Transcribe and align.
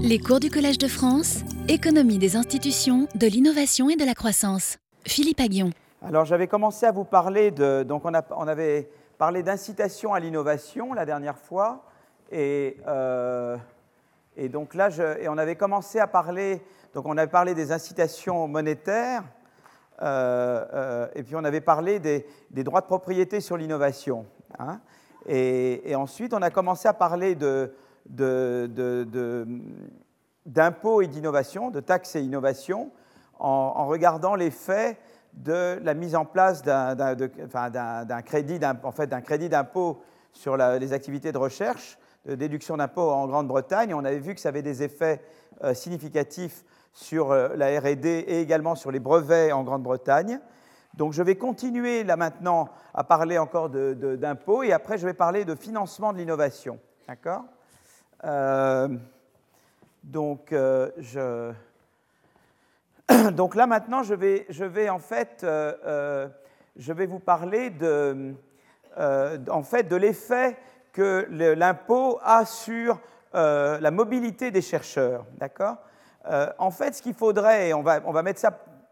Les 0.00 0.18
cours 0.18 0.40
du 0.40 0.50
Collège 0.50 0.78
de 0.78 0.88
France, 0.88 1.40
économie 1.68 2.18
des 2.18 2.36
institutions, 2.36 3.08
de 3.14 3.26
l'innovation 3.26 3.88
et 3.90 3.96
de 3.96 4.04
la 4.04 4.14
croissance. 4.14 4.78
Philippe 5.06 5.40
Aguillon. 5.40 5.70
Alors 6.02 6.24
j'avais 6.24 6.46
commencé 6.46 6.86
à 6.86 6.92
vous 6.92 7.04
parler 7.04 7.50
de... 7.50 7.82
Donc 7.82 8.04
on, 8.04 8.12
avait 8.48 8.88
parlé 9.18 9.42
d'incitation 9.42 10.14
à 10.14 10.20
l'innovation 10.20 10.92
la 10.92 11.06
dernière 11.06 11.38
fois. 11.38 11.84
Et, 12.30 12.76
euh, 12.86 13.56
et 14.36 14.48
donc 14.48 14.74
là, 14.74 14.90
et 15.20 15.28
on 15.28 15.38
avait 15.38 15.56
commencé 15.56 15.98
à 15.98 16.06
parler... 16.06 16.62
Donc 16.94 17.06
on 17.06 17.16
avait 17.16 17.30
parlé 17.30 17.54
des 17.54 17.72
incitations 17.72 18.46
monétaires. 18.48 19.22
Euh, 20.02 20.64
euh, 20.72 21.06
et 21.14 21.22
puis 21.22 21.36
on 21.36 21.44
avait 21.44 21.60
parlé 21.60 21.98
des, 21.98 22.24
droits 22.50 22.80
de 22.80 22.86
propriété 22.86 23.40
sur 23.40 23.56
l'innovation. 23.56 24.26
Hein. 24.58 24.80
et, 25.26 25.94
ensuite, 25.96 26.32
on 26.32 26.42
a 26.42 26.50
commencé 26.50 26.86
à 26.86 26.92
parler 26.92 27.34
de, 27.34 27.72
d'impôts 30.46 31.02
et 31.02 31.06
d'innovation, 31.06 31.70
de 31.70 31.80
taxes 31.80 32.16
et 32.16 32.20
innovation, 32.20 32.90
en, 33.38 33.86
regardant 33.86 34.34
l'effet 34.34 34.98
de 35.32 35.78
la 35.82 35.94
mise 35.94 36.14
en 36.14 36.24
place 36.24 36.62
d'un, 36.62 38.22
crédit, 38.22 38.60
en 38.82 38.92
fait, 38.92 39.08
d'impôt 39.48 40.02
sur 40.32 40.56
les 40.56 40.92
activités 40.92 41.32
de 41.32 41.38
recherche, 41.38 41.98
de 42.26 42.34
déduction 42.34 42.76
d'impôts 42.76 43.10
en 43.10 43.26
Grande-Bretagne. 43.26 43.94
On 43.94 44.04
avait 44.04 44.18
vu 44.18 44.34
que 44.34 44.40
ça 44.40 44.48
avait 44.50 44.62
des 44.62 44.82
effets 44.82 45.22
euh, 45.62 45.74
significatifs 45.74 46.64
sur 46.92 47.32
euh, 47.32 47.50
la 47.56 47.78
RD 47.78 48.06
et 48.06 48.40
également 48.40 48.74
sur 48.74 48.90
les 48.90 49.00
brevets 49.00 49.52
en 49.52 49.62
Grande-Bretagne. 49.62 50.40
Donc 50.94 51.12
je 51.12 51.22
vais 51.22 51.36
continuer 51.36 52.04
là 52.04 52.16
maintenant 52.16 52.68
à 52.94 53.04
parler 53.04 53.36
encore 53.36 53.68
d'impôts 53.68 54.62
et 54.62 54.72
après 54.72 54.96
je 54.96 55.06
vais 55.06 55.14
parler 55.14 55.44
de 55.44 55.54
financement 55.54 56.12
de 56.12 56.18
l'innovation. 56.18 56.78
D'accord? 57.08 57.44
Euh, 58.24 58.88
donc, 60.02 60.52
euh, 60.52 61.52
donc 63.32 63.54
là 63.54 63.66
maintenant, 63.66 64.02
je 64.02 64.14
vais, 64.14 64.88
en 64.88 64.98
fait, 64.98 65.42
euh, 65.44 66.28
je 66.76 66.92
vais 66.92 67.06
vous 67.06 67.18
parler 67.18 67.70
de, 67.70 68.34
l'effet 69.96 70.56
que 70.92 71.26
l'impôt 71.30 72.18
a 72.22 72.44
sur 72.44 72.98
la 73.32 73.90
mobilité 73.90 74.50
des 74.50 74.62
chercheurs. 74.62 75.26
D'accord? 75.38 75.76
En 76.58 76.70
fait, 76.70 76.94
ce 76.94 77.02
qu'il 77.02 77.14
faudrait, 77.14 77.72
on 77.72 77.82
va, 77.82 78.00
on 78.04 78.12
va 78.12 78.22
mettre 78.22 78.40
ça 78.40 78.50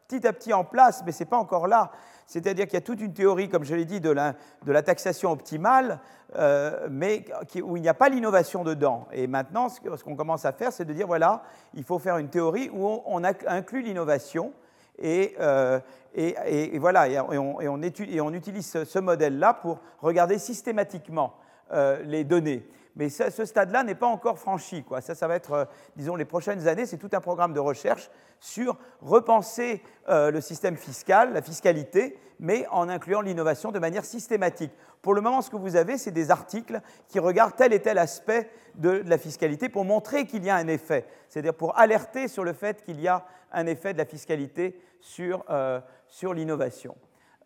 petit 0.08 0.26
à 0.26 0.32
petit 0.32 0.52
en 0.52 0.64
place, 0.64 1.02
mais 1.06 1.12
ce 1.12 1.20
n'est 1.20 1.30
pas 1.30 1.38
encore 1.38 1.66
là, 1.66 1.90
c'est-à-dire 2.32 2.64
qu'il 2.64 2.74
y 2.74 2.78
a 2.78 2.80
toute 2.80 3.02
une 3.02 3.12
théorie, 3.12 3.50
comme 3.50 3.62
je 3.62 3.74
l'ai 3.74 3.84
dit, 3.84 4.00
de 4.00 4.08
la, 4.08 4.82
taxation 4.82 5.30
optimale, 5.30 5.98
euh, 6.36 6.88
mais 6.90 7.26
où 7.62 7.76
il 7.76 7.82
n'y 7.82 7.90
a 7.90 7.94
pas 7.94 8.08
l'innovation 8.08 8.64
dedans. 8.64 9.06
Et 9.12 9.26
maintenant, 9.26 9.68
ce 9.68 10.02
qu'on 10.02 10.16
commence 10.16 10.46
à 10.46 10.52
faire, 10.52 10.72
c'est 10.72 10.86
de 10.86 10.94
dire, 10.94 11.06
voilà, 11.06 11.42
il 11.74 11.84
faut 11.84 11.98
faire 11.98 12.16
une 12.16 12.30
théorie 12.30 12.70
où 12.72 13.02
on, 13.04 13.22
inclut 13.22 13.82
l'innovation. 13.82 14.54
Et, 14.98 15.34
euh, 15.40 15.78
et, 16.14 16.78
voilà, 16.78 17.06
et 17.06 17.20
on, 17.20 17.58
on, 17.60 17.82
on, 17.82 18.32
utilise 18.32 18.84
ce 18.84 18.98
modèle-là 18.98 19.52
pour 19.52 19.80
regarder 20.00 20.38
systématiquement 20.38 21.34
euh, 21.72 22.02
les 22.04 22.24
données. 22.24 22.66
Mais 22.96 23.08
ce 23.08 23.44
stade-là 23.44 23.84
n'est 23.84 23.94
pas 23.94 24.06
encore 24.06 24.38
franchi. 24.38 24.82
Quoi. 24.84 25.00
Ça, 25.00 25.14
ça 25.14 25.26
va 25.26 25.36
être, 25.36 25.66
disons, 25.96 26.14
les 26.14 26.24
prochaines 26.24 26.68
années, 26.68 26.86
c'est 26.86 26.98
tout 26.98 27.10
un 27.12 27.20
programme 27.20 27.54
de 27.54 27.60
recherche 27.60 28.10
sur 28.38 28.76
repenser 29.00 29.82
le 30.08 30.40
système 30.40 30.76
fiscal, 30.76 31.32
la 31.32 31.40
fiscalité, 31.40 32.18
mais 32.38 32.66
en 32.70 32.88
incluant 32.88 33.22
l'innovation 33.22 33.72
de 33.72 33.78
manière 33.78 34.04
systématique. 34.04 34.72
Pour 35.00 35.14
le 35.14 35.20
moment, 35.20 35.42
ce 35.42 35.50
que 35.50 35.56
vous 35.56 35.76
avez, 35.76 35.96
c'est 35.96 36.10
des 36.10 36.30
articles 36.30 36.80
qui 37.08 37.18
regardent 37.18 37.56
tel 37.56 37.72
et 37.72 37.80
tel 37.80 37.98
aspect 37.98 38.50
de 38.76 39.02
la 39.06 39.18
fiscalité 39.18 39.68
pour 39.68 39.84
montrer 39.84 40.26
qu'il 40.26 40.44
y 40.44 40.50
a 40.50 40.56
un 40.56 40.68
effet, 40.68 41.06
c'est-à-dire 41.28 41.54
pour 41.54 41.78
alerter 41.78 42.28
sur 42.28 42.44
le 42.44 42.52
fait 42.52 42.82
qu'il 42.82 43.00
y 43.00 43.08
a 43.08 43.24
un 43.52 43.66
effet 43.66 43.92
de 43.92 43.98
la 43.98 44.04
fiscalité 44.04 44.80
sur, 45.00 45.44
euh, 45.50 45.80
sur 46.06 46.34
l'innovation. 46.34 46.96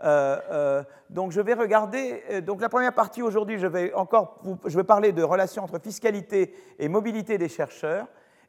Euh, 0.05 0.39
euh, 0.51 0.83
donc 1.09 1.33
je 1.33 1.41
vais 1.41 1.55
regarder, 1.55 2.43
donc 2.43 2.61
la 2.61 2.69
première 2.69 2.93
partie 2.93 3.23
aujourd'hui, 3.23 3.59
je 3.59 3.67
vais 3.67 3.95
encore 3.95 4.43
je 4.67 4.77
vais 4.77 4.85
parler 4.85 5.13
de 5.13 5.23
relations 5.23 5.65
entre 5.65 5.79
fiscalité 5.79 6.55
et 6.79 6.89
mobilité 6.89 7.39
des 7.39 7.49
chercheurs, 7.49 8.07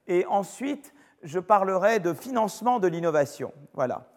et 0.07 0.25
ensuite 0.25 0.93
je 1.23 1.39
parlerai 1.39 1.99
de 1.99 2.13
financement 2.13 2.79
de 2.79 2.87
l'innovation. 2.87 3.53
Voilà. 3.73 4.07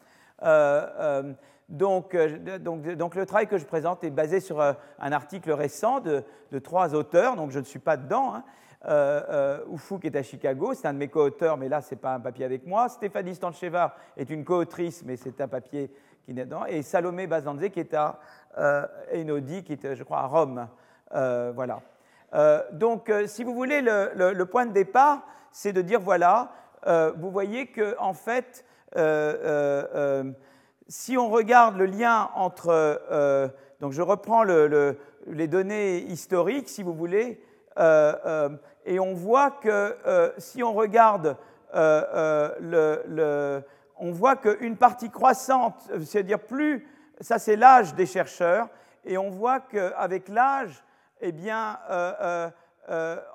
Donc, 1.71 2.17
euh, 2.17 2.59
donc, 2.59 2.83
donc, 2.83 3.15
le 3.15 3.25
travail 3.25 3.47
que 3.47 3.57
je 3.57 3.65
présente 3.65 4.03
est 4.03 4.11
basé 4.11 4.41
sur 4.41 4.61
euh, 4.61 4.73
un 4.99 5.13
article 5.13 5.53
récent 5.53 6.01
de, 6.01 6.25
trois 6.59 6.95
auteurs, 6.95 7.37
donc 7.37 7.53
je 7.53 7.61
ne 7.61 7.65
suis 7.65 7.79
pas 7.79 7.97
dedans. 7.97 8.35
Hein. 8.35 8.45
Euh, 8.87 9.63
Oufou 9.69 9.99
qui 9.99 10.09
est 10.09 10.17
à 10.17 10.23
Chicago, 10.23 10.73
c'est 10.75 10.89
un 10.89 10.95
de 10.95 10.99
mes 10.99 11.09
co-auteurs, 11.09 11.57
mais 11.57 11.69
là, 11.69 11.81
ce 11.81 11.95
n'est 11.95 12.01
pas 12.01 12.15
un 12.15 12.21
papier 12.21 12.45
avec 12.45 12.67
moi. 12.67 12.89
Stéphanie 12.89 13.35
Stancheva 13.35 13.95
est 14.17 14.31
une 14.31 14.43
co-autrice, 14.45 15.05
mais 15.05 15.17
c'est 15.17 15.41
un 15.41 15.49
papier 15.49 15.93
qui 16.25 16.35
n'est 16.35 16.45
dedans. 16.45 16.65
Et 16.67 16.83
Salomé 16.83 17.27
Bazanze 17.27 17.69
qui 17.73 17.81
est 17.81 17.95
à 17.95 18.21
Enodi, 19.15 19.63
qui 19.65 19.75
est, 19.75 19.95
je 19.95 20.03
crois, 20.03 20.21
à 20.21 20.27
Rome. 20.27 20.69
voilà. 21.13 21.81
donc, 22.73 23.13
si 23.27 23.45
vous 23.45 23.55
voulez, 23.55 23.81
le, 23.81 24.45
point 24.45 24.67
de 24.67 24.73
départ, 24.73 25.23
c'est 25.53 25.73
de 25.73 25.83
dire 25.83 26.01
voilà, 26.01 26.53
vous 27.17 27.31
voyez 27.31 27.69
que, 27.69 27.97
en 27.99 28.13
fait, 28.13 28.65
si 30.91 31.17
on 31.17 31.31
regarde 31.31 31.77
le 31.77 31.87
lien 31.87 32.29
entre, 32.35 32.69
euh, 32.69 33.49
donc 33.81 33.93
je 33.93 34.03
reprends 34.03 34.43
les 34.43 35.47
données 35.47 35.99
historiques, 35.99 36.69
si 36.69 36.83
vous 36.83 36.95
voulez, 36.95 37.41
euh, 37.79 38.13
euh, 38.27 38.49
et 38.85 38.99
on 38.99 39.15
voit 39.15 39.53
que 39.53 39.97
si 40.39 40.65
on 40.65 40.75
regarde 40.75 41.37
le, 41.73 43.63
on 44.01 44.11
voit 44.13 44.35
qu'une 44.37 44.77
partie 44.77 45.11
croissante, 45.11 45.91
c'est-à-dire 46.05 46.41
plus, 46.41 46.89
ça 47.21 47.39
c'est 47.39 47.57
l'âge 47.57 47.95
des 47.95 48.07
chercheurs, 48.07 48.69
et 49.05 49.17
on 49.19 49.31
voit 49.31 49.61
qu'avec 49.61 50.29
l'âge, 50.29 50.83
eh 51.21 51.33
bien, 51.33 51.79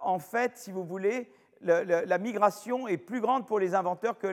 en 0.01 0.19
fait, 0.19 0.57
si 0.57 0.71
vous 0.71 0.83
voulez, 0.83 1.31
la 1.61 2.17
migration 2.17 2.87
est 2.87 2.97
plus 2.97 3.21
grande 3.21 3.47
pour 3.47 3.59
les 3.59 3.75
inventeurs 3.75 4.17
que 4.19 4.27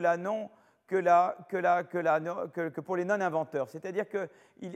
pour 2.81 2.95
les 2.97 3.05
non-inventeurs. 3.05 3.69
C'est-à-dire 3.69 4.09
que 4.09 4.27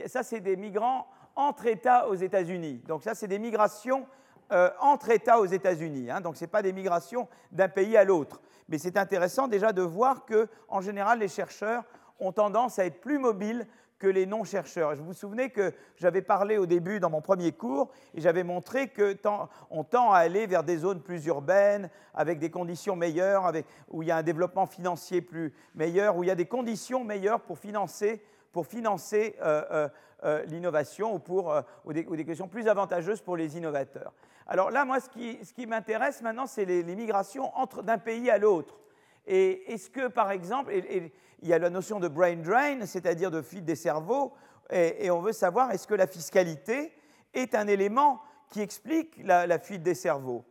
ça, 0.06 0.22
c'est 0.22 0.40
des 0.40 0.56
migrants 0.56 1.06
entre 1.36 1.66
États 1.66 2.08
aux 2.08 2.14
États-Unis. 2.14 2.82
Donc 2.86 3.02
ça, 3.02 3.14
c'est 3.14 3.28
des 3.28 3.38
migrations 3.38 4.06
euh, 4.52 4.70
entre 4.80 5.10
États 5.10 5.40
aux 5.40 5.46
États-Unis. 5.46 6.10
Hein. 6.10 6.20
Donc 6.20 6.36
ce 6.36 6.44
n'est 6.44 6.48
pas 6.48 6.62
des 6.62 6.72
migrations 6.72 7.28
d'un 7.52 7.68
pays 7.68 7.96
à 7.96 8.04
l'autre. 8.04 8.40
Mais 8.68 8.78
c'est 8.78 8.96
intéressant 8.96 9.48
déjà 9.48 9.72
de 9.72 9.82
voir 9.82 10.24
que, 10.24 10.48
en 10.68 10.80
général, 10.80 11.20
les 11.20 11.28
chercheurs 11.28 11.84
ont 12.20 12.32
tendance 12.32 12.78
à 12.78 12.84
être 12.84 13.00
plus 13.00 13.18
mobiles 13.18 13.66
que 13.98 14.06
les 14.06 14.26
non-chercheurs. 14.26 14.94
Je 14.94 15.02
vous 15.02 15.12
souvenez 15.12 15.50
que 15.50 15.72
j'avais 15.96 16.22
parlé 16.22 16.56
au 16.56 16.66
début 16.66 17.00
dans 17.00 17.10
mon 17.10 17.20
premier 17.20 17.52
cours 17.52 17.90
et 18.14 18.20
j'avais 18.20 18.44
montré 18.44 18.88
qu'on 18.88 19.84
tend 19.84 20.12
à 20.12 20.18
aller 20.18 20.46
vers 20.46 20.62
des 20.62 20.78
zones 20.78 21.02
plus 21.02 21.26
urbaines, 21.26 21.90
avec 22.14 22.38
des 22.38 22.50
conditions 22.50 22.96
meilleures, 22.96 23.52
où 23.88 24.02
il 24.02 24.08
y 24.08 24.10
a 24.10 24.16
un 24.16 24.22
développement 24.22 24.66
financier 24.66 25.20
plus 25.20 25.52
meilleur, 25.74 26.16
où 26.16 26.22
il 26.22 26.28
y 26.28 26.30
a 26.30 26.36
des 26.36 26.46
conditions 26.46 27.04
meilleures 27.04 27.40
pour 27.40 27.58
financer, 27.58 28.22
pour 28.52 28.66
financer 28.66 29.36
euh, 29.42 29.88
euh, 30.24 30.44
l'innovation 30.44 31.14
ou, 31.14 31.18
pour, 31.18 31.54
ou 31.84 31.92
des, 31.92 32.24
questions 32.24 32.48
plus 32.48 32.68
avantageuses 32.68 33.20
pour 33.20 33.36
les 33.36 33.56
innovateurs. 33.56 34.12
Alors 34.48 34.70
là, 34.70 34.86
moi, 34.86 34.98
ce 34.98 35.08
qui, 35.52 35.66
m'intéresse 35.66 36.22
maintenant, 36.22 36.46
c'est 36.46 36.64
les, 36.64 36.82
migrations 36.82 37.52
d'un 37.82 37.98
pays 37.98 38.30
à 38.30 38.38
l'autre. 38.38 38.80
Et 39.26 39.74
est-ce 39.74 39.90
que, 39.90 40.08
par 40.08 40.30
exemple, 40.30 40.72
il 40.72 41.48
y 41.48 41.52
a 41.52 41.58
la 41.58 41.68
notion 41.68 42.00
de 42.00 42.08
brain 42.08 42.36
drain, 42.36 42.86
c'est-à-dire 42.86 43.30
de 43.30 43.42
fuite 43.42 43.66
des 43.66 43.76
cerveaux, 43.76 44.32
et, 44.70 45.10
on 45.10 45.20
veut 45.20 45.32
savoir 45.32 45.70
est-ce 45.70 45.86
que 45.86 45.94
la 45.94 46.06
fiscalité 46.06 46.92
est 47.34 47.54
un 47.54 47.66
élément 47.66 48.22
qui 48.50 48.60
explique 48.60 49.20
la, 49.22 49.58
fuite 49.58 49.82
des 49.82 49.94
cerveaux? 49.94 50.44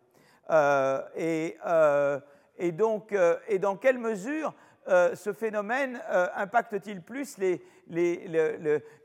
Euh, 0.52 1.02
euh, 1.66 2.20
et, 2.60 2.72
donc, 2.72 3.14
euh, 3.14 3.38
et 3.48 3.58
dans 3.58 3.76
quelle 3.76 3.98
mesure 3.98 4.54
ce 4.88 5.34
phénomène 5.34 6.02
impacte-t-il 6.36 7.02
plus 7.02 7.38
les, 7.38 7.62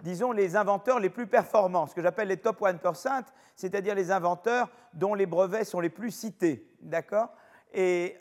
disons, 0.00 0.32
les 0.32 0.56
inventeurs 0.56 1.00
les 1.00 1.10
plus 1.10 1.26
performants, 1.26 1.86
ce 1.86 1.94
que 1.94 2.02
j'appelle 2.02 2.28
les 2.28 2.36
top 2.36 2.60
1%, 2.60 3.22
c'est-à-dire 3.56 3.94
les 3.94 4.10
inventeurs 4.10 4.70
dont 4.94 5.14
les 5.14 5.26
brevets 5.26 5.64
sont 5.64 5.80
les 5.80 5.90
plus 5.90 6.10
cités. 6.10 6.68
D'accord? 6.80 7.30
Et, 7.74 8.16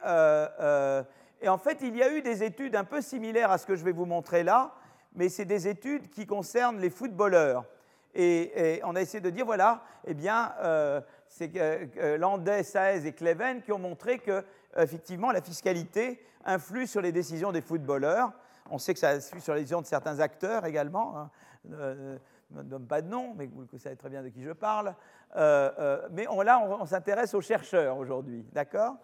et 1.41 1.49
en 1.49 1.57
fait, 1.57 1.79
il 1.81 1.95
y 1.95 2.03
a 2.03 2.11
eu 2.11 2.21
des 2.21 2.43
études 2.43 2.75
un 2.75 2.83
peu 2.83 3.01
similaires 3.01 3.51
à 3.51 3.57
ce 3.57 3.65
que 3.65 3.75
je 3.75 3.83
vais 3.83 3.91
vous 3.91 4.05
montrer 4.05 4.43
là, 4.43 4.73
mais 5.15 5.29
c'est 5.29 5.45
des 5.45 5.67
études 5.67 6.09
qui 6.09 6.25
concernent 6.25 6.79
les 6.79 6.89
footballeurs. 6.89 7.65
Et, 8.13 8.81
on 8.83 8.95
a 8.95 9.01
essayé 9.01 9.21
de 9.21 9.29
dire, 9.29 9.45
voilà, 9.45 9.83
eh 10.05 10.13
bien, 10.13 10.53
euh, 10.61 11.01
c'est 11.27 11.51
euh, 11.55 12.17
Landais, 12.17 12.63
Saez 12.63 13.07
et 13.07 13.13
Cleven 13.13 13.61
qui 13.61 13.71
ont 13.71 13.79
montré 13.79 14.19
que, 14.19 14.43
effectivement, 14.77 15.31
la 15.31 15.41
fiscalité 15.41 16.23
influe 16.45 16.87
sur 16.87 17.01
les 17.01 17.11
décisions 17.11 17.51
des 17.51 17.61
footballeurs. 17.61 18.31
On 18.69 18.77
sait 18.77 18.93
que 18.93 18.99
ça 18.99 19.09
influe 19.09 19.41
sur 19.41 19.53
les 19.53 19.61
décisions 19.61 19.81
de 19.81 19.85
certains 19.85 20.19
acteurs 20.19 20.65
également. 20.65 21.17
Hein. 21.17 21.29
Euh, 21.71 22.17
je 22.53 22.57
ne 22.57 22.63
donne 22.63 22.87
pas 22.87 23.01
de 23.01 23.07
nom, 23.07 23.33
mais 23.35 23.47
vous 23.47 23.77
savez 23.77 23.95
très 23.95 24.09
bien 24.09 24.23
de 24.23 24.29
qui 24.29 24.43
je 24.43 24.51
parle. 24.51 24.93
mais 25.35 26.25
là, 26.43 26.59
on 26.59 26.85
s'intéresse 26.85 27.33
aux 27.33 27.41
chercheurs 27.41 27.97
aujourd'hui, 27.97 28.45
d'accord? 28.51 28.95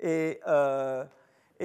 Et, 0.00 0.40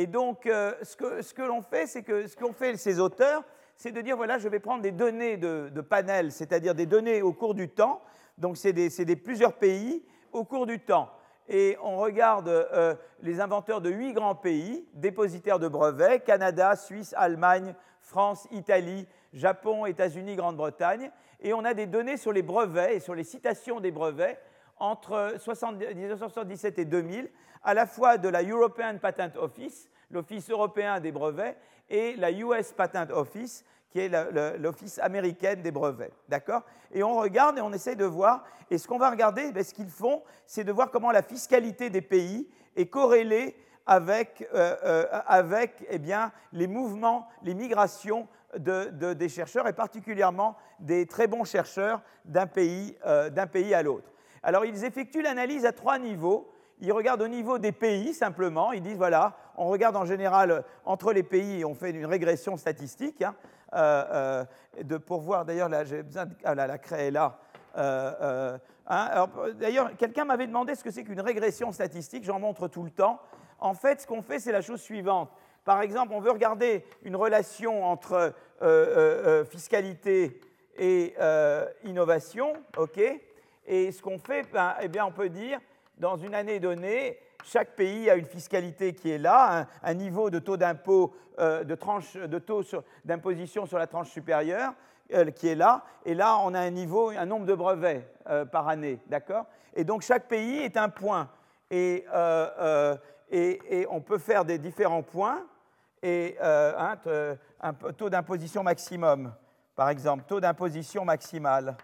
donc, 0.07 0.41
ce 0.43 0.95
que, 0.97 1.21
ce 1.21 1.33
que 1.33 1.41
l'on 1.41 1.61
fait, 1.61 1.87
c'est 1.87 2.03
que 2.03 2.27
ce 2.27 2.35
qu'ont 2.35 2.51
fait 2.51 2.75
ces 2.75 2.99
auteurs, 2.99 3.43
c'est 3.79 3.93
de 3.93 4.01
dire, 4.01 4.17
voilà, 4.17 4.37
je 4.37 4.49
vais 4.49 4.59
prendre 4.59 4.81
des 4.81 4.91
données 4.91 5.37
de, 5.37 5.71
de 5.73 5.81
panel, 5.81 6.33
c'est-à-dire 6.33 6.75
des 6.75 6.85
données 6.85 7.21
au 7.21 7.31
cours 7.31 7.53
du 7.53 7.69
temps, 7.69 8.01
donc 8.37 8.57
c'est 8.57 8.73
des, 8.73 8.89
des, 8.89 9.15
plusieurs 9.15 9.53
pays 9.53 10.03
au 10.33 10.43
cours 10.43 10.67
du 10.67 10.79
temps. 10.81 11.09
Et 11.51 11.77
on 11.81 11.97
regarde 11.97 12.47
euh, 12.47 12.93
les 13.21 13.41
inventeurs 13.41 13.81
de 13.81 13.89
huit 13.89 14.13
grands 14.13 14.35
pays, 14.35 14.87
dépositaires 14.93 15.57
de 15.57 15.67
brevets, 15.67 16.23
Canada, 16.23 16.75
Suisse, 16.75 17.15
Allemagne, 17.17 17.73
France, 18.01 18.47
Italie, 18.51 19.07
Japon, 19.33 19.87
États-Unis, 19.87 20.35
Grande-Bretagne. 20.35 21.09
Et 21.41 21.53
on 21.53 21.65
a 21.65 21.73
des 21.73 21.87
données 21.87 22.17
sur 22.17 22.31
les 22.31 22.43
brevets 22.43 22.95
et 22.95 22.99
sur 22.99 23.15
les 23.15 23.23
citations 23.23 23.79
des 23.79 23.89
brevets 23.91 24.39
entre 24.77 25.33
1977 25.33 26.79
et 26.79 26.85
2000, 26.85 27.29
à 27.63 27.73
la 27.73 27.87
fois 27.87 28.17
de 28.17 28.29
la 28.29 28.43
European 28.43 28.97
Patent 29.01 29.35
Office, 29.35 29.89
l'Office 30.11 30.49
européen 30.51 30.99
des 30.99 31.11
brevets, 31.11 31.57
et 31.89 32.15
la 32.15 32.31
US 32.31 32.71
Patent 32.73 33.09
Office, 33.11 33.65
qui 33.89 33.99
est 33.99 34.57
l'Office 34.57 34.99
américain 34.99 35.55
des 35.55 35.71
brevets. 35.71 36.11
D'accord? 36.27 36.63
Et 36.91 37.03
on 37.03 37.15
regarde 37.15 37.57
et 37.57 37.61
on 37.61 37.73
essaie 37.73 37.95
de 37.95 38.05
voir. 38.05 38.43
Et 38.69 38.77
ce 38.77 38.87
qu'on 38.87 38.99
va 38.99 39.09
regarder, 39.09 39.51
ben, 39.51 39.63
ce 39.63 39.73
qu'ils 39.73 39.89
font, 39.89 40.21
c'est 40.45 40.63
de 40.63 40.71
voir 40.71 40.91
comment 40.91 41.11
la 41.11 41.23
fiscalité 41.23 41.89
des 41.89 42.01
pays 42.01 42.47
est 42.75 42.87
corrélée 42.87 43.55
avec, 43.85 44.47
euh, 44.53 44.75
euh, 44.83 45.05
avec 45.25 45.83
eh 45.89 45.97
bien, 45.97 46.31
les 46.53 46.67
mouvements, 46.67 47.27
les 47.43 47.55
migrations 47.55 48.27
de, 48.55 49.13
des 49.13 49.29
chercheurs, 49.29 49.67
et 49.67 49.73
particulièrement 49.73 50.55
des 50.79 51.07
très 51.07 51.27
bons 51.27 51.43
chercheurs 51.43 52.01
d'un 52.25 52.45
pays, 52.47 52.95
euh, 53.05 53.29
pays 53.47 53.73
à 53.73 53.81
l'autre. 53.81 54.11
Alors, 54.43 54.65
ils 54.65 54.85
effectuent 54.85 55.23
l'analyse 55.23 55.65
à 55.65 55.71
trois 55.71 55.97
niveaux. 55.97 56.51
Ils 56.81 56.91
regardent 56.91 57.23
au 57.23 57.27
niveau 57.27 57.57
des 57.57 57.71
pays 57.71 58.13
simplement. 58.13 58.71
Ils 58.71 58.81
disent 58.81 58.97
voilà, 58.97 59.35
on 59.57 59.67
regarde 59.67 59.97
en 59.97 60.05
général 60.05 60.63
entre 60.85 61.11
les 61.11 61.23
pays 61.23 61.61
et 61.61 61.65
on 61.65 61.73
fait 61.73 61.89
une 61.89 62.05
régression 62.05 62.57
statistique. 62.57 63.21
Hein, 63.21 63.35
euh, 63.73 64.05
euh, 64.11 64.83
de, 64.83 64.97
pour 64.97 65.21
voir, 65.21 65.45
d'ailleurs, 65.45 65.69
là, 65.69 65.83
j'ai 65.83 66.03
besoin 66.03 66.25
de. 66.25 66.33
Ah, 66.43 66.55
là, 66.55 66.67
la 66.67 66.77
craie 66.77 67.07
est 67.07 67.11
là. 67.11 67.39
Euh, 67.77 68.57
hein, 68.87 69.27
d'ailleurs, 69.55 69.95
quelqu'un 69.97 70.25
m'avait 70.25 70.47
demandé 70.47 70.75
ce 70.75 70.83
que 70.83 70.91
c'est 70.91 71.03
qu'une 71.03 71.21
régression 71.21 71.71
statistique. 71.71 72.23
J'en 72.23 72.39
montre 72.39 72.67
tout 72.67 72.83
le 72.83 72.91
temps. 72.91 73.19
En 73.59 73.73
fait, 73.73 74.01
ce 74.01 74.07
qu'on 74.07 74.21
fait, 74.21 74.39
c'est 74.39 74.51
la 74.51 74.61
chose 74.61 74.81
suivante. 74.81 75.29
Par 75.65 75.81
exemple, 75.81 76.13
on 76.13 76.19
veut 76.19 76.31
regarder 76.31 76.83
une 77.03 77.15
relation 77.15 77.83
entre 77.85 78.33
fiscalité 79.49 80.41
et 80.77 81.13
innovation, 81.83 82.53
ok? 82.77 82.99
Et 83.67 83.91
ce 83.91 84.01
qu'on 84.01 84.17
fait, 84.17 84.49
ben, 84.51 84.75
eh 84.81 84.87
bien, 84.87 85.05
on 85.05 85.11
peut 85.11 85.29
dire, 85.29 85.59
dans 85.97 86.15
une 86.15 86.33
année 86.33 86.59
donnée, 86.59 87.19
chaque 87.43 87.75
pays 87.75 88.09
a 88.09 88.15
une 88.15 88.25
fiscalité 88.25 88.93
qui 88.93 89.09
est 89.09 89.17
là, 89.17 89.67
un, 89.83 89.93
niveau 89.93 90.29
de 90.29 90.39
taux 90.39 90.57
d'impôt, 90.57 91.13
euh, 91.39 91.63
de, 91.63 91.75
tranche, 91.75 92.13
de 92.13 92.39
taux 92.39 92.63
d'imposition 93.05 93.65
sur 93.65 93.77
la 93.77 93.87
tranche 93.87 94.09
supérieure 94.09 94.73
euh, 95.13 95.31
qui 95.31 95.47
est 95.47 95.55
là. 95.55 95.83
Et 96.05 96.13
là, 96.13 96.37
on 96.43 96.53
a 96.53 96.59
un 96.59 96.69
niveau, 96.69 97.09
un 97.09 97.25
nombre 97.25 97.45
de 97.45 97.55
brevets 97.55 98.07
euh, 98.29 98.45
par 98.45 98.67
année, 98.67 98.99
d'accord? 99.07 99.45
Et 99.75 99.83
donc 99.83 100.01
chaque 100.01 100.27
pays 100.27 100.59
est 100.59 100.77
un 100.77 100.89
point. 100.89 101.29
Et, 101.71 102.05
on 103.89 104.01
peut 104.01 104.17
faire 104.17 104.43
des 104.43 104.57
différents 104.57 105.03
points 105.03 105.45
et 106.01 106.35
un 106.41 107.73
taux 107.95 108.09
d'imposition 108.09 108.63
maximum, 108.63 109.33
par 109.75 109.89
exemple, 109.89 110.23
taux 110.27 110.39
d'imposition 110.39 111.05
maximale. 111.05 111.75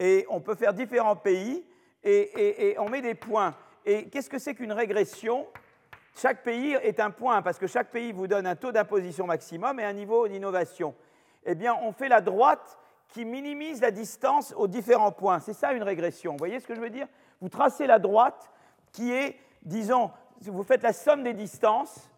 Et 0.00 0.26
on 0.30 0.40
peut 0.40 0.54
faire 0.54 0.74
différents 0.74 1.14
pays 1.14 1.64
et, 2.02 2.74
on 2.78 2.88
met 2.88 3.02
des 3.02 3.14
points. 3.14 3.54
Et 3.84 4.08
qu'est-ce 4.08 4.30
que 4.30 4.38
c'est 4.38 4.54
qu'une 4.54 4.72
régression? 4.72 5.46
Chaque 6.16 6.42
pays 6.42 6.72
est 6.82 6.98
un 6.98 7.10
point 7.10 7.42
parce 7.42 7.58
que 7.58 7.66
chaque 7.66 7.90
pays 7.90 8.10
vous 8.10 8.26
donne 8.26 8.46
un 8.46 8.56
taux 8.56 8.72
d'imposition 8.72 9.26
maximum 9.26 9.78
et 9.78 9.84
un 9.84 9.92
niveau 9.92 10.26
d'innovation. 10.26 10.94
Eh 11.44 11.54
bien, 11.54 11.76
on 11.82 11.92
fait 11.92 12.08
la 12.08 12.20
droite 12.20 12.78
qui 13.08 13.24
minimise 13.24 13.80
la 13.80 13.90
distance 13.90 14.54
aux 14.56 14.66
différents 14.66 15.12
points. 15.12 15.38
C'est 15.40 15.52
ça 15.52 15.72
une 15.72 15.82
régression. 15.82 16.32
Vous 16.32 16.38
voyez 16.38 16.60
ce 16.60 16.66
que 16.66 16.74
je 16.74 16.80
veux 16.80 16.90
dire? 16.90 17.06
Vous 17.40 17.48
tracez 17.48 17.86
la 17.86 17.98
droite 17.98 18.50
qui 18.92 19.12
est, 19.12 19.36
disons, 19.62 20.10
vous 20.40 20.62
faites 20.62 20.82
la 20.82 20.92
somme 20.92 21.22
des 21.22 21.34
distances 21.34 22.09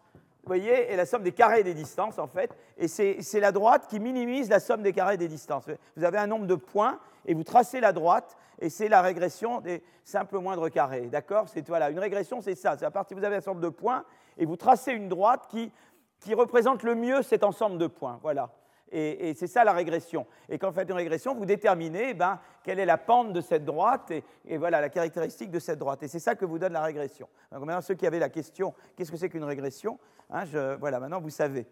vous 0.43 0.47
voyez, 0.47 0.91
et 0.91 0.97
la 0.97 1.05
somme 1.05 1.23
des 1.23 1.31
carrés 1.31 1.63
des 1.63 1.73
distances, 1.73 2.19
en 2.19 2.27
fait. 2.27 2.51
Et 2.77 2.89
c'est 2.89 3.39
la 3.39 3.53
droite 3.53 3.87
qui 3.87 4.01
minimise 4.01 4.49
la 4.49 4.59
somme 4.59 4.81
des 4.81 4.91
carrés 4.91 5.15
des 5.15 5.29
distances. 5.29 5.69
Vous 5.95 6.03
avez 6.03 6.17
un 6.17 6.27
nombre 6.27 6.47
de 6.47 6.55
points, 6.55 6.99
et 7.25 7.33
vous 7.33 7.45
tracez 7.45 7.79
la 7.79 7.93
droite, 7.93 8.35
et 8.59 8.69
c'est 8.69 8.89
la 8.89 9.01
régression 9.01 9.61
des 9.61 9.81
simples 10.03 10.39
moindres 10.39 10.69
carrés. 10.69 11.07
D'accord? 11.07 11.47
C'est 11.47 11.65
voilà, 11.67 11.89
une 11.89 11.99
régression, 11.99 12.41
c'est 12.41 12.55
ça. 12.55 12.77
C'est 12.77 12.85
à 12.85 12.91
partir 12.91 13.17
vous 13.17 13.23
avez 13.23 13.35
un 13.35 13.39
ensemble 13.39 13.61
de 13.61 13.69
points, 13.69 14.03
et 14.37 14.45
vous 14.45 14.57
tracez 14.57 14.91
une 14.91 15.07
droite 15.07 15.47
qui, 15.49 15.71
qui 16.19 16.33
représente 16.33 16.83
le 16.83 16.95
mieux 16.95 17.21
cet 17.21 17.45
ensemble 17.45 17.77
de 17.77 17.87
points. 17.87 18.19
Voilà. 18.21 18.49
Et, 18.95 19.33
c'est 19.35 19.47
ça 19.47 19.63
la 19.63 19.73
régression. 19.73 20.27
Et 20.47 20.59
quand 20.59 20.69
vous 20.69 20.75
faites 20.75 20.89
une 20.89 20.95
régression, 20.95 21.33
vous 21.33 21.45
déterminez 21.45 22.09
eh 22.09 22.13
ben, 22.13 22.39
quelle 22.63 22.79
est 22.79 22.85
la 22.85 22.99
pente 22.99 23.33
de 23.33 23.41
cette 23.41 23.65
droite 23.65 24.11
et, 24.45 24.57
voilà 24.57 24.79
la 24.81 24.89
caractéristique 24.89 25.49
de 25.49 25.59
cette 25.59 25.79
droite. 25.79 26.03
Et 26.03 26.07
c'est 26.07 26.19
ça 26.19 26.35
que 26.35 26.45
vous 26.45 26.59
donne 26.59 26.73
la 26.73 26.83
régression. 26.83 27.27
Donc 27.51 27.65
maintenant, 27.65 27.81
ceux 27.81 27.95
qui 27.95 28.05
avaient 28.05 28.19
la 28.19 28.29
question, 28.29 28.73
qu'est-ce 28.95 29.11
que 29.11 29.17
c'est 29.17 29.29
qu'une 29.29 29.43
régression 29.43 29.97
hein, 30.29 30.43
Voilà, 30.79 30.99
maintenant 30.99 31.19
vous 31.19 31.31
savez. 31.31 31.65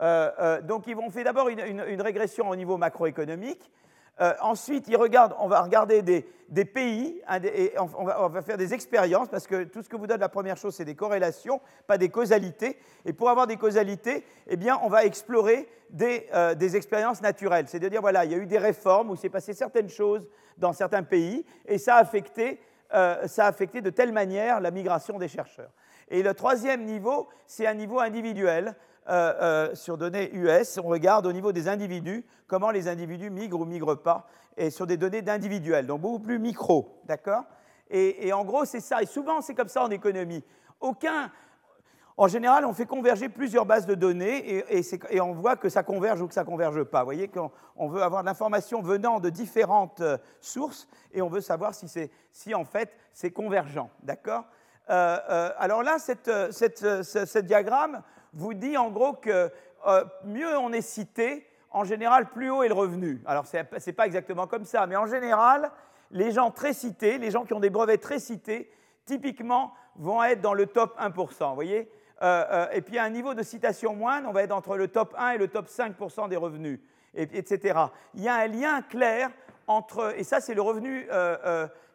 Euh, 0.00 0.30
euh, 0.38 0.62
donc 0.62 0.86
ils 0.86 0.96
vont 0.96 1.10
faire 1.10 1.24
d'abord 1.24 1.48
une, 1.48 2.00
régression 2.00 2.48
au 2.48 2.56
niveau 2.56 2.76
macroéconomique. 2.76 3.70
Euh, 4.20 4.34
ensuite, 4.42 4.86
on 5.38 5.48
va 5.48 5.62
regarder 5.62 6.02
des, 6.02 6.64
pays 6.64 7.22
hein, 7.26 7.40
et 7.42 7.72
on 7.78 8.28
va, 8.28 8.42
faire 8.42 8.58
des 8.58 8.74
expériences 8.74 9.28
parce 9.28 9.46
que 9.46 9.64
tout 9.64 9.82
ce 9.82 9.88
que 9.88 9.96
vous 9.96 10.06
donne 10.06 10.20
la 10.20 10.28
première 10.28 10.58
chose, 10.58 10.74
c'est 10.74 10.84
des 10.84 10.94
corrélations, 10.94 11.60
pas 11.86 11.96
des 11.96 12.10
causalités. 12.10 12.76
Et 13.06 13.14
pour 13.14 13.30
avoir 13.30 13.46
des 13.46 13.56
causalités, 13.56 14.24
eh 14.46 14.56
bien, 14.56 14.78
on 14.82 14.88
va 14.88 15.06
explorer 15.06 15.68
des, 15.88 16.26
euh, 16.34 16.54
expériences 16.58 17.22
naturelles. 17.22 17.66
C'est 17.68 17.82
à 17.82 17.88
dire, 17.88 18.02
voilà, 18.02 18.26
il 18.26 18.32
y 18.32 18.34
a 18.34 18.38
eu 18.38 18.46
des 18.46 18.58
réformes 18.58 19.10
où 19.10 19.16
s'est 19.16 19.30
passé 19.30 19.54
certaines 19.54 19.88
choses 19.88 20.28
dans 20.58 20.74
certains 20.74 21.02
pays 21.02 21.46
et 21.64 21.78
ça 21.78 21.96
a 21.96 22.00
affecté, 22.00 22.60
euh, 22.92 23.26
ça 23.26 23.46
a 23.46 23.48
affecté 23.48 23.80
de 23.80 23.90
telle 23.90 24.12
manière 24.12 24.60
la 24.60 24.70
migration 24.70 25.18
des 25.18 25.28
chercheurs. 25.28 25.70
Et 26.08 26.22
le 26.22 26.34
troisième 26.34 26.84
niveau, 26.84 27.28
c'est 27.46 27.66
un 27.66 27.74
niveau 27.74 28.00
individuel. 28.00 28.74
Euh, 29.08 29.32
euh, 29.40 29.74
sur 29.74 29.96
données 29.96 30.30
US, 30.34 30.78
on 30.78 30.88
regarde 30.88 31.26
au 31.26 31.32
niveau 31.32 31.52
des 31.52 31.68
individus 31.68 32.24
comment 32.46 32.70
les 32.70 32.86
individus 32.86 33.30
migrent 33.30 33.60
ou 33.60 33.64
migrent 33.64 33.94
pas, 33.94 34.26
et 34.56 34.70
sur 34.70 34.86
des 34.86 34.98
données 34.98 35.22
d'individuels, 35.22 35.86
donc 35.86 36.02
beaucoup 36.02 36.18
plus 36.18 36.38
micro, 36.38 37.00
d'accord? 37.06 37.44
Et, 37.92 38.32
en 38.32 38.44
gros, 38.44 38.64
c'est 38.66 38.78
ça. 38.78 39.02
Et 39.02 39.06
souvent, 39.06 39.40
c'est 39.40 39.54
comme 39.54 39.66
ça 39.66 39.82
en 39.82 39.90
économie. 39.90 40.44
Aucun, 40.80 41.32
en 42.16 42.28
général, 42.28 42.64
on 42.64 42.72
fait 42.72 42.86
converger 42.86 43.28
plusieurs 43.28 43.66
bases 43.66 43.84
de 43.84 43.96
données 43.96 44.64
et, 44.70 45.20
on 45.20 45.32
voit 45.32 45.56
que 45.56 45.68
ça 45.68 45.82
converge 45.82 46.20
ou 46.20 46.28
que 46.28 46.34
ça 46.34 46.44
converge 46.44 46.84
pas. 46.84 47.00
Vous 47.00 47.06
voyez 47.06 47.26
qu'on 47.26 47.88
veut 47.88 48.02
avoir 48.02 48.22
de 48.22 48.26
l'information 48.26 48.80
venant 48.80 49.18
de 49.18 49.28
différentes 49.28 50.02
euh, 50.02 50.18
sources 50.40 50.86
et 51.12 51.20
on 51.20 51.28
veut 51.28 51.40
savoir 51.40 51.74
si, 51.74 51.88
si 52.30 52.54
en 52.54 52.64
fait 52.64 52.94
c'est 53.12 53.32
convergent. 53.32 53.90
D'accord? 54.04 54.44
Alors 54.86 55.84
là, 55.84 55.98
cette, 56.00 56.26
ce 56.52 57.38
diagramme 57.38 58.02
vous 58.32 58.54
dit 58.54 58.76
en 58.76 58.90
gros 58.90 59.12
que 59.14 59.50
euh, 59.86 60.04
mieux 60.24 60.56
on 60.58 60.72
est 60.72 60.82
cité, 60.82 61.46
en 61.70 61.84
général, 61.84 62.30
plus 62.30 62.50
haut 62.50 62.62
est 62.62 62.68
le 62.68 62.74
revenu. 62.74 63.22
Alors, 63.26 63.46
ce 63.46 63.58
n'est 63.58 63.92
pas 63.92 64.06
exactement 64.06 64.46
comme 64.46 64.64
ça, 64.64 64.86
mais 64.86 64.96
en 64.96 65.06
général, 65.06 65.70
les 66.10 66.32
gens 66.32 66.50
très 66.50 66.72
cités, 66.72 67.18
les 67.18 67.30
gens 67.30 67.44
qui 67.44 67.54
ont 67.54 67.60
des 67.60 67.70
brevets 67.70 68.00
très 68.00 68.18
cités, 68.18 68.70
typiquement, 69.06 69.72
vont 69.96 70.22
être 70.22 70.40
dans 70.40 70.54
le 70.54 70.66
top 70.66 70.98
1%. 70.98 71.48
Vous 71.48 71.54
voyez? 71.54 71.90
Euh, 72.22 72.44
euh, 72.50 72.66
Et 72.72 72.80
puis, 72.80 72.98
à 72.98 73.04
un 73.04 73.10
niveau 73.10 73.34
de 73.34 73.42
citation 73.42 73.94
moindre, 73.94 74.28
on 74.28 74.32
va 74.32 74.42
être 74.42 74.52
entre 74.52 74.76
le 74.76 74.88
top 74.88 75.14
1 75.16 75.30
et 75.30 75.38
le 75.38 75.48
top 75.48 75.68
5% 75.68 76.28
des 76.28 76.36
revenus, 76.36 76.80
etc. 77.14 77.78
Il 78.14 78.22
y 78.22 78.28
a 78.28 78.34
un 78.34 78.46
lien 78.46 78.82
clair 78.82 79.30
entre, 79.66 80.14
et 80.18 80.24
ça, 80.24 80.40
c'est 80.40 80.54
le 80.54 80.62
revenu, 80.62 81.08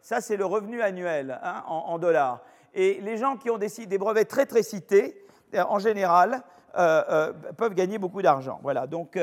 c'est 0.00 0.36
le 0.36 0.46
revenu 0.46 0.80
annuel 0.80 1.38
hein, 1.42 1.62
en, 1.66 1.98
dollars. 1.98 2.40
Et 2.74 3.00
les 3.02 3.16
gens 3.16 3.36
qui 3.36 3.50
ont 3.50 3.58
des, 3.58 3.98
brevets 3.98 4.28
très, 4.28 4.46
très 4.46 4.62
cités, 4.62 5.16
euh, 5.16 5.25
en 5.54 5.78
général, 5.78 6.42
euh, 6.76 7.02
euh, 7.08 7.32
peuvent 7.56 7.74
gagner 7.74 7.96
beaucoup 7.96 8.20
d'argent. 8.20 8.60
Voilà. 8.62 8.86
Donc, 8.86 9.18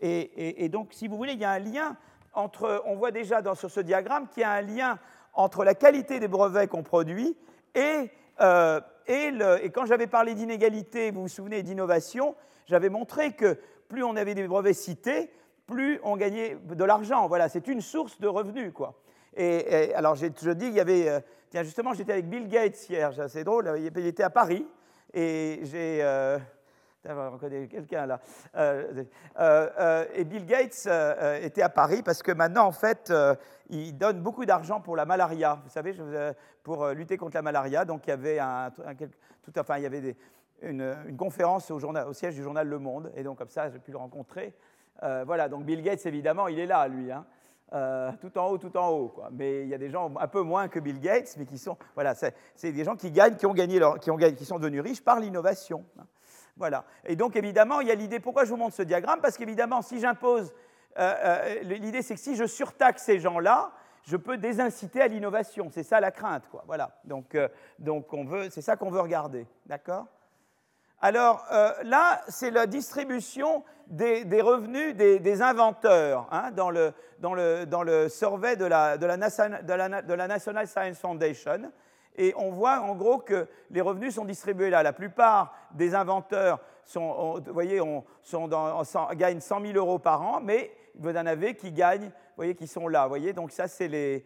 et, 0.00 0.68
donc, 0.70 0.88
si 0.92 1.08
vous 1.08 1.16
voulez, 1.16 1.32
il 1.32 1.40
y 1.40 1.44
a 1.44 1.50
un 1.50 1.58
lien 1.58 1.96
entre. 2.32 2.82
On 2.86 2.96
voit 2.96 3.10
déjà 3.10 3.42
sur 3.54 3.70
ce 3.70 3.80
diagramme 3.80 4.28
qu'il 4.28 4.42
y 4.42 4.44
a 4.44 4.52
un 4.52 4.62
lien 4.62 4.98
entre 5.34 5.64
la 5.64 5.74
qualité 5.74 6.20
des 6.20 6.28
brevets 6.28 6.68
qu'on 6.68 6.82
produit 6.82 7.36
et, 7.74 8.10
et, 9.06 9.30
le, 9.30 9.64
et 9.64 9.70
quand 9.70 9.84
j'avais 9.84 10.06
parlé 10.06 10.34
d'inégalité, 10.34 11.10
vous 11.10 11.22
vous 11.22 11.28
souvenez, 11.28 11.62
d'innovation, 11.62 12.34
j'avais 12.66 12.88
montré 12.88 13.32
que 13.32 13.58
plus 13.88 14.04
on 14.04 14.16
avait 14.16 14.34
des 14.34 14.46
brevets 14.46 14.74
cités, 14.74 15.30
plus 15.66 16.00
on 16.02 16.16
gagnait 16.16 16.56
de 16.64 16.84
l'argent. 16.84 17.26
Voilà, 17.28 17.48
c'est 17.48 17.66
une 17.66 17.80
source 17.80 18.18
de 18.20 18.28
revenus, 18.28 18.72
quoi. 18.72 18.94
Et, 19.36 19.92
alors, 19.94 20.14
je 20.14 20.50
dis, 20.52 20.66
il 20.66 20.74
y 20.74 20.80
avait, 20.80 21.22
tiens, 21.50 21.62
justement, 21.62 21.92
j'étais 21.92 22.12
avec 22.12 22.30
Bill 22.30 22.48
Gates 22.48 22.88
hier, 22.88 23.12
c'est 23.28 23.44
drôle, 23.44 23.70
il 23.76 24.06
était 24.06 24.22
à 24.22 24.30
Paris, 24.30 24.66
et 25.14 25.60
j'ai. 25.62 26.02
Euh, 26.02 26.38
quelqu'un 27.70 28.06
là. 28.06 28.20
Euh, 28.56 29.04
euh, 29.38 29.70
euh, 29.78 30.04
et 30.14 30.24
Bill 30.24 30.46
Gates 30.46 30.88
était 31.42 31.62
à 31.62 31.68
Paris 31.68 32.02
parce 32.02 32.22
que 32.22 32.32
maintenant, 32.32 32.66
en 32.66 32.72
fait, 32.72 33.12
il 33.68 33.96
donne 33.96 34.20
beaucoup 34.20 34.44
d'argent 34.44 34.80
pour 34.80 34.96
la 34.96 35.04
malaria. 35.04 35.60
Vous 35.64 35.70
savez, 35.70 35.94
pour 36.62 36.88
lutter 36.88 37.16
contre 37.16 37.36
la 37.36 37.42
malaria. 37.42 37.84
Donc, 37.84 38.06
il 38.06 38.10
y 38.10 38.12
avait, 38.12 38.38
une, 40.62 41.16
conférence 41.16 41.70
au, 41.70 42.12
siège 42.12 42.34
du 42.34 42.42
journal 42.42 42.66
Le 42.66 42.78
Monde. 42.78 43.12
Et 43.14 43.22
donc, 43.22 43.38
comme 43.38 43.50
ça, 43.50 43.70
j'ai 43.70 43.78
pu 43.78 43.90
le 43.90 43.98
rencontrer. 43.98 44.54
voilà, 45.00 45.48
donc 45.48 45.64
Bill 45.64 45.82
Gates, 45.82 46.06
évidemment, 46.06 46.48
il 46.48 46.58
est 46.58 46.66
là, 46.66 46.88
lui. 46.88 47.12
Hein. 47.12 47.26
Tout 48.20 48.38
en 48.38 48.46
haut, 48.48 48.58
tout 48.58 48.76
en 48.76 48.88
haut. 48.88 49.08
Quoi. 49.08 49.28
Mais 49.32 49.62
il 49.62 49.68
y 49.68 49.74
a 49.74 49.78
des 49.78 49.90
gens 49.90 50.12
un 50.18 50.28
peu 50.28 50.42
moins 50.42 50.68
que 50.68 50.78
Bill 50.78 51.00
Gates, 51.00 51.34
mais 51.38 51.44
qui 51.44 51.58
sont, 51.58 51.76
voilà, 51.94 52.14
c'est 52.14 52.72
des 52.72 52.84
gens 52.84 52.96
qui 52.96 53.10
gagnent, 53.10 53.36
qui 53.36 53.46
ont 53.46 53.54
gagné, 53.54 53.78
leur, 53.78 53.98
qui, 53.98 54.10
ont, 54.10 54.16
qui 54.16 54.44
sont 54.44 54.58
devenus 54.58 54.82
riches 54.82 55.02
par 55.02 55.20
l'innovation. 55.20 55.84
Hein. 55.98 56.04
Voilà. 56.56 56.84
Et 57.04 57.16
donc, 57.16 57.36
évidemment, 57.36 57.80
il 57.80 57.88
y 57.88 57.90
a 57.90 57.94
l'idée, 57.94 58.20
pourquoi 58.20 58.44
je 58.44 58.50
vous 58.50 58.56
montre 58.56 58.76
ce 58.76 58.82
diagramme? 58.82 59.20
Parce 59.20 59.36
qu'évidemment, 59.36 59.82
si 59.82 59.98
j'impose, 59.98 60.52
euh, 60.98 61.14
euh, 61.24 61.62
l'idée, 61.62 62.02
c'est 62.02 62.14
que 62.14 62.20
si 62.20 62.36
je 62.36 62.46
surtaxe 62.46 63.02
ces 63.02 63.18
gens-là, 63.18 63.72
je 64.04 64.16
peux 64.16 64.36
désinciter 64.36 65.00
à 65.00 65.08
l'innovation. 65.08 65.68
C'est 65.70 65.82
ça 65.82 65.98
la 66.00 66.10
crainte, 66.10 66.48
quoi. 66.50 66.62
Voilà. 66.66 67.00
Donc, 67.04 67.34
euh, 67.34 67.48
donc 67.78 68.12
on 68.12 68.24
veut, 68.24 68.50
c'est 68.50 68.62
ça 68.62 68.76
qu'on 68.76 68.90
veut 68.90 69.00
regarder. 69.00 69.46
D'accord? 69.66 70.06
Alors 71.04 71.44
là, 71.82 72.22
c'est 72.28 72.50
la 72.50 72.66
distribution 72.66 73.62
des, 73.88 74.40
revenus 74.40 74.96
des, 74.96 75.42
inventeurs 75.42 76.26
hein, 76.30 76.50
dans, 76.52 76.70
le, 76.70 76.94
dans, 77.18 77.34
le, 77.34 77.66
dans, 77.66 77.82
le, 77.82 78.08
survey 78.08 78.56
de 78.56 78.64
la, 78.64 78.96
de 78.96 79.04
la, 79.04 79.18
de 80.02 80.14
la 80.14 80.26
National 80.26 80.66
Science 80.66 80.98
Foundation. 80.98 81.70
Et 82.16 82.32
on 82.38 82.50
voit 82.52 82.80
en 82.80 82.94
gros 82.94 83.18
que 83.18 83.46
les 83.70 83.82
revenus 83.82 84.14
sont 84.14 84.24
distribués 84.24 84.70
là. 84.70 84.82
La 84.82 84.94
plupart 84.94 85.54
des 85.72 85.94
inventeurs 85.94 86.58
sont, 86.86 87.38
voyez, 87.48 87.82
sont 88.22 88.48
gagnent 89.12 89.40
100 89.40 89.60
000 89.60 89.72
euros 89.74 89.98
par 89.98 90.22
an, 90.22 90.40
mais 90.42 90.74
vous 90.94 91.10
en 91.10 91.26
avez 91.26 91.54
qui 91.54 91.70
gagnent, 91.70 92.12
voyez, 92.36 92.54
qui 92.54 92.66
sont 92.66 92.88
là. 92.88 93.06
Voyez, 93.08 93.34
donc 93.34 93.50
ça, 93.50 93.68
c'est 93.68 93.88
les. 93.88 94.24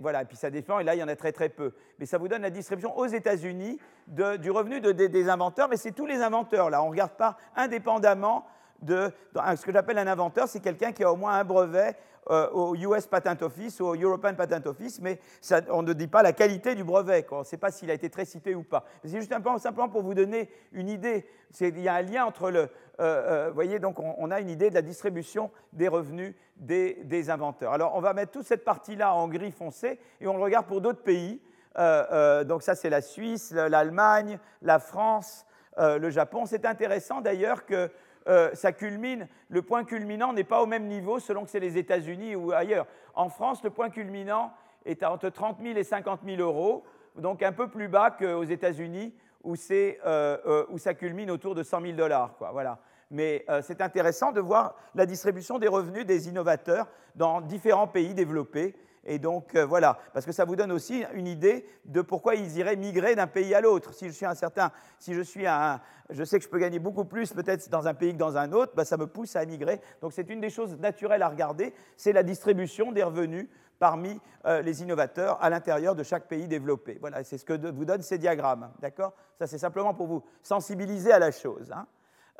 Voilà, 0.00 0.22
et 0.22 0.24
puis 0.24 0.36
ça 0.36 0.50
dépend, 0.50 0.78
et 0.78 0.84
là, 0.84 0.94
il 0.94 0.98
y 0.98 1.02
en 1.02 1.08
a 1.08 1.16
très 1.16 1.32
très 1.32 1.48
peu. 1.48 1.72
Mais 1.98 2.06
ça 2.06 2.18
vous 2.18 2.28
donne 2.28 2.42
la 2.42 2.50
distribution 2.50 2.96
aux 2.96 3.06
États-Unis 3.06 3.78
du 4.06 4.50
revenu 4.50 4.80
des 4.80 5.28
inventeurs, 5.28 5.68
mais 5.68 5.76
c'est 5.76 5.92
tous 5.92 6.06
les 6.06 6.22
inventeurs, 6.22 6.70
là. 6.70 6.82
On 6.82 6.86
ne 6.86 6.90
regarde 6.90 7.12
pas 7.12 7.36
indépendamment 7.56 8.46
de. 8.82 9.10
Ce 9.34 9.64
que 9.64 9.72
j'appelle 9.72 9.98
un 9.98 10.06
inventeur, 10.06 10.48
c'est 10.48 10.60
quelqu'un 10.60 10.92
qui 10.92 11.02
a 11.02 11.12
au 11.12 11.16
moins 11.16 11.34
un 11.34 11.44
brevet 11.44 11.96
euh, 12.30 12.48
au 12.52 12.74
US 12.74 13.06
Patent 13.06 13.42
Office 13.42 13.80
ou 13.80 13.84
au 13.84 13.94
European 13.94 14.34
Patent 14.34 14.66
Office, 14.66 15.00
mais 15.00 15.20
on 15.68 15.82
ne 15.82 15.92
dit 15.92 16.06
pas 16.06 16.22
la 16.22 16.32
qualité 16.32 16.74
du 16.74 16.82
brevet. 16.82 17.26
On 17.30 17.40
ne 17.40 17.44
sait 17.44 17.58
pas 17.58 17.70
s'il 17.70 17.90
a 17.90 17.94
été 17.94 18.08
très 18.08 18.24
cité 18.24 18.54
ou 18.54 18.62
pas. 18.62 18.84
C'est 19.04 19.18
juste 19.18 19.32
un 19.32 19.40
peu, 19.40 19.50
simplement 19.58 19.90
pour 19.90 20.02
vous 20.02 20.14
donner 20.14 20.48
une 20.72 20.88
idée. 20.88 21.26
Il 21.60 21.80
y 21.80 21.88
a 21.88 21.94
un 21.94 22.02
lien 22.02 22.24
entre 22.24 22.50
le. 22.50 22.70
Euh, 23.00 23.48
euh, 23.48 23.50
voyez, 23.52 23.78
donc 23.78 23.98
on, 23.98 24.30
a 24.30 24.40
une 24.40 24.50
idée 24.50 24.70
de 24.70 24.74
la 24.74 24.82
distribution 24.82 25.50
des 25.72 25.88
revenus 25.88 26.34
des, 26.56 27.30
inventeurs. 27.30 27.72
Alors 27.72 27.96
on 27.96 28.00
va 28.00 28.12
mettre 28.14 28.32
toute 28.32 28.46
cette 28.46 28.64
partie-là 28.64 29.14
en 29.14 29.28
gris 29.28 29.50
foncé 29.50 29.98
et 30.20 30.28
on 30.28 30.36
le 30.36 30.42
regarde 30.42 30.66
pour 30.66 30.80
d'autres 30.80 31.02
pays. 31.02 31.40
donc 31.76 32.62
ça, 32.62 32.74
c'est 32.74 32.90
la 32.90 33.00
Suisse, 33.00 33.52
l'Allemagne, 33.52 34.38
la 34.62 34.78
France, 34.78 35.44
le 35.76 36.08
Japon. 36.10 36.46
C'est 36.46 36.64
intéressant 36.66 37.20
d'ailleurs 37.20 37.66
que 37.66 37.90
euh, 38.26 38.50
ça 38.54 38.72
culmine, 38.72 39.28
le 39.50 39.62
point 39.62 39.84
culminant 39.84 40.32
n'est 40.32 40.44
pas 40.44 40.62
au 40.62 40.66
même 40.66 40.86
niveau 40.86 41.18
selon 41.18 41.44
que 41.44 41.50
c'est 41.50 41.60
les 41.60 41.76
États-Unis 41.76 42.36
ou 42.36 42.52
ailleurs. 42.52 42.86
En 43.14 43.28
France, 43.28 43.62
le 43.62 43.70
point 43.70 43.90
culminant 43.90 44.52
est 44.86 45.02
entre 45.02 45.28
30 45.28 45.58
000 45.62 45.76
et 45.76 45.84
50 45.84 46.20
000 46.24 46.40
euros, 46.40 46.84
donc 47.16 47.42
un 47.42 47.52
peu 47.52 47.68
plus 47.68 47.88
bas 47.88 48.10
qu'aux 48.10 48.44
États-Unis 48.44 49.14
où, 49.44 49.54
euh, 49.70 49.92
euh, 50.06 50.66
où, 50.70 50.78
ça 50.78 50.94
culmine 50.94 51.30
autour 51.30 51.54
de 51.54 51.62
100 51.62 51.80
000 51.82 51.92
dollars. 51.94 52.36
Voilà. 52.52 52.78
Mais 53.10 53.44
c'est 53.62 53.80
intéressant 53.80 54.32
de 54.32 54.40
voir 54.40 54.74
la 54.94 55.06
distribution 55.06 55.58
des 55.58 55.68
revenus 55.68 56.06
des 56.06 56.28
innovateurs 56.28 56.88
dans 57.14 57.40
différents 57.40 57.86
pays 57.86 58.14
développés. 58.14 58.74
Et 59.06 59.18
donc 59.18 59.54
euh, 59.54 59.66
voilà, 59.66 59.98
parce 60.12 60.24
que 60.24 60.32
ça 60.32 60.44
vous 60.44 60.56
donne 60.56 60.72
aussi 60.72 61.04
une 61.12 61.26
idée 61.26 61.66
de 61.84 62.00
pourquoi 62.00 62.34
ils 62.34 62.56
iraient 62.56 62.76
migrer 62.76 63.14
d'un 63.14 63.26
pays 63.26 63.54
à 63.54 63.60
l'autre. 63.60 63.92
Si 63.92 64.06
je 64.06 64.12
suis 64.12 64.26
un 64.26 64.34
certain, 64.34 64.70
si 64.98 65.14
je 65.14 65.20
suis 65.20 65.46
un, 65.46 65.80
je 66.10 66.24
sais 66.24 66.38
que 66.38 66.44
je 66.44 66.48
peux 66.48 66.58
gagner 66.58 66.78
beaucoup 66.78 67.04
plus 67.04 67.32
peut-être 67.32 67.68
dans 67.68 67.86
un 67.86 67.94
pays 67.94 68.12
que 68.12 68.18
dans 68.18 68.36
un 68.36 68.52
autre, 68.52 68.72
bah, 68.74 68.84
ça 68.84 68.96
me 68.96 69.06
pousse 69.06 69.36
à 69.36 69.44
migrer. 69.44 69.80
Donc 70.00 70.12
c'est 70.12 70.30
une 70.30 70.40
des 70.40 70.50
choses 70.50 70.78
naturelles 70.78 71.22
à 71.22 71.28
regarder, 71.28 71.74
c'est 71.96 72.12
la 72.12 72.22
distribution 72.22 72.92
des 72.92 73.02
revenus 73.02 73.48
parmi 73.78 74.20
euh, 74.46 74.62
les 74.62 74.82
innovateurs 74.82 75.38
à 75.42 75.50
l'intérieur 75.50 75.94
de 75.94 76.02
chaque 76.02 76.26
pays 76.26 76.48
développé. 76.48 76.98
Voilà, 77.00 77.24
c'est 77.24 77.38
ce 77.38 77.44
que 77.44 77.54
vous 77.70 77.84
donnent 77.84 78.02
ces 78.02 78.18
diagrammes, 78.18 78.70
d'accord? 78.80 79.12
Ça 79.38 79.46
c'est 79.46 79.58
simplement 79.58 79.94
pour 79.94 80.06
vous 80.06 80.22
sensibiliser 80.42 81.12
à 81.12 81.18
la 81.18 81.30
chose. 81.30 81.72
Hein. 81.72 81.86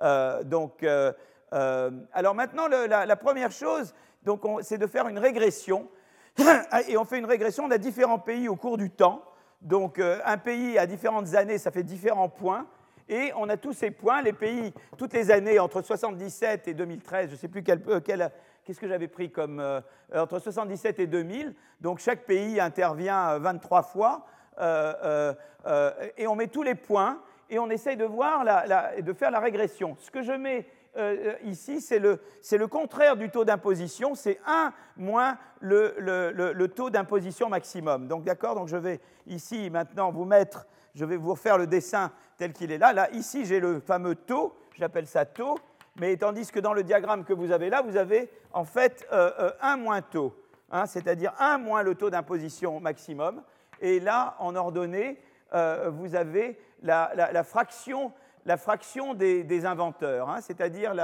Euh, 0.03 0.43
donc, 0.43 0.85
alors 1.53 2.35
maintenant, 2.35 2.67
la, 2.67 3.17
première 3.17 3.53
chose, 3.53 3.95
c'est 4.63 4.79
de 4.79 4.87
faire 4.87 5.07
une 5.07 5.19
régression 5.19 5.89
et 6.89 6.97
on 6.97 7.05
fait 7.05 7.19
une 7.19 7.27
régression, 7.27 7.65
on 7.65 7.71
a 7.71 7.79
différents 7.79 8.19
pays 8.19 8.49
au 8.49 8.57
cours 8.57 8.77
du 8.77 8.91
temps. 8.91 9.23
Donc 9.65 9.99
euh, 9.99 10.21
un 10.25 10.39
pays 10.39 10.79
à 10.79 10.87
différentes 10.87 11.35
années, 11.35 11.59
ça 11.59 11.71
fait 11.71 11.83
différents 11.83 12.29
points. 12.29 12.67
Et 13.09 13.33
on 13.37 13.49
a 13.49 13.57
tous 13.57 13.75
ces 13.75 13.91
points, 13.91 14.23
les 14.23 14.33
pays, 14.33 14.73
toutes 14.97 15.13
les 15.13 15.31
années, 15.31 15.59
entre 15.59 15.83
77 15.83 16.69
et 16.69 16.75
2013, 16.75 17.29
je 17.29 17.35
ne 17.35 17.39
sais 17.39 17.49
plus 17.49 17.63
quel, 17.63 17.83
euh, 17.89 18.29
qu'est-ce 18.65 18.81
que 18.81 18.89
j'avais 18.89 19.09
pris 19.09 19.31
comme, 19.31 19.61
euh, 19.61 19.81
entre 20.15 20.39
77 20.39 20.99
et 21.01 21.07
2000. 21.07 21.55
Donc 21.81 21.99
chaque 21.99 22.25
pays 22.25 22.61
intervient 22.61 23.39
23 23.39 23.83
fois. 23.83 24.27
et 24.61 26.27
on 26.27 26.37
met 26.37 26.49
tous 26.49 26.63
les 26.63 26.75
points 26.75 27.21
et 27.51 27.59
on 27.59 27.71
essaye 27.71 27.97
de, 27.97 28.05
voir 28.05 28.45
de 28.45 29.13
faire 29.13 29.31
la 29.31 29.41
régression. 29.41 29.97
Ce 30.01 30.11
que 30.11 30.23
je 30.23 30.33
mets 30.33 30.67
euh, 30.97 31.35
euh, 31.35 31.35
ici, 31.45 31.81
c'est 31.81 31.99
le, 31.99 32.21
le, 32.53 32.67
contraire 32.67 33.17
du 33.17 33.29
taux 33.29 33.45
d'imposition, 33.45 34.15
c'est 34.15 34.39
1 34.47 34.73
moins 34.97 35.39
le, 35.61 35.95
le, 35.99 36.69
taux 36.69 36.91
d'imposition 36.91 37.49
maximum. 37.49 38.07
Donc 38.07 38.23
d'accord, 38.23 38.55
donc 38.55 38.69
je 38.69 38.77
vais 38.77 39.01
ici 39.27 39.71
maintenant 39.71 40.13
vous 40.13 40.25
mettre, 40.25 40.67
je 40.95 41.05
vais 41.05 41.17
vous 41.17 41.33
refaire 41.33 41.59
le 41.59 41.67
dessin 41.67 42.13
tel 42.37 42.53
qu'il 42.53 42.71
est 42.71 42.79
là. 42.79 42.93
Là, 42.93 43.11
ici, 43.11 43.45
j'ai 43.45 43.59
le 43.59 43.81
fameux 43.81 44.15
taux, 44.15 44.55
j'appelle 44.77 45.09
ça 45.09 45.25
taux, 45.25 45.59
mais 45.97 46.17
tandis 46.17 46.51
que 46.51 46.61
dans 46.61 46.73
le 46.73 46.83
diagramme 46.83 47.25
que 47.25 47.33
vous 47.33 47.53
avez 47.53 47.71
là, 47.71 47.83
vous 47.83 47.97
avez 47.97 48.31
en 48.53 48.65
fait 48.65 49.07
1 49.11 49.17
euh, 49.17 49.77
moins 49.77 50.03
taux, 50.03 50.35
hein, 50.71 50.87
c'est-à-dire 50.87 51.33
1 51.39 51.59
moins 51.59 51.83
le 51.83 51.95
taux 51.95 52.11
d'imposition 52.11 52.81
maximum. 52.81 53.43
Et 53.81 54.01
là, 54.01 54.37
en 54.39 54.55
ordonnée, 54.55 55.21
vous 55.53 56.15
avez 56.17 56.59
la, 56.83 57.45
fraction 57.45 58.13
des, 59.15 59.67
inventeurs, 59.67 60.29
hein, 60.29 60.41
c'est-à-dire 60.41 60.95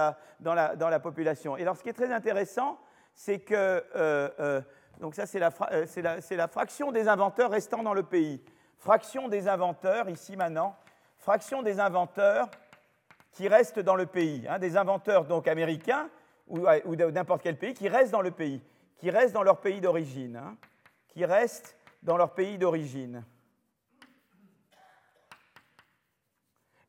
dans, 0.40 0.54
la, 0.54 1.00
population. 1.00 1.56
Et 1.56 1.62
alors, 1.62 1.76
ce 1.76 1.82
qui 1.82 1.88
est 1.88 1.94
très 1.94 2.12
intéressant, 2.12 2.78
c'est 3.14 3.40
que 3.40 3.54
euh, 3.54 4.28
euh, 4.40 4.60
donc 5.00 5.14
ça, 5.14 5.24
euh, 5.24 5.86
c'est 5.86 6.36
la, 6.36 6.48
fraction 6.48 6.92
des 6.92 7.08
inventeurs 7.08 7.50
restant 7.50 7.82
dans 7.82 7.94
le 7.94 8.02
pays. 8.02 8.42
Fraction 8.78 9.28
des 9.28 9.48
inventeurs, 9.48 10.08
ici 10.08 10.36
maintenant, 10.36 10.76
fraction 11.18 11.62
des 11.62 11.80
inventeurs 11.80 12.48
qui 13.32 13.48
restent 13.48 13.78
dans 13.78 13.96
le 13.96 14.06
pays. 14.06 14.46
Hein, 14.48 14.58
des 14.58 14.76
inventeurs 14.76 15.24
donc 15.24 15.48
américains 15.48 16.08
ou, 16.48 16.66
ou 16.84 16.96
n'importe 16.96 17.42
quel 17.42 17.58
pays 17.58 17.74
qui 17.74 17.88
restent 17.88 18.12
dans 18.12 18.22
le 18.22 18.30
pays, 18.30 18.60
qui 18.98 19.10
restent 19.10 19.34
dans 19.34 19.42
leur 19.42 19.60
pays 19.60 19.80
d'origine, 19.80 20.36
hein, 20.36 20.56
qui 21.08 21.24
restent 21.24 21.76
dans 22.02 22.16
leur 22.16 22.34
pays 22.34 22.58
d'origine. 22.58 23.24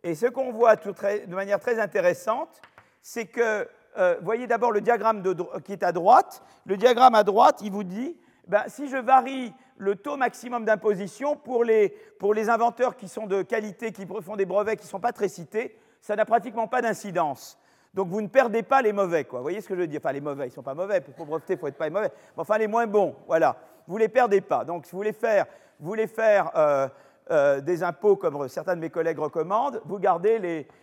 Et 0.04 0.16
ce 0.16 0.26
qu'on 0.26 0.52
voit 0.52 0.76
de 0.76 1.36
manière 1.36 1.60
très 1.60 1.80
intéressante, 1.80 2.62
c'est 3.02 3.28
que, 3.28 3.70
euh, 3.98 4.18
voyez 4.22 4.48
d'abord 4.48 4.72
le 4.72 4.82
diagramme 4.82 5.24
qui 5.64 5.74
est 5.74 5.84
à 5.84 5.92
droite. 5.92 6.42
Le 6.66 6.76
diagramme 6.76 7.14
à 7.14 7.24
droite, 7.24 7.60
il 7.62 7.72
vous 7.72 7.84
dit, 7.84 8.18
ben, 8.48 8.64
si 8.68 8.90
je 8.90 8.98
varie 8.98 9.54
le 9.78 9.96
taux 9.96 10.18
maximum 10.18 10.66
d'imposition 10.66 11.36
pour 11.36 11.64
les, 11.64 11.90
pour 12.20 12.34
les 12.34 12.50
inventeurs 12.50 12.96
qui 12.96 13.08
sont 13.08 13.28
de 13.28 13.44
qualité, 13.44 13.92
qui 13.92 14.08
font 14.08 14.36
des 14.36 14.46
brevets 14.46 14.78
qui 14.78 14.86
ne 14.86 14.90
sont 14.90 15.00
pas 15.00 15.14
très 15.14 15.30
cités, 15.30 15.78
ça 16.02 16.16
n'a 16.16 16.26
pratiquement 16.26 16.68
pas 16.68 16.82
d'incidence. 16.82 17.58
Donc 17.94 18.08
vous 18.08 18.22
ne 18.22 18.28
perdez 18.28 18.64
pas 18.64 18.82
les 18.82 18.94
mauvais, 18.94 19.26
quoi. 19.26 19.40
Vous 19.40 19.44
voyez 19.44 19.62
ce 19.62 19.68
que 19.68 19.76
je 19.76 19.82
veux 19.82 19.88
dire? 19.88 20.00
Enfin, 20.04 20.14
les 20.14 20.22
mauvais, 20.22 20.46
ils 20.46 20.50
ne 20.50 20.54
sont 20.54 20.64
pas 20.64 20.74
mauvais. 20.74 21.02
Pour 21.02 21.26
breveter, 21.26 21.54
il 21.54 21.60
faut 21.60 21.68
être 21.68 21.78
pas 21.78 21.90
mauvais. 21.90 22.12
Mais 22.36 22.42
enfin, 22.42 22.58
les 22.58 22.68
moins 22.68 22.88
bons, 22.88 23.16
voilà. 23.28 23.58
Vous 23.88 23.96
ne 23.96 24.00
les 24.00 24.10
perdez 24.10 24.42
pas. 24.42 24.64
Donc, 24.64 24.86
si 24.86 24.92
vous 24.92 24.98
voulez 24.98 25.14
faire, 25.14 25.46
vous 25.80 25.88
voulez 25.88 26.08
faire 26.08 26.52
euh, 26.56 26.88
euh, 27.32 27.60
des 27.60 27.84
impôts 27.84 28.16
comme 28.16 28.48
certains 28.48 28.76
de 28.76 28.82
mes 28.82 28.90
collègues 28.90 29.20
recommandent, 29.20 29.82
vous 29.86 30.00
gardez 30.00 30.40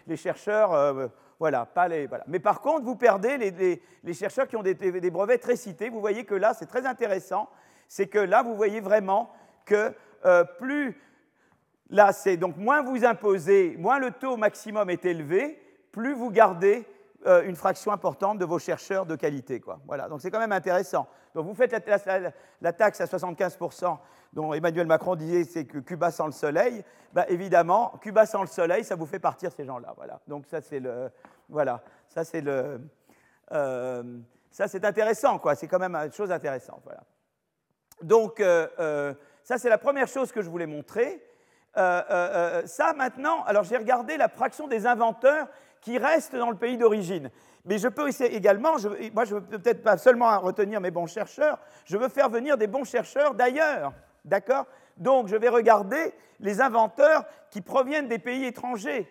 les, 0.06 0.16
chercheurs, 0.16 0.74
euh, 0.74 1.06
voilà, 1.38 1.64
pas 1.64 1.88
les. 1.88 2.08
Mais 2.26 2.40
par 2.40 2.60
contre, 2.60 2.84
vous 2.84 2.96
perdez 2.96 3.38
les, 3.38 4.14
chercheurs 4.14 4.46
qui 4.46 4.56
ont 4.56 4.62
des, 4.62 4.74
brevets 5.10 5.40
très 5.40 5.56
cités. 5.56 5.88
Vous 5.88 6.00
voyez 6.00 6.24
que 6.24 6.34
là, 6.34 6.52
c'est 6.52 6.66
très 6.66 6.84
intéressant, 6.84 7.48
c'est 7.86 8.08
que 8.08 8.18
là, 8.18 8.42
vous 8.42 8.56
voyez 8.56 8.80
vraiment 8.80 9.30
que 9.64 9.94
plus, 10.58 11.00
là, 11.90 12.12
c'est 12.12 12.36
donc 12.36 12.56
moins 12.56 12.82
vous 12.82 13.04
imposez, 13.04 13.76
moins 13.78 13.98
le 13.98 14.10
taux 14.10 14.36
maximum 14.36 14.90
est 14.90 15.04
élevé, 15.04 15.60
plus 15.92 16.14
vous 16.14 16.30
gardez 16.30 16.86
une 17.26 17.56
fraction 17.56 17.90
importante 17.90 18.38
de 18.38 18.44
vos 18.44 18.58
chercheurs 18.58 19.04
de 19.04 19.16
qualité. 19.16 19.60
Voilà, 19.86 20.08
donc 20.08 20.20
c'est 20.20 20.30
quand 20.30 20.38
même 20.38 20.52
intéressant. 20.52 21.08
Donc 21.34 21.46
vous 21.46 21.54
faites 21.54 21.72
la, 21.72 22.72
taxe 22.72 23.00
à 23.00 23.04
75%, 23.06 23.98
dont 24.32 24.52
Emmanuel 24.54 24.86
Macron 24.86 25.16
disait 25.16 25.44
c'est 25.44 25.64
Cuba 25.64 26.10
sans 26.10 26.26
le 26.26 26.32
soleil. 26.32 26.84
Bah, 27.12 27.26
évidemment, 27.28 27.98
Cuba 28.00 28.24
sans 28.24 28.42
le 28.42 28.46
soleil, 28.46 28.84
ça 28.84 28.94
vous 28.94 29.06
fait 29.06 29.18
partir 29.18 29.50
ces 29.52 29.64
gens-là. 29.64 29.94
Voilà. 29.96 30.20
Donc 30.28 30.46
ça 30.46 30.60
c'est 30.60 30.80
le, 30.80 31.10
voilà, 31.48 31.82
ça 32.08 32.24
c'est 32.24 32.40
le, 32.40 32.80
ça 33.50 34.68
c'est 34.68 34.84
intéressant, 34.84 35.38
quoi. 35.38 35.54
C'est 35.54 35.66
quand 35.66 35.80
même 35.80 35.96
une 35.96 36.12
chose 36.12 36.30
intéressante. 36.30 36.82
Voilà. 36.84 37.02
Donc 38.02 38.40
ça 39.42 39.58
c'est 39.58 39.68
la 39.68 39.78
première 39.78 40.06
chose 40.06 40.30
que 40.30 40.40
je 40.40 40.48
voulais 40.48 40.66
montrer. 40.66 41.27
Euh, 41.78 42.02
euh, 42.10 42.10
euh, 42.10 42.62
ça 42.66 42.92
maintenant, 42.92 43.44
alors 43.44 43.62
j'ai 43.62 43.76
regardé 43.76 44.16
la 44.16 44.28
fraction 44.28 44.66
des 44.66 44.84
inventeurs 44.84 45.46
qui 45.80 45.96
restent 45.96 46.34
dans 46.34 46.50
le 46.50 46.56
pays 46.56 46.76
d'origine. 46.76 47.30
Mais 47.64 47.78
je 47.78 47.86
peux 47.86 48.08
essayer 48.08 48.34
également, 48.34 48.72
moi 49.14 49.24
je 49.24 49.36
veux 49.36 49.42
peut-être 49.42 49.84
pas 49.84 49.96
seulement 49.96 50.40
retenir 50.40 50.80
mes 50.80 50.90
bons 50.90 51.06
chercheurs, 51.06 51.58
je 51.84 51.96
veux 51.96 52.08
faire 52.08 52.30
venir 52.30 52.58
des 52.58 52.66
bons 52.66 52.82
chercheurs 52.82 53.34
d'ailleurs. 53.34 53.92
D'accord? 54.24 54.66
Donc 54.96 55.28
je 55.28 55.36
vais 55.36 55.48
regarder 55.48 56.12
les 56.40 56.60
inventeurs 56.60 57.24
qui 57.50 57.60
proviennent 57.60 58.08
des 58.08 58.18
pays 58.18 58.44
étrangers. 58.44 59.08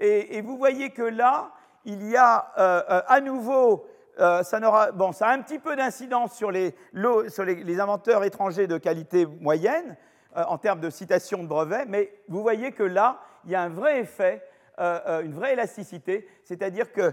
Et, 0.00 0.40
vous 0.42 0.56
voyez 0.56 0.90
que 0.90 1.02
là, 1.02 1.50
il 1.84 2.08
y 2.08 2.16
a 2.16 2.36
à 2.36 3.20
nouveau 3.20 3.86
ça, 4.16 4.92
bon, 4.92 5.12
ça 5.12 5.28
a 5.28 5.32
un 5.32 5.42
petit 5.42 5.58
peu 5.58 5.76
d'incidence 5.76 6.34
sur, 6.34 6.50
les, 6.50 6.74
sur 7.28 7.44
les, 7.44 7.80
inventeurs 7.80 8.24
étrangers 8.24 8.66
de 8.66 8.78
qualité 8.78 9.26
moyenne, 9.26 9.96
euh, 10.36 10.44
en 10.44 10.58
termes 10.58 10.80
de 10.80 10.90
citation 10.90 11.42
de 11.42 11.48
brevet, 11.48 11.86
mais 11.86 12.12
vous 12.28 12.42
voyez 12.42 12.72
que 12.72 12.82
là, 12.82 13.20
il 13.44 13.50
y 13.50 13.54
a 13.54 13.62
un 13.62 13.68
vrai 13.68 14.00
effet, 14.00 14.44
euh, 14.78 15.00
euh, 15.06 15.20
une 15.22 15.34
vraie 15.34 15.54
élasticité, 15.54 16.28
c'est-à-dire 16.44 16.92
que 16.92 17.12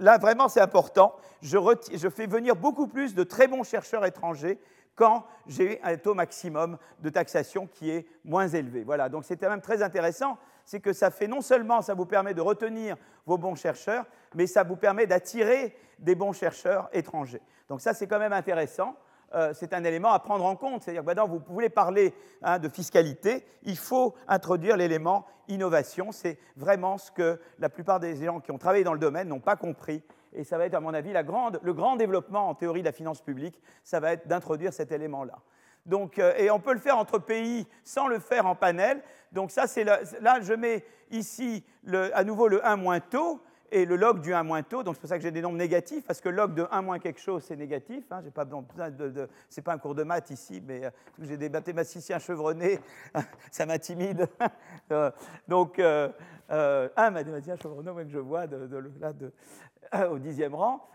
là, 0.00 0.18
vraiment, 0.18 0.48
c'est 0.48 0.60
important, 0.60 1.14
je, 1.42 1.58
je 1.92 2.08
fais 2.08 2.26
venir 2.26 2.56
beaucoup 2.56 2.88
plus 2.88 3.14
de 3.14 3.22
très 3.22 3.48
bons 3.48 3.64
chercheurs 3.64 4.04
étrangers 4.04 4.58
quand 4.94 5.24
j'ai 5.46 5.80
un 5.84 5.96
taux 5.96 6.14
maximum 6.14 6.76
de 7.00 7.08
taxation 7.08 7.68
qui 7.68 7.90
est 7.90 8.06
moins 8.24 8.48
élevé. 8.48 8.82
Voilà, 8.82 9.08
donc 9.08 9.24
c'est 9.24 9.36
quand 9.36 9.48
même 9.48 9.60
très 9.60 9.82
intéressant, 9.82 10.38
c'est 10.64 10.80
que 10.80 10.92
ça 10.92 11.10
fait 11.10 11.28
non 11.28 11.40
seulement, 11.40 11.82
ça 11.82 11.94
vous 11.94 12.04
permet 12.04 12.34
de 12.34 12.40
retenir 12.40 12.96
vos 13.24 13.38
bons 13.38 13.54
chercheurs, 13.54 14.04
mais 14.34 14.46
ça 14.46 14.64
vous 14.64 14.76
permet 14.76 15.06
d'attirer 15.06 15.76
des 15.98 16.14
bons 16.14 16.32
chercheurs 16.32 16.88
étrangers. 16.92 17.40
Donc 17.68 17.80
ça, 17.80 17.94
c'est 17.94 18.06
quand 18.06 18.18
même 18.18 18.32
intéressant. 18.32 18.96
Euh, 19.34 19.52
c'est 19.54 19.74
un 19.74 19.84
élément 19.84 20.12
à 20.12 20.18
prendre 20.18 20.44
en 20.44 20.56
compte. 20.56 20.82
C'est-à-dire 20.82 21.02
que 21.02 21.06
maintenant, 21.06 21.28
vous 21.28 21.42
voulez 21.48 21.68
parler 21.68 22.14
hein, 22.42 22.58
de 22.58 22.68
fiscalité, 22.68 23.44
il 23.64 23.76
faut 23.76 24.14
introduire 24.26 24.76
l'élément 24.76 25.26
innovation. 25.48 26.12
C'est 26.12 26.38
vraiment 26.56 26.98
ce 26.98 27.10
que 27.10 27.40
la 27.58 27.68
plupart 27.68 28.00
des 28.00 28.16
gens 28.16 28.40
qui 28.40 28.50
ont 28.50 28.58
travaillé 28.58 28.84
dans 28.84 28.94
le 28.94 28.98
domaine 28.98 29.28
n'ont 29.28 29.40
pas 29.40 29.56
compris. 29.56 30.02
Et 30.32 30.44
ça 30.44 30.58
va 30.58 30.66
être, 30.66 30.74
à 30.74 30.80
mon 30.80 30.94
avis, 30.94 31.12
le 31.12 31.72
grand 31.72 31.96
développement 31.96 32.48
en 32.48 32.54
théorie 32.54 32.80
de 32.80 32.86
la 32.86 32.92
finance 32.92 33.20
publique, 33.20 33.60
ça 33.82 34.00
va 34.00 34.12
être 34.12 34.28
d'introduire 34.28 34.72
cet 34.72 34.92
élément-là. 34.92 35.38
Donc, 35.86 36.18
euh, 36.18 36.34
et 36.36 36.50
on 36.50 36.60
peut 36.60 36.74
le 36.74 36.80
faire 36.80 36.98
entre 36.98 37.18
pays 37.18 37.66
sans 37.82 38.08
le 38.08 38.18
faire 38.18 38.46
en 38.46 38.54
panel. 38.54 39.02
Donc 39.32 39.50
ça, 39.50 39.66
c'est 39.66 39.84
là, 39.84 40.00
je 40.40 40.52
mets 40.52 40.84
ici 41.10 41.64
à 42.12 42.24
nouveau 42.24 42.48
le 42.48 42.64
1 42.66 42.76
moins 42.76 43.00
taux 43.00 43.40
et 43.70 43.84
le 43.84 43.96
log 43.96 44.20
du 44.20 44.32
1 44.32 44.42
moins 44.42 44.62
taux, 44.62 44.82
donc 44.82 44.94
c'est 44.94 45.00
pour 45.00 45.08
ça 45.08 45.16
que 45.16 45.22
j'ai 45.22 45.30
des 45.30 45.40
nombres 45.40 45.58
négatifs, 45.58 46.04
parce 46.06 46.20
que 46.20 46.28
log 46.28 46.54
de 46.54 46.66
1 46.70 46.82
moins 46.82 46.98
quelque 46.98 47.20
chose, 47.20 47.44
c'est 47.46 47.56
négatif. 47.56 48.04
Hein, 48.10 48.22
pas 48.34 48.44
de, 48.44 49.28
c'est 49.48 49.62
pas 49.62 49.74
un 49.74 49.78
cours 49.78 49.94
de 49.94 50.02
maths 50.02 50.30
ici, 50.30 50.62
mais 50.66 50.86
euh, 50.86 50.90
j'ai 51.20 51.36
des 51.36 51.48
mathématiciens 51.48 52.18
chevronnés, 52.18 52.78
ça 53.50 53.66
m'intimide. 53.66 54.28
Euh, 54.90 55.10
donc, 55.46 55.78
euh, 55.78 56.08
un 56.48 57.10
mathématicien 57.10 57.56
chevronné 57.56 58.04
que 58.04 58.10
je 58.10 58.18
vois 58.18 58.46
de, 58.46 58.90
là 59.00 60.10
au 60.10 60.18
dixième 60.18 60.54
rang. 60.54 60.88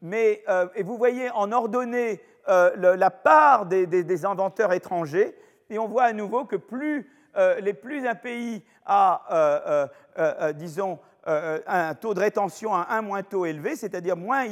mais, 0.00 0.42
et 0.74 0.82
vous 0.82 0.96
voyez 0.96 1.28
en 1.30 1.52
ordonnée 1.52 2.22
la 2.46 3.10
part 3.10 3.66
des, 3.66 3.86
des, 3.86 4.24
inventeurs 4.24 4.72
étrangers, 4.72 5.36
et 5.68 5.78
on 5.78 5.88
voit 5.88 6.04
à 6.04 6.12
nouveau 6.14 6.46
que 6.46 6.56
plus 6.56 7.10
les 7.60 7.74
plus 7.74 8.06
un 8.06 8.14
pays 8.14 8.62
a 8.86 9.86
euh, 10.18 10.32
euh, 10.40 10.52
disons, 10.52 10.98
euh, 11.26 11.60
un 11.66 11.94
taux 11.94 12.12
de 12.12 12.20
rétention 12.20 12.74
à 12.74 12.86
un 12.90 13.02
moins 13.02 13.22
taux 13.22 13.46
élevé, 13.46 13.76
c'est-à-dire 13.76 14.16
moins, 14.16 14.44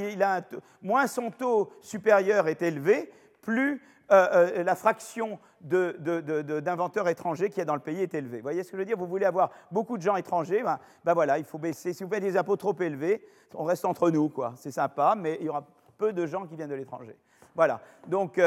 moins, 0.83 1.07
son 1.07 1.31
taux 1.31 1.71
supérieur 1.83 2.49
est 2.49 2.63
élevé, 2.63 3.13
plus 3.43 3.83
la 4.09 4.75
fraction 4.75 5.39
d'inventeurs 5.61 7.07
étrangers 7.09 7.49
qui 7.49 7.61
est 7.61 7.65
dans 7.65 7.75
le 7.75 7.81
pays 7.81 8.01
est 8.01 8.13
élevée. 8.13 8.39
Vous 8.39 8.43
voyez 8.43 8.65
ce 8.65 8.73
que 8.73 8.77
je 8.77 8.81
veux 8.81 8.85
dire? 8.85 8.97
Vous 8.97 9.07
voulez 9.07 9.27
avoir 9.27 9.51
beaucoup 9.71 9.97
de 9.97 10.03
gens 10.03 10.17
étrangers, 10.17 10.65
ben, 10.65 10.81
ben, 11.05 11.15
voilà, 11.15 11.39
il 11.39 11.45
faut 11.45 11.59
baisser. 11.59 11.93
Si 11.93 12.03
vous 12.03 12.11
faites 12.11 12.23
des 12.23 12.37
impôts 12.37 12.57
trop 12.57 12.75
élevés, 12.81 13.25
on 13.55 13.63
reste 13.63 13.85
entre 13.85 14.11
nous, 14.11 14.29
quoi. 14.29 14.55
C'est 14.57 14.73
sympa, 14.73 15.15
mais 15.17 15.37
il 15.39 15.47
y 15.47 15.49
aura 15.49 15.65
peu 15.97 16.13
de 16.13 16.27
gens 16.27 16.45
qui 16.47 16.57
viennent 16.57 16.71
de 16.71 16.75
l'étranger. 16.75 17.17
Voilà. 17.55 17.81
Donc, 18.09 18.41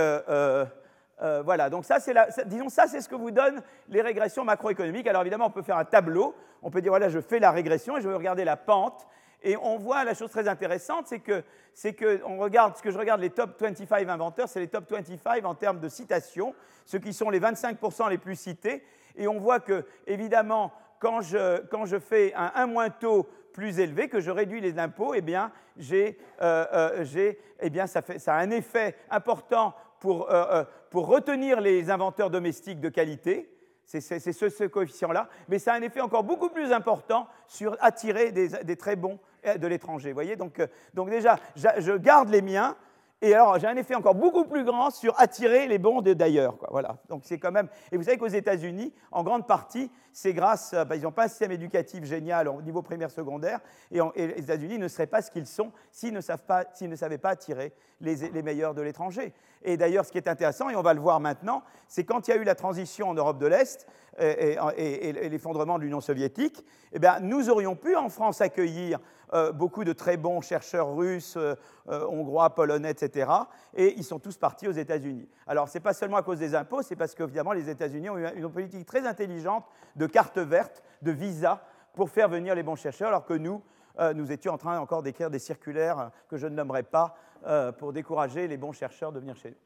euh, 1.24 1.42
voilà, 1.42 1.70
donc 1.70 1.86
ça, 1.86 2.00
c'est 2.00 2.14
disons, 2.48 2.70
ça, 2.70 2.88
c'est 2.88 3.02
ce 3.02 3.08
que 3.08 3.16
vous 3.16 3.32
donnent 3.32 3.62
les 3.88 4.02
régressions 4.02 4.44
macroéconomiques. 4.44 5.08
Alors 5.08 5.22
évidemment, 5.22 5.48
on 5.48 5.52
peut 5.52 5.62
faire 5.62 5.78
un 5.78 5.86
tableau, 5.86 6.36
on 6.62 6.70
peut 6.70 6.82
dire, 6.82 6.92
voilà, 6.92 7.10
je 7.10 7.20
fais 7.20 7.40
la 7.40 7.52
régression 7.52 7.98
et 7.98 8.02
je 8.02 8.10
vais 8.10 8.16
regarder 8.16 8.44
la 8.44 8.58
pente. 8.58 9.08
Et 9.46 9.58
on 9.58 9.78
voit 9.78 10.04
la 10.06 10.14
chose 10.14 10.32
très 10.32 10.48
intéressante, 10.48 11.08
c'est 11.08 11.20
que, 11.20 11.44
c'est 11.74 11.94
que 11.94 12.22
on 12.26 12.38
regarde, 12.38 12.78
ce 12.78 12.82
que 12.82 12.92
je 12.92 12.98
regarde 12.98 13.20
les 13.20 13.30
top 13.30 13.60
25 13.60 14.08
inventeurs, 14.08 14.48
c'est 14.48 14.62
les 14.62 14.70
top 14.70 14.90
25 14.90 15.46
en 15.46 15.54
termes 15.54 15.80
de 15.80 15.90
citations, 15.90 16.56
ceux 16.86 17.00
qui 17.00 17.14
sont 17.14 17.30
les 17.30 17.42
25% 17.42 18.10
les 18.10 18.18
plus 18.18 18.38
cités. 18.38 18.86
Et 19.18 19.28
on 19.28 19.40
voit 19.40 19.60
que, 19.60 19.86
évidemment, 20.08 20.72
quand 21.00 21.22
je, 21.22 21.62
quand 21.68 21.86
je 21.86 22.00
fais 22.00 22.34
un 22.36 22.52
1 22.56 22.68
moins 22.68 22.90
taux 22.90 23.28
plus 23.54 23.80
élevé, 23.80 24.08
que 24.08 24.20
je 24.20 24.32
réduis 24.32 24.62
les 24.62 24.80
impôts, 24.80 25.14
eh 25.14 25.22
bien, 25.22 25.52
j'ai, 25.78 26.18
euh, 26.42 26.66
euh, 26.74 27.34
eh 27.60 27.70
bien 27.70 27.88
ça, 27.88 28.02
fait, 28.02 28.20
ça 28.20 28.36
a 28.36 28.40
un 28.40 28.50
effet 28.50 28.96
important 29.10 29.76
pour, 30.04 30.30
euh, 30.30 30.46
euh, 30.52 30.64
pour 30.90 31.08
retenir 31.08 31.62
les 31.62 31.90
inventeurs 31.90 32.30
domestiques 32.30 32.82
de 32.82 32.90
qualité. 32.90 33.50
C'est 33.86 34.02
ce, 34.02 34.66
coefficient-là. 34.66 35.30
Mais 35.48 35.60
ça 35.60 35.72
a 35.72 35.78
un 35.78 35.82
effet 35.82 36.02
encore 36.02 36.26
beaucoup 36.26 36.50
plus 36.50 36.74
important 36.74 37.26
sur 37.48 37.78
attirer 37.80 38.34
des, 38.34 38.50
des 38.50 38.76
très 38.76 38.98
bons 38.98 39.18
euh, 39.46 39.56
de 39.56 39.66
l'étranger. 39.66 40.10
Vous 40.10 40.16
voyez 40.16 40.36
donc, 40.36 40.62
donc 40.94 41.10
déjà, 41.10 41.38
je 41.56 41.96
garde 41.96 42.28
les 42.30 42.42
miens, 42.42 42.76
et 43.22 43.34
alors, 43.34 43.58
j'ai 43.58 43.68
un 43.68 43.78
effet 43.78 43.96
encore 43.96 44.16
beaucoup 44.16 44.44
plus 44.44 44.66
grand 44.66 44.90
sur 44.90 45.18
attirer 45.18 45.68
les 45.68 45.78
bons 45.78 46.02
d'ailleurs. 46.02 46.58
Voilà. 46.70 46.98
Donc, 47.08 47.22
c'est 47.24 47.40
quand 47.40 47.54
même. 47.54 47.70
Et 47.94 47.96
vous 47.96 48.04
savez 48.04 48.18
qu'aux 48.18 48.28
États-Unis, 48.28 48.94
en 49.14 49.24
grande 49.24 49.48
partie, 49.48 49.90
c'est 50.14 50.34
grâce. 50.34 50.74
Bah, 50.88 50.96
ils 50.96 51.02
n'ont 51.02 51.12
pas 51.12 51.26
un 51.26 51.28
système 51.28 51.52
éducatif 51.52 52.06
génial 52.06 52.48
au 52.48 52.62
niveau 52.62 52.82
primaire 52.82 53.12
secondaire. 53.12 53.60
Et, 53.92 54.00
les 54.16 54.44
États-Unis 54.44 54.78
ne 54.78 54.88
seraient 54.88 55.08
pas 55.08 55.22
ce 55.22 55.32
qu'ils 55.32 55.48
sont 55.48 55.72
s'ils 55.92 56.14
ne, 56.14 56.22
savaient 56.22 57.18
pas 57.18 57.30
attirer 57.30 57.74
les, 58.00 58.42
meilleurs 58.42 58.74
de 58.74 58.82
l'étranger. 58.82 59.34
Et 59.64 59.76
d'ailleurs, 59.76 60.06
ce 60.06 60.12
qui 60.12 60.18
est 60.18 60.28
intéressant, 60.28 60.70
et 60.70 60.76
on 60.76 60.82
va 60.82 60.94
le 60.94 61.02
voir 61.02 61.20
maintenant, 61.20 61.64
c'est 61.88 62.04
quand 62.04 62.28
il 62.28 62.32
y 62.32 62.34
a 62.34 62.38
eu 62.38 62.44
la 62.44 62.56
transition 62.56 63.10
en 63.10 63.14
Europe 63.14 63.40
de 63.40 63.48
l'Est 63.48 63.88
et, 64.20 64.58
et 64.78 65.30
l'effondrement 65.30 65.78
de 65.78 65.84
l'Union 65.84 66.02
soviétique, 66.02 66.64
eh 66.92 67.00
bien, 67.00 67.20
nous 67.20 67.50
aurions 67.50 67.76
pu 67.76 67.96
en 67.96 68.10
France 68.10 68.42
accueillir 68.42 69.00
euh, 69.34 69.52
beaucoup 69.52 69.84
de 69.84 69.94
très 69.94 70.16
bons 70.16 70.42
chercheurs 70.42 70.96
russes, 70.96 71.38
euh, 71.38 71.56
euh, 71.90 72.06
hongrois, 72.08 72.54
polonais, 72.54 72.92
etc. 72.92 73.32
Et 73.74 73.96
ils 73.98 74.04
sont 74.04 74.20
tous 74.20 74.38
partis 74.38 74.68
aux 74.68 74.74
États-Unis. 74.74 75.28
Alors, 75.48 75.68
ce 75.68 75.78
n'est 75.78 75.82
pas 75.82 75.94
seulement 75.94 76.18
à 76.18 76.22
cause 76.22 76.38
des 76.38 76.54
impôts, 76.54 76.84
c'est 76.84 76.96
parce 76.96 77.16
qu'évidemment, 77.16 77.52
les 77.52 77.68
États-Unis 77.68 78.12
ont 78.12 78.18
eu 78.20 78.28
une 78.36 78.52
politique 78.52 78.86
très 78.86 79.08
intelligente 79.08 79.66
de 79.96 80.03
carte 80.08 80.38
verte, 80.38 80.84
de 81.02 81.12
visa, 81.12 81.62
pour 81.94 82.10
faire 82.10 82.30
venir 82.30 82.56
les 82.56 82.64
bons 82.64 82.76
chercheurs, 82.76 83.10
alors 83.10 83.26
que 83.26 83.34
nous, 83.34 83.62
nous 84.16 84.32
étions 84.32 84.54
en 84.54 84.58
train 84.58 84.80
encore 84.80 85.04
d'écrire 85.04 85.30
des 85.30 85.40
circulaires 85.40 86.10
que 86.30 86.38
je 86.38 86.48
ne 86.48 86.56
nommerai 86.56 86.84
pas 86.84 87.16
pour 87.78 87.94
décourager 87.94 88.48
les 88.48 88.58
bons 88.58 88.72
chercheurs 88.72 89.12
de 89.12 89.20
venir 89.20 89.36
chez 89.36 89.50
nous. 89.50 89.58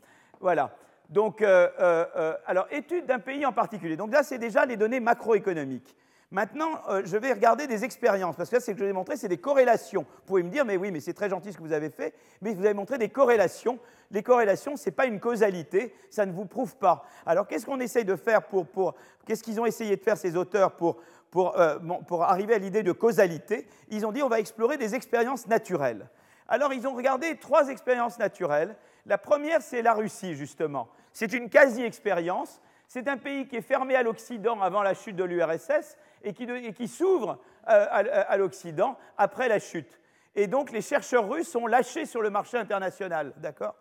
Voilà. 0.42 0.76
Donc, 1.10 1.42
alors, 1.42 2.68
étude 2.72 3.06
d'un 3.06 3.20
pays 3.20 3.46
en 3.46 3.54
particulier. 3.54 3.96
Donc 3.96 4.12
là, 4.12 4.24
c'est 4.24 4.40
déjà 4.40 4.66
les 4.66 4.76
données 4.76 5.00
macroéconomiques. 5.00 5.96
Maintenant, 6.30 6.82
euh, 6.90 7.04
je 7.06 7.16
vais 7.16 7.32
regarder 7.32 7.68
des 7.68 7.86
expériences, 7.86 8.36
parce 8.36 8.50
que 8.50 8.56
là, 8.56 8.60
ce 8.60 8.72
que 8.72 8.78
je 8.78 8.84
vous 8.84 8.90
ai 8.90 8.94
montré, 8.94 9.16
c'est 9.16 9.30
des 9.30 9.38
corrélations. 9.38 10.02
Vous 10.02 10.26
pouvez 10.26 10.44
me 10.44 10.50
dire, 10.50 10.66
mais 10.66 10.76
oui, 10.76 10.92
mais 10.92 11.00
c'est 11.00 11.14
très 11.14 11.30
gentil 11.30 11.54
ce 11.54 11.58
que 11.58 11.64
vous 11.64 11.72
avez 11.72 11.90
fait, 11.90 12.14
mais 12.42 12.54
vous 12.54 12.66
avez 12.66 12.74
montré 12.74 12.98
des 12.98 13.08
corrélations. 13.08 13.80
Les 14.12 14.24
corrélations, 14.24 14.76
ce 14.76 14.86
n'est 14.86 14.92
pas 14.92 15.06
une 15.06 15.22
causalité, 15.22 15.96
ça 16.10 16.26
ne 16.26 16.34
vous 16.34 16.46
prouve 16.46 16.76
pas. 16.76 17.06
Alors, 17.26 17.48
qu'est-ce 17.48 17.66
qu'on 17.66 17.80
essaye 17.80 18.04
de 18.04 18.18
faire 18.18 18.44
pour... 18.44 18.68
pour 18.68 18.96
qu'est-ce 19.26 19.42
qu'ils 19.42 19.62
ont 19.62 19.66
essayé 19.66 19.96
de 19.96 20.04
faire, 20.04 20.18
ces 20.18 20.36
auteurs, 20.36 20.74
pour, 20.74 20.98
pour, 21.32 21.58
euh, 21.58 21.80
pour 22.08 22.24
arriver 22.24 22.56
à 22.56 22.58
l'idée 22.58 22.84
de 22.84 22.92
causalité? 22.92 23.66
Ils 23.90 24.06
ont 24.06 24.12
dit, 24.12 24.22
on 24.22 24.30
va 24.30 24.42
explorer 24.42 24.76
des 24.76 24.96
expériences 24.96 25.48
naturelles. 25.48 26.10
Alors, 26.50 26.74
ils 26.74 26.86
ont 26.88 26.94
regardé 26.94 27.38
trois 27.38 27.70
expériences 27.70 28.20
naturelles. 28.20 28.76
La 29.06 29.18
première, 29.18 29.62
c'est 29.62 29.82
la 29.82 29.94
Russie, 29.94 30.36
justement. 30.36 30.90
C'est 31.14 31.32
une 31.32 31.50
quasi-expérience. 31.50 32.62
C'est 32.88 33.10
un 33.10 33.18
pays 33.18 33.48
qui 33.48 33.58
est 33.58 33.62
fermé 33.62 33.96
à 33.96 34.04
l'Occident 34.04 34.62
avant 34.62 34.82
la 34.82 34.94
chute 34.94 35.18
de 35.18 35.26
l'URSS 35.26 35.98
et 36.24 36.34
qui, 36.34 36.88
s'ouvre 36.88 37.38
euh, 37.68 37.86
à, 37.92 38.38
l'Occident 38.38 38.98
après 39.18 39.50
la 39.50 39.60
chute. 39.60 40.00
Et 40.36 40.48
donc 40.48 40.72
les 40.72 40.82
chercheurs 40.82 41.28
russes 41.28 41.50
sont 41.50 41.68
lâchés 41.68 42.06
sur 42.06 42.22
le 42.22 42.30
marché 42.30 42.58
international, 42.58 43.34
d'accord? 43.38 43.76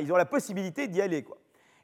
Ils 0.00 0.12
ont 0.12 0.16
la 0.16 0.26
possibilité 0.26 0.88
d'y 0.88 1.00
aller, 1.00 1.24
quoi. 1.24 1.38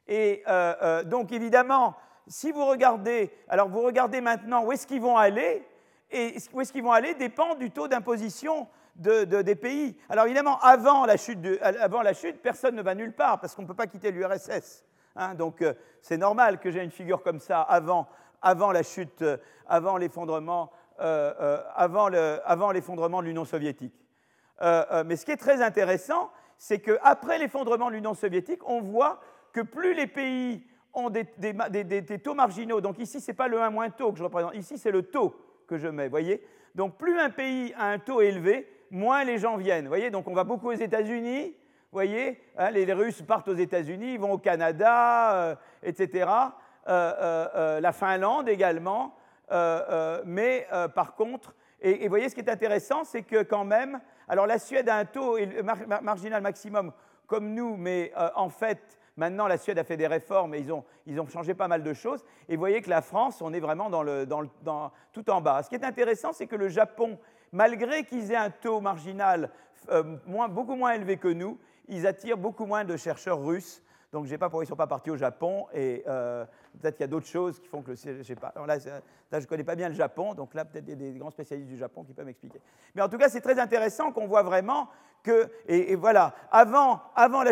Et 0.07 0.43
euh, 0.47 0.75
euh, 0.81 1.03
donc 1.03 1.31
évidemment, 1.31 1.95
si 2.27 2.51
vous 2.51 2.65
regardez, 2.65 3.33
alors 3.49 3.67
vous 3.67 3.81
regardez 3.81 4.21
maintenant 4.21 4.63
où 4.63 4.71
est-ce 4.71 4.87
qu'ils 4.87 5.01
vont 5.01 5.17
aller, 5.17 5.67
Et 6.11 6.37
où 6.53 6.61
est-ce 6.61 6.71
qu'ils 6.71 6.83
vont 6.83 6.91
aller 6.91 7.15
dépend 7.15 7.55
du 7.55 7.71
taux 7.71 7.87
d'imposition 7.87 8.67
des 8.95 9.55
pays. 9.55 9.95
Alors 10.09 10.25
évidemment, 10.25 10.57
avant 10.59 11.05
la, 11.05 11.17
chute 11.17 11.39
avant 11.61 12.01
la 12.01 12.13
chute, 12.13 12.41
personne 12.41 12.75
ne 12.75 12.81
va 12.81 12.95
nulle 12.95 13.13
part 13.13 13.39
parce 13.39 13.53
qu'on 13.53 13.63
ne 13.63 13.67
peut 13.67 13.73
pas 13.73 13.87
quitter 13.87 14.11
l'URSS. 14.11 14.85
Hein. 15.17 15.35
donc 15.35 15.61
euh, 15.61 15.73
c'est 16.01 16.17
normal 16.17 16.59
que 16.59 16.71
j'ai 16.71 16.83
une 16.83 16.91
figure 16.91 17.23
comme 17.23 17.39
ça 17.39 17.61
avant, 17.61 18.07
avant 18.41 18.71
la 18.71 18.83
chute, 18.83 19.21
euh, 19.21 19.37
avant 19.67 19.97
l'effondrement, 19.97 20.71
euh, 20.99 21.61
avant 21.75 22.71
l'effondrement 22.71 23.21
de 23.21 23.27
l'Union 23.27 23.45
soviétique. 23.45 23.93
mais 24.61 25.15
ce 25.15 25.25
qui 25.25 25.31
est 25.31 25.37
très 25.37 25.61
intéressant, 25.61 26.31
c'est 26.57 26.79
qu'après 26.79 27.37
l'effondrement 27.37 27.89
de 27.89 27.95
l'Union 27.95 28.13
soviétique, 28.13 28.67
on 28.67 28.81
voit 28.81 29.19
que 29.53 29.61
plus 29.61 29.93
les 29.93 30.07
pays 30.07 30.63
ont 30.93 31.09
des, 31.09 31.23
des 31.37 32.19
taux 32.19 32.33
marginaux, 32.33 32.81
donc 32.81 32.97
ici, 32.97 33.21
ce 33.21 33.29
n'est 33.29 33.35
pas 33.35 33.47
le 33.47 33.61
1 33.61 33.69
moins 33.69 33.89
taux 33.91 34.11
que 34.11 34.17
je 34.17 34.23
représente, 34.23 34.55
ici, 34.55 34.77
c'est 34.77 34.91
le 34.91 35.03
taux 35.03 35.35
que 35.67 35.77
je 35.77 35.87
mets, 35.87 36.07
voyez 36.07 36.43
Donc 36.73 36.97
plus 36.97 37.19
un 37.19 37.29
pays 37.29 37.73
a 37.77 37.91
un 37.91 37.99
taux 37.99 38.21
élevé, 38.21 38.67
moins 38.89 39.23
les 39.23 39.37
gens 39.37 39.57
viennent. 39.57 39.87
voyez 39.87 40.09
Donc 40.09 40.27
on 40.27 40.33
va 40.33 40.43
beaucoup 40.43 40.69
aux 40.69 40.73
États-Unis, 40.73 41.53
voyez 41.91 42.41
hein, 42.57 42.71
les, 42.71 42.91
Russes 42.93 43.21
partent 43.21 43.47
aux 43.47 43.55
États-Unis, 43.55 44.17
vont 44.17 44.33
au 44.33 44.37
Canada, 44.37 45.33
euh, 45.35 45.55
etc. 45.83 46.29
Euh, 46.87 47.13
euh, 47.55 47.79
la 47.79 47.91
Finlande 47.91 48.49
également. 48.49 49.15
mais 50.25 50.67
par 50.95 51.15
contre, 51.15 51.55
et 51.81 52.03
vous 52.03 52.09
voyez 52.09 52.29
ce 52.29 52.35
qui 52.35 52.41
est 52.41 52.49
intéressant, 52.49 53.03
c'est 53.03 53.23
que 53.23 53.43
quand 53.43 53.63
même, 53.63 53.99
alors 54.27 54.47
la 54.47 54.59
Suède 54.59 54.89
a 54.89 54.97
un 54.97 55.05
taux 55.05 55.37
marginal 56.01 56.41
maximum 56.41 56.91
comme 57.27 57.53
nous, 57.53 57.77
mais 57.77 58.11
en 58.35 58.49
fait, 58.49 58.97
Maintenant, 59.19 59.47
la 59.47 59.57
Suède 59.57 59.79
a 59.79 59.83
fait 59.83 59.97
des 59.97 60.05
réformes 60.05 60.53
et 60.53 60.59
ils 60.59 60.71
ont, 60.71 60.83
ils 61.07 61.19
ont 61.19 61.25
changé 61.25 61.55
pas 61.55 61.67
mal 61.67 61.81
de 61.81 61.91
choses. 61.91 62.23
Et 62.47 62.55
vous 62.55 62.59
voyez 62.59 62.83
que 62.83 62.89
la 62.91 63.01
France, 63.01 63.41
on 63.41 63.51
est 63.51 63.59
vraiment 63.59 63.89
dans 63.89 64.03
le, 64.03 64.27
dans 64.27 64.91
tout 65.11 65.27
en 65.31 65.41
bas. 65.41 65.63
Ce 65.63 65.69
qui 65.69 65.75
est 65.75 65.83
intéressant, 65.83 66.33
c'est 66.33 66.45
que 66.45 66.55
le 66.55 66.69
Japon, 66.69 67.17
malgré 67.51 68.03
qu'ils 68.03 68.31
aient 68.31 68.35
un 68.35 68.51
taux 68.51 68.79
marginal 68.79 69.49
beaucoup 70.27 70.75
moins 70.75 70.91
élevé 70.91 71.17
que 71.17 71.29
nous, 71.29 71.57
ils 71.87 72.07
attirent 72.07 72.37
beaucoup 72.37 72.65
moins 72.65 72.83
de 72.83 72.97
chercheurs 72.97 73.41
russes. 73.43 73.81
Donc, 74.13 74.23
je 74.23 74.29
ne 74.29 74.35
sais 74.35 74.37
pas 74.37 74.47
pourquoi 74.47 74.63
ils 74.63 74.67
ne 74.67 74.69
sont 74.69 74.75
pas 74.77 74.87
partis 74.87 75.11
au 75.11 75.17
Japon. 75.17 75.67
Et 75.73 76.03
euh, 76.07 76.45
peut-être 76.79 76.95
qu'il 76.95 77.03
y 77.03 77.05
a 77.05 77.07
d'autres 77.07 77.27
choses 77.27 77.59
qui 77.59 77.67
font 77.67 77.81
que 77.81 77.93
je 77.93 78.23
sais 78.23 78.35
pas. 78.35 78.53
là, 78.65 78.79
je 78.79 79.37
ne 79.37 79.45
connais 79.45 79.65
pas 79.65 79.75
bien 79.75 79.89
le 79.89 79.95
Japon. 79.95 80.33
Donc 80.33 80.53
là, 80.53 80.63
peut-être 80.63 80.89
a 80.89 80.95
des 80.95 81.13
grands 81.13 81.29
spécialistes 81.29 81.69
du 81.69 81.77
Japon 81.77 82.03
qui 82.03 82.13
peuvent 82.13 82.25
m'expliquer. 82.25 82.61
Mais 82.95 83.01
en 83.01 83.09
tout 83.09 83.17
cas, 83.17 83.27
c'est 83.27 83.41
très 83.41 83.59
intéressant 83.59 84.11
qu'on 84.11 84.27
voit 84.27 84.43
vraiment 84.43 84.87
que. 85.23 85.49
Et, 85.67 85.95
voilà, 85.95 86.33
avant, 86.51 87.01
avant 87.15 87.43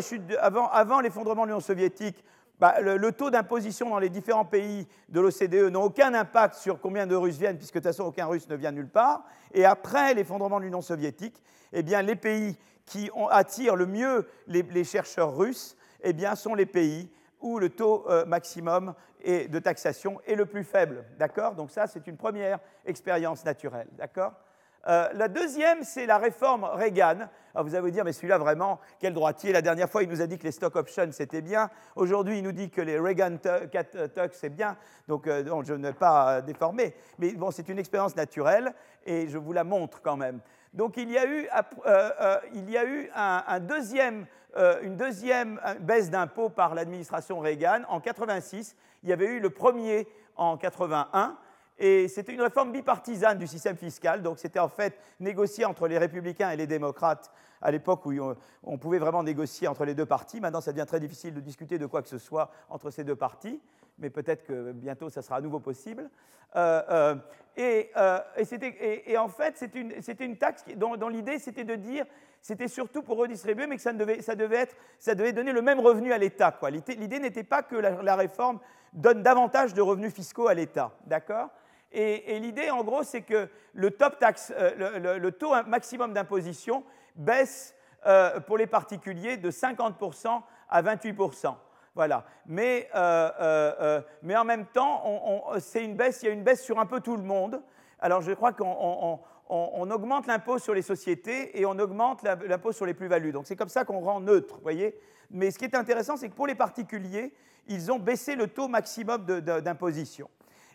l'effondrement 1.01 1.43
de 1.43 1.47
l'Union 1.47 1.59
soviétique, 1.59 2.23
bah, 2.59 2.79
le, 2.79 3.11
taux 3.11 3.29
d'imposition 3.29 3.89
dans 3.89 3.99
les 3.99 4.09
différents 4.09 4.45
pays 4.45 4.87
de 5.09 5.19
l'OCDE 5.19 5.71
n'a 5.71 5.79
aucun 5.79 6.13
impact 6.13 6.55
sur 6.55 6.79
combien 6.79 7.05
de 7.05 7.15
Russes 7.15 7.37
viennent, 7.37 7.57
puisque 7.57 7.75
de 7.75 7.79
toute 7.79 7.87
façon 7.87 8.03
aucun 8.05 8.25
Russe 8.25 8.47
ne 8.47 8.55
vient 8.55 8.71
nulle 8.71 8.87
part. 8.87 9.25
Et 9.53 9.65
après 9.65 10.13
l'effondrement 10.13 10.59
de 10.59 10.65
l'Union 10.65 10.81
soviétique, 10.81 11.41
eh 11.73 11.81
les 11.81 12.15
pays 12.15 12.57
qui 12.85 13.09
attirent 13.29 13.75
le 13.75 13.85
mieux 13.85 14.27
les, 14.47 14.83
chercheurs 14.83 15.35
russes 15.35 15.75
eh 16.03 16.13
bien, 16.13 16.35
sont 16.35 16.55
les 16.55 16.65
pays 16.65 17.09
où 17.41 17.59
le 17.59 17.69
taux 17.69 18.05
euh, 18.09 18.25
maximum 18.25 18.93
de 19.25 19.59
taxation 19.59 20.21
est 20.27 20.35
le 20.35 20.45
plus 20.45 20.63
faible. 20.63 21.03
D'accord? 21.17 21.55
Donc 21.55 21.71
ça, 21.71 21.87
c'est 21.87 22.05
une 22.07 22.17
première 22.17 22.59
expérience 22.85 23.43
naturelle. 23.43 23.87
D'accord? 23.93 24.33
Euh, 24.87 25.09
la 25.13 25.27
deuxième, 25.27 25.83
c'est 25.83 26.05
la 26.05 26.17
réforme 26.17 26.63
Reagan. 26.63 27.27
Alors 27.53 27.65
vous 27.65 27.73
allez 27.73 27.81
vous 27.81 27.91
dire, 27.91 28.03
mais 28.03 28.13
celui-là, 28.13 28.37
vraiment, 28.37 28.79
quel 28.99 29.13
droitier 29.13 29.51
La 29.51 29.61
dernière 29.61 29.89
fois, 29.89 30.03
il 30.03 30.09
nous 30.09 30.21
a 30.21 30.27
dit 30.27 30.37
que 30.37 30.43
les 30.43 30.51
stock 30.51 30.75
options, 30.75 31.07
c'était 31.11 31.41
bien. 31.41 31.69
Aujourd'hui, 31.95 32.37
il 32.37 32.43
nous 32.43 32.51
dit 32.51 32.69
que 32.69 32.81
les 32.81 32.99
Reagan 32.99 33.37
Tucks, 33.37 34.33
c'est 34.33 34.49
bien. 34.49 34.77
Donc, 35.07 35.27
euh, 35.27 35.43
je 35.63 35.73
ne 35.73 35.87
vais 35.87 35.93
pas 35.93 36.41
déformer. 36.41 36.93
Mais 37.17 37.31
bon, 37.31 37.49
c'est 37.49 37.67
une 37.69 37.79
expérience 37.79 38.15
naturelle 38.15 38.73
et 39.05 39.27
je 39.27 39.37
vous 39.37 39.53
la 39.53 39.63
montre 39.63 40.01
quand 40.01 40.17
même. 40.17 40.39
Donc, 40.73 40.97
il 40.97 41.09
y 41.09 41.17
a 41.17 41.25
eu, 41.25 41.47
euh, 41.87 42.39
une 44.83 44.95
deuxième 44.97 45.59
baisse 45.79 46.09
d'impôts 46.09 46.49
par 46.49 46.75
l'administration 46.75 47.39
Reagan. 47.39 47.81
En 47.87 47.99
86, 47.99 48.75
il 49.03 49.09
y 49.09 49.13
avait 49.13 49.25
eu 49.25 49.39
le 49.39 49.49
premier 49.49 50.07
en 50.35 50.57
81. 50.57 51.37
Et 51.77 52.07
c'était 52.07 52.33
une 52.33 52.41
réforme 52.41 52.71
bipartisane 52.71 53.37
du 53.37 53.47
système 53.47 53.75
fiscal, 53.75 54.21
donc 54.21 54.39
c'était 54.39 54.59
en 54.59 54.69
fait 54.69 54.97
négocié 55.19 55.65
entre 55.65 55.87
les 55.87 55.97
républicains 55.97 56.49
et 56.51 56.55
les 56.55 56.67
démocrates 56.67 57.31
à 57.61 57.71
l'époque 57.71 58.05
où 58.05 58.13
on, 58.63 58.77
pouvait 58.77 58.99
vraiment 58.99 59.23
négocier 59.23 59.67
entre 59.67 59.85
les 59.85 59.95
deux 59.95 60.05
partis. 60.05 60.39
Maintenant, 60.39 60.61
ça 60.61 60.71
devient 60.71 60.85
très 60.85 60.99
difficile 60.99 61.33
de 61.33 61.41
discuter 61.41 61.77
de 61.77 61.85
quoi 61.85 62.01
que 62.01 62.07
ce 62.07 62.17
soit 62.17 62.51
entre 62.69 62.91
ces 62.91 63.03
deux 63.03 63.15
partis, 63.15 63.59
mais 63.97 64.09
peut-être 64.09 64.45
que 64.45 64.71
bientôt 64.71 65.09
ça 65.09 65.21
sera 65.21 65.37
à 65.37 65.41
nouveau 65.41 65.59
possible. 65.59 66.09
Euh, 66.55 66.81
euh, 66.89 67.15
euh, 67.57 68.19
et, 69.07 69.17
en 69.17 69.27
fait, 69.27 69.57
c'était 69.57 70.25
une, 70.25 70.37
taxe 70.37 70.63
dont, 70.75 71.09
l'idée 71.09 71.39
c'était 71.39 71.63
de 71.63 71.75
dire, 71.75 72.05
c'était 72.41 72.67
surtout 72.67 73.01
pour 73.01 73.17
redistribuer, 73.17 73.67
mais 73.67 73.75
que 73.75 73.81
ça, 73.81 73.93
devait, 73.93 74.21
ça, 74.21 74.35
devait, 74.35 74.57
être, 74.57 74.75
ça 74.99 75.15
devait 75.15 75.33
donner 75.33 75.51
le 75.51 75.61
même 75.61 75.79
revenu 75.79 76.13
à 76.13 76.17
l'État. 76.17 76.57
L'idée 76.87 77.19
n'était 77.19 77.43
pas 77.43 77.63
que 77.63 77.75
la, 77.75 78.01
la 78.01 78.15
réforme 78.15 78.59
donne 78.93 79.23
davantage 79.23 79.73
de 79.73 79.81
revenus 79.81 80.13
fiscaux 80.13 80.47
à 80.47 80.53
l'État. 80.53 80.91
D'accord? 81.05 81.49
Et, 81.95 82.39
l'idée, 82.39 82.69
en 82.69 82.83
gros, 82.83 83.03
c'est 83.03 83.21
que 83.21 83.49
le, 83.73 83.91
top 83.91 84.19
tax, 84.19 84.53
euh, 84.55 85.17
le, 85.17 85.31
taux 85.31 85.53
maximum 85.65 86.13
d'imposition 86.13 86.83
baisse 87.15 87.73
euh, 88.05 88.39
pour 88.41 88.57
les 88.57 88.67
particuliers 88.67 89.37
de 89.37 89.49
50% 89.49 90.41
à 90.69 90.81
28%. 90.81 91.55
Voilà. 91.95 92.25
Mais, 92.45 92.89
euh, 92.95 94.01
mais 94.21 94.35
en 94.35 94.43
même 94.43 94.65
temps, 94.65 95.03
c'est 95.59 95.83
une 95.83 95.95
baisse, 95.95 96.21
il 96.21 96.25
y 96.25 96.29
a 96.29 96.33
une 96.33 96.43
baisse 96.43 96.63
sur 96.63 96.79
un 96.79 96.85
peu 96.85 96.99
tout 96.99 97.15
le 97.15 97.23
monde. 97.23 97.61
Alors 97.99 98.21
je 98.21 98.33
crois 98.33 98.51
qu'on 98.51 99.19
on, 99.47 99.91
augmente 99.91 100.27
l'impôt 100.27 100.59
sur 100.59 100.73
les 100.73 100.81
sociétés 100.81 101.57
et 101.59 101.65
on 101.65 101.79
augmente 101.79 102.23
l'impôt 102.23 102.73
sur 102.73 102.85
les 102.85 102.93
plus-values. 102.93 103.31
Donc 103.31 103.47
c'est 103.47 103.55
comme 103.55 103.69
ça 103.69 103.85
qu'on 103.85 104.01
rend 104.01 104.19
neutre, 104.19 104.59
voyez. 104.61 104.99
Mais 105.31 105.49
ce 105.49 105.57
qui 105.57 105.63
est 105.63 105.75
intéressant, 105.75 106.17
c'est 106.17 106.27
que 106.27 106.35
pour 106.35 106.47
les 106.47 106.55
particuliers, 106.55 107.33
ils 107.67 107.91
ont 107.91 107.99
baissé 107.99 108.35
le 108.35 108.47
taux 108.47 108.67
maximum 108.67 109.25
d'imposition. 109.25 110.29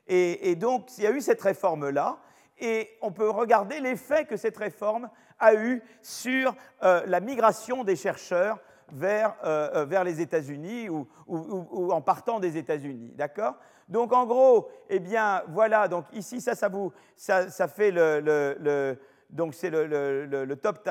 Et, 0.06 0.56
donc, 0.56 0.96
il 0.98 1.04
y 1.04 1.06
a 1.06 1.12
eu 1.12 1.20
cette 1.20 1.40
réforme-là, 1.40 2.18
et 2.58 2.90
on 3.00 3.12
peut 3.12 3.30
regarder 3.30 3.80
l'effet 3.80 4.24
que 4.24 4.36
cette 4.36 4.56
réforme 4.56 5.08
a 5.38 5.54
eu 5.54 5.82
sur 6.02 6.54
euh, 6.82 7.02
la 7.06 7.20
migration 7.20 7.84
des 7.84 7.96
chercheurs 7.96 8.58
vers, 8.92 9.34
euh, 9.44 9.70
euh, 9.74 9.84
vers 9.84 10.04
les 10.04 10.20
États-Unis 10.20 10.88
ou, 10.88 11.06
en 11.28 12.00
partant 12.00 12.40
des 12.40 12.56
États-Unis. 12.56 13.12
D'accord? 13.14 13.54
Donc, 13.88 14.12
en 14.12 14.26
gros, 14.26 14.68
eh 14.88 14.98
bien, 14.98 15.42
voilà, 15.48 15.88
donc 15.88 16.04
ici, 16.12 16.40
ça, 16.40 16.54
ça, 16.54 16.68
vous, 16.68 16.92
ça, 17.16 17.48
ça 17.50 17.66
fait 17.66 17.90
le, 17.90 18.98
donc 19.30 19.54
c'est 19.54 19.70
le, 19.70 20.54
top, 20.56 20.86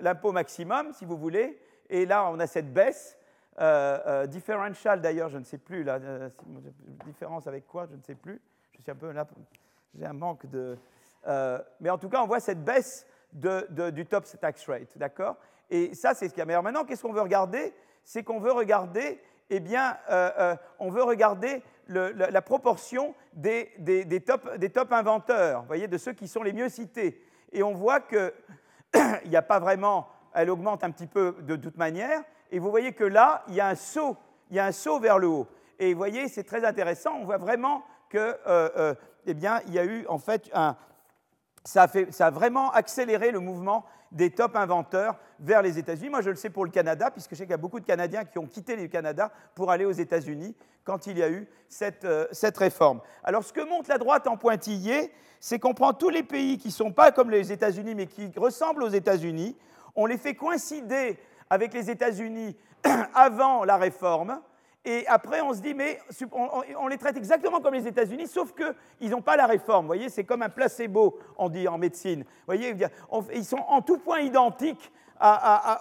l'impôt 0.00 0.32
maximum, 0.32 0.92
si 0.92 1.04
vous 1.04 1.16
voulez, 1.16 1.58
et 1.90 2.06
là, 2.06 2.28
on 2.30 2.38
a 2.40 2.46
cette 2.46 2.72
baisse. 2.72 3.18
Euh, 3.60 3.98
euh, 4.06 4.26
differential 4.26 5.00
d'ailleurs, 5.00 5.28
je 5.28 5.38
ne 5.38 5.44
sais 5.44 5.58
plus, 5.58 5.84
la 5.84 5.94
euh, 5.94 6.28
différence 7.06 7.46
avec 7.46 7.68
quoi, 7.68 7.86
je 7.88 7.94
ne 7.94 8.02
sais 8.02 8.16
plus. 8.16 8.40
Je 8.76 8.82
suis 8.82 8.90
un 8.90 8.96
peu 8.96 9.12
là, 9.12 9.26
j'ai 9.96 10.04
un 10.04 10.12
manque 10.12 10.46
de. 10.46 10.76
mais 11.80 11.90
en 11.90 11.98
tout 11.98 12.08
cas, 12.08 12.20
on 12.20 12.26
voit 12.26 12.40
cette 12.40 12.64
baisse 12.64 13.06
de, 13.32 13.90
du 13.90 14.06
top 14.06 14.24
tax 14.40 14.66
rate, 14.68 14.98
d'accord? 14.98 15.36
Et 15.70 15.94
ça, 15.94 16.14
c'est 16.14 16.28
ce 16.28 16.34
qu'il 16.34 16.40
y 16.40 16.42
a. 16.42 16.46
Mais 16.46 16.60
maintenant, 16.60 16.84
qu'est-ce 16.84 17.02
qu'on 17.02 17.12
veut 17.12 17.20
regarder? 17.20 17.72
C'est 18.02 18.24
qu'on 18.24 18.40
veut 18.40 18.52
regarder, 18.52 19.22
eh 19.50 19.60
bien, 19.60 19.96
on 20.80 20.90
veut 20.90 21.04
regarder 21.04 21.62
la, 21.86 22.42
proportion 22.42 23.14
des, 23.32 23.70
des, 23.78 24.20
top, 24.20 24.56
des 24.56 24.70
top 24.70 24.92
inventeurs, 24.92 25.60
vous 25.60 25.68
voyez, 25.68 25.86
de 25.86 25.96
ceux 25.96 26.12
qui 26.12 26.26
sont 26.26 26.42
les 26.42 26.52
mieux 26.52 26.68
cités. 26.68 27.22
Et 27.52 27.62
on 27.62 27.72
voit 27.72 28.00
qu'il 28.00 28.32
n'y 29.26 29.36
a 29.36 29.42
pas 29.42 29.60
vraiment, 29.60 30.08
elle 30.34 30.50
augmente 30.50 30.82
un 30.82 30.90
petit 30.90 31.06
peu 31.06 31.36
de 31.40 31.54
toute 31.56 31.76
manière, 31.76 32.24
et 32.54 32.60
vous 32.60 32.70
voyez 32.70 32.92
que 32.92 33.02
là, 33.02 33.42
il 33.48 33.54
y 33.54 33.60
a 33.60 33.66
un 33.66 33.74
saut, 33.74 34.16
il 34.48 34.56
y 34.56 34.60
a 34.60 34.66
un 34.66 34.70
saut 34.70 35.00
vers 35.00 35.18
le 35.18 35.26
haut. 35.26 35.48
Et 35.80 35.92
vous 35.92 35.98
voyez, 35.98 36.28
c'est 36.28 36.44
très 36.44 36.64
intéressant. 36.64 37.16
On 37.20 37.24
voit 37.24 37.36
vraiment 37.36 37.82
que, 38.08 38.16
euh, 38.16 38.68
euh, 38.76 38.94
eh 39.26 39.34
bien, 39.34 39.60
il 39.66 39.74
y 39.74 39.78
a 39.80 39.84
eu 39.84 40.06
en 40.06 40.18
fait 40.18 40.48
un, 40.54 40.76
ça 41.64 41.88
a, 42.20 42.30
vraiment 42.30 42.70
accéléré 42.70 43.32
le 43.32 43.40
mouvement 43.40 43.84
des 44.12 44.30
top 44.30 44.54
inventeurs 44.54 45.18
vers 45.40 45.62
les 45.62 45.80
États-Unis. 45.80 46.10
Moi, 46.10 46.20
je 46.20 46.30
le 46.30 46.36
sais 46.36 46.48
pour 46.48 46.64
le 46.64 46.70
Canada, 46.70 47.10
puisque 47.10 47.30
je 47.30 47.38
sais 47.38 47.42
qu'il 47.42 47.50
y 47.50 47.54
a 47.54 47.56
beaucoup 47.56 47.80
de 47.80 47.86
Canadiens 47.86 48.24
qui 48.24 48.38
ont 48.38 48.46
quitté 48.46 48.76
le 48.76 48.86
Canada 48.86 49.32
pour 49.56 49.72
aller 49.72 49.84
aux 49.84 49.90
États-Unis 49.90 50.54
quand 50.84 51.08
il 51.08 51.18
y 51.18 51.24
a 51.24 51.30
eu 51.30 51.48
cette, 51.68 52.04
euh, 52.04 52.28
cette, 52.30 52.56
réforme. 52.56 53.00
Alors, 53.24 53.42
ce 53.42 53.52
que 53.52 53.68
montre 53.68 53.90
la 53.90 53.98
droite 53.98 54.28
en 54.28 54.36
pointillé, 54.36 55.12
c'est 55.40 55.58
qu'on 55.58 55.74
prend 55.74 55.92
tous 55.92 56.10
les 56.10 56.22
pays 56.22 56.56
qui 56.56 56.68
ne 56.68 56.72
sont 56.72 56.92
pas 56.92 57.10
comme 57.10 57.32
les 57.32 57.50
États-Unis, 57.50 57.96
mais 57.96 58.06
qui 58.06 58.30
ressemblent 58.36 58.84
aux 58.84 58.88
États-Unis, 58.88 59.56
on 59.96 60.06
les 60.06 60.18
fait 60.18 60.36
coïncider 60.36 61.18
avec 61.54 61.72
les 61.72 61.88
États-Unis 61.88 62.56
avant 63.14 63.64
la 63.64 63.76
réforme. 63.76 64.40
Et 64.84 65.06
après, 65.06 65.40
on 65.40 65.54
se 65.54 65.60
dit, 65.60 65.72
mais 65.72 65.98
on, 66.78 66.88
les 66.88 66.98
traite 66.98 67.16
exactement 67.16 67.60
comme 67.60 67.72
les 67.72 67.86
États-Unis, 67.86 68.26
sauf 68.26 68.52
qu'ils 68.52 69.10
n'ont 69.10 69.22
pas 69.22 69.36
la 69.36 69.46
réforme. 69.46 69.84
Vous 69.84 69.88
voyez, 69.88 70.10
c'est 70.10 70.24
comme 70.24 70.42
un 70.42 70.50
placebo, 70.50 71.18
on 71.38 71.48
dit 71.48 71.66
en 71.66 71.78
médecine. 71.78 72.22
Vous 72.22 72.44
voyez, 72.46 72.74
ils 73.34 73.44
sont 73.44 73.64
en 73.68 73.80
tout 73.80 73.98
point 73.98 74.20
identiques 74.20 74.92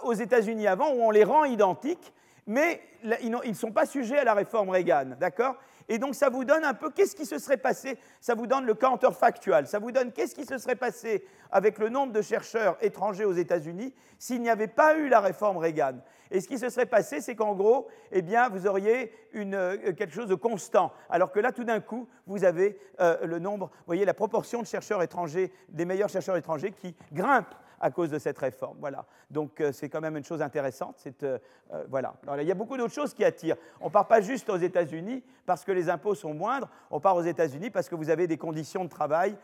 aux 0.04 0.14
États-Unis 0.14 0.68
avant, 0.68 0.92
où 0.92 1.02
on 1.02 1.12
les 1.12 1.26
rend 1.26 1.44
identiques. 1.44 2.14
Mais 2.48 2.82
ils 3.22 3.32
ne 3.32 3.54
sont 3.54 3.72
pas 3.72 3.86
sujets 3.86 4.20
à 4.20 4.24
la 4.24 4.36
réforme 4.36 4.70
Reagan, 4.70 5.16
d'accord? 5.20 5.56
Et 5.89 5.98
donc 5.98 6.15
ça 6.15 6.30
vous 6.30 6.46
donne 6.46 6.63
un 6.63 6.74
peu 6.74 6.89
qu'est-ce 6.89 7.15
qui 7.15 7.26
se 7.26 7.39
serait 7.39 7.58
passé, 7.58 7.98
ça 8.22 8.36
vous 8.36 8.48
donne 8.48 8.65
le 8.65 8.74
counterfactual, 8.74 9.67
ça 9.67 9.80
vous 9.80 9.91
donne 9.91 10.12
qu'est-ce 10.12 10.36
qui 10.36 10.46
se 10.46 10.58
serait 10.58 10.76
passé 10.76 11.26
avec 11.52 11.78
le 11.78 11.89
nombre 11.89 12.13
de 12.13 12.22
chercheurs 12.22 12.78
étrangers 12.82 13.26
aux 13.26 13.34
États-Unis 13.34 13.93
s'il 14.17 14.41
n'y 14.41 14.50
avait 14.50 14.67
pas 14.67 14.98
eu 14.98 15.10
la 15.10 15.19
réforme 15.19 15.58
Reagan? 15.58 16.00
Et 16.34 16.41
ce 16.41 16.48
qui 16.48 16.58
se 16.58 16.69
serait 16.69 16.88
passé, 16.88 17.22
c'est 17.22 17.36
qu'en 17.36 17.54
gros, 17.54 17.88
eh 18.12 18.24
bien, 18.24 18.50
vous 18.50 18.65
auriez 18.65 19.13
euh, 19.36 19.93
quelque 19.93 20.13
chose 20.13 20.28
de 20.28 20.34
constant. 20.34 20.91
Alors 21.10 21.32
que 21.32 21.39
là, 21.39 21.52
tout 21.52 21.63
d'un 21.63 21.80
coup, 21.80 22.08
vous 22.26 22.43
avez 22.43 22.80
euh, 23.00 23.24
le 23.24 23.38
nombre, 23.38 23.67
vous 23.67 23.86
voyez, 23.86 24.04
la 24.04 24.15
proportion 24.15 24.62
de 24.62 24.65
chercheurs 24.65 25.04
étrangers, 25.04 25.54
des 25.69 25.86
meilleurs 25.86 26.10
chercheurs 26.10 26.36
étrangers 26.36 26.72
qui 26.72 26.96
grimpe 27.12 27.54
à 27.84 27.91
cause 27.91 28.10
de 28.10 28.17
cette 28.17 28.39
réforme. 28.39 28.78
Voilà. 28.80 29.06
Donc 29.30 29.60
euh, 29.60 29.74
c'est 29.74 29.89
quand 29.89 30.00
même 30.00 30.15
une 30.15 30.24
chose 30.24 30.41
intéressante. 30.41 31.04
Euh, 31.24 31.38
euh, 31.74 31.84
voilà. 31.89 32.13
il 32.39 32.48
y 32.48 32.52
a 32.52 32.56
beaucoup 32.56 32.78
d'autres 32.78 32.93
choses 32.93 33.13
qui 33.13 33.26
attirent. 33.26 33.58
On 33.82 33.88
ne 33.88 33.91
part 33.91 34.08
pas 34.08 34.22
juste 34.22 34.50
aux 34.50 34.58
États-Unis 34.58 35.22
parce 35.46 35.65
que 35.65 35.74
les 35.74 35.89
impôts 35.89 36.15
sont 36.15 36.34
moindres. 36.34 36.69
On 36.91 37.02
part 37.02 37.17
aux 37.17 37.24
États-Unis 37.24 37.72
parce 37.72 37.89
que 37.89 37.96
vous 37.96 38.10
avez 38.10 38.26
des 38.26 38.38
conditions 38.38 38.86
de 38.86 38.89
travail 38.89 39.36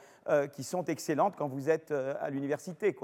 qui 0.53 0.63
sont 0.63 0.83
excellentes 0.83 1.35
quand 1.35 1.47
vous 1.47 1.69
êtes 1.69 1.91
à 1.91 2.29
l'université. 2.29 2.95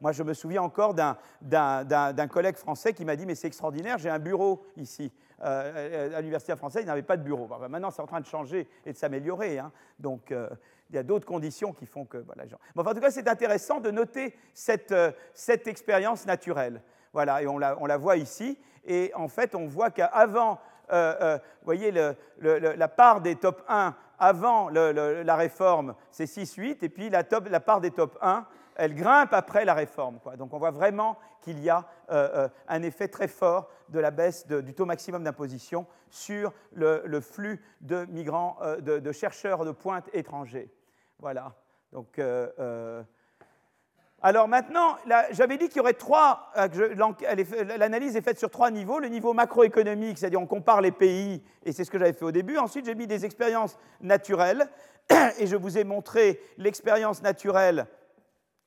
moi, 0.00 0.12
je 0.12 0.22
me 0.22 0.34
souviens 0.34 0.62
encore 0.62 0.94
d'un 0.94 2.28
collègue 2.28 2.56
français 2.56 2.92
qui 2.92 3.04
m'a 3.04 3.16
dit, 3.16 3.26
mais 3.26 3.34
c'est 3.34 3.48
extraordinaire, 3.48 3.98
j'ai 3.98 4.10
un 4.10 4.20
bureau 4.20 4.64
ici. 4.76 5.10
à 5.40 6.20
l'université 6.20 6.54
française, 6.54 6.84
il 6.84 6.86
n'avait 6.86 7.02
pas 7.02 7.16
de 7.16 7.22
bureau. 7.22 7.48
maintenant, 7.68 7.90
c'est 7.90 8.02
en 8.02 8.06
train 8.06 8.20
de 8.20 8.26
changer 8.26 8.68
et 8.84 8.92
de 8.92 8.96
s'améliorer. 8.96 9.58
Hein. 9.58 9.72
Donc, 9.98 10.32
il 10.90 10.96
y 10.96 10.98
a 10.98 11.02
d'autres 11.02 11.26
conditions 11.26 11.72
qui 11.72 11.86
font 11.86 12.04
que. 12.04 12.18
Voilà, 12.18 12.44
en 12.76 12.94
tout 12.94 13.00
cas, 13.00 13.10
c'est 13.10 13.28
intéressant 13.28 13.80
de 13.80 13.90
noter 13.90 14.34
cette, 14.54 14.92
euh, 14.92 15.10
cette 15.34 15.66
expérience 15.66 16.26
naturelle. 16.26 16.82
Voilà, 17.12 17.42
et 17.42 17.46
on 17.46 17.58
la, 17.58 17.76
on 17.80 17.86
la, 17.86 17.96
voit 17.96 18.16
ici. 18.16 18.58
Et 18.84 19.10
en 19.14 19.28
fait, 19.28 19.54
on 19.54 19.66
voit 19.66 19.90
qu'avant, 19.90 20.60
euh, 20.92 21.14
euh, 21.20 21.38
vous 21.38 21.64
voyez, 21.64 21.90
la 22.40 22.88
part 22.88 23.20
des 23.20 23.36
top 23.36 23.64
1 23.68 23.94
avant 24.18 24.68
la 24.70 25.36
réforme, 25.36 25.94
c'est 26.10 26.24
6-8, 26.24 26.78
et 26.82 26.88
puis 26.88 27.10
la, 27.10 27.24
top, 27.24 27.48
la, 27.48 27.60
part 27.60 27.80
des 27.80 27.90
top 27.90 28.16
1, 28.20 28.46
elle 28.76 28.94
grimpe 28.94 29.32
après 29.32 29.64
la 29.64 29.74
réforme. 29.74 30.20
Donc 30.38 30.54
on 30.54 30.58
voit 30.58 30.70
vraiment 30.70 31.18
qu'il 31.40 31.58
y 31.60 31.68
a 31.68 31.86
un 32.08 32.82
effet 32.82 33.08
très 33.08 33.28
fort 33.28 33.68
de 33.88 33.98
la 33.98 34.10
baisse 34.10 34.46
du 34.46 34.74
taux 34.74 34.86
maximum 34.86 35.24
d'imposition 35.24 35.86
sur 36.10 36.52
le, 36.72 37.20
flux 37.20 37.62
de 37.80 38.04
migrants, 38.06 38.58
de, 38.80 39.12
chercheurs 39.12 39.64
de 39.64 39.72
pointe 39.72 40.08
étrangers. 40.12 40.70
Voilà. 41.18 41.54
Donc, 41.92 42.18
euh, 42.18 42.48
euh, 42.58 43.02
alors 44.20 44.48
maintenant, 44.48 44.96
j'avais 45.30 45.56
dit 45.56 45.68
qu'il 45.68 45.78
y 45.78 45.80
aurait 45.80 45.94
trois, 45.94 46.50
euh, 46.56 46.68
l'analyse 47.78 48.16
est 48.16 48.22
faite 48.22 48.38
sur 48.38 48.50
trois 48.50 48.70
niveaux. 48.70 48.98
Le 48.98 49.08
niveau 49.08 49.32
macroéconomique, 49.32 50.18
c'est-à-dire 50.18 50.40
on 50.40 50.46
compare 50.46 50.80
les 50.80 50.92
pays, 50.92 51.42
et 51.64 51.72
c'est 51.72 51.84
ce 51.84 51.90
que 51.90 51.98
j'avais 51.98 52.12
fait 52.12 52.24
au 52.24 52.32
début. 52.32 52.58
Ensuite, 52.58 52.84
j'ai 52.86 52.94
mis 52.94 53.06
des 53.06 53.24
expériences 53.24 53.78
naturelles, 54.00 54.68
et 55.38 55.46
je 55.46 55.56
vous 55.56 55.78
ai 55.78 55.84
montré 55.84 56.40
l'expérience 56.58 57.22
naturelle 57.22 57.86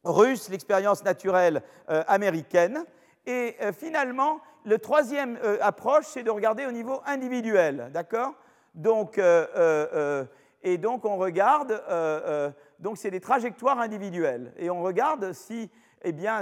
russe, 0.03 0.49
l'expérience 0.49 1.03
naturelle 1.03 1.61
américaine. 1.87 2.85
Et 3.25 3.57
finalement, 3.77 4.39
le 4.63 4.79
troisième 4.79 5.37
approche, 5.59 6.05
c'est 6.05 6.23
de 6.23 6.31
regarder 6.31 6.65
au 6.65 6.71
niveau 6.71 7.01
individuel, 7.05 7.89
d'accord? 7.93 8.33
Donc, 8.73 9.19
et 10.63 10.77
donc 10.77 11.05
on 11.05 11.17
regarde, 11.17 11.71
euh, 11.71 11.81
euh, 11.89 12.51
donc 12.79 12.97
c'est 12.97 13.11
des 13.11 13.19
trajectoires 13.19 13.79
individuelles, 13.79 14.53
et 14.57 14.69
on 14.69 14.81
regarde 14.81 15.33
si, 15.33 15.69
eh 16.03 16.11
bien, 16.11 16.41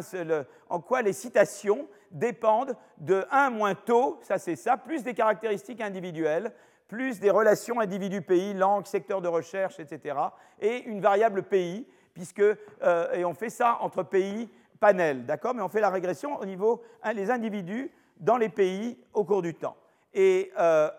en 0.69 0.79
quoi 0.79 1.01
les 1.01 1.13
citations 1.13 1.87
dépendent 2.11 2.75
de 2.97 3.25
un 3.31 3.49
moins 3.49 3.75
taux, 3.75 4.19
ça 4.21 4.37
c'est 4.37 4.55
ça, 4.55 4.77
plus 4.77 5.03
des 5.03 5.13
caractéristiques 5.13 5.81
individuelles, 5.81 6.51
plus 6.87 7.19
des 7.19 7.29
relations 7.29 7.79
individu-pays, 7.79 8.53
langue, 8.53 8.85
secteur 8.85 9.21
de 9.21 9.27
recherche, 9.27 9.79
etc., 9.79 10.15
et 10.61 10.83
une 10.83 11.01
variable 11.01 11.43
pays, 11.43 11.85
puisque, 12.13 12.39
euh, 12.39 13.13
et 13.13 13.25
on 13.25 13.33
fait 13.33 13.49
ça 13.49 13.77
entre 13.81 14.03
pays, 14.03 14.49
panel, 14.79 15.25
d'accord 15.25 15.53
Mais 15.53 15.61
on 15.61 15.69
fait 15.69 15.81
la 15.81 15.89
régression 15.89 16.39
au 16.39 16.45
niveau 16.45 16.81
des 17.13 17.29
individus 17.29 17.91
dans 18.19 18.37
les 18.37 18.49
pays 18.49 18.97
au 19.13 19.23
cours 19.23 19.41
du 19.41 19.53
temps. 19.53 19.75
Et, 20.13 20.51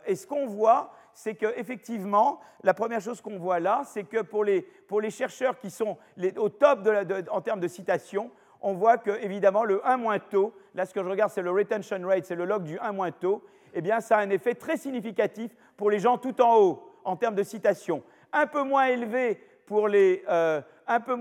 et 0.06 0.14
ce 0.14 0.26
qu'on 0.26 0.46
voit, 0.46 0.92
c'est 1.18 1.34
qu'effectivement, 1.34 2.38
la 2.62 2.74
première 2.74 3.00
chose 3.00 3.20
qu'on 3.20 3.40
voit 3.40 3.58
là, 3.58 3.82
c'est 3.84 4.04
que 4.04 4.22
pour 4.22 4.44
les, 4.44 4.64
chercheurs 5.10 5.58
qui 5.58 5.68
sont 5.68 5.98
au 6.36 6.48
top 6.48 6.88
en 7.32 7.40
termes 7.40 7.58
de 7.58 7.66
citation, 7.66 8.30
on 8.60 8.74
voit 8.74 8.98
que, 8.98 9.10
évidemment, 9.10 9.64
le 9.64 9.84
1 9.84 9.96
moins 9.96 10.20
taux, 10.20 10.54
là 10.76 10.86
ce 10.86 10.94
que 10.94 11.02
je 11.02 11.08
regarde, 11.08 11.32
c'est 11.32 11.42
le 11.42 11.50
retention 11.50 12.06
rate, 12.06 12.24
c'est 12.24 12.36
le 12.36 12.44
log 12.44 12.62
du 12.62 12.78
1 12.78 12.92
moins 12.92 13.10
taux, 13.10 13.42
eh 13.74 13.80
bien, 13.80 14.00
ça 14.00 14.18
a 14.18 14.20
un 14.20 14.30
effet 14.30 14.54
très 14.54 14.76
significatif 14.76 15.50
pour 15.76 15.90
les 15.90 15.98
gens 15.98 16.18
tout 16.18 16.40
en 16.40 16.56
haut, 16.56 16.88
en 17.02 17.16
termes 17.16 17.34
de 17.34 17.42
citation. 17.42 18.04
Un 18.32 18.46
peu 18.46 18.62
moins 18.62 18.86
élevé 18.86 19.42
pour 19.66 19.88
les, 19.88 20.22
euh, 20.28 20.62
un 20.86 21.00
peu 21.00 21.16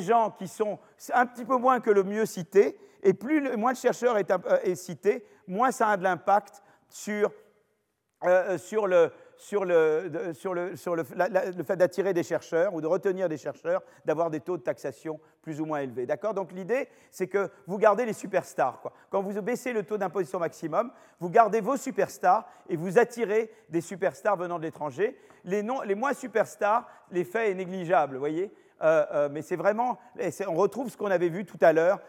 gens 0.00 0.30
qui 0.36 0.48
sont 0.48 0.80
un 1.14 1.26
petit 1.26 1.44
peu 1.44 1.56
moins 1.56 1.78
que 1.78 1.90
le 1.90 2.02
mieux 2.02 2.26
cité, 2.26 2.76
et 3.04 3.14
plus 3.14 3.56
moins 3.56 3.70
le 3.70 3.76
chercheur 3.76 4.16
euh, 4.16 4.58
est 4.64 4.74
cité, 4.74 5.24
moins 5.46 5.70
ça 5.70 5.90
a 5.90 5.96
de 5.96 6.02
l'impact 6.02 6.64
sur 6.88 7.30
euh, 8.24 8.54
euh, 8.54 8.58
sur, 8.58 8.86
le, 8.86 9.10
sur, 9.36 9.64
le, 9.64 10.32
sur, 10.34 10.54
le, 10.54 10.76
sur 10.76 10.96
le, 10.96 11.04
le, 11.56 11.62
fait 11.64 11.76
d'attirer 11.76 12.12
des 12.12 12.22
chercheurs 12.22 12.74
ou 12.74 12.80
de 12.80 12.86
retenir 12.86 13.28
des 13.28 13.36
chercheurs, 13.36 13.82
d'avoir 14.04 14.30
des 14.30 14.40
taux 14.40 14.56
de 14.56 14.62
taxation 14.62 15.18
plus 15.42 15.60
ou 15.60 15.66
moins 15.66 15.80
élevés. 15.80 16.06
D'accord? 16.06 16.34
Donc 16.34 16.52
l'idée, 16.52 16.88
c'est 17.10 17.26
que 17.26 17.50
vous 17.66 17.78
gardez 17.78 18.04
les 18.04 18.12
superstars. 18.12 18.80
Quoi. 18.80 18.92
Quand 19.10 19.22
vous 19.22 19.40
baissez 19.42 19.72
le 19.72 19.82
taux 19.82 19.98
d'imposition 19.98 20.38
maximum, 20.38 20.92
vous 21.20 21.30
gardez 21.30 21.60
vos 21.60 21.76
superstars 21.76 22.48
et 22.68 22.76
vous 22.76 22.98
attirez 22.98 23.50
des 23.68 23.80
superstars 23.80 24.36
venant 24.36 24.58
de 24.58 24.64
l'étranger. 24.64 25.18
Les, 25.44 25.62
les 25.84 25.94
moins 25.94 26.14
superstars, 26.14 26.88
l'effet 27.10 27.50
est 27.50 27.54
négligeable, 27.54 28.16
voyez? 28.16 28.52
Euh, 28.82 29.28
mais 29.30 29.42
c'est 29.42 29.56
vraiment, 29.56 29.98
on 30.48 30.54
retrouve 30.54 30.90
ce 30.90 30.96
qu'on 30.96 31.10
avait 31.10 31.28
vu 31.28 31.44
tout 31.44 31.58
à 31.60 31.72
l'heure 31.72 32.00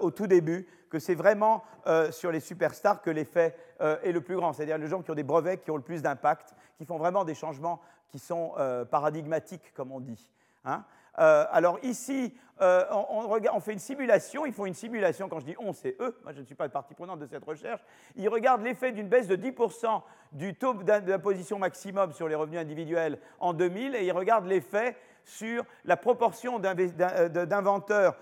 au 0.00 0.10
tout 0.10 0.26
début, 0.26 0.68
que 0.90 0.98
c'est 0.98 1.14
vraiment 1.14 1.62
euh, 1.86 2.10
sur 2.10 2.30
les 2.30 2.40
superstars 2.40 3.00
que 3.00 3.08
l'effet 3.10 3.56
euh, 3.80 3.96
est 4.02 4.12
le 4.12 4.20
plus 4.20 4.36
grand, 4.36 4.52
c'est-à-dire 4.52 4.76
les 4.76 4.88
gens 4.88 5.00
qui 5.00 5.10
ont 5.10 5.14
des 5.14 5.22
brevets 5.22 5.62
qui 5.62 5.70
ont 5.70 5.76
le 5.76 5.82
plus 5.82 6.02
d'impact, 6.02 6.54
qui 6.76 6.84
font 6.84 6.98
vraiment 6.98 7.24
des 7.24 7.34
changements 7.34 7.80
qui 8.08 8.18
sont 8.18 8.52
euh, 8.58 8.84
paradigmatiques, 8.84 9.72
comme 9.72 9.92
on 9.92 10.00
dit. 10.00 10.30
Hein. 10.66 10.84
alors 11.14 11.78
ici, 11.82 12.34
on, 12.60 13.60
fait 13.60 13.72
une 13.72 13.78
simulation, 13.78 14.44
ils 14.44 14.52
font 14.52 14.66
une 14.66 14.74
simulation, 14.74 15.26
quand 15.26 15.40
je 15.40 15.46
dis 15.46 15.54
on, 15.58 15.72
c'est 15.72 15.96
eux, 16.00 16.18
moi 16.22 16.32
je 16.32 16.40
ne 16.40 16.44
suis 16.44 16.54
pas 16.54 16.68
partie 16.68 16.92
prenante 16.92 17.18
de 17.18 17.26
cette 17.26 17.44
recherche, 17.44 17.80
ils 18.14 18.28
regardent 18.28 18.62
l'effet 18.62 18.92
d'une 18.92 19.08
baisse 19.08 19.26
de 19.26 19.36
10% 19.36 20.02
du 20.32 20.54
taux 20.54 20.74
d'imposition 20.74 21.58
maximum 21.58 22.12
sur 22.12 22.28
les 22.28 22.34
revenus 22.34 22.60
individuels 22.60 23.18
en 23.38 23.54
2000, 23.54 23.94
et 23.94 24.04
ils 24.04 24.12
regardent 24.12 24.48
l'effet 24.48 24.98
sur 25.24 25.64
la 25.86 25.96
proportion 25.96 26.58
d'inventeurs 26.58 28.18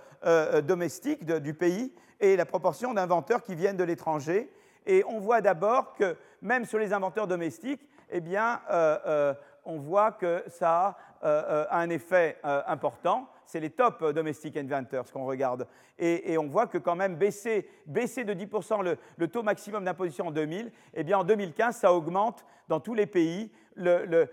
domestiques 0.63 1.25
du 1.25 1.55
pays 1.55 1.93
et 2.21 2.37
la 2.37 2.47
proportion 2.47 2.95
d'inventeurs 2.95 3.43
qui 3.43 3.55
viennent 3.55 3.77
de 3.77 3.85
l'étranger. 3.85 4.51
Et 4.87 5.05
on 5.07 5.21
voit 5.21 5.41
d'abord 5.41 5.95
que 5.95 6.17
même 6.43 6.65
sur 6.65 6.79
les 6.79 6.93
inventeurs 6.93 7.27
domestiques, 7.27 7.87
eh 8.11 8.21
bien, 8.21 8.61
euh, 8.71 8.99
euh, 9.07 9.35
on 9.65 9.79
voit 9.79 10.13
que 10.13 10.43
ça 10.49 10.71
a 10.71 10.97
euh, 11.25 11.67
un 11.71 11.91
effet 11.91 12.39
important. 12.43 13.29
C'est 13.45 13.61
les 13.61 13.71
top 13.71 14.13
domestic 14.13 14.57
inventors 14.57 15.11
qu'on 15.11 15.25
regarde. 15.25 15.67
Et, 15.99 16.39
on 16.39 16.47
voit 16.47 16.67
que 16.67 16.79
quand 16.79 16.95
même 16.95 17.17
baisser, 17.17 17.69
baisser 17.87 18.23
de 18.25 18.33
10% 18.33 18.97
le, 19.17 19.29
taux 19.29 19.43
maximum 19.43 19.85
d'imposition 19.85 20.29
en 20.29 20.31
2000, 20.31 20.71
eh 20.95 21.03
bien 21.03 21.19
en 21.19 21.25
2015, 21.25 21.77
ça 21.77 21.93
augmente 21.93 22.45
dans 22.69 22.79
tous 22.79 22.95
les 22.95 23.07
pays 23.07 23.51
le, 23.75 24.29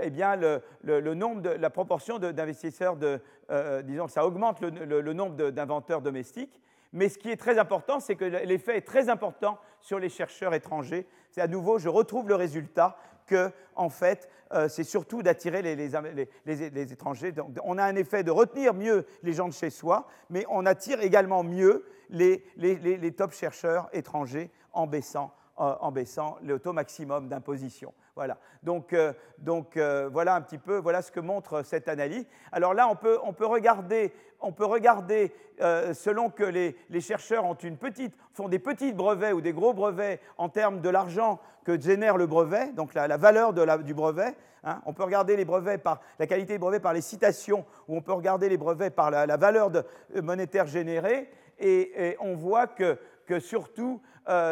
eh 0.00 0.10
bien, 0.10 0.36
le, 0.36 1.14
nombre 1.14 1.42
de, 1.42 1.50
la 1.50 1.68
proportion 1.68 2.18
d'investisseurs, 2.18 2.96
de, 2.96 3.20
disons 3.82 4.08
ça 4.08 4.24
augmente 4.24 4.60
le, 4.62 5.12
nombre 5.12 5.50
d'inventeurs 5.50 6.00
domestiques. 6.00 6.60
Mais 6.92 7.08
ce 7.08 7.18
qui 7.18 7.30
est 7.30 7.36
très 7.36 7.58
important, 7.58 8.00
c'est 8.00 8.16
que 8.16 8.24
l'effet 8.24 8.76
est 8.76 8.86
très 8.86 9.08
important 9.08 9.58
sur 9.80 9.98
les 9.98 10.08
chercheurs 10.08 10.54
étrangers. 10.54 11.06
C'est 11.30 11.40
à 11.40 11.46
nouveau, 11.46 11.78
je 11.78 11.88
retrouve 11.88 12.28
le 12.28 12.34
résultat 12.34 12.96
que, 13.26 13.52
en 13.76 13.88
fait, 13.88 14.28
euh, 14.52 14.68
c'est 14.68 14.84
surtout 14.84 15.22
d'attirer 15.22 15.62
les, 15.62 16.92
étrangers. 16.92 17.30
Donc, 17.30 17.50
on 17.62 17.78
a 17.78 17.84
un 17.84 17.94
effet 17.94 18.24
de 18.24 18.32
retenir 18.32 18.74
mieux 18.74 19.06
les 19.22 19.32
gens 19.32 19.46
de 19.46 19.52
chez 19.52 19.70
soi, 19.70 20.08
mais 20.28 20.44
on 20.48 20.66
attire 20.66 21.00
également 21.00 21.44
mieux 21.44 21.86
les, 22.10 22.42
top 23.16 23.32
chercheurs 23.32 23.88
étrangers 23.92 24.50
en 24.72 24.88
baissant, 24.88 25.32
euh, 25.60 25.74
en 25.80 25.92
baissant 25.92 26.36
le 26.42 26.58
taux 26.58 26.72
maximum 26.72 27.28
d'imposition. 27.28 27.94
Voilà. 28.16 28.38
Donc, 28.64 28.92
euh, 28.92 29.12
donc 29.38 29.78
voilà 29.78 30.34
un 30.34 30.40
petit 30.40 30.58
peu, 30.58 30.78
voilà 30.78 31.00
ce 31.00 31.12
que 31.12 31.20
montre 31.20 31.62
cette 31.62 31.88
analyse. 31.88 32.26
Alors 32.50 32.74
là, 32.74 32.88
on 32.88 32.96
peut, 32.96 33.20
on 33.22 33.32
peut 33.32 33.46
regarder, 33.46 34.12
on 34.40 34.52
peut 34.52 34.64
regarder 34.64 35.32
euh, 35.60 35.92
selon 35.94 36.30
que 36.30 36.44
les, 36.44 37.00
chercheurs 37.00 37.44
ont 37.44 37.54
une 37.54 37.76
font 38.32 38.48
des 38.48 38.58
petits 38.58 38.92
brevets 38.92 39.32
ou 39.32 39.40
des 39.40 39.52
gros 39.52 39.74
brevets 39.74 40.20
en 40.38 40.48
termes 40.48 40.80
de 40.80 40.88
l'argent 40.88 41.38
que 41.64 41.78
génère 41.78 42.16
le 42.16 42.26
brevet, 42.26 42.72
donc 42.72 42.94
la, 42.94 43.16
valeur 43.16 43.52
du 43.52 43.94
brevet. 43.94 44.34
Hein. 44.64 44.80
On 44.86 44.92
peut 44.92 45.04
regarder 45.04 45.36
les 45.36 45.44
brevets 45.44 45.82
par 45.82 46.00
la 46.18 46.26
qualité 46.26 46.54
des 46.54 46.58
brevets 46.58 46.80
par 46.80 46.94
les 46.94 47.02
citations, 47.02 47.66
ou 47.88 47.96
on 47.96 48.00
peut 48.00 48.12
regarder 48.12 48.48
les 48.48 48.56
brevets 48.56 48.94
par 48.94 49.10
la, 49.10 49.36
valeur 49.36 49.70
de, 49.70 49.84
monétaire 50.22 50.66
générée. 50.66 51.30
Et, 51.58 52.16
on 52.20 52.34
voit 52.34 52.66
que, 52.66 52.98
que 53.26 53.38
surtout, 53.38 54.00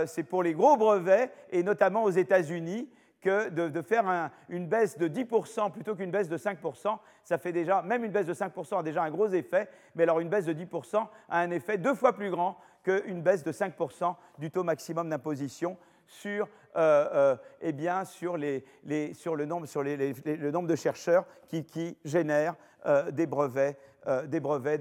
c'est 0.06 0.24
pour 0.24 0.42
les 0.42 0.52
gros 0.52 0.76
brevets, 0.76 1.32
et 1.50 1.62
notamment 1.62 2.04
aux 2.04 2.10
États-Unis, 2.10 2.88
que 3.20 3.48
de, 3.48 3.82
faire 3.82 4.30
une 4.48 4.66
baisse 4.68 4.96
de 4.96 5.08
10% 5.08 5.72
plutôt 5.72 5.94
qu'une 5.94 6.10
baisse 6.10 6.28
de 6.28 6.38
5%, 6.38 6.98
ça 7.24 7.38
fait 7.38 7.52
déjà, 7.52 7.82
même 7.82 8.04
une 8.04 8.12
baisse 8.12 8.26
de 8.26 8.34
5% 8.34 8.78
a 8.78 8.82
déjà 8.82 9.02
un 9.02 9.10
gros 9.10 9.28
effet, 9.28 9.68
mais 9.94 10.04
alors 10.04 10.20
une 10.20 10.28
baisse 10.28 10.46
de 10.46 10.52
10% 10.52 11.06
a 11.28 11.38
un 11.38 11.50
effet 11.50 11.78
deux 11.78 11.94
fois 11.94 12.12
plus 12.12 12.30
grand 12.30 12.56
qu'une 12.84 13.22
baisse 13.22 13.42
de 13.42 13.52
5% 13.52 14.14
du 14.38 14.50
taux 14.50 14.62
maximum 14.62 15.08
d'imposition 15.08 15.76
sur, 16.08 16.48
euh, 16.76 17.08
euh, 17.12 17.36
eh 17.60 17.72
bien, 17.72 18.04
sur, 18.04 18.36
les, 18.36 18.64
le, 18.84 19.44
nombre, 19.44 19.66
sur 19.66 19.82
le 19.82 20.50
nombre 20.50 20.68
de 20.68 20.76
chercheurs 20.76 21.26
qui, 21.48 21.96
génèrent 22.04 22.56
euh, 22.86 23.10
des 23.10 23.26
brevets, 23.26 23.78
des 24.26 24.40
brevets 24.40 24.80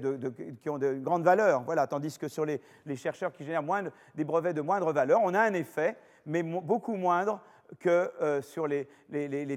qui 0.62 0.70
ont 0.70 0.78
de 0.78 0.94
grande 0.94 1.22
valeur. 1.22 1.62
Voilà, 1.64 1.86
tandis 1.86 2.16
que 2.16 2.28
sur 2.28 2.46
les, 2.46 2.60
chercheurs 2.96 3.32
qui 3.32 3.44
génèrent 3.44 3.62
des 4.14 4.24
brevets 4.24 4.54
de 4.54 4.62
moindre 4.62 4.92
valeur, 4.92 5.20
on 5.22 5.34
a 5.34 5.40
un 5.40 5.52
effet, 5.52 5.96
mais 6.24 6.42
beaucoup 6.42 6.94
moindre 6.94 7.42
que 7.78 8.10
euh, 8.22 8.42
sur 8.42 8.66
les, 8.66 8.86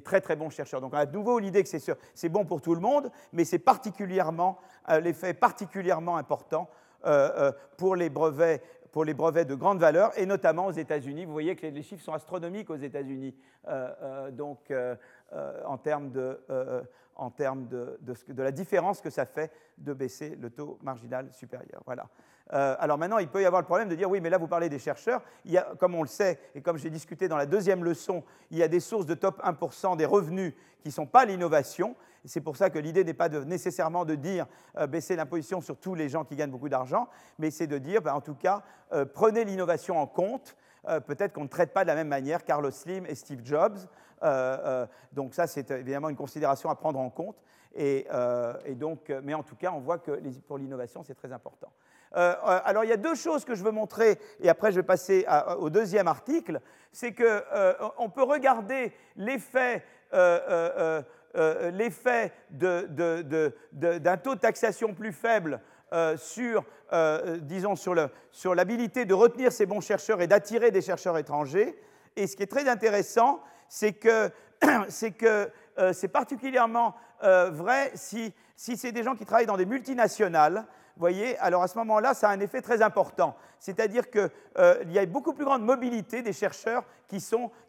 très 0.01 0.21
très 0.21 0.35
bons 0.35 0.49
chercheurs. 0.49 0.81
Donc 0.81 0.93
de 0.93 1.11
nouveau 1.11 1.39
l'idée 1.39 1.63
que 1.63 1.69
c'est 1.69 2.29
bon 2.29 2.45
pour 2.45 2.61
tout 2.61 2.75
le 2.75 2.81
monde, 2.81 3.11
mais 3.33 3.45
c'est 3.45 3.59
particulièrement 3.59 4.59
euh, 4.89 4.99
l'effet 4.99 5.33
particulièrement 5.33 6.17
important 6.17 6.69
euh, 7.05 7.51
pour 7.77 7.95
les 7.95 8.09
brevets 8.09 8.61
pour 8.91 9.05
les 9.05 9.13
brevets 9.13 9.47
de 9.47 9.55
grande 9.55 9.79
valeur, 9.79 10.11
et 10.19 10.25
notamment 10.25 10.65
aux 10.65 10.73
États-Unis. 10.73 11.23
Vous 11.23 11.31
voyez 11.31 11.55
que 11.55 11.65
les, 11.65 11.81
chiffres 11.81 12.03
sont 12.03 12.11
astronomiques 12.11 12.69
aux 12.69 12.75
États-Unis, 12.75 13.33
donc 14.33 14.69
en 15.65 15.77
termes, 15.77 16.11
de, 16.11 16.41
en 17.15 17.31
termes 17.31 17.69
de, 17.69 17.97
de, 18.01 18.43
la 18.43 18.51
différence 18.51 18.99
que 18.99 19.09
ça 19.09 19.25
fait 19.25 19.49
de 19.77 19.93
baisser 19.93 20.35
le 20.35 20.49
taux 20.49 20.77
marginal 20.81 21.31
supérieur. 21.31 21.81
Voilà. 21.85 22.09
Euh, 22.53 22.75
alors 22.79 22.97
maintenant, 22.97 23.17
il 23.17 23.27
peut 23.27 23.41
y 23.41 23.45
avoir 23.45 23.61
le 23.61 23.65
problème 23.65 23.89
de 23.89 23.95
dire, 23.95 24.09
oui, 24.09 24.19
mais 24.21 24.29
là, 24.29 24.37
vous 24.37 24.47
parlez 24.47 24.69
des 24.69 24.79
chercheurs. 24.79 25.21
Comme 25.79 25.95
on 25.95 26.01
le 26.01 26.07
sait, 26.07 26.39
et 26.55 26.61
comme 26.61 26.77
j'ai 26.77 26.89
discuté 26.89 27.27
dans 27.27 27.37
la 27.37 27.45
deuxième 27.45 27.83
leçon, 27.83 28.23
il 28.49 28.57
y 28.57 28.63
a 28.63 28.67
des 28.67 28.79
sources 28.79 29.05
de 29.05 29.13
top 29.13 29.41
1% 29.43 29.97
des 29.97 30.05
revenus 30.05 30.53
qui 30.81 30.89
ne 30.89 30.93
sont 30.93 31.05
pas 31.05 31.25
l'innovation. 31.25 31.95
C'est 32.25 32.41
pour 32.41 32.57
ça 32.57 32.69
que 32.69 32.79
l'idée 32.79 33.03
n'est 33.03 33.13
pas 33.13 33.29
nécessairement 33.29 34.05
de 34.05 34.15
dire 34.15 34.45
euh, 34.77 34.87
baisser 34.87 35.15
l'imposition 35.15 35.61
sur 35.61 35.77
tous 35.77 35.95
les 35.95 36.09
gens 36.09 36.23
qui 36.23 36.35
gagnent 36.35 36.51
beaucoup 36.51 36.69
d'argent, 36.69 37.07
mais 37.39 37.51
c'est 37.51 37.67
de 37.67 37.77
dire, 37.77 38.01
ben, 38.01 38.13
en 38.13 38.21
tout 38.21 38.35
cas, 38.35 38.63
euh, 38.91 39.05
prenez 39.05 39.45
l'innovation 39.45 39.99
en 39.99 40.07
compte. 40.07 40.55
Peut-être 41.05 41.33
qu'on 41.33 41.43
ne 41.43 41.47
traite 41.47 41.73
pas 41.73 41.83
de 41.83 41.89
la 41.89 41.93
même 41.93 42.07
manière 42.07 42.43
Carlos 42.43 42.71
Slim 42.71 43.05
et 43.05 43.13
Steve 43.13 43.41
Jobs. 43.43 43.77
donc 45.13 45.35
ça, 45.35 45.45
c'est 45.45 45.69
évidemment 45.69 46.09
une 46.09 46.15
considération 46.15 46.71
à 46.71 46.75
prendre 46.75 46.99
en 46.99 47.11
compte. 47.11 47.35
Et, 47.75 48.07
donc, 48.71 49.13
mais 49.21 49.35
en 49.35 49.43
tout 49.43 49.55
cas, 49.55 49.71
on 49.71 49.79
voit 49.79 49.99
que 49.99 50.19
pour 50.47 50.57
l'innovation, 50.57 51.03
c'est 51.03 51.13
très 51.13 51.31
important. 51.31 51.71
Euh, 52.15 52.33
euh, 52.33 52.59
alors 52.65 52.83
il 52.83 52.89
y 52.89 52.93
a 52.93 52.97
deux 52.97 53.15
choses 53.15 53.45
que 53.45 53.55
je 53.55 53.63
veux 53.63 53.71
montrer, 53.71 54.19
et 54.41 54.49
après 54.49 54.71
je 54.71 54.77
vais 54.77 54.83
passer 54.83 55.25
au 55.59 55.69
deuxième 55.69 56.07
article, 56.07 56.59
c'est 56.91 57.13
qu'on 57.13 57.23
euh, 57.23 58.07
peut 58.13 58.23
regarder 58.23 58.91
l'effet 59.15 59.83
d'un 60.11 61.03
taux 64.17 64.35
de 64.35 64.39
taxation 64.39 64.93
plus 64.93 65.13
faible 65.13 65.61
sur, 66.17 66.65
disons, 67.41 67.75
sur 67.75 68.55
l'habilité 68.55 69.05
de 69.05 69.13
retenir 69.13 69.51
ces 69.51 69.65
bons 69.65 69.81
chercheurs 69.81 70.21
et 70.21 70.27
d'attirer 70.27 70.71
des 70.71 70.81
chercheurs 70.81 71.17
étrangers. 71.17 71.77
Et 72.15 72.27
ce 72.27 72.35
qui 72.35 72.43
est 72.43 72.47
très 72.47 72.67
intéressant, 72.67 73.41
c'est 73.69 73.93
que 73.93 74.29
c'est 74.89 76.07
particulièrement 76.09 76.95
vrai 77.21 77.91
si, 77.95 78.33
si 78.55 78.75
c'est 78.75 78.91
des 78.91 79.03
gens 79.03 79.15
qui 79.15 79.25
travaillent 79.25 79.45
dans 79.45 79.57
des 79.57 79.65
multinationales 79.65 80.65
voyez, 81.01 81.37
alors 81.39 81.63
à 81.63 81.67
ce 81.67 81.77
moment-là, 81.79 82.13
ça 82.13 82.29
a 82.29 82.31
un 82.31 82.39
effet 82.39 82.61
très 82.61 82.81
important. 82.81 83.35
C'est-à-dire 83.59 84.09
qu'il 84.09 84.29
euh, 84.57 84.83
y 84.87 84.99
a 84.99 85.05
beaucoup 85.05 85.33
plus 85.33 85.45
grande 85.45 85.63
mobilité 85.63 86.21
des 86.21 86.33
chercheurs 86.33 86.83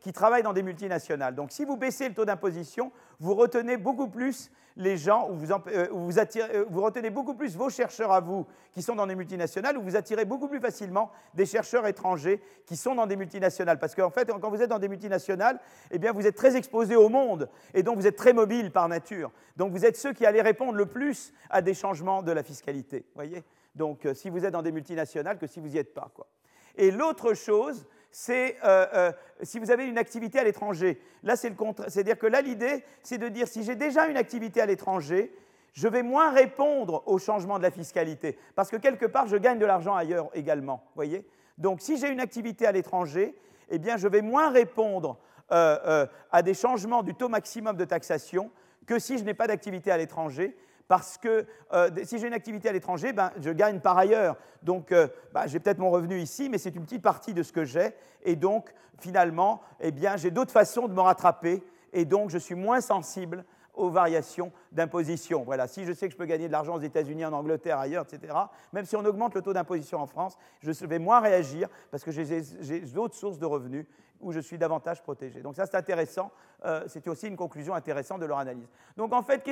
qui, 0.00 0.12
travaillent 0.12 0.42
dans 0.42 0.52
des 0.52 0.62
multinationales. 0.62 1.35
Donc 1.35 1.50
si 1.50 1.64
vous 1.64 1.76
baissez 1.76 2.09
le 2.09 2.14
taux 2.14 2.24
d'imposition, 2.24 2.92
vous 3.18 3.35
retenez 3.35 3.76
beaucoup 3.76 4.09
plus 4.09 4.50
les 4.76 4.96
gens, 4.96 5.28
ou 5.28 5.35
vous, 5.35 5.52
euh, 5.52 6.16
attirez, 6.16 6.57
euh, 6.57 6.64
vous, 6.70 6.81
retenez 6.81 7.11
beaucoup 7.11 7.35
plus 7.35 7.57
vos 7.57 7.68
chercheurs 7.68 8.11
à 8.11 8.20
vous 8.20 8.46
qui 8.72 8.81
sont 8.81 8.94
dans 8.94 9.07
des 9.07 9.14
multinationales, 9.14 9.76
ou 9.76 9.83
vous 9.83 9.96
attirez 9.96 10.24
beaucoup 10.24 10.48
plus 10.48 10.61
facilement 10.61 11.11
des 11.35 11.44
chercheurs 11.44 11.87
étrangers 11.87 12.40
qui 12.64 12.76
sont 12.76 12.94
dans 12.94 13.07
des 13.07 13.16
multinationales. 13.16 13.78
Parce 13.78 13.94
qu'en 13.94 14.09
fait, 14.09 14.31
quand 14.40 14.48
vous 14.48 14.62
êtes 14.62 14.70
dans 14.70 14.78
des 14.78 14.88
multinationales, 14.88 15.61
eh 15.90 15.98
bien, 15.98 16.12
vous 16.12 16.26
êtes 16.26 16.37
très 16.37 16.57
exposé 16.57 16.96
au 16.96 17.11
monde, 17.11 17.50
et 17.74 17.83
donc 17.83 17.98
vous 17.98 18.07
êtes 18.07 18.16
très 18.16 18.33
mobile 18.33 18.70
par 18.70 18.88
nature. 18.88 19.31
Donc 19.57 19.72
vous 19.72 19.85
êtes 19.85 19.96
ceux 19.96 20.14
qui 20.14 20.24
allez 20.24 20.40
répondre 20.40 20.72
le 20.72 20.87
plus 20.87 21.35
à 21.50 21.61
des 21.61 21.74
changements 21.74 22.22
de 22.22 22.33
la 22.33 22.42
fiscalité. 22.42 23.05
Voyez? 23.14 23.44
Donc 23.74 24.09
si 24.14 24.31
vous 24.31 24.44
êtes 24.46 24.52
dans 24.52 24.62
des 24.62 24.72
multinationales 24.72 25.38
que 25.38 25.46
si 25.46 25.61
vous 25.61 25.68
n'y 25.68 25.78
êtes 25.78 25.92
pas. 25.92 26.11
Quoi. 26.14 26.26
Et 26.76 26.90
l'autre 26.90 27.35
chose, 27.35 27.87
c'est 28.12 28.59
euh, 28.62 28.87
euh, 28.94 29.12
si 29.42 29.59
vous 29.59 29.70
avez 29.70 29.87
une 29.87 29.98
activité 29.98 30.38
à 30.38 30.44
l'étranger. 30.44 31.01
Là, 31.25 31.35
c'est 31.35 31.48
le 31.48 31.57
contraire. 31.57 31.88
C'est-à-dire 31.90 32.18
que 32.18 32.27
là, 32.27 32.42
l'idée, 32.42 32.85
c'est 33.03 33.18
de 33.18 33.29
dire 33.29 33.48
si 33.48 33.64
j'ai 33.64 33.75
déjà 33.75 34.07
une 34.07 34.18
activité 34.18 34.61
à 34.61 34.66
l'étranger, 34.66 35.35
je 35.72 35.88
vais 35.88 36.03
moins 36.03 36.31
répondre 36.31 37.03
au 37.07 37.18
changement 37.18 37.59
de 37.59 37.62
la 37.62 37.70
fiscalité. 37.70 38.38
Parce 38.55 38.70
que 38.70 38.77
quelque 38.77 39.07
part, 39.07 39.27
je 39.27 39.37
gagne 39.37 39.59
de 39.59 39.66
l'argent 39.66 39.96
ailleurs 39.96 40.29
également. 40.35 40.85
Voyez? 40.94 41.27
Donc, 41.57 41.81
si 41.81 41.96
j'ai 41.96 42.09
une 42.09 42.20
activité 42.20 42.66
à 42.66 42.72
l'étranger, 42.72 43.35
eh 43.70 43.79
bien, 43.79 43.96
je 43.96 44.07
vais 44.07 44.20
moins 44.20 44.51
répondre 44.51 45.18
euh, 45.51 46.07
à 46.31 46.42
des 46.42 46.55
changements 46.55 47.03
du 47.03 47.14
taux 47.14 47.31
maximum 47.31 47.77
de 47.77 47.85
taxation 47.85 48.51
que 48.87 48.98
si 48.98 49.16
je 49.16 49.25
n'ai 49.25 49.35
pas 49.35 49.46
d'activité 49.46 49.90
à 49.90 49.96
l'étranger 49.96 50.55
parce 50.92 51.16
que 51.16 51.46
euh, 51.72 51.88
si 52.05 52.18
j'ai 52.18 52.26
une 52.26 52.35
activité 52.35 52.68
à 52.68 52.72
l'étranger, 52.72 53.14
ben, 53.14 53.33
je 53.40 53.48
gagne 53.48 53.81
par 53.81 53.96
ailleurs. 53.96 54.37
Donc, 54.62 54.92
euh, 54.92 55.09
ben, 55.33 55.46
j'ai 55.46 55.59
peut-être 55.59 55.78
mon 55.78 55.90
revenu 55.90 56.20
ici, 56.20 56.50
mais 56.50 56.59
c'est 56.59 56.76
une 56.76 56.85
petite 56.85 57.00
partie 57.00 57.33
de 57.33 57.42
ce 57.42 57.50
que 57.50 57.64
j'ai. 57.64 57.94
Et 58.24 58.37
donc, 58.37 58.74
finalement, 58.98 59.62
eh 59.81 59.90
j'ai 60.16 60.31
d'autres 60.31 60.52
façons 60.52 60.88
de 60.88 60.92
me 60.92 61.00
rattraper. 61.00 61.64
Et 61.94 62.05
donc, 62.05 62.28
je 62.28 62.37
suis 62.37 62.55
moins 62.55 62.83
sensible 62.83 63.46
aux 63.72 63.88
variations 63.88 64.52
d'imposition. 64.70 65.44
Voilà, 65.44 65.66
si 65.66 65.87
je 65.87 65.94
sais 65.94 66.09
que 66.09 66.12
je 66.12 66.18
peux 66.18 66.26
gagner 66.26 66.46
de 66.46 66.52
l'argent 66.52 66.74
aux 66.74 66.83
États-Unis, 66.83 67.24
en 67.24 67.33
Angleterre, 67.33 67.78
ailleurs, 67.78 68.05
etc., 68.05 68.35
même 68.74 68.85
si 68.85 68.94
on 68.94 69.05
augmente 69.07 69.35
le 69.35 69.40
taux 69.40 69.55
d'imposition 69.55 69.98
en 69.98 70.07
France, 70.07 70.37
je 70.61 70.72
vais 70.85 70.98
moins 70.98 71.20
réagir 71.20 71.70
parce 71.90 72.05
que 72.05 72.11
j'ai 72.11 72.81
d'autres 72.81 73.14
sources 73.14 73.38
de 73.38 73.46
revenus 73.46 73.87
où 74.22 74.32
je 74.32 74.40
suis 74.40 74.56
davantage 74.56 75.02
protégé. 75.02 75.40
Donc 75.40 75.56
ça, 75.56 75.66
c'est 75.66 75.76
intéressant. 75.76 76.30
Euh, 76.64 76.85
C'était 76.87 77.11
aussi 77.11 77.26
une 77.26 77.37
conclusion 77.37 77.74
intéressante 77.74 78.20
de 78.20 78.26
leur 78.26 78.38
analyse. 78.38 78.68
Donc 78.96 79.12
en 79.12 79.22
fait, 79.22 79.42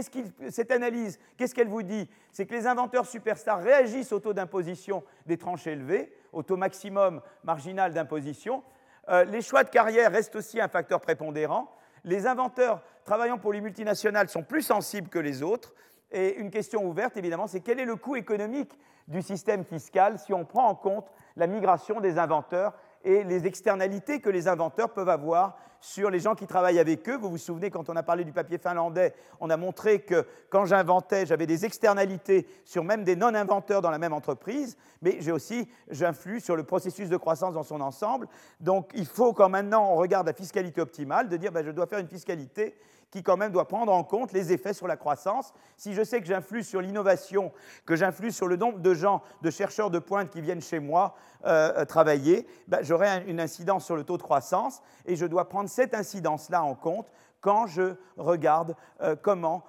cette 0.48 0.70
analyse, 0.70 1.18
qu'est-ce 1.36 1.54
qu'elle 1.54 1.68
vous 1.68 1.82
dit? 1.82 2.08
C'est 2.32 2.46
que 2.46 2.54
les 2.54 2.66
inventeurs 2.66 3.06
superstars 3.06 3.60
réagissent 3.60 4.12
au 4.12 4.20
taux 4.20 4.32
d'imposition 4.32 5.02
des 5.26 5.36
tranches 5.36 5.66
élevées, 5.66 6.12
au 6.32 6.42
taux 6.42 6.56
maximum 6.56 7.20
marginal 7.44 7.92
d'imposition. 7.92 8.62
Euh, 9.08 9.24
les 9.24 9.42
choix 9.42 9.64
de 9.64 9.70
carrière 9.70 10.12
restent 10.12 10.36
aussi 10.36 10.60
un 10.60 10.68
facteur 10.68 11.00
prépondérant. 11.00 11.70
Les 12.04 12.26
inventeurs 12.26 12.82
travaillant 13.04 13.38
pour 13.38 13.52
les 13.52 13.60
multinationales 13.60 14.28
sont 14.28 14.42
plus 14.42 14.62
sensibles 14.62 15.08
que 15.08 15.18
les 15.18 15.42
autres. 15.42 15.74
Et 16.12 16.36
une 16.36 16.50
question 16.50 16.84
ouverte, 16.84 17.16
évidemment, 17.16 17.46
c'est 17.46 17.60
quel 17.60 17.80
est 17.80 17.84
le 17.84 17.96
coût 17.96 18.16
économique 18.16 18.78
du 19.08 19.22
système 19.22 19.64
fiscal 19.64 20.18
si 20.18 20.32
on 20.32 20.44
prend 20.44 20.68
en 20.68 20.74
compte 20.74 21.10
la 21.36 21.46
migration 21.46 22.00
des 22.00 22.18
inventeurs 22.18 22.74
et 23.04 23.24
les 23.24 23.46
externalités 23.46 24.20
que 24.20 24.30
les 24.30 24.48
inventeurs 24.48 24.92
peuvent 24.92 25.08
avoir 25.08 25.56
sur 25.80 26.10
les 26.10 26.20
gens 26.20 26.34
qui 26.34 26.46
travaillent 26.46 26.78
avec 26.78 27.08
eux. 27.08 27.16
Vous 27.16 27.30
vous 27.30 27.38
souvenez, 27.38 27.70
quand 27.70 27.88
on 27.88 27.96
a 27.96 28.02
parlé 28.02 28.24
du 28.24 28.32
papier 28.32 28.58
finlandais, 28.58 29.14
on 29.40 29.48
a 29.48 29.56
montré 29.56 30.00
que 30.00 30.26
quand 30.50 30.66
j'inventais, 30.66 31.24
j'avais 31.24 31.46
des 31.46 31.64
externalités 31.64 32.46
sur 32.64 32.84
même 32.84 33.02
des 33.02 33.16
non-inventeurs 33.16 33.80
dans 33.80 33.90
la 33.90 33.98
même 33.98 34.12
entreprise, 34.12 34.76
mais 35.00 35.16
j'ai 35.20 35.32
aussi, 35.32 35.68
j'influe 35.88 36.40
sur 36.40 36.56
le 36.56 36.64
processus 36.64 37.08
de 37.08 37.16
croissance 37.16 37.54
dans 37.54 37.62
son 37.62 37.80
ensemble. 37.80 38.28
Donc 38.60 38.90
il 38.94 39.06
faut, 39.06 39.32
quand 39.32 39.48
maintenant 39.48 39.90
on 39.90 39.96
regarde 39.96 40.26
la 40.26 40.34
fiscalité 40.34 40.80
optimale, 40.80 41.28
de 41.28 41.36
dire 41.36 41.52
ben, 41.52 41.64
je 41.64 41.70
dois 41.70 41.86
faire 41.86 41.98
une 41.98 42.08
fiscalité 42.08 42.74
qui 43.10 43.22
quand 43.22 43.36
même 43.36 43.52
doit 43.52 43.68
prendre 43.68 43.92
en 43.92 44.04
compte 44.04 44.32
les 44.32 44.52
effets 44.52 44.72
sur 44.72 44.86
la 44.86 44.96
croissance. 44.96 45.52
Si 45.76 45.94
je 45.94 46.02
sais 46.02 46.20
que 46.20 46.26
j'influe 46.26 46.62
sur 46.62 46.80
l'innovation, 46.80 47.52
que 47.84 47.96
j'influe 47.96 48.30
sur 48.30 48.46
le 48.46 48.56
nombre 48.56 48.78
de 48.78 48.94
gens, 48.94 49.22
de 49.42 49.50
chercheurs 49.50 49.90
de 49.90 49.98
pointe 49.98 50.30
qui 50.30 50.40
viennent 50.40 50.62
chez 50.62 50.78
moi 50.78 51.14
euh, 51.44 51.72
euh, 51.78 51.84
travailler, 51.84 52.46
ben, 52.68 52.80
j'aurai 52.82 53.24
une 53.26 53.40
incidence 53.40 53.84
sur 53.84 53.96
le 53.96 54.04
taux 54.04 54.16
de 54.16 54.22
croissance 54.22 54.80
et 55.06 55.16
je 55.16 55.26
dois 55.26 55.48
prendre 55.48 55.68
cette 55.68 55.94
incidence-là 55.94 56.62
en 56.62 56.74
compte 56.74 57.10
quand 57.40 57.66
je 57.66 57.94
regarde 58.16 58.76
euh, 59.00 59.16
comment 59.20 59.64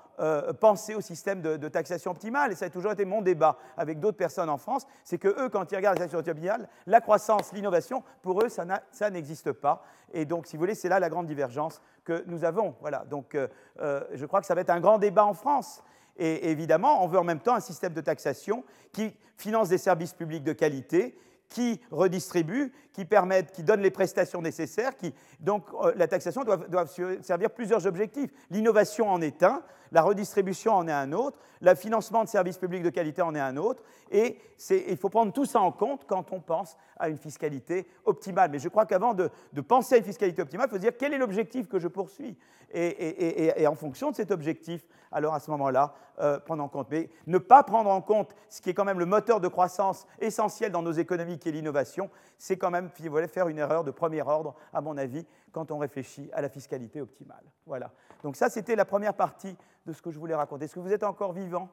penser 0.59 0.93
au 0.93 1.01
système 1.01 1.41
de, 1.41 1.67
taxation 1.67 2.11
optimale. 2.11 2.51
Et 2.51 2.55
ça 2.55 2.65
a 2.65 2.69
toujours 2.69 2.91
été 2.91 3.05
mon 3.05 3.23
débat 3.23 3.57
avec 3.75 3.99
d'autres 3.99 4.17
personnes 4.17 4.51
en 4.51 4.57
France, 4.57 4.85
c'est 5.03 5.17
que 5.17 5.29
eux, 5.29 5.49
quand 5.49 5.71
ils 5.71 5.75
regardent 5.75 5.97
la 5.97 6.05
taxation 6.05 6.19
optimale, 6.19 6.69
la 6.85 7.01
croissance, 7.01 7.51
l'innovation, 7.53 8.03
pour 8.21 8.43
eux, 8.43 8.49
ça 8.49 9.09
n'existe 9.09 9.51
pas. 9.51 9.83
Et 10.13 10.25
donc, 10.25 10.45
si 10.45 10.55
vous 10.57 10.59
voulez, 10.59 10.75
c'est 10.75 10.89
là 10.89 10.99
la 10.99 11.09
grande 11.09 11.25
divergence 11.25 11.81
que 12.03 12.23
nous 12.27 12.43
avons. 12.43 12.75
Voilà. 12.81 13.05
Donc, 13.09 13.35
euh, 13.35 13.47
euh, 13.79 14.03
je 14.13 14.25
crois 14.25 14.41
que 14.41 14.47
ça 14.47 14.55
va 14.55 14.61
être 14.61 14.69
un 14.69 14.79
grand 14.79 14.97
débat 14.97 15.25
en 15.25 15.33
France. 15.33 15.83
Et 16.17 16.51
évidemment, 16.51 17.03
on 17.03 17.07
veut 17.07 17.19
en 17.19 17.23
même 17.23 17.39
temps 17.39 17.55
un 17.55 17.61
système 17.61 17.93
de 17.93 18.01
taxation 18.01 18.63
qui 18.91 19.15
finance 19.37 19.69
des 19.69 19.77
services 19.77 20.13
publics 20.13 20.43
de 20.43 20.53
qualité, 20.53 21.17
qui 21.47 21.81
redistribue, 21.91 22.71
qui 22.93 23.07
qui 23.53 23.63
donne 23.63 23.81
les 23.81 23.91
prestations 23.91 24.41
nécessaires. 24.41 24.95
Qui, 24.95 25.13
donc, 25.39 25.65
euh, 25.73 25.93
la 25.95 26.07
taxation 26.07 26.43
doit, 26.43 26.57
doit, 26.57 26.85
servir 27.21 27.51
plusieurs 27.51 27.85
objectifs. 27.85 28.31
L'innovation 28.49 29.09
en 29.09 29.21
est 29.21 29.43
un, 29.43 29.61
la 29.91 30.01
redistribution 30.01 30.73
en 30.73 30.87
est 30.87 30.91
un 30.91 31.11
autre, 31.11 31.37
le 31.61 31.75
financement 31.75 32.23
de 32.23 32.29
services 32.29 32.57
publics 32.57 32.83
de 32.83 32.89
qualité 32.89 33.21
en 33.21 33.35
est 33.35 33.39
un 33.39 33.57
autre, 33.57 33.83
et 34.09 34.37
il 34.69 34.97
faut 34.97 35.09
prendre 35.09 35.33
tout 35.33 35.45
ça 35.45 35.59
en 35.59 35.71
compte 35.71 36.05
quand 36.07 36.31
on 36.31 36.39
pense 36.39 36.77
à 36.97 37.09
une 37.09 37.17
fiscalité 37.17 37.87
optimale. 38.05 38.51
Mais 38.51 38.59
je 38.59 38.69
crois 38.69 38.85
qu'avant 38.85 39.13
de, 39.13 39.29
penser 39.61 39.95
à 39.95 39.97
une 39.99 40.03
fiscalité 40.03 40.41
optimale, 40.41 40.67
il 40.67 40.69
faut 40.69 40.77
se 40.77 40.81
dire 40.81 40.97
quel 40.97 41.13
est 41.13 41.17
l'objectif 41.17 41.67
que 41.67 41.79
je 41.79 41.87
poursuis, 41.87 42.37
et, 42.73 43.67
en 43.67 43.75
fonction 43.75 44.11
de 44.11 44.15
cet 44.15 44.31
objectif, 44.31 44.87
alors 45.11 45.33
à 45.33 45.41
ce 45.41 45.51
moment-là, 45.51 45.93
euh, 46.19 46.39
prendre 46.39 46.63
en 46.63 46.69
compte. 46.69 46.87
Mais 46.89 47.09
ne 47.27 47.37
pas 47.37 47.63
prendre 47.63 47.89
en 47.89 48.01
compte 48.01 48.33
ce 48.47 48.61
qui 48.61 48.69
est 48.69 48.73
quand 48.73 48.85
même 48.85 48.99
le 48.99 49.05
moteur 49.05 49.41
de 49.41 49.49
croissance 49.49 50.07
essentiel 50.19 50.71
dans 50.71 50.81
nos 50.81 50.93
économies, 50.93 51.37
qui 51.37 51.49
est 51.49 51.51
l'innovation, 51.51 52.09
c'est 52.37 52.55
quand 52.55 52.71
même 52.71 52.89
faire 53.27 53.49
une 53.49 53.57
erreur 53.57 53.83
de 53.83 53.91
premier 53.91 54.21
ordre, 54.21 54.55
à 54.73 54.79
mon 54.79 54.97
avis, 54.97 55.25
quand 55.51 55.71
on 55.71 55.77
réfléchit 55.77 56.29
à 56.33 56.41
la 56.41 56.49
fiscalité 56.49 57.01
optimale. 57.01 57.43
Voilà. 57.65 57.91
Donc 58.23 58.35
ça, 58.35 58.49
c'était 58.49 58.75
la 58.75 58.85
première 58.85 59.13
partie 59.13 59.55
de 59.85 59.93
ce 59.93 60.01
que 60.01 60.11
je 60.11 60.19
voulais 60.19 60.35
raconter. 60.35 60.65
Est-ce 60.65 60.75
que 60.75 60.79
vous 60.79 60.93
êtes 60.93 61.03
encore 61.03 61.33
vivant? 61.33 61.69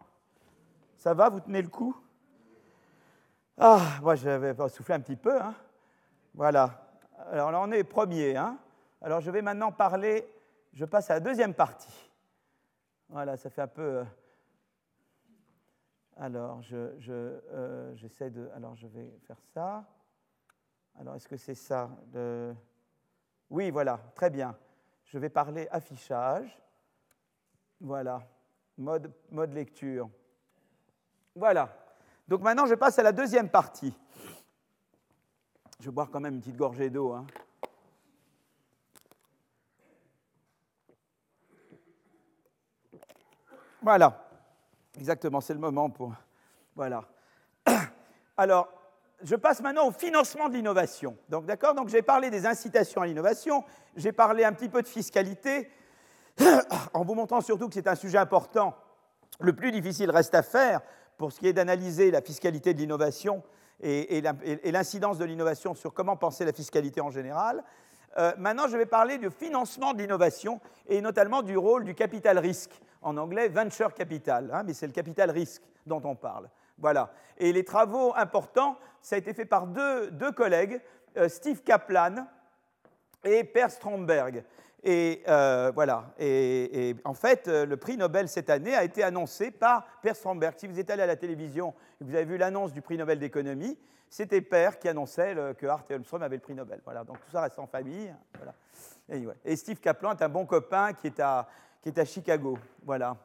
Ça 0.96 1.14
va? 1.14 1.28
Vous 1.28 1.40
tenez 1.40 1.62
le 1.62 1.68
coup? 1.68 1.96
Ah, 3.56 3.80
moi, 4.02 4.14
je 4.14 4.28
vais 4.28 4.68
souffler 4.68 4.94
un 4.94 5.00
petit 5.00 5.16
peu. 5.16 5.40
Hein. 5.40 5.54
Voilà. 6.34 6.88
Alors 7.30 7.50
là, 7.50 7.60
on 7.60 7.70
est 7.72 7.84
premier. 7.84 8.36
Hein. 8.36 8.58
Alors 9.00 9.20
je 9.20 9.30
vais 9.30 9.42
maintenant 9.42 9.70
parler, 9.70 10.28
je 10.72 10.84
passe 10.84 11.10
à 11.10 11.14
la 11.14 11.20
deuxième 11.20 11.54
partie. 11.54 12.10
Voilà, 13.08 13.36
ça 13.36 13.48
fait 13.48 13.62
un 13.62 13.68
peu... 13.68 13.98
Euh, 13.98 14.04
alors, 16.16 16.62
je, 16.62 16.76
euh, 17.14 17.94
de... 17.94 18.50
Alors, 18.54 18.74
je 18.74 18.88
vais 18.88 19.16
faire 19.26 19.40
ça. 19.54 19.84
Alors, 20.98 21.14
est-ce 21.14 21.28
que 21.28 21.36
c'est 21.36 21.54
ça 21.54 21.90
Oui, 23.50 23.70
voilà, 23.70 23.98
très 24.14 24.30
bien. 24.30 24.56
Je 25.04 25.18
vais 25.18 25.30
parler 25.30 25.66
affichage. 25.70 26.58
Voilà, 27.80 28.20
mode, 28.76 29.12
lecture. 29.52 30.10
Voilà. 31.34 31.68
Donc 32.26 32.42
maintenant, 32.42 32.66
je 32.66 32.74
passe 32.74 32.98
à 32.98 33.02
la 33.02 33.12
deuxième 33.12 33.48
partie. 33.48 33.94
Je 35.80 35.86
vais 35.86 35.92
boire 35.92 36.10
quand 36.10 36.20
même 36.20 36.34
une 36.34 36.40
petite 36.40 36.56
gorgée 36.56 36.90
d'eau. 36.90 37.12
Hein. 37.12 37.26
Voilà, 43.80 44.28
exactement, 44.96 45.40
c'est 45.40 45.54
le 45.54 45.60
moment 45.60 45.88
pour... 45.88 46.12
Voilà. 46.74 47.04
Alors, 48.36 48.77
je 49.22 49.36
passe 49.36 49.60
maintenant 49.60 49.88
au 49.88 49.92
financement 49.92 50.48
de 50.48 50.54
l'innovation. 50.54 51.16
Donc, 51.28 51.46
d'accord? 51.46 51.74
Donc, 51.74 51.88
j'ai 51.88 52.02
parlé 52.02 52.30
des 52.30 52.46
incitations 52.46 53.02
à 53.02 53.06
l'innovation, 53.06 53.64
j'ai 53.96 54.12
parlé 54.12 54.44
un 54.44 54.52
petit 54.52 54.68
peu 54.68 54.82
de 54.82 54.88
fiscalité, 54.88 55.70
en 56.94 57.04
vous 57.04 57.14
montrant 57.14 57.40
surtout 57.40 57.68
que 57.68 57.74
c'est 57.74 57.88
un 57.88 57.94
sujet 57.94 58.18
important. 58.18 58.76
Le 59.40 59.54
plus 59.54 59.72
difficile 59.72 60.10
reste 60.10 60.34
à 60.34 60.42
faire 60.42 60.80
pour 61.16 61.32
ce 61.32 61.40
qui 61.40 61.48
est 61.48 61.52
d'analyser 61.52 62.10
la 62.10 62.22
fiscalité 62.22 62.74
de 62.74 62.78
l'innovation 62.78 63.42
et, 63.80 64.22
l'incidence 64.64 65.18
de 65.18 65.24
l'innovation 65.24 65.74
sur 65.74 65.94
comment 65.94 66.16
penser 66.16 66.44
la 66.44 66.52
fiscalité 66.52 67.00
en 67.00 67.10
général. 67.10 67.62
Euh, 68.16 68.32
maintenant, 68.38 68.66
je 68.66 68.76
vais 68.76 68.86
parler 68.86 69.18
du 69.18 69.30
financement 69.30 69.92
de 69.92 69.98
l'innovation 69.98 70.60
et 70.88 71.00
notamment 71.00 71.42
du 71.42 71.56
rôle 71.56 71.84
du 71.84 71.94
capital 71.94 72.38
risque. 72.38 72.80
En 73.00 73.16
anglais, 73.16 73.48
venture 73.48 73.94
capital, 73.94 74.50
hein, 74.52 74.64
mais 74.66 74.74
c'est 74.74 74.86
le 74.86 74.92
capital 74.92 75.30
risque 75.30 75.62
dont 75.86 76.02
on 76.04 76.16
parle. 76.16 76.48
Voilà. 76.78 77.12
Et 77.36 77.52
les 77.52 77.64
travaux 77.64 78.12
importants, 78.16 78.76
ça 79.02 79.16
a 79.16 79.18
été 79.18 79.32
fait 79.32 79.44
par 79.44 79.66
deux, 79.66 80.32
collègues, 80.32 80.80
euh, 81.16 81.28
Steve 81.28 81.62
Kaplan 81.62 82.26
et 83.24 83.44
Per 83.44 83.68
Stromberg. 83.68 84.44
Et 84.84 85.22
euh, 85.28 85.72
voilà. 85.74 86.14
Et, 86.18 86.94
en 87.04 87.14
fait, 87.14 87.48
euh, 87.48 87.66
le 87.66 87.76
prix 87.76 87.96
Nobel 87.96 88.28
cette 88.28 88.48
année 88.48 88.74
a 88.74 88.84
été 88.84 89.02
annoncé 89.02 89.50
par 89.50 89.84
Per 90.02 90.14
Stromberg. 90.14 90.54
Si 90.56 90.66
vous 90.66 90.78
êtes 90.78 90.90
allé 90.90 91.02
à 91.02 91.06
la 91.06 91.16
télévision 91.16 91.74
et 92.00 92.04
que 92.04 92.10
vous 92.10 92.14
avez 92.14 92.24
vu 92.24 92.36
l'annonce 92.36 92.72
du 92.72 92.80
prix 92.80 92.96
Nobel 92.96 93.18
d'économie, 93.18 93.76
c'était 94.08 94.40
Per 94.40 94.70
qui 94.80 94.88
annonçait 94.88 95.34
que 95.58 95.66
Art 95.66 95.84
et 95.90 95.94
Holmström 95.94 96.22
avaient 96.22 96.36
le 96.36 96.42
prix 96.42 96.54
Nobel. 96.54 96.80
Voilà. 96.84 97.04
Donc 97.04 97.20
tout 97.20 97.30
ça 97.30 97.42
reste 97.42 97.58
en 97.58 97.66
famille. 97.66 98.14
Et, 99.44 99.56
Steve 99.56 99.80
Kaplan 99.80 100.12
est 100.12 100.22
un 100.22 100.28
bon 100.28 100.46
copain 100.46 100.92
qui 100.92 101.08
est 101.08 101.20
à, 101.20 101.48
qui 101.82 101.88
est 101.88 101.98
à 101.98 102.04
Chicago. 102.04 102.58
Voilà. 102.84 103.16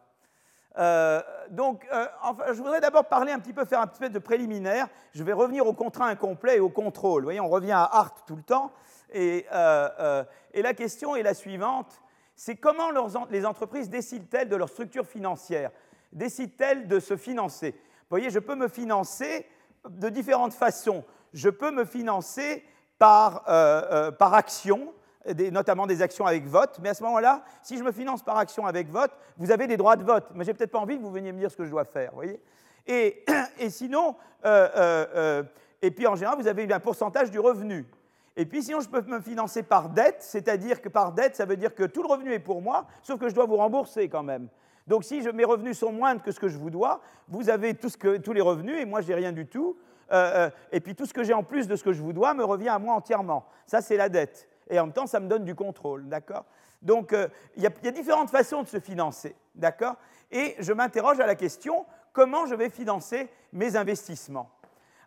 Euh, 0.77 1.21
donc, 1.49 1.87
enfin, 2.21 2.45
je 2.47 2.53
voudrais 2.53 2.81
d'abord 2.81 3.05
parler 3.05 3.31
un 3.31 3.39
petit 3.39 3.53
peu, 3.53 3.65
faire 3.65 3.81
un 3.81 3.87
petit 3.87 3.99
peu 3.99 4.09
de 4.09 4.19
préliminaire. 4.19 4.87
Je 5.13 5.23
vais 5.23 5.33
revenir 5.33 5.67
au 5.67 5.73
contrat 5.73 6.07
incomplet 6.07 6.57
et 6.57 6.59
au 6.59 6.69
contrôle. 6.69 7.21
Vous 7.21 7.27
voyez, 7.27 7.39
on 7.39 7.49
revient 7.49 7.71
à 7.71 7.83
Art 7.83 8.25
tout 8.25 8.35
le 8.35 8.43
temps. 8.43 8.71
Et, 9.11 9.45
euh, 9.53 9.89
euh, 9.99 10.23
la 10.55 10.73
question 10.73 11.15
est 11.15 11.23
la 11.23 11.33
suivante, 11.33 12.01
c'est 12.35 12.55
comment 12.55 12.89
les 13.29 13.45
entreprises 13.45 13.89
décident-elles 13.89 14.49
de 14.49 14.55
leur 14.55 14.69
structure 14.69 15.05
financière? 15.05 15.69
Décident-elles 16.11 16.87
de 16.87 16.99
se 16.99 17.15
financer? 17.15 17.71
Vous 17.71 18.09
voyez, 18.09 18.31
je 18.31 18.39
peux 18.39 18.55
me 18.55 18.67
financer 18.67 19.47
de 19.87 20.09
différentes 20.09 20.53
façons. 20.53 21.03
Je 21.33 21.49
peux 21.49 21.71
me 21.71 21.85
financer 21.85 22.63
par, 22.97 23.43
euh, 23.47 24.11
par 24.11 24.33
action, 24.33 24.93
notamment 25.51 25.87
des 25.87 26.01
actions 26.01 26.25
avec 26.25 26.45
vote, 26.45 26.79
mais 26.81 26.89
à 26.89 26.93
ce 26.93 27.03
moment-là, 27.03 27.43
si 27.61 27.77
je 27.77 27.83
me 27.83 27.91
finance 27.91 28.23
par 28.23 28.37
action 28.37 28.65
avec 28.65 28.89
vote, 28.89 29.11
vous 29.37 29.51
avez 29.51 29.67
des 29.67 29.77
droits 29.77 29.95
de 29.95 30.03
vote, 30.03 30.25
mais 30.33 30.43
j'ai 30.43 30.53
peut-être 30.53 30.71
pas 30.71 30.79
envie 30.79 30.97
que 30.97 31.01
vous 31.01 31.11
veniez 31.11 31.31
me 31.31 31.39
dire 31.39 31.51
ce 31.51 31.57
que 31.57 31.65
je 31.65 31.71
dois 31.71 31.85
faire, 31.85 32.11
voyez 32.13 32.41
et, 32.85 33.23
sinon, 33.69 34.15
et 35.81 35.91
puis 35.91 36.07
en 36.07 36.15
général, 36.15 36.37
vous 36.37 36.47
avez 36.47 36.71
un 36.71 36.79
pourcentage 36.79 37.31
du 37.31 37.39
revenu. 37.39 37.85
Et 38.35 38.45
puis 38.45 38.63
sinon, 38.63 38.79
je 38.79 38.89
peux 38.89 39.01
me 39.01 39.19
financer 39.19 39.61
par 39.61 39.89
dette, 39.89 40.17
c'est-à-dire 40.19 40.81
que 40.81 40.89
par 40.89 41.11
dette, 41.11 41.35
ça 41.35 41.45
veut 41.45 41.55
dire 41.55 41.75
que 41.75 41.83
tout 41.83 42.01
le 42.01 42.07
revenu 42.07 42.33
est 42.33 42.39
pour 42.39 42.61
moi, 42.61 42.87
sauf 43.03 43.19
que 43.19 43.29
je 43.29 43.35
dois 43.35 43.45
vous 43.45 43.57
rembourser 43.57 44.09
quand 44.09 44.23
même. 44.23 44.47
Donc 44.87 45.03
si 45.03 45.21
mes 45.33 45.45
revenus 45.45 45.77
sont 45.77 45.91
moindres 45.91 46.21
que 46.21 46.31
ce 46.31 46.39
que 46.39 46.47
je 46.47 46.57
vous 46.57 46.69
dois, 46.69 47.01
vous 47.27 47.49
avez 47.49 47.75
tous 47.75 48.33
les 48.33 48.41
revenus 48.41 48.79
et 48.79 48.85
moi, 48.85 49.01
je 49.01 49.07
n'ai 49.07 49.15
rien 49.15 49.31
du 49.31 49.45
tout. 49.45 49.77
Euh, 50.11 50.47
euh, 50.47 50.49
et 50.71 50.79
puis 50.79 50.95
tout 50.95 51.05
ce 51.05 51.13
que 51.13 51.23
j'ai 51.23 51.33
en 51.33 51.43
plus 51.43 51.67
de 51.67 51.75
ce 51.75 51.83
que 51.83 51.93
je 51.93 52.01
vous 52.01 52.11
dois 52.11 52.33
me 52.33 52.43
revient 52.43 52.69
à 52.69 52.79
moi 52.79 52.93
entièrement. 52.93 53.45
Ça, 53.65 53.81
c'est 53.81 53.97
la 53.97 54.09
dette. 54.09 54.49
Et 54.69 54.79
en 54.79 54.85
même 54.85 54.93
temps, 54.93 55.07
ça 55.07 55.19
me 55.19 55.27
donne 55.27 55.43
du 55.43 55.55
contrôle, 55.55 56.07
d'accord? 56.07 56.45
Donc, 56.81 57.13
euh, 57.13 57.27
il 57.55 57.63
y, 57.63 57.65
a 57.65 57.91
différentes 57.91 58.29
façons 58.29 58.61
de 58.61 58.67
se 58.67 58.79
financer, 58.79 59.35
d'accord? 59.55 59.95
Et 60.31 60.55
je 60.59 60.73
m'interroge 60.73 61.19
à 61.19 61.25
la 61.25 61.35
question, 61.35 61.85
comment 62.11 62.45
je 62.45 62.55
vais 62.55 62.69
financer 62.69 63.29
mes 63.53 63.75
investissements? 63.75 64.49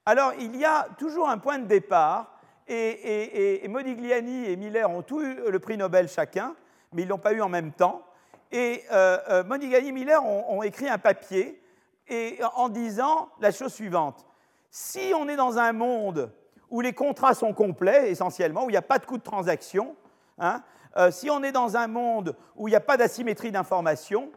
Alors, 0.07 0.33
il 0.39 0.57
y 0.57 0.65
a 0.65 0.89
toujours 0.99 1.29
un 1.29 1.39
point 1.39 1.59
de 1.59 1.67
départ 1.67 2.33
et, 2.69 3.65
Modigliani 3.69 4.47
et 4.47 4.57
Miller 4.57 4.91
ont 4.91 5.03
tous 5.03 5.23
eu 5.23 5.51
le 5.51 5.59
prix 5.59 5.77
Nobel 5.77 6.09
chacun, 6.09 6.55
mais 6.93 7.03
ils 7.03 7.05
ne 7.05 7.11
l'ont 7.11 7.19
pas 7.19 7.33
eu 7.33 7.43
en 7.43 7.49
même 7.49 7.73
temps. 7.73 8.03
Et 8.51 8.85
euh, 8.93 9.19
euh, 9.29 9.45
Modigliani 9.45 9.89
et 9.89 9.93
Miller 9.93 10.25
ont, 10.25 10.63
écrit 10.63 10.89
un 10.89 10.99
papier 10.99 11.61
et, 12.09 12.39
en 12.55 12.69
disant 12.69 13.29
la 13.41 13.51
chose 13.51 13.73
suivante. 13.73 14.25
Si 14.71 15.13
on 15.15 15.29
est 15.29 15.37
dans 15.37 15.59
un 15.59 15.73
monde 15.73 16.33
où 16.71 16.81
les 16.81 16.93
contrats 16.93 17.35
sont 17.35 17.53
complets, 17.53 18.11
essentiellement, 18.11 18.65
où 18.65 18.71
il 18.71 18.73
n'y 18.73 18.79
a 18.79 18.83
pas 18.83 18.99
de 18.99 19.07
coût 19.07 19.19
de 19.19 19.23
transaction, 19.23 19.97
hein, 20.39 20.63
euh, 20.97 21.11
si 21.11 21.31
on 21.31 21.43
est 21.43 21.53
dans 21.53 21.77
un 21.77 21.87
monde 21.87 22.37
où 22.57 22.69
il 22.69 22.73
n'y 22.73 22.77
a 22.77 22.81
pas 22.81 22.97
d'asymétrie 22.97 23.53
d'information, 23.53 24.31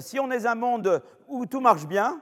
si 0.00 0.18
on 0.18 0.30
est 0.30 0.40
dans 0.40 0.50
un 0.50 0.54
monde 0.56 1.02
où 1.28 1.46
tout 1.46 1.60
marche 1.60 1.86
bien, 1.86 2.20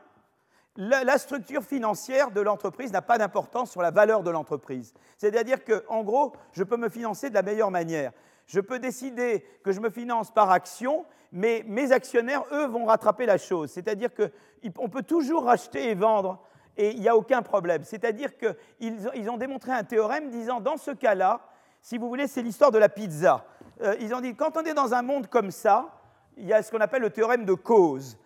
la, 0.76 1.18
structure 1.18 1.62
financière 1.62 2.30
de 2.30 2.40
l'entreprise 2.40 2.92
n'a 2.92 3.02
pas 3.02 3.18
d'importance 3.18 3.70
sur 3.70 3.82
la 3.82 3.90
valeur 3.90 4.22
de 4.22 4.30
l'entreprise. 4.30 4.92
C'est-à-dire 5.18 5.58
qu'en 5.64 6.02
gros, 6.02 6.32
je 6.52 6.64
peux 6.64 6.76
me 6.76 6.88
financer 6.88 7.28
de 7.28 7.34
la 7.34 7.42
meilleure 7.42 7.70
manière. 7.70 8.12
Je 8.46 8.60
peux 8.60 8.78
décider 8.78 9.46
que 9.62 9.72
je 9.72 9.80
me 9.80 9.88
finance 9.88 10.32
par 10.32 10.50
action, 10.50 11.06
mais 11.32 11.64
mes 11.66 11.92
actionnaires, 11.92 12.44
eux, 12.52 12.66
vont 12.66 12.86
rattraper 12.86 13.26
la 13.26 13.38
chose. 13.38 13.70
C'est-à-dire 13.70 14.10
qu'on 14.14 14.88
peut 14.88 15.02
toujours 15.02 15.44
racheter 15.44 15.90
et 15.90 15.94
vendre, 15.94 16.40
et 16.76 16.90
il 16.90 17.00
n'y 17.00 17.08
a 17.08 17.16
aucun 17.16 17.42
problème. 17.42 17.84
C'est-à-dire 17.84 18.30
qu'ils 18.36 19.30
ont 19.30 19.36
démontré 19.36 19.72
un 19.72 19.84
théorème 19.84 20.30
disant, 20.30 20.60
dans 20.60 20.76
ce 20.76 20.90
cas-là, 20.90 21.40
si 21.80 21.98
vous 21.98 22.08
voulez, 22.08 22.26
c'est 22.26 22.42
l'histoire 22.42 22.70
de 22.70 22.78
la 22.78 22.88
pizza. 22.88 23.44
Euh, 23.82 23.94
ils 24.00 24.14
ont 24.14 24.20
dit, 24.20 24.34
quand 24.34 24.56
on 24.56 24.62
est 24.62 24.74
dans 24.74 24.94
un 24.94 25.02
monde 25.02 25.28
comme 25.28 25.50
ça, 25.50 25.88
il 26.36 26.46
y 26.46 26.52
a 26.52 26.62
ce 26.62 26.70
qu'on 26.70 26.80
appelle 26.80 27.02
le 27.02 27.10
théorème 27.10 27.44
de 27.44 27.54
cause. 27.54 28.18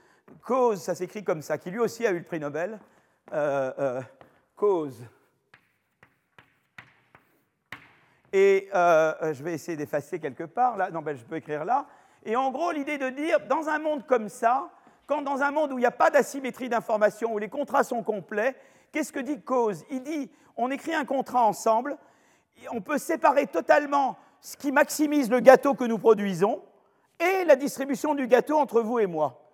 Cause, 0.43 0.83
ça 0.83 0.95
s'écrit 0.95 1.25
comme 1.25 1.43
ça, 1.43 1.59
qui 1.59 1.71
lui 1.71 1.81
aussi 1.81 2.07
a 2.07 2.11
eu 2.11 2.19
le 2.19 2.25
prix 2.25 2.41
Nobel. 2.41 2.79
Euh, 3.33 3.73
euh, 3.79 4.03
cause. 4.57 5.05
Et 8.33 8.69
je 8.73 9.43
vais 9.43 9.55
essayer 9.55 9.77
d'effacer 9.77 10.19
quelque 10.19 10.45
part. 10.45 10.77
Là, 10.77 10.91
non, 10.91 11.01
ben, 11.01 11.17
je 11.17 11.25
peux 11.25 11.37
écrire 11.37 11.65
là. 11.65 11.87
Et 12.25 12.37
en 12.37 12.51
gros, 12.51 12.73
l'idée 12.73 12.99
de 12.99 13.09
dire, 13.09 13.41
dans 13.47 13.69
un 13.69 13.79
monde 13.79 14.07
comme 14.07 14.29
ça, 14.29 14.71
quand 15.09 15.23
dans 15.23 15.43
un 15.43 15.51
monde 15.51 15.73
où 15.73 15.79
il 15.79 15.81
n'y 15.81 15.87
a 15.87 15.91
pas 15.91 16.11
d'asymétrie 16.11 16.69
d'information, 16.69 17.35
où 17.35 17.39
les 17.39 17.49
contrats 17.49 17.83
sont 17.83 18.05
complets, 18.05 18.55
qu'est-ce 18.93 19.13
que 19.13 19.19
dit 19.19 19.41
cause? 19.41 19.85
Il 19.91 20.05
dit, 20.05 20.31
on 20.57 20.71
écrit 20.71 20.95
un 20.95 21.05
contrat 21.05 21.45
ensemble, 21.45 21.99
on 22.71 22.81
peut 22.81 22.99
séparer 22.99 23.49
totalement 23.49 24.17
ce 24.41 24.57
qui 24.57 24.71
maximise 24.71 25.29
le 25.31 25.41
gâteau 25.41 25.75
que 25.75 25.85
nous 25.85 25.99
produisons 25.99 26.63
et 27.19 27.45
la 27.45 27.57
distribution 27.57 28.15
du 28.15 28.29
gâteau 28.29 28.57
entre 28.57 28.81
vous 28.81 29.01
et 29.01 29.07
moi 29.07 29.45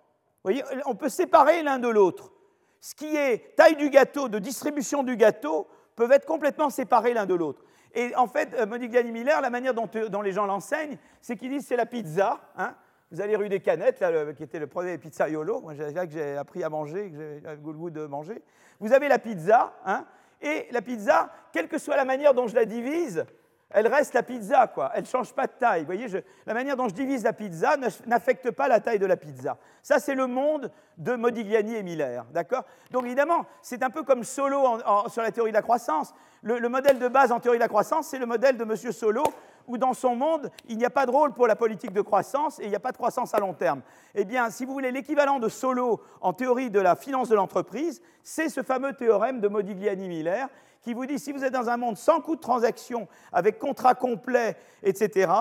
voyez, 0.45 0.63
on 0.85 0.95
peut 0.95 1.09
séparer 1.09 1.63
l'un 1.63 1.79
de 1.79 1.87
l'autre. 1.87 2.31
Ce 2.79 2.93
qui 2.93 3.15
est 3.15 3.55
taille 3.55 3.75
du 3.75 3.89
gâteau, 3.89 4.29
de 4.29 4.39
distribution 4.39 5.03
du 5.03 5.17
gâteau, 5.17 5.67
peuvent 5.95 6.11
être 6.11 6.25
complètement 6.25 6.69
séparés 6.69 7.13
l'un 7.13 7.25
de 7.25 7.33
l'autre. 7.33 7.63
Et 7.93 8.15
en 8.15 8.27
fait, 8.27 8.53
euh, 8.53 8.65
Monique 8.65 8.93
Miller, 8.93 9.41
la 9.41 9.49
manière 9.49 9.73
dont, 9.73 9.89
euh, 9.95 10.21
les 10.21 10.31
gens 10.33 10.45
l'enseignent, 10.45 10.97
c'est 11.21 11.35
qu'ils 11.35 11.49
disent 11.49 11.65
c'est 11.65 11.77
la 11.77 11.85
pizza. 11.85 12.41
Hein. 12.57 12.75
Vous 13.11 13.21
allez 13.21 13.35
rue 13.35 13.49
des 13.49 13.59
Canettes, 13.59 13.99
là, 13.99 14.33
qui 14.33 14.43
était 14.43 14.59
le 14.59 14.67
premier 14.67 14.97
pizzaiolo, 14.97 15.61
moi 15.61 15.73
là 15.73 16.05
que 16.05 16.11
j'ai 16.11 16.37
appris 16.37 16.63
à 16.63 16.69
manger, 16.69 17.11
que 17.11 17.15
j'ai 17.15 17.41
le 17.41 17.57
goût 17.57 17.89
de 17.89 18.05
manger. 18.05 18.41
Vous 18.79 18.93
avez 18.93 19.07
la 19.07 19.19
pizza, 19.19 19.73
hein, 19.85 20.05
et 20.41 20.67
la 20.71 20.81
pizza, 20.81 21.29
quelle 21.53 21.67
que 21.67 21.77
soit 21.77 21.95
la 21.95 22.05
manière 22.05 22.33
dont 22.33 22.47
je 22.47 22.55
la 22.55 22.65
divise, 22.65 23.25
elle 23.69 23.87
reste 23.87 24.13
la 24.13 24.23
pizza, 24.23 24.67
quoi. 24.67 24.91
Elle 24.93 25.01
ne 25.01 25.07
change 25.07 25.33
pas 25.33 25.47
de 25.47 25.51
taille. 25.59 25.81
Vous 25.81 25.87
voyez, 25.87 26.07
la 26.45 26.53
manière 26.53 26.77
dont 26.77 26.87
je 26.87 26.93
divise 26.93 27.23
la 27.23 27.33
pizza 27.33 27.75
n'affecte 28.05 28.51
pas 28.51 28.67
la 28.67 28.79
taille 28.79 28.99
de 28.99 29.05
la 29.05 29.17
pizza. 29.17 29.57
Ça, 29.81 29.99
c'est 29.99 30.15
le 30.15 30.27
monde 30.27 30.71
de 30.97 31.15
Modigliani 31.15 31.75
et 31.75 31.83
Miller, 31.83 32.25
d'accord? 32.31 32.63
Donc, 32.91 33.05
évidemment, 33.05 33.45
c'est 33.61 33.83
un 33.83 33.89
peu 33.89 34.03
comme 34.03 34.23
Solo 34.23 34.79
sur 35.07 35.21
la 35.21 35.31
théorie 35.31 35.51
de 35.51 35.55
la 35.55 35.61
croissance. 35.61 36.13
Le, 36.41 36.59
le, 36.59 36.69
modèle 36.69 36.99
de 36.99 37.07
base 37.07 37.31
en 37.31 37.39
théorie 37.39 37.57
de 37.57 37.63
la 37.63 37.67
croissance, 37.67 38.07
c'est 38.07 38.19
le 38.19 38.25
modèle 38.25 38.55
de 38.55 38.63
M. 38.63 38.75
Solo, 38.91 39.23
où 39.67 39.77
dans 39.77 39.93
son 39.93 40.15
monde, 40.15 40.51
il 40.67 40.77
n'y 40.77 40.85
a 40.85 40.89
pas 40.89 41.05
de 41.05 41.11
rôle 41.11 41.33
pour 41.33 41.47
la 41.47 41.55
politique 41.55 41.93
de 41.93 42.01
croissance 42.01 42.59
et 42.59 42.63
il 42.63 42.69
n'y 42.69 42.75
a 42.75 42.79
pas 42.79 42.91
de 42.91 42.97
croissance 42.97 43.33
à 43.33 43.39
long 43.39 43.53
terme. 43.53 43.81
Eh 44.13 44.25
bien, 44.25 44.49
si 44.49 44.65
vous 44.65 44.73
voulez, 44.73 44.91
l'équivalent 44.91 45.39
de 45.39 45.49
Solo 45.49 46.01
en 46.21 46.33
théorie 46.33 46.69
de 46.69 46.79
la 46.79 46.95
finance 46.95 47.29
de 47.29 47.35
l'entreprise, 47.35 48.01
c'est 48.23 48.49
ce 48.49 48.63
fameux 48.63 48.93
théorème 48.93 49.39
de 49.39 49.47
Modigliani-Miller 49.47 50.47
qui 50.81 50.93
vous 50.93 51.07
dit 51.07 51.17
si 51.17 51.31
vous 51.31 51.43
êtes 51.43 51.53
dans 51.53 51.69
un 51.69 51.77
monde 51.77 51.97
sans 51.97 52.21
coût 52.21 52.35
de 52.35 52.41
transaction, 52.41 53.07
avec 53.33 53.57
contrat 53.57 53.95
complet, 53.95 54.55
etc., 54.83 55.31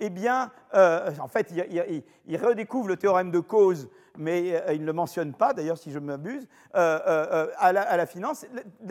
eh 0.00 0.10
bien, 0.10 0.50
euh, 0.74 1.10
en 1.20 1.28
fait, 1.28 1.52
il, 1.52 2.36
redécouvre 2.36 2.88
le 2.88 2.96
théorème 2.96 3.30
de 3.30 3.38
cause, 3.38 3.88
mais 4.16 4.54
euh, 4.54 4.72
il 4.74 4.82
ne 4.82 4.86
le 4.86 4.92
mentionne 4.92 5.32
pas, 5.32 5.52
d'ailleurs, 5.52 5.78
si 5.78 5.90
je 5.90 5.98
m'abuse, 5.98 6.46
euh, 6.74 7.46
à, 7.56 7.72
la, 7.72 8.06
finance. 8.06 8.46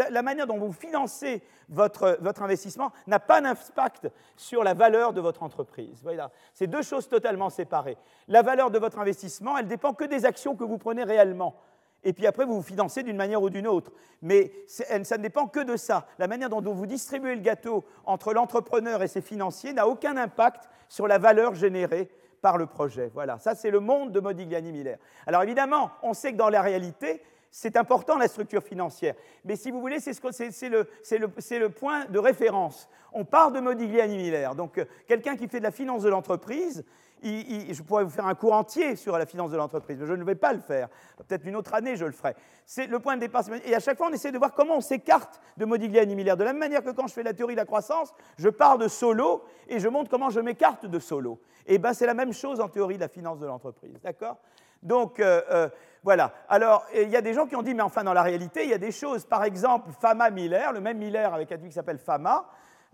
La, 0.10 0.22
manière 0.22 0.48
dont 0.48 0.58
vous 0.58 0.72
financez 0.72 1.42
votre, 1.70 2.18
votre 2.22 2.44
investissement 2.44 2.92
n'a 3.08 3.20
pas 3.20 3.42
d'impact 3.42 4.10
sur 4.36 4.64
la 4.64 4.74
valeur 4.74 5.14
de 5.14 5.22
votre 5.22 5.44
entreprise. 5.44 6.02
Voilà. 6.04 6.32
C'est 6.54 6.68
deux 6.68 6.82
choses 6.82 7.08
totalement 7.08 7.50
séparées. 7.50 7.98
La 8.28 8.42
valeur 8.42 8.72
de 8.72 8.80
votre 8.80 9.00
investissement, 9.00 9.58
elle 9.58 9.68
dépend 9.68 9.94
que 9.94 10.06
des 10.06 10.26
actions 10.26 10.56
que 10.56 10.64
vous 10.64 10.78
prenez 10.78 11.04
réellement 11.04 11.56
et 12.04 12.14
puis 12.14 12.28
après 12.28 12.46
vous 12.46 12.56
vous 12.56 12.64
financez 12.64 13.04
d'une 13.04 13.16
manière 13.16 13.42
ou 13.42 13.50
d'une 13.50 13.68
autre. 13.68 13.92
Mais 14.22 14.52
ça 14.68 15.18
ne 15.18 15.24
dépend 15.24 15.48
que 15.48 15.62
de 15.62 15.78
ça. 15.78 16.08
La 16.20 16.28
manière 16.28 16.50
dont 16.50 16.62
vous 16.62 16.86
distribuez 16.86 17.36
le 17.36 17.42
gâteau 17.42 17.86
entre 18.06 18.34
l'entrepreneur 18.34 19.02
et 19.04 19.08
ses 19.08 19.22
financiers 19.22 19.74
n'a 19.74 19.88
aucun 19.88 20.18
impact 20.18 20.70
sur 20.90 21.08
la 21.08 21.18
valeur 21.18 21.56
générée 21.56 22.10
par 22.44 22.58
le 22.58 22.66
projet. 22.68 23.10
Voilà, 23.14 23.40
ça 23.40 23.56
c'est 23.56 23.72
le 23.72 23.80
monde 23.80 24.12
de 24.12 24.20
Modigliani-Miller. 24.20 24.98
Alors 25.26 25.42
évidemment, 25.44 25.92
on 26.04 26.14
sait 26.14 26.34
que 26.34 26.38
dans 26.38 26.50
la 26.50 26.62
réalité, 26.62 27.24
c'est 27.50 27.78
important 27.78 28.18
la 28.18 28.28
structure 28.28 28.62
financière. 28.62 29.16
Mais 29.46 29.56
si 29.56 29.72
vous 29.72 29.80
voulez, 29.80 30.02
c'est 30.02 30.70
le, 30.70 30.88
le, 31.10 31.70
point 31.70 32.06
de 32.06 32.20
référence. 32.20 32.90
On 33.14 33.24
part 33.24 33.52
de 33.52 33.62
Modigliani-Miller. 33.62 34.56
Donc 34.56 34.78
euh, 34.78 34.86
quelqu'un 35.08 35.38
qui 35.38 35.48
fait 35.48 35.60
de 35.60 35.64
la 35.64 35.72
finance 35.72 36.04
de 36.04 36.10
l'entreprise, 36.10 36.84
je 37.24 37.82
pourrais 37.82 38.04
vous 38.04 38.10
faire 38.10 38.28
un 38.28 38.36
cours 38.36 38.54
entier 38.54 38.96
sur 38.96 39.18
la 39.18 39.26
finance 39.26 39.52
de 39.52 39.58
l'entreprise, 39.58 39.98
mais 40.00 40.06
je 40.06 40.14
ne 40.14 40.24
vais 40.24 40.36
pas 40.36 40.54
le 40.54 40.60
faire. 40.60 40.90
Peut-être 41.18 41.46
une 41.46 41.56
autre 41.56 41.74
année, 41.74 41.96
je 41.96 42.06
le 42.06 42.12
ferai. 42.12 42.36
C'est 42.66 42.88
le 42.88 43.00
point 43.00 43.16
de 43.16 43.22
départ. 43.22 43.44
Et 43.66 43.74
à 43.74 43.80
chaque 43.80 43.98
fois, 43.98 44.08
on 44.10 44.14
essaie 44.14 44.32
de 44.32 44.38
voir 44.38 44.54
comment 44.54 44.78
on 44.78 44.82
s'écarte 44.82 45.40
de 45.58 45.66
Modigliani 45.66 46.16
Miller. 46.16 46.36
De 46.36 46.44
la 46.44 46.52
même 46.52 46.60
manière 46.60 46.84
que 46.84 46.92
quand 46.92 47.08
je 47.08 47.14
fais 47.14 47.24
la 47.24 47.34
théorie 47.34 47.56
de 47.56 47.60
la 47.60 47.66
croissance, 47.66 48.14
je 48.38 48.50
pars 48.50 48.78
de 48.78 48.88
Solo 48.88 49.44
et 49.68 49.80
je 49.80 49.88
montre 49.88 50.10
comment 50.10 50.30
je 50.30 50.40
m'écarte 50.40 50.86
de 50.86 51.00
Solo. 51.00 51.40
Et 51.66 51.78
bien, 51.78 51.94
c'est 51.94 52.06
la 52.06 52.14
même 52.14 52.34
chose 52.34 52.60
en 52.60 52.68
théorie 52.68 52.96
de 52.96 53.02
la 53.02 53.08
finance 53.08 53.40
de 53.40 53.46
l'entreprise. 53.46 54.00
D'accord? 54.04 54.38
Donc, 54.82 55.20
euh, 55.20 55.42
euh, 55.50 55.70
voilà. 56.04 56.34
Alors, 56.50 56.86
il 56.94 57.10
y 57.10 57.16
a 57.16 57.22
des 57.22 57.34
gens 57.34 57.46
qui 57.46 57.56
ont 57.56 57.62
dit, 57.62 57.74
mais 57.74 57.84
enfin, 57.84 58.04
dans 58.04 58.14
la 58.14 58.24
réalité, 58.24 58.64
il 58.64 58.70
y 58.70 58.74
a 58.74 58.78
des 58.78 58.92
choses. 58.92 59.26
Par 59.26 59.44
exemple, 59.46 59.92
Fama 60.00 60.30
Miller, 60.30 60.74
le 60.74 60.82
même 60.82 60.98
Miller 60.98 61.34
avec 61.34 61.52
un 61.54 61.58
qui 61.58 61.72
s'appelle 61.72 62.00
Fama, 62.00 62.46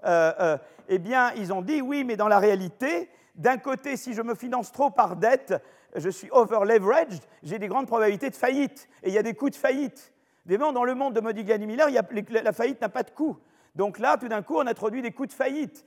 euh, 0.05 0.57
eh 0.87 0.99
bien, 0.99 1.31
ils 1.35 1.51
ont 1.51 1.61
dit, 1.61 1.81
oui, 1.81 2.03
mais 2.03 2.15
dans 2.15 2.27
la 2.27 2.39
réalité, 2.39 3.09
d'un 3.39 3.57
côté, 3.57 3.95
si 3.95 4.13
je 4.13 4.21
me 4.21 4.35
finance 4.35 4.71
trop 4.71 4.89
par 4.89 5.15
dette, 5.15 5.53
je 5.95 6.09
suis 6.09 6.29
over-leveraged, 6.29 7.23
j'ai 7.41 7.57
des 7.57 7.69
grandes 7.69 7.87
probabilités 7.87 8.29
de 8.29 8.35
faillite. 8.35 8.89
Et 9.01 9.07
il 9.07 9.13
y 9.13 9.17
a 9.17 9.23
des 9.23 9.33
coûts 9.33 9.49
de 9.49 9.55
faillite. 9.55 10.13
Évidemment, 10.45 10.73
dans 10.73 10.83
le 10.83 10.93
monde 10.93 11.13
de 11.13 11.21
Modigliani 11.21 11.65
Miller, 11.65 11.87
la 12.43 12.51
faillite 12.51 12.81
n'a 12.81 12.89
pas 12.89 13.03
de 13.03 13.11
coût. 13.11 13.37
Donc 13.75 13.97
là, 13.97 14.17
tout 14.17 14.27
d'un 14.27 14.41
coup, 14.41 14.57
on 14.57 14.67
introduit 14.67 15.01
des 15.01 15.11
coûts 15.11 15.25
de 15.25 15.31
faillite. 15.31 15.85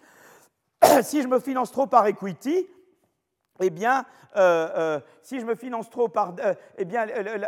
si 1.03 1.21
je 1.21 1.29
me 1.29 1.41
finance 1.41 1.71
trop 1.71 1.87
par 1.87 2.07
equity, 2.07 2.67
eh 3.61 3.69
bien, 3.69 4.07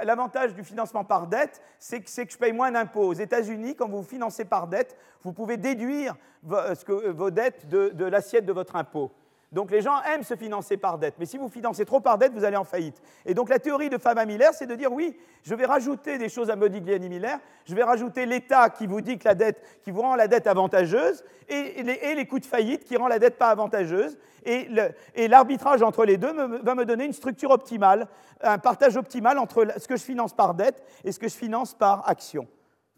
l'avantage 0.05 0.55
du 0.55 0.65
financement 0.65 1.05
par 1.05 1.29
dette, 1.29 1.63
c'est 1.79 2.03
que, 2.03 2.11
je 2.11 2.37
paye 2.37 2.53
moins 2.53 2.71
d'impôts. 2.71 3.09
Aux 3.09 3.15
États-Unis, 3.15 3.75
quand 3.75 3.89
vous 3.89 4.03
vous 4.03 4.09
financez 4.09 4.45
par 4.45 4.67
dette, 4.67 4.99
vous 5.23 5.33
pouvez 5.33 5.57
déduire 5.57 6.15
vos 6.43 7.31
dettes 7.31 7.67
de 7.71 8.05
l'assiette 8.05 8.45
de 8.45 8.53
votre 8.53 8.77
impôt. 8.77 9.11
Donc 9.55 9.71
les 9.71 9.83
gens 9.83 10.03
aiment 10.03 10.25
se 10.25 10.35
financer 10.35 10.77
par 10.77 10.99
dette, 10.99 11.15
mais 11.21 11.27
si 11.27 11.39
vous 11.39 11.49
financez 11.49 11.85
trop 11.85 12.01
par 12.01 12.19
dette, 12.19 12.33
vous 12.33 12.45
allez 12.45 12.57
en 12.57 12.65
faillite. 12.65 13.01
Et 13.25 13.35
donc 13.35 13.49
la 13.49 13.61
théorie 13.61 13.89
de 13.89 13.99
Fama 13.99 14.27
Miller, 14.27 14.53
c'est 14.53 14.67
de 14.67 14.75
dire 14.75 14.93
oui, 14.93 15.17
je 15.45 15.55
vais 15.55 15.65
rajouter 15.65 16.19
des 16.19 16.29
choses 16.29 16.51
à 16.51 16.57
Modigliani 16.57 17.09
Miller, 17.09 17.39
je 17.65 17.73
vais 17.77 17.85
rajouter 17.85 18.27
l'État 18.27 18.69
qui 18.69 18.89
vous 18.89 19.01
dit 19.01 19.17
que 19.17 19.29
la 19.29 19.37
dette, 19.37 19.81
qui 19.85 19.93
vous 19.93 20.03
rend 20.03 20.17
la 20.17 20.27
dette 20.27 20.49
avantageuse, 20.49 21.23
et 21.49 21.85
les, 21.85 22.27
coûts 22.27 22.41
de 22.41 22.47
faillite 22.47 22.83
qui 22.83 22.97
rend 22.97 23.07
la 23.07 23.21
dette 23.21 23.39
pas 23.39 23.51
avantageuse, 23.51 24.19
et 24.45 25.29
l'arbitrage 25.29 25.83
entre 25.83 26.05
les 26.05 26.17
deux 26.17 26.33
va 26.33 26.75
me 26.75 26.85
donner 26.85 27.05
une 27.05 27.13
structure 27.13 27.53
optimale, 27.53 28.09
un 28.41 28.59
partage 28.59 28.97
optimal 28.97 29.39
entre 29.39 29.69
ce 29.79 29.87
que 29.87 29.97
je 29.97 30.03
finance 30.03 30.35
par 30.35 30.55
dette 30.55 30.83
et 31.05 31.13
ce 31.13 31.21
que 31.21 31.29
je 31.29 31.37
finance 31.37 31.75
par 31.75 32.09
action. 32.09 32.49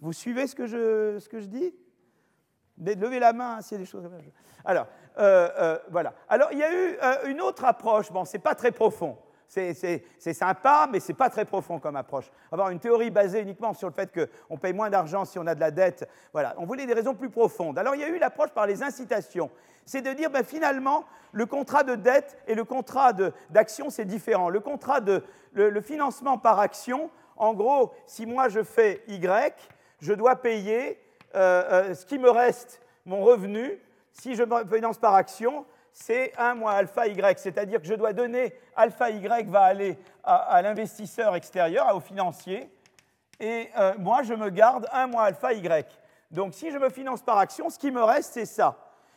Vous 0.01 0.15
suivez 0.15 0.47
ce 0.47 0.55
que 0.55 0.67
je, 0.67 1.19
ce 1.19 1.29
que 1.29 1.41
je 1.41 1.47
dis? 1.47 1.75
Levez 2.79 3.19
la 3.19 3.33
main 3.33 3.61
s'il 3.61 3.79
y 3.79 3.81
a 3.81 3.85
des 3.85 3.91
choses. 3.91 4.09
Alors, 4.65 4.87
euh, 5.19 5.49
euh, 5.59 5.79
voilà. 5.91 6.13
Alors, 6.29 6.49
il 6.53 6.59
y 6.59 6.63
a 6.63 6.73
eu 6.73 6.99
euh, 7.03 7.29
une 7.29 7.41
autre 7.41 7.65
approche. 7.65 8.11
Bon, 8.11 8.25
c'est 8.25 8.39
pas 8.39 8.55
très 8.55 8.73
profond. 8.73 9.17
C'est 9.49 10.33
sympa, 10.33 10.89
mais 10.91 10.99
c'est 10.99 11.15
pas 11.15 11.31
très 11.31 11.45
profond 11.45 11.79
comme 11.79 11.95
approche. 11.95 12.31
Avoir 12.51 12.71
une 12.71 12.81
théorie 12.81 13.11
basée 13.11 13.41
uniquement 13.41 13.73
sur 13.75 13.89
le 13.89 13.95
fait 13.95 14.13
qu'on 14.13 14.59
paye 14.59 14.73
moins 14.73 14.91
d'argent 14.91 15.25
si 15.25 15.39
on 15.39 15.47
a 15.47 15.55
de 15.55 15.61
la 15.61 15.71
dette, 15.71 16.09
voilà. 16.33 16.55
On 16.59 16.67
voulait 16.67 16.85
des 16.85 16.93
raisons 16.93 17.15
plus 17.15 17.31
profondes. 17.31 17.79
Alors, 17.79 17.95
il 17.95 18.01
y 18.01 18.05
a 18.05 18.09
eu 18.09 18.19
l'approche 18.19 18.51
par 18.51 18.67
les 18.67 18.83
incitations. 18.83 19.51
C'est 19.85 20.03
de 20.03 20.13
dire, 20.13 20.31
ben, 20.31 20.45
finalement, 20.45 21.05
le 21.31 21.47
contrat 21.47 21.85
de 21.85 21.95
dette 21.95 22.37
et 22.49 22.57
le 22.57 22.65
contrat 22.65 23.13
d'action, 23.51 23.89
c'est 23.89 24.05
différent. 24.05 24.51
Le 24.51 24.61
contrat 24.61 25.01
de 25.01 25.23
le 25.53 25.81
financement 25.81 26.39
par 26.39 26.59
action, 26.59 27.09
en 27.37 27.55
gros, 27.55 27.93
si 28.07 28.27
moi 28.27 28.49
je 28.49 28.63
fais 28.63 29.03
Y, 29.09 29.55
je 30.01 30.13
dois 30.13 30.37
payer 30.37 30.99
ce 31.35 32.05
qui 32.07 32.19
me 32.19 32.31
reste, 32.31 32.81
mon 33.05 33.23
revenu, 33.23 33.79
si 34.13 34.35
je 34.35 34.43
me 34.43 34.65
finance 34.67 34.99
par 34.99 35.15
action, 35.15 35.67
c'est 35.93 36.33
1 36.37 36.57
moins 36.57 36.75
alpha 36.75 37.07
y, 37.07 37.39
c'est-à-dire 37.39 37.81
que 37.81 37.87
je 37.87 37.95
dois 37.95 38.13
donner 38.13 38.55
alpha 38.77 39.09
y 39.11 39.27
va 39.47 39.63
aller 39.63 39.99
à, 40.23 40.61
l'investisseur 40.61 41.35
extérieur, 41.35 41.95
au 41.97 42.01
financier, 42.01 42.71
et 43.41 43.71
euh, 43.79 43.95
moi 43.99 44.23
je 44.23 44.35
me 44.35 44.51
garde 44.51 44.87
1 44.93 45.07
moins 45.07 45.25
alpha 45.25 45.55
y. 45.55 45.87
Donc 46.31 46.53
si 46.53 46.71
je 46.71 46.79
me 46.79 46.91
finance 46.91 47.23
par 47.23 47.39
action, 47.39 47.71
ce 47.71 47.79
qui 47.79 47.91
me 47.91 48.03
reste, 48.03 48.35
c'est 48.35 48.47
ça. 48.47 48.77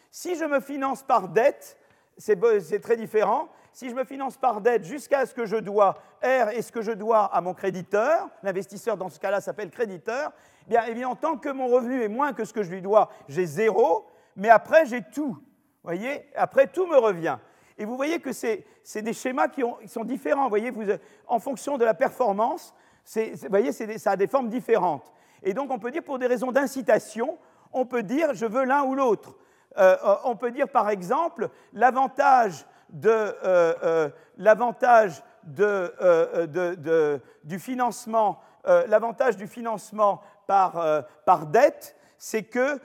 Si 0.09 0.35
je 0.35 0.45
me 0.45 0.61
finance 0.61 1.03
par 1.03 1.27
dette, 1.27 1.77
c'est 2.17 2.81
très 2.81 2.95
différent. 2.95 3.49
Si 3.73 3.89
je 3.89 3.95
me 3.95 4.03
finance 4.03 4.37
par 4.37 4.61
dette 4.61 4.83
jusqu'à 4.83 5.25
ce 5.25 5.33
que 5.33 5.45
je 5.45 5.57
dois 5.57 5.95
R 6.23 6.49
et 6.49 6.61
ce 6.61 6.71
que 6.71 6.81
je 6.81 6.91
dois 6.91 7.25
à 7.25 7.41
mon 7.41 7.53
créditeur, 7.53 8.29
l'investisseur 8.41 8.97
dans 8.97 9.09
ce 9.09 9.19
cas-là 9.19 9.41
s'appelle 9.41 9.69
créditeur, 9.69 10.31
eh 10.69 10.73
bien 10.73 10.85
évidemment, 10.85 11.15
tant 11.15 11.35
que 11.35 11.49
mon 11.49 11.67
revenu 11.67 12.03
est 12.03 12.07
moins 12.07 12.33
que 12.33 12.45
ce 12.45 12.53
que 12.53 12.61
je 12.61 12.69
lui 12.69 12.81
dois, 12.81 13.09
j'ai 13.27 13.45
zéro 13.45 14.05
mais 14.35 14.49
après 14.49 14.85
j'ai 14.85 15.01
tout. 15.01 15.37
Voyez 15.83 16.25
Après 16.35 16.67
tout 16.67 16.87
me 16.87 16.97
revient. 16.97 17.37
Et 17.77 17.85
vous 17.85 17.95
voyez 17.95 18.19
que 18.19 18.31
c'est 18.31 18.65
des 18.95 19.13
schémas 19.13 19.47
qui, 19.47 19.63
sont 19.87 20.03
différents. 20.03 20.49
Voyez, 20.49 20.69
vous, 20.69 20.83
en 21.27 21.39
fonction 21.39 21.77
de 21.77 21.85
la 21.85 21.93
performance, 21.93 22.73
vous 23.15 23.49
voyez, 23.49 23.71
ça 23.71 24.11
a 24.11 24.15
des 24.15 24.27
formes 24.27 24.49
différentes. 24.49 25.11
Et 25.43 25.53
donc 25.53 25.71
on 25.71 25.79
peut 25.79 25.91
dire 25.91 26.03
pour 26.03 26.19
des 26.19 26.27
raisons 26.27 26.51
d'incitation, 26.51 27.37
on 27.73 27.85
peut 27.85 28.03
dire 28.03 28.33
je 28.33 28.45
veux 28.45 28.65
l'un 28.65 28.83
ou 28.83 28.95
l'autre. 28.95 29.35
Euh, 29.77 29.95
euh, 30.03 30.15
on 30.25 30.35
peut 30.35 30.51
dire 30.51 30.67
par 30.67 30.89
exemple 30.89 31.49
l'avantage 31.73 32.65
de, 32.89 33.09
euh, 33.09 34.09
l'avantage 34.37 35.23
de, 35.43 37.21
du 37.43 37.59
financement, 37.59 38.41
l'avantage 38.65 39.37
du 39.37 39.47
financement 39.47 40.21
par, 40.49 41.05
par 41.25 41.45
dette, 41.45 41.95
c'est 42.17 42.41
que, 42.41 42.79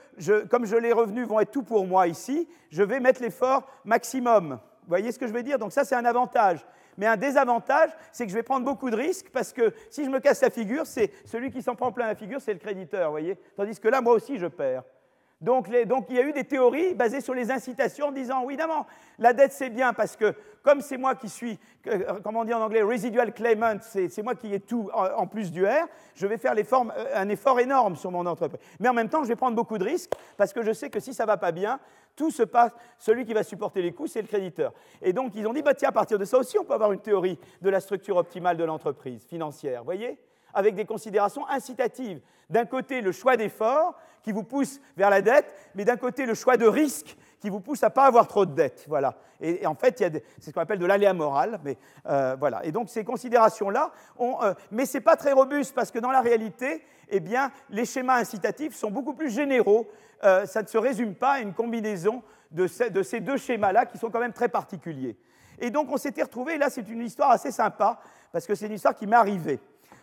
comme 0.48 0.66
je, 0.66 0.76
les 0.76 0.92
revenus 0.92 1.26
vont 1.26 1.40
être 1.40 1.50
tout 1.50 1.62
pour 1.62 1.86
moi 1.86 2.06
ici, 2.06 2.46
je 2.70 2.82
vais 2.82 3.00
mettre 3.00 3.22
l'effort 3.22 3.66
maximum. 3.86 4.58
Vous 4.82 4.88
voyez 4.88 5.10
ce 5.12 5.18
que 5.18 5.26
je 5.26 5.32
veux 5.32 5.42
dire? 5.42 5.58
Donc 5.58 5.72
ça, 5.72 5.82
c'est 5.84 5.94
un 5.94 6.04
avantage. 6.04 6.62
Mais 6.98 7.06
un 7.06 7.16
désavantage, 7.16 7.88
c'est 8.12 8.26
que 8.26 8.30
je 8.30 8.36
vais 8.36 8.42
prendre 8.42 8.66
beaucoup 8.66 8.90
de 8.90 8.96
risques 8.96 9.30
parce 9.32 9.54
que 9.54 9.72
si 9.88 10.04
je 10.04 10.10
me 10.10 10.20
casse 10.20 10.42
la 10.42 10.50
figure, 10.50 10.86
c'est 10.86 11.10
celui 11.24 11.50
qui 11.50 11.62
s'en 11.62 11.74
prend 11.74 11.90
plein 11.90 12.06
la 12.06 12.14
figure, 12.14 12.38
c'est 12.38 12.52
le 12.52 12.58
créditeur, 12.58 13.10
voyez? 13.10 13.38
Tandis 13.56 13.80
que 13.80 13.88
là, 13.88 14.02
moi 14.02 14.12
aussi, 14.12 14.38
je 14.38 14.46
perds. 14.46 14.82
Donc, 15.40 15.66
il 15.68 16.16
y 16.16 16.18
a 16.18 16.22
eu 16.22 16.32
des 16.32 16.44
théories 16.44 16.94
basées 16.94 17.20
sur 17.20 17.34
les 17.34 17.50
incitations 17.50 18.12
disant, 18.12 18.44
oui, 18.44 18.54
évidemment, 18.54 18.86
la 19.18 19.32
dette 19.32 19.52
c'est 19.52 19.70
bien 19.70 19.92
parce 19.92 20.16
que 20.16 20.34
comme 20.62 20.80
c'est 20.80 20.96
moi 20.96 21.14
qui 21.14 21.28
suis, 21.28 21.58
euh, 21.86 22.18
comment 22.24 22.40
on 22.40 22.44
dit 22.44 22.54
en 22.54 22.62
anglais, 22.62 22.82
residual 22.82 23.34
claimant, 23.34 23.76
c'est 23.82 24.22
moi 24.22 24.34
qui 24.34 24.54
ai 24.54 24.60
tout 24.60 24.88
en, 24.94 25.26
plus 25.26 25.52
du 25.52 25.66
R, 25.66 25.86
je 26.14 26.26
vais 26.26 26.38
faire 26.38 26.54
euh, 26.54 26.86
un 27.14 27.28
effort 27.28 27.60
énorme 27.60 27.96
sur 27.96 28.10
mon 28.10 28.24
entreprise. 28.24 28.60
Mais 28.80 28.88
en 28.88 28.94
même 28.94 29.10
temps, 29.10 29.22
je 29.22 29.28
vais 29.28 29.36
prendre 29.36 29.54
beaucoup 29.54 29.76
de 29.76 29.84
risques 29.84 30.12
parce 30.38 30.54
que 30.54 30.62
je 30.62 30.72
sais 30.72 30.88
que 30.88 31.00
si 31.00 31.12
ça 31.12 31.24
ne 31.24 31.26
va 31.26 31.36
pas 31.36 31.52
bien, 31.52 31.78
tout 32.16 32.30
se 32.30 32.42
passe, 32.42 32.72
celui 32.98 33.26
qui 33.26 33.34
va 33.34 33.42
supporter 33.42 33.82
les 33.82 33.92
coûts, 33.92 34.06
c'est 34.06 34.22
le 34.22 34.28
créditeur. 34.28 34.72
Et 35.02 35.12
donc, 35.12 35.32
ils 35.34 35.46
ont 35.46 35.52
dit, 35.52 35.62
bah, 35.62 35.74
tiens, 35.74 35.90
à 35.90 35.92
partir 35.92 36.18
de 36.18 36.24
ça 36.24 36.38
aussi, 36.38 36.58
on 36.58 36.64
peut 36.64 36.72
avoir 36.72 36.92
une 36.92 37.00
théorie 37.00 37.38
de 37.60 37.68
la 37.68 37.80
structure 37.80 38.16
optimale 38.16 38.56
de 38.56 38.64
l'entreprise 38.64 39.22
financière, 39.24 39.84
voyez 39.84 40.18
Avec 40.54 40.74
des 40.74 40.86
considérations 40.86 41.46
incitatives. 41.48 42.20
D'un 42.48 42.64
côté, 42.64 43.00
le 43.00 43.12
choix 43.12 43.36
d'effort 43.36 43.98
qui 44.24 44.32
vous 44.32 44.42
pousse 44.42 44.80
vers 44.96 45.10
la 45.10 45.22
dette, 45.22 45.46
mais 45.74 45.84
d'un 45.84 45.96
côté, 45.96 46.26
le 46.26 46.34
choix 46.34 46.56
de 46.56 46.66
risque 46.66 47.16
qui 47.40 47.50
vous 47.50 47.60
pousse 47.60 47.82
à 47.82 47.90
pas 47.90 48.06
avoir 48.06 48.26
trop 48.26 48.46
de 48.46 48.54
dettes. 48.54 48.86
Voilà. 48.88 49.16
Et, 49.38 49.66
en 49.66 49.74
fait, 49.74 49.98
c'est 49.98 50.48
ce 50.48 50.50
qu'on 50.50 50.62
appelle 50.62 50.78
de 50.78 50.86
l'aléa 50.86 51.12
moral. 51.12 51.60
Mais, 51.62 51.76
euh, 52.06 52.36
voilà. 52.38 52.64
Et 52.64 52.72
donc, 52.72 52.88
ces 52.88 53.04
considérations-là, 53.04 53.92
euh, 54.18 54.54
mais 54.70 54.86
ce 54.86 54.96
n'est 54.96 55.02
pas 55.02 55.16
très 55.16 55.32
robuste 55.32 55.74
parce 55.74 55.90
que 55.90 55.98
dans 55.98 56.10
la 56.10 56.22
réalité, 56.22 56.82
eh 57.10 57.20
bien, 57.20 57.52
les 57.68 57.84
schémas 57.84 58.16
incitatifs 58.16 58.74
sont 58.74 58.90
beaucoup 58.90 59.12
plus 59.12 59.30
généraux. 59.30 59.86
Euh, 60.24 60.46
ça 60.46 60.62
ne 60.62 60.66
se 60.66 60.78
résume 60.78 61.14
pas 61.14 61.32
à 61.32 61.40
une 61.40 61.52
combinaison 61.52 62.22
de, 62.50 62.66
de 62.88 63.02
ces 63.02 63.20
deux 63.20 63.36
schémas-là 63.36 63.84
qui 63.84 63.98
sont 63.98 64.10
quand 64.10 64.20
même 64.20 64.32
très 64.32 64.48
particuliers. 64.48 65.18
Et 65.58 65.70
donc, 65.70 65.92
on 65.92 65.98
s'était 65.98 66.22
retrouvés, 66.22 66.56
là, 66.56 66.70
c'est 66.70 66.88
une 66.88 67.02
histoire 67.02 67.30
assez 67.30 67.50
sympa 67.50 68.00
parce 68.32 68.46
que 68.46 68.54
c'est 68.54 68.66
une 68.66 68.72
histoire 68.72 68.94
qui 68.94 69.06
m'est 69.06 69.16
arrivée. 69.16 69.60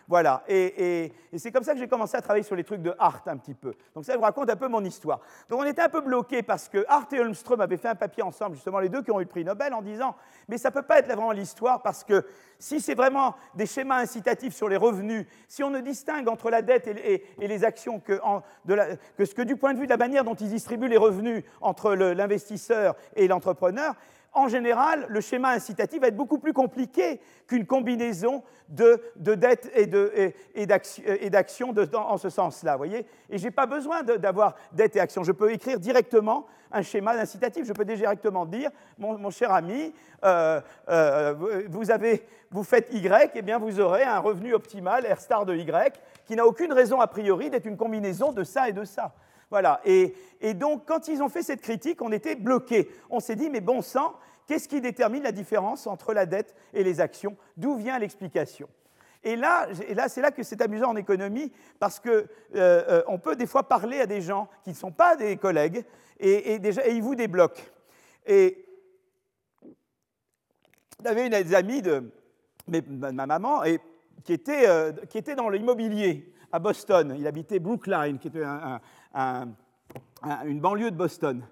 Voilà, 0.08 0.42
et, 0.48 1.12
c'est 1.36 1.52
comme 1.52 1.62
ça 1.62 1.72
que 1.72 1.78
j'ai 1.78 1.88
commencé 1.88 2.16
à 2.16 2.20
travailler 2.20 2.42
sur 2.42 2.56
les 2.56 2.64
trucs 2.64 2.82
de 2.82 2.94
Hart 2.98 3.26
un 3.28 3.36
petit 3.36 3.54
peu. 3.54 3.74
Donc 3.94 4.04
ça, 4.04 4.12
je 4.12 4.18
vous 4.18 4.24
raconte 4.24 4.50
un 4.50 4.56
peu 4.56 4.68
mon 4.68 4.84
histoire. 4.84 5.20
Donc 5.48 5.60
on 5.60 5.64
était 5.64 5.82
un 5.82 5.88
peu 5.88 6.00
bloqués 6.00 6.42
parce 6.42 6.68
que 6.68 6.84
Hart 6.88 7.12
et 7.12 7.20
Holmström 7.20 7.60
avaient 7.60 7.76
fait 7.76 7.88
un 7.88 7.94
papier 7.94 8.22
ensemble, 8.22 8.56
justement 8.56 8.80
les 8.80 8.88
deux 8.88 9.02
qui 9.02 9.10
ont 9.10 9.20
eu 9.20 9.24
le 9.24 9.28
prix 9.28 9.44
Nobel, 9.44 9.74
en 9.74 9.82
disant, 9.82 10.16
mais 10.48 10.58
ça 10.58 10.70
ne 10.70 10.74
peut 10.74 10.82
pas 10.82 10.98
être 10.98 11.06
vraiment 11.06 11.32
l'histoire 11.32 11.82
parce 11.82 12.04
que 12.04 12.24
si 12.58 12.80
c'est 12.80 12.94
vraiment 12.94 13.34
des 13.54 13.66
schémas 13.66 14.00
incitatifs 14.00 14.54
sur 14.54 14.68
les 14.68 14.76
revenus, 14.76 15.26
si 15.48 15.62
on 15.64 15.70
ne 15.70 15.80
distingue 15.80 16.28
entre 16.28 16.50
la 16.50 16.62
dette 16.62 16.86
et, 16.86 17.24
les 17.38 17.64
actions 17.64 18.00
que, 18.00 18.20
que, 18.66 19.24
que, 19.24 19.42
du 19.42 19.56
point 19.56 19.74
de 19.74 19.78
vue 19.78 19.86
de 19.86 19.90
la 19.90 19.96
manière 19.96 20.24
dont 20.24 20.34
ils 20.34 20.48
distribuent 20.48 20.88
les 20.88 20.96
revenus 20.96 21.44
entre 21.60 21.94
l'investisseur 21.94 22.94
et 23.16 23.28
l'entrepreneur, 23.28 23.94
en 24.34 24.48
général, 24.48 25.06
le 25.08 25.20
schéma 25.20 25.50
incitatif 25.50 26.00
va 26.00 26.08
être 26.08 26.16
beaucoup 26.16 26.38
plus 26.38 26.52
compliqué 26.52 27.20
qu'une 27.46 27.66
combinaison 27.66 28.42
de, 28.68 29.02
dettes 29.16 29.70
et 29.74 30.66
d'actions 31.30 31.74
en 31.94 32.16
ce 32.16 32.30
sens-là. 32.30 32.76
voyez 32.76 33.06
Et 33.28 33.36
je 33.36 33.44
n'ai 33.44 33.50
pas 33.50 33.66
besoin 33.66 34.02
d'avoir 34.02 34.54
dettes 34.72 34.96
et 34.96 35.00
actions. 35.00 35.22
Je 35.22 35.32
peux 35.32 35.52
écrire 35.52 35.78
directement 35.78 36.46
un 36.72 36.80
schéma 36.82 37.12
incitatif. 37.12 37.66
Je 37.66 37.72
peux 37.74 37.84
directement 37.84 38.46
dire, 38.46 38.70
mon, 38.98 39.30
cher 39.30 39.52
ami, 39.52 39.92
euh, 40.24 40.60
euh, 40.88 41.34
vous, 41.68 41.90
avez, 41.90 42.26
vous 42.50 42.64
faites 42.64 42.92
Y, 42.92 43.32
eh 43.34 43.42
bien 43.42 43.58
vous 43.58 43.80
aurez 43.80 44.04
un 44.04 44.18
revenu 44.18 44.54
optimal, 44.54 45.06
R 45.06 45.20
star 45.20 45.44
de 45.44 45.54
Y, 45.54 46.00
qui 46.24 46.36
n'a 46.36 46.46
aucune 46.46 46.72
raison 46.72 47.00
a 47.00 47.06
priori 47.06 47.50
d'être 47.50 47.66
une 47.66 47.76
combinaison 47.76 48.32
de 48.32 48.44
ça 48.44 48.68
et 48.68 48.72
de 48.72 48.84
ça. 48.84 49.12
Voilà. 49.52 49.82
Et, 49.84 50.14
donc, 50.54 50.86
quand 50.86 51.08
ils 51.08 51.22
ont 51.22 51.28
fait 51.28 51.42
cette 51.42 51.60
critique, 51.60 52.00
on 52.00 52.10
était 52.10 52.36
bloqués. 52.36 52.88
On 53.10 53.20
s'est 53.20 53.36
dit, 53.36 53.50
mais 53.50 53.60
bon 53.60 53.82
sang, 53.82 54.14
qu'est-ce 54.46 54.66
qui 54.66 54.80
détermine 54.80 55.22
la 55.24 55.30
différence 55.30 55.86
entre 55.86 56.14
la 56.14 56.24
dette 56.24 56.56
et 56.72 56.82
les 56.82 57.02
actions 57.02 57.36
D'où 57.58 57.76
vient 57.76 57.98
l'explication 57.98 58.66
et 59.24 59.36
là, 59.36 59.68
c'est 60.08 60.20
là 60.20 60.32
que 60.32 60.42
c'est 60.42 60.60
amusant 60.62 60.88
en 60.90 60.96
économie, 60.96 61.52
parce 61.78 62.00
qu'on 62.00 62.08
euh, 62.08 62.24
euh, 63.06 63.18
peut 63.18 63.36
des 63.36 63.46
fois 63.46 63.68
parler 63.68 64.00
à 64.00 64.06
des 64.06 64.20
gens 64.20 64.48
qui 64.64 64.70
ne 64.70 64.74
sont 64.74 64.90
pas 64.90 65.14
des 65.14 65.36
collègues, 65.36 65.84
et, 66.18 66.58
déjà, 66.58 66.88
ils 66.88 67.00
vous 67.00 67.14
débloquent. 67.14 67.62
Et 68.26 68.66
j'avais 71.04 71.26
une 71.26 71.40
des 71.40 71.54
amies 71.54 71.82
de 71.82 72.02
ma 72.66 73.12
maman 73.12 73.62
euh, 73.62 73.76
qui 74.24 74.32
était 74.32 75.34
dans 75.36 75.50
l'immobilier 75.50 76.32
à 76.52 76.58
Boston. 76.58 77.14
Il 77.18 77.26
habitait 77.26 77.58
Brookline, 77.58 78.18
qui 78.18 78.28
était 78.28 78.44
un, 78.44 78.80
une 79.14 80.60
banlieue 80.60 80.90
de 80.90 80.96
Boston. 80.96 81.46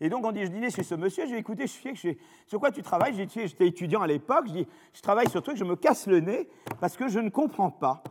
Et 0.00 0.10
donc, 0.10 0.26
on 0.26 0.32
dit, 0.32 0.44
je 0.44 0.50
dînais 0.50 0.70
chez 0.70 0.82
ce 0.82 0.94
monsieur, 0.94 1.24
je 1.24 1.30
lui 1.30 1.36
ai 1.36 1.40
écouté, 1.40 1.66
je 1.66 1.72
suis 1.72 1.94
que 1.94 2.18
sur 2.46 2.60
quoi 2.60 2.70
tu 2.70 2.82
travailles? 2.82 3.14
J'étais 3.14 3.66
étudiant 3.66 4.02
à 4.02 4.06
l'époque, 4.06 4.44
je 4.48 4.52
dis, 4.52 4.66
je 4.92 5.00
travaille 5.00 5.30
sur 5.30 5.42
truc, 5.42 5.56
je 5.56 5.64
me 5.64 5.74
casse 5.74 6.06
le 6.06 6.20
nez 6.20 6.48
parce 6.80 6.96
que 6.96 7.08
je 7.08 7.18
ne 7.18 7.30
comprends 7.30 7.70
pas. 7.70 8.02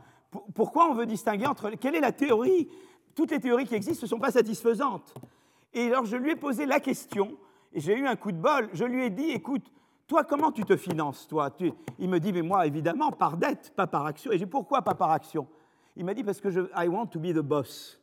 Pourquoi 0.56 0.90
on 0.90 0.94
veut 0.94 1.06
distinguer 1.06 1.46
entre. 1.46 1.70
Quelle 1.72 1.96
est 1.96 2.02
la 2.02 2.12
théorie? 2.12 2.70
Toutes 3.14 3.32
les 3.32 3.40
théories 3.40 3.66
qui 3.66 3.76
existent 3.76 4.04
ne 4.06 4.10
sont 4.10 4.20
pas 4.20 4.32
satisfaisantes. 4.32 5.14
Et 5.74 5.88
alors, 5.88 6.06
je 6.06 6.18
lui 6.18 6.32
ai 6.32 6.36
posé 6.36 6.66
la 6.66 6.80
question, 6.80 7.38
et 7.72 7.80
j'ai 7.80 7.98
eu 7.98 8.08
un 8.08 8.16
coup 8.16 8.32
de 8.32 8.38
bol. 8.38 8.70
Je 8.74 8.84
lui 8.84 9.06
ai 9.06 9.10
dit, 9.10 9.30
écoute, 9.30 9.72
toi, 10.08 10.24
comment 10.24 10.52
tu 10.52 10.64
te 10.64 10.76
finances, 10.76 11.28
toi? 11.28 11.50
Il 12.00 12.10
me 12.10 12.20
dit, 12.20 12.34
mais 12.34 12.42
moi, 12.42 12.66
évidemment, 12.66 13.12
par 13.12 13.38
dette, 13.38 13.74
pas 13.76 13.88
par 13.88 14.06
action. 14.06 14.32
Et 14.32 14.38
j'ai 14.38 14.46
dit, 14.46 14.52
pourquoi 14.52 14.82
pas 14.82 14.96
par 14.96 15.12
action? 15.12 15.48
Il 15.96 16.04
m'a 16.04 16.14
dit, 16.14 16.24
parce 16.24 16.42
que 16.42 16.50
je, 16.50 16.62
I 16.76 16.88
want 16.88 17.08
to 17.08 17.20
be 17.20 17.28
the 17.28 17.40
boss. 17.40 18.02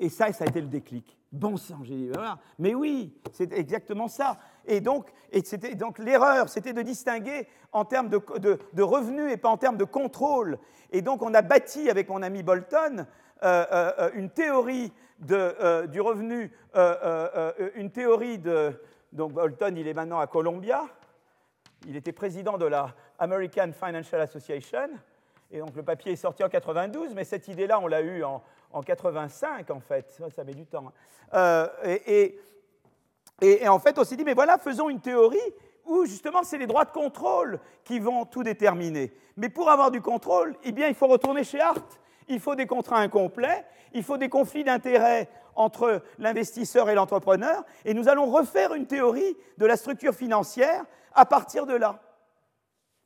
Et 0.00 0.08
ça, 0.08 0.32
ça 0.32 0.44
a 0.44 0.48
été 0.48 0.62
le 0.62 0.66
déclic. 0.66 1.18
Bon 1.30 1.56
sang, 1.56 1.78
j'ai 1.84 1.94
dit, 1.94 2.08
voilà. 2.08 2.38
Mais 2.58 2.74
oui, 2.74 3.14
c'est 3.32 3.52
exactement 3.52 4.08
ça. 4.08 4.38
Et 4.66 4.80
donc, 4.80 5.12
et 5.30 5.42
donc 5.76 5.98
l'erreur, 5.98 6.48
c'était 6.48 6.72
de 6.72 6.82
distinguer 6.82 7.46
en 7.70 7.84
termes 7.84 8.08
de, 8.08 8.82
revenus 8.82 9.30
et 9.30 9.36
pas 9.36 9.50
en 9.50 9.58
termes 9.58 9.76
de 9.76 9.84
contrôle. 9.84 10.58
Et 10.90 11.02
donc, 11.02 11.22
on 11.22 11.34
a 11.34 11.42
bâti 11.42 11.88
avec 11.90 12.08
mon 12.08 12.22
ami 12.22 12.42
Bolton 12.42 13.06
euh, 13.42 13.66
euh, 13.72 14.10
une 14.14 14.30
théorie 14.30 14.92
euh, 15.30 15.86
du 15.86 16.00
revenu, 16.00 16.50
une 17.74 17.90
théorie 17.90 18.38
de. 18.38 18.72
Donc, 19.12 19.32
Bolton, 19.34 19.74
il 19.76 19.86
est 19.86 19.94
maintenant 19.94 20.18
à 20.18 20.26
Columbia. 20.26 20.82
Il 21.86 21.94
était 21.94 22.12
président 22.12 22.58
de 22.58 22.66
la 22.66 22.94
American 23.18 23.70
Financial 23.72 24.20
Association. 24.20 24.88
Et 25.50 25.58
donc, 25.58 25.74
le 25.74 25.82
papier 25.82 26.12
est 26.12 26.16
sorti 26.16 26.44
en 26.44 26.48
92, 26.48 27.14
mais 27.14 27.24
cette 27.24 27.48
idée-là, 27.48 27.80
on 27.80 27.86
l'a 27.86 28.02
eue 28.02 28.22
en, 28.22 28.42
en 28.72 28.82
85 28.82 29.70
en 29.70 29.80
fait, 29.80 30.20
ça, 30.34 30.44
met 30.44 30.54
du 30.54 30.66
temps. 30.66 30.86
Hein. 30.86 30.92
Euh, 31.34 31.98
et, 33.42 33.68
en 33.68 33.78
fait, 33.78 33.98
on 33.98 34.04
s'est 34.04 34.16
dit, 34.16 34.24
mais 34.24 34.34
voilà, 34.34 34.58
faisons 34.58 34.88
une 34.90 35.00
théorie 35.00 35.38
où 35.86 36.04
justement 36.04 36.42
c'est 36.42 36.58
les 36.58 36.66
droits 36.66 36.84
de 36.84 36.90
contrôle 36.90 37.58
qui 37.84 37.98
vont 37.98 38.24
tout 38.26 38.42
déterminer. 38.42 39.12
Mais 39.36 39.48
pour 39.48 39.70
avoir 39.70 39.90
du 39.90 40.00
contrôle, 40.00 40.54
eh 40.62 40.72
bien, 40.72 40.88
il 40.88 40.94
faut 40.94 41.06
retourner 41.06 41.42
chez 41.42 41.60
Hart. 41.60 41.98
Il 42.28 42.38
faut 42.38 42.54
des 42.54 42.66
contrats 42.66 42.98
incomplets, 42.98 43.64
il 43.92 44.04
faut 44.04 44.18
des 44.18 44.28
conflits 44.28 44.62
d'intérêts 44.62 45.28
entre 45.56 46.02
l'investisseur 46.18 46.88
et 46.88 46.94
l'entrepreneur, 46.94 47.64
et 47.84 47.92
nous 47.92 48.08
allons 48.08 48.26
refaire 48.26 48.72
une 48.74 48.86
théorie 48.86 49.36
de 49.58 49.66
la 49.66 49.76
structure 49.76 50.14
financière 50.14 50.84
à 51.12 51.26
partir 51.26 51.66
de 51.66 51.74
là. 51.74 52.00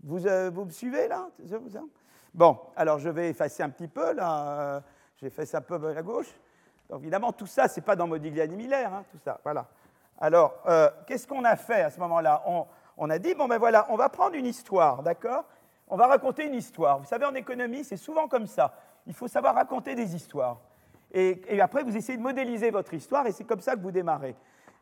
Vous, 0.03 0.27
euh, 0.27 0.51
vous 0.53 0.67
me 0.67 0.71
suivez 0.71 1.09
là? 1.09 1.31
Bon, 2.35 2.59
alors 2.75 2.99
je 2.99 3.09
vais 3.09 3.31
effacer 3.31 3.63
un 3.63 3.71
petit 3.71 3.87
peu 3.87 4.13
là. 4.13 4.59
Euh, 4.59 4.81
j'ai 5.21 5.31
fait 5.31 5.47
ça 5.47 5.59
un 5.59 5.61
peu 5.61 5.77
à 5.77 5.95
la 5.95 6.03
gauche. 6.03 6.35
Donc 6.91 7.01
évidemment, 7.01 7.33
tout 7.33 7.47
ça, 7.47 7.69
ce 7.69 7.79
n'est 7.79 7.87
pas 7.87 7.95
dans 7.95 8.09
Modigliani 8.09 8.57
Miller, 8.57 8.93
hein, 8.93 9.05
tout 9.13 9.19
ça. 9.25 9.39
Voilà. 9.45 9.67
Alors, 10.19 10.55
euh, 10.67 10.91
qu'est-ce 11.07 11.29
qu'on 11.29 11.45
a 11.45 11.55
fait 11.55 11.83
à 11.83 11.91
ce 11.91 12.01
moment-là? 12.01 12.43
On, 12.97 13.11
a 13.11 13.19
dit, 13.21 13.35
bon 13.35 13.47
ben 13.47 13.59
voilà, 13.59 13.87
on 13.89 13.97
va 13.97 14.09
prendre 14.09 14.35
une 14.35 14.47
histoire, 14.47 15.05
d'accord? 15.05 15.45
On 15.87 15.97
va 15.97 16.09
raconter 16.09 16.45
une 16.45 16.55
histoire. 16.55 16.99
Vous 16.99 17.05
savez, 17.05 17.25
en 17.25 17.35
économie, 17.35 17.85
c'est 17.85 17.97
souvent 17.97 18.27
comme 18.27 18.49
ça. 18.49 18.75
Il 19.07 19.15
faut 19.15 19.29
savoir 19.29 19.55
raconter 19.55 19.95
des 19.95 20.17
histoires. 20.17 20.59
Et, 21.13 21.61
après, 21.61 21.85
vous 21.85 21.97
essayez 21.97 22.19
de 22.19 22.23
modéliser 22.23 22.73
votre 22.73 22.95
histoire, 22.95 23.27
et 23.29 23.33
c'est 23.33 23.45
comme 23.45 23.61
ça 23.61 23.77
que 23.77 23.81
vous 23.81 23.93
démarrez. 23.93 24.35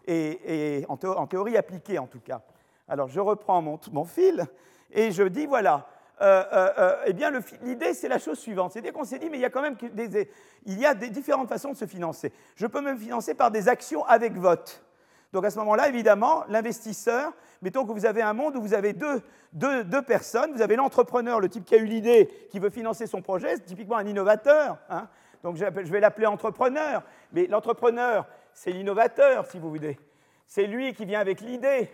Et, 0.07 0.86
en, 0.88 1.26
théorie 1.26 1.59
appliquée, 1.59 1.98
en 1.98 2.07
tout 2.07 2.20
cas. 2.20 2.40
Alors, 2.88 3.09
je 3.09 3.20
reprends 3.20 3.61
mon 3.61 4.05
fil, 4.05 4.46
et 4.90 5.11
je 5.11 5.24
dis, 5.24 5.44
voilà, 5.44 5.86
euh, 6.20 6.44
euh, 6.52 6.70
euh, 6.78 6.96
eh 7.06 7.12
bien, 7.12 7.32
l'idée, 7.62 7.94
c'est 7.94 8.08
la 8.08 8.18
chose 8.18 8.38
suivante. 8.38 8.72
C'est-à-dire 8.72 8.92
qu'on 8.92 9.04
s'est 9.04 9.18
dit, 9.18 9.28
mais 9.30 9.38
il 9.38 9.40
y 9.40 9.44
a 9.44 9.50
quand 9.50 9.62
même 9.62 9.76
des, 9.92 10.30
il 10.66 10.78
y 10.78 10.86
a 10.86 10.94
des 10.94 11.08
différentes 11.08 11.48
façons 11.48 11.72
de 11.72 11.76
se 11.76 11.86
financer. 11.86 12.32
Je 12.56 12.66
peux 12.66 12.80
me 12.80 12.96
financer 12.96 13.34
par 13.34 13.50
des 13.50 13.68
actions 13.68 14.04
avec 14.04 14.34
vote. 14.34 14.84
Donc 15.32 15.44
à 15.44 15.50
ce 15.50 15.58
moment-là, 15.58 15.88
évidemment, 15.88 16.44
l'investisseur, 16.48 17.32
mettons 17.62 17.86
que 17.86 17.92
vous 17.92 18.06
avez 18.06 18.22
un 18.22 18.34
monde 18.34 18.56
où 18.56 18.60
vous 18.60 18.74
avez 18.74 18.92
deux, 18.92 19.22
deux, 19.52 20.02
personnes, 20.02 20.52
vous 20.52 20.62
avez 20.62 20.76
l'entrepreneur, 20.76 21.40
le 21.40 21.48
type 21.48 21.64
qui 21.64 21.74
a 21.74 21.78
eu 21.78 21.86
l'idée, 21.86 22.28
qui 22.50 22.58
veut 22.58 22.70
financer 22.70 23.06
son 23.06 23.22
projet, 23.22 23.56
c'est 23.56 23.64
typiquement 23.64 23.96
un 23.96 24.06
innovateur. 24.06 24.78
Hein. 24.90 25.08
Donc 25.42 25.56
je 25.56 25.64
vais 25.64 26.00
l'appeler 26.00 26.26
entrepreneur, 26.26 27.02
mais 27.32 27.46
l'entrepreneur, 27.46 28.26
c'est 28.52 28.70
l'innovateur, 28.70 29.46
si 29.46 29.58
vous 29.58 29.70
voulez. 29.70 29.98
C'est 30.46 30.66
lui 30.66 30.92
qui 30.92 31.06
vient 31.06 31.20
avec 31.20 31.40
l'idée. 31.40 31.90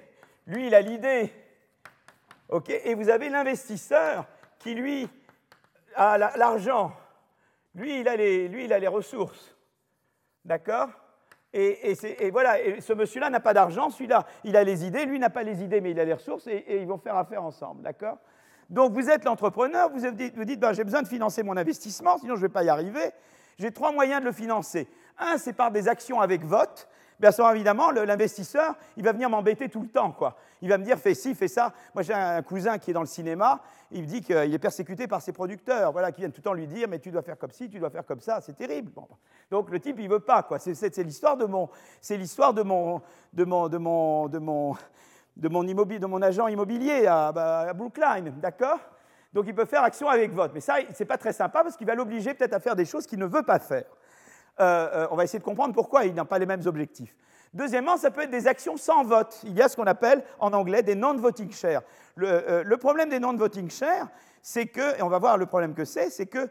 Lui, 0.47 0.67
il 0.67 0.75
a 0.75 0.81
l'idée 0.81 1.33
et 2.69 2.95
vous 2.95 3.09
avez 3.09 3.29
l'investisseur 3.29 4.27
qui, 4.59 4.75
lui, 4.75 5.09
a 5.95 6.19
l'argent. 6.19 6.93
Lui, 7.75 8.01
il 8.01 8.09
a 8.09 8.17
les, 8.17 8.49
lui, 8.49 8.65
il 8.65 8.73
a 8.73 8.79
les 8.79 8.89
ressources. 8.89 9.57
D'accord? 10.45 10.89
Et, 11.53 12.31
voilà, 12.31 12.61
et 12.61 12.81
ce 12.81 12.93
monsieur-là 12.93 13.31
n'a 13.31 13.41
pas 13.41 13.55
d'argent, 13.55 13.89
celui-là, 13.89 14.27
il 14.45 14.57
a 14.57 14.65
les 14.65 14.85
idées, 14.85 15.07
lui 15.07 15.19
n'a 15.19 15.31
pas 15.31 15.43
les 15.43 15.63
idées, 15.63 15.81
mais 15.81 15.93
il 15.93 16.01
a 16.01 16.05
les 16.05 16.13
ressources, 16.13 16.47
et, 16.47 16.65
ils 16.81 16.87
vont 16.87 16.99
faire 16.99 17.17
affaire 17.17 17.43
ensemble. 17.43 17.83
D'accord? 17.83 18.19
Donc 18.69 18.93
vous 18.93 19.09
êtes 19.09 19.25
l'entrepreneur, 19.25 19.91
vous 19.91 20.01
vous 20.01 20.45
dites, 20.45 20.61
ben, 20.61 20.73
j'ai 20.73 20.85
besoin 20.85 21.03
de 21.03 21.09
financer 21.09 21.43
mon 21.43 21.57
investissement, 21.57 22.19
sinon 22.19 22.35
je 22.35 22.43
ne 22.43 22.47
vais 22.47 22.53
pas 22.53 22.65
y 22.65 22.69
arriver. 22.69 23.13
J'ai 23.59 23.73
trois 23.73 23.93
moyens 23.93 24.21
de 24.21 24.27
le 24.27 24.33
financer. 24.33 24.89
Un, 25.19 25.39
c'est 25.39 25.53
par 25.53 25.71
des 25.71 25.89
actions 25.89 26.21
avec 26.21 26.45
vote, 26.45 26.88
Bien 27.21 27.33
sûr, 27.33 27.51
évidemment, 27.51 27.91
l'investisseur, 27.91 28.77
il 28.97 29.03
va 29.03 29.13
venir 29.13 29.29
m'embêter 29.29 29.69
tout 29.69 29.81
le 29.81 29.89
temps. 29.89 30.13
Quoi. 30.13 30.37
Il 30.63 30.69
va 30.69 30.79
me 30.79 30.85
dire, 30.85 30.99
fais 30.99 31.15
ci, 31.15 31.35
fais 31.35 31.49
ça. 31.49 31.73
Moi, 31.93 32.03
j'ai 32.03 32.15
un 32.15 32.43
cousin 32.43 32.79
qui 32.79 32.91
est 32.91 32.95
dans 32.95 33.01
le 33.01 33.07
cinéma, 33.07 33.61
il 33.91 34.03
me 34.03 34.07
dit 34.07 34.21
qu'il 34.21 34.37
est 34.37 34.59
persécuté 34.59 35.09
par 35.09 35.21
ses 35.21 35.33
producteurs, 35.33 35.91
voilà, 35.91 36.13
qui 36.13 36.21
viennent 36.21 36.31
tout 36.31 36.41
le 36.41 36.45
temps 36.45 36.53
lui 36.53 36.69
dire, 36.69 36.87
mais 36.89 37.01
tu 37.01 37.11
dois 37.11 37.23
faire 37.23 37.37
comme 37.37 37.51
ci, 37.51 37.69
tu 37.69 37.81
dois 37.81 37.91
faire 37.91 38.07
comme 38.07 38.21
ça, 38.21 38.41
c'est 38.41 38.57
terrible. 38.57 38.93
Donc 39.51 39.71
le 39.71 39.81
type, 39.81 39.97
il 39.99 40.09
veut 40.09 40.21
pas. 40.21 40.45
Quoi. 40.45 40.61
C'est, 40.61 40.97
l'histoire 40.99 41.37
de 41.37 41.47
mon, 41.47 41.69
c'est 42.01 42.17
l'histoire 42.17 42.55
de 42.55 42.63
mon, 42.63 43.03
de 43.33 43.45
mon, 43.45 43.69
de 43.69 43.79
mon, 43.79 44.29
de 44.29 44.39
mon, 44.39 44.77
de 45.37 46.07
mon, 46.07 46.23
agent 46.23 46.47
immobilier 46.47 47.07
à, 47.07 47.33
bah, 47.33 47.61
à 47.71 47.73
Brookline, 47.73 48.33
d'accord? 48.41 48.79
Donc 49.33 49.45
il 49.49 49.55
peut 49.55 49.65
faire 49.65 49.83
action 49.83 50.09
avec 50.09 50.33
vote. 50.33 50.53
Mais 50.55 50.61
ça, 50.61 50.77
c'est 50.95 51.05
pas 51.05 51.19
très 51.19 51.33
sympa 51.33 51.63
parce 51.63 51.77
qu'il 51.77 51.87
va 51.87 51.95
l'obliger 51.95 52.35
peut-être 52.35 52.55
à 52.55 52.61
faire 52.61 52.77
des 52.77 52.85
choses 52.85 53.07
qu'il 53.07 53.19
ne 53.19 53.27
veut 53.27 53.43
pas 53.43 53.59
faire. 53.59 53.85
Euh, 54.61 54.89
euh, 54.93 55.07
on 55.11 55.17
va 55.17 55.25
essayer 55.25 55.39
de 55.39 55.45
comprendre 55.45 55.75
pourquoi 55.75 56.05
il 56.05 56.15
n'a 56.15 56.25
pas 56.25 56.39
les 56.39 56.47
mêmes 56.47 56.67
objectifs. 56.67 57.15
Deuxièmement, 57.55 57.97
ça 57.97 58.11
peut 58.11 58.23
être 58.23 58.31
des 58.31 58.47
actions 58.47 58.77
sans 58.77 59.05
vote. 59.05 59.41
Il 59.45 59.55
y 59.55 59.63
a 59.63 59.69
ce 59.69 59.77
qu'on 59.77 59.87
appelle 59.87 60.23
en 60.39 60.53
anglais 60.53 60.83
des 60.83 60.95
non-voting 60.95 61.51
shares. 61.53 61.83
Le, 62.17 62.29
euh, 62.29 62.77
problème 62.77 63.09
des 63.09 63.21
non-voting 63.21 63.71
shares, 63.71 64.09
c'est 64.43 64.67
que, 64.67 64.99
et 64.99 65.03
on 65.03 65.09
va 65.09 65.19
voir 65.19 65.39
le 65.39 65.47
problème 65.47 65.75
que 65.75 65.85
c'est, 65.85 66.11
c'est 66.11 66.27
que, 66.27 66.49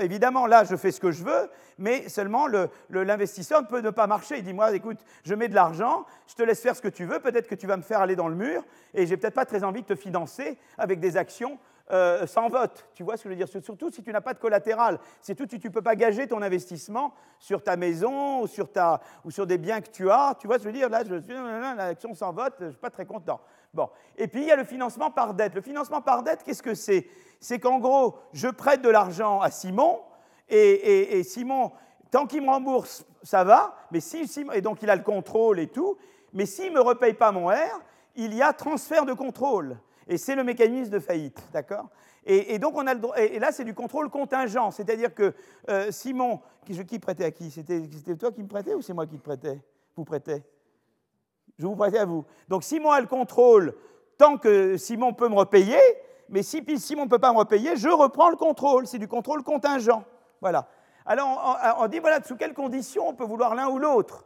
évidemment, 0.00 0.46
là, 0.46 0.64
je 0.64 0.76
fais 0.76 0.92
ce 0.92 1.00
que 1.00 1.10
je 1.10 1.24
veux, 1.24 1.50
mais 1.78 2.08
seulement 2.08 2.46
l'investisseur 2.88 3.60
ne 3.62 3.66
peut 3.66 3.80
ne 3.80 3.90
pas 3.90 4.06
marcher. 4.06 4.38
Il 4.38 4.44
dit, 4.44 4.54
moi, 4.54 4.72
écoute, 4.74 4.98
je 5.24 5.34
mets 5.34 5.48
de 5.48 5.54
l'argent, 5.54 6.06
je 6.28 6.34
te 6.34 6.42
laisse 6.42 6.60
faire 6.60 6.76
ce 6.76 6.80
que 6.80 6.88
tu 6.88 7.04
veux, 7.04 7.18
peut-être 7.18 7.48
que 7.48 7.54
tu 7.54 7.66
vas 7.66 7.76
me 7.76 7.82
faire 7.82 8.00
aller 8.00 8.16
dans 8.16 8.28
le 8.28 8.36
mur, 8.36 8.62
et 8.94 9.06
j'ai 9.06 9.16
peut-être 9.16 9.34
pas 9.34 9.44
très 9.44 9.64
envie 9.64 9.82
de 9.82 9.86
te 9.86 9.96
financer 9.96 10.56
avec 10.78 11.00
des 11.00 11.16
actions 11.16 11.58
euh, 11.90 12.26
sans 12.26 12.48
vote. 12.48 12.88
Tu 12.94 13.02
vois 13.02 13.18
ce 13.18 13.24
que 13.24 13.28
je 13.28 13.34
veux 13.34 13.44
dire? 13.44 13.62
Surtout 13.62 13.90
si 13.90 14.02
tu 14.02 14.10
n'as 14.10 14.22
pas 14.22 14.32
de 14.32 14.38
collatéral. 14.38 14.98
C'est 15.20 15.34
tout 15.34 15.46
si 15.48 15.60
tu 15.60 15.68
ne 15.68 15.72
peux 15.72 15.82
pas 15.82 15.94
gager 15.94 16.26
ton 16.26 16.40
investissement 16.40 17.12
sur 17.38 17.62
ta 17.62 17.76
maison 17.76 18.40
ou 18.42 18.46
sur, 18.46 19.46
des 19.46 19.58
biens 19.58 19.82
que 19.82 19.90
tu 19.90 20.10
as. 20.10 20.34
Tu 20.38 20.46
vois 20.46 20.58
ce 20.58 20.64
que 20.64 20.70
je 20.70 20.72
veux 20.72 20.78
dire? 20.78 20.88
Là, 20.88 21.02
je 21.06 21.20
suis 21.20 21.34
l'action 21.76 22.14
sans 22.14 22.32
vote, 22.32 22.54
je 22.58 22.64
ne 22.64 22.70
suis 22.70 22.80
pas 22.80 22.88
très 22.88 23.04
content. 23.04 23.40
Bon. 23.74 23.90
Et 24.16 24.28
puis, 24.28 24.42
il 24.42 24.48
y 24.48 24.52
a 24.52 24.56
le 24.56 24.64
financement 24.64 25.10
par 25.10 25.34
dette. 25.34 25.54
Le 25.54 25.60
financement 25.60 26.00
par 26.00 26.22
dette, 26.22 26.42
qu'est-ce 26.42 26.62
que 26.62 26.74
c'est? 26.74 27.06
C'est 27.38 27.58
qu'en 27.58 27.78
gros, 27.78 28.16
je 28.32 28.48
prête 28.48 28.80
de 28.80 28.88
l'argent 28.88 29.40
à 29.40 29.50
Simon 29.50 30.00
et, 30.48 31.22
Simon, 31.22 31.72
tant 32.10 32.26
qu'il 32.26 32.42
me 32.42 32.48
rembourse, 32.48 33.04
ça 33.22 33.44
va. 33.44 33.76
Mais 33.90 34.00
si 34.00 34.26
et 34.54 34.60
donc 34.62 34.82
il 34.82 34.88
a 34.88 34.96
le 34.96 35.02
contrôle 35.02 35.60
et 35.60 35.68
tout. 35.68 35.98
Mais 36.32 36.46
s'il 36.46 36.70
ne 36.70 36.76
me 36.76 36.80
repaye 36.80 37.14
pas 37.14 37.30
mon 37.30 37.48
R, 37.48 37.80
il 38.16 38.34
y 38.34 38.42
a 38.42 38.52
transfert 38.52 39.04
de 39.04 39.12
contrôle. 39.12 39.76
Et 40.08 40.18
c'est 40.18 40.34
le 40.34 40.44
mécanisme 40.44 40.90
de 40.90 40.98
faillite, 40.98 41.42
d'accord? 41.52 41.88
Et, 42.26 42.58
donc 42.58 42.74
on 42.76 42.86
a 42.86 42.94
le 42.94 43.00
et, 43.18 43.38
là 43.38 43.52
c'est 43.52 43.64
du 43.64 43.74
contrôle 43.74 44.08
contingent, 44.08 44.70
c'est-à-dire 44.70 45.14
que 45.14 45.34
euh, 45.68 45.90
Simon, 45.90 46.40
qui, 46.64 46.82
qui, 46.86 46.98
prêtait 46.98 47.24
à 47.24 47.30
qui? 47.30 47.50
C'était 47.50 48.16
toi 48.16 48.32
qui 48.32 48.42
me 48.42 48.48
prêtais 48.48 48.74
ou 48.74 48.80
c'est 48.80 48.94
moi 48.94 49.06
qui 49.06 49.18
te 49.18 49.22
prêtais? 49.22 49.60
Vous 49.94 50.04
prêtais 50.04 50.42
Je 51.58 51.66
vous 51.66 51.76
prêtais 51.76 51.98
à 51.98 52.06
vous. 52.06 52.24
Donc 52.48 52.64
Simon 52.64 52.92
a 52.92 53.00
le 53.00 53.06
contrôle 53.06 53.74
tant 54.16 54.38
que 54.38 54.78
Simon 54.78 55.12
peut 55.12 55.28
me 55.28 55.34
repayer, 55.34 55.78
mais 56.30 56.42
si 56.42 56.64
Simon 56.78 57.04
ne 57.04 57.10
peut 57.10 57.18
pas 57.18 57.32
me 57.32 57.38
repayer, 57.38 57.76
je 57.76 57.88
reprends 57.88 58.30
le 58.30 58.36
contrôle. 58.36 58.86
C'est 58.86 58.98
du 58.98 59.08
contrôle 59.08 59.42
contingent. 59.42 60.02
Voilà. 60.40 60.66
Alors 61.04 61.58
on, 61.78 61.84
on 61.84 61.88
dit 61.88 61.98
voilà 61.98 62.22
sous 62.22 62.36
quelles 62.36 62.54
conditions 62.54 63.08
on 63.08 63.14
peut 63.14 63.24
vouloir 63.24 63.54
l'un 63.54 63.68
ou 63.68 63.78
l'autre? 63.78 64.24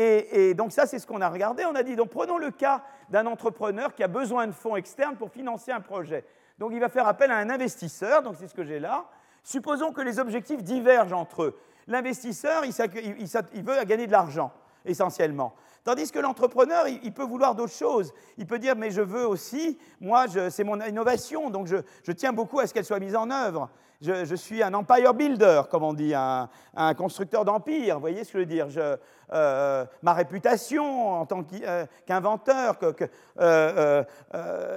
Et, 0.00 0.54
donc 0.54 0.70
ça, 0.70 0.86
c'est 0.86 1.00
ce 1.00 1.06
qu'on 1.08 1.20
a 1.20 1.28
regardé. 1.28 1.64
On 1.64 1.74
a 1.74 1.82
dit, 1.82 1.96
donc 1.96 2.10
prenons 2.10 2.38
le 2.38 2.52
cas 2.52 2.82
d'un 3.10 3.26
entrepreneur 3.26 3.92
qui 3.92 4.04
a 4.04 4.08
besoin 4.08 4.46
de 4.46 4.52
fonds 4.52 4.76
externes 4.76 5.16
pour 5.16 5.30
financer 5.32 5.72
un 5.72 5.80
projet. 5.80 6.24
Donc 6.58 6.70
il 6.72 6.78
va 6.78 6.88
faire 6.88 7.08
appel 7.08 7.32
à 7.32 7.36
un 7.38 7.50
investisseur, 7.50 8.22
donc 8.22 8.36
c'est 8.38 8.46
ce 8.46 8.54
que 8.54 8.62
j'ai 8.62 8.78
là. 8.78 9.06
Supposons 9.42 9.92
que 9.92 10.00
les 10.00 10.20
objectifs 10.20 10.62
divergent 10.62 11.14
entre 11.14 11.42
eux. 11.42 11.58
L'investisseur, 11.88 12.64
il, 12.64 13.64
veut 13.64 13.84
gagner 13.84 14.06
de 14.06 14.12
l'argent, 14.12 14.52
essentiellement. 14.84 15.54
Tandis 15.82 16.12
que 16.12 16.20
l'entrepreneur, 16.20 16.86
il, 16.86 17.12
peut 17.12 17.24
vouloir 17.24 17.56
d'autres 17.56 17.72
choses. 17.72 18.12
Il 18.36 18.46
peut 18.46 18.58
dire, 18.60 18.76
mais 18.76 18.90
je 18.90 19.00
veux 19.00 19.26
aussi, 19.26 19.78
moi, 20.00 20.26
c'est 20.50 20.64
mon 20.64 20.80
innovation, 20.82 21.50
donc 21.50 21.66
je, 21.66 22.12
tiens 22.12 22.32
beaucoup 22.32 22.60
à 22.60 22.68
ce 22.68 22.74
qu'elle 22.74 22.84
soit 22.84 23.00
mise 23.00 23.16
en 23.16 23.30
œuvre. 23.30 23.68
Je, 24.00 24.36
suis 24.36 24.62
un 24.62 24.74
empire 24.74 25.12
builder, 25.12 25.62
comme 25.68 25.82
on 25.82 25.92
dit, 25.92 26.14
un, 26.14 26.48
constructeur 26.94 27.44
d'empire. 27.44 27.96
Vous 27.96 28.00
voyez 28.00 28.22
ce 28.22 28.32
que 28.32 28.38
je 28.38 28.44
veux 28.44 28.46
dire? 28.46 28.68
Euh, 29.32 29.84
Ma 30.02 30.12
réputation 30.12 31.14
en 31.14 31.26
tant 31.26 31.44
euh, 31.64 31.84
qu'inventeur, 32.06 32.78
euh, 33.40 34.04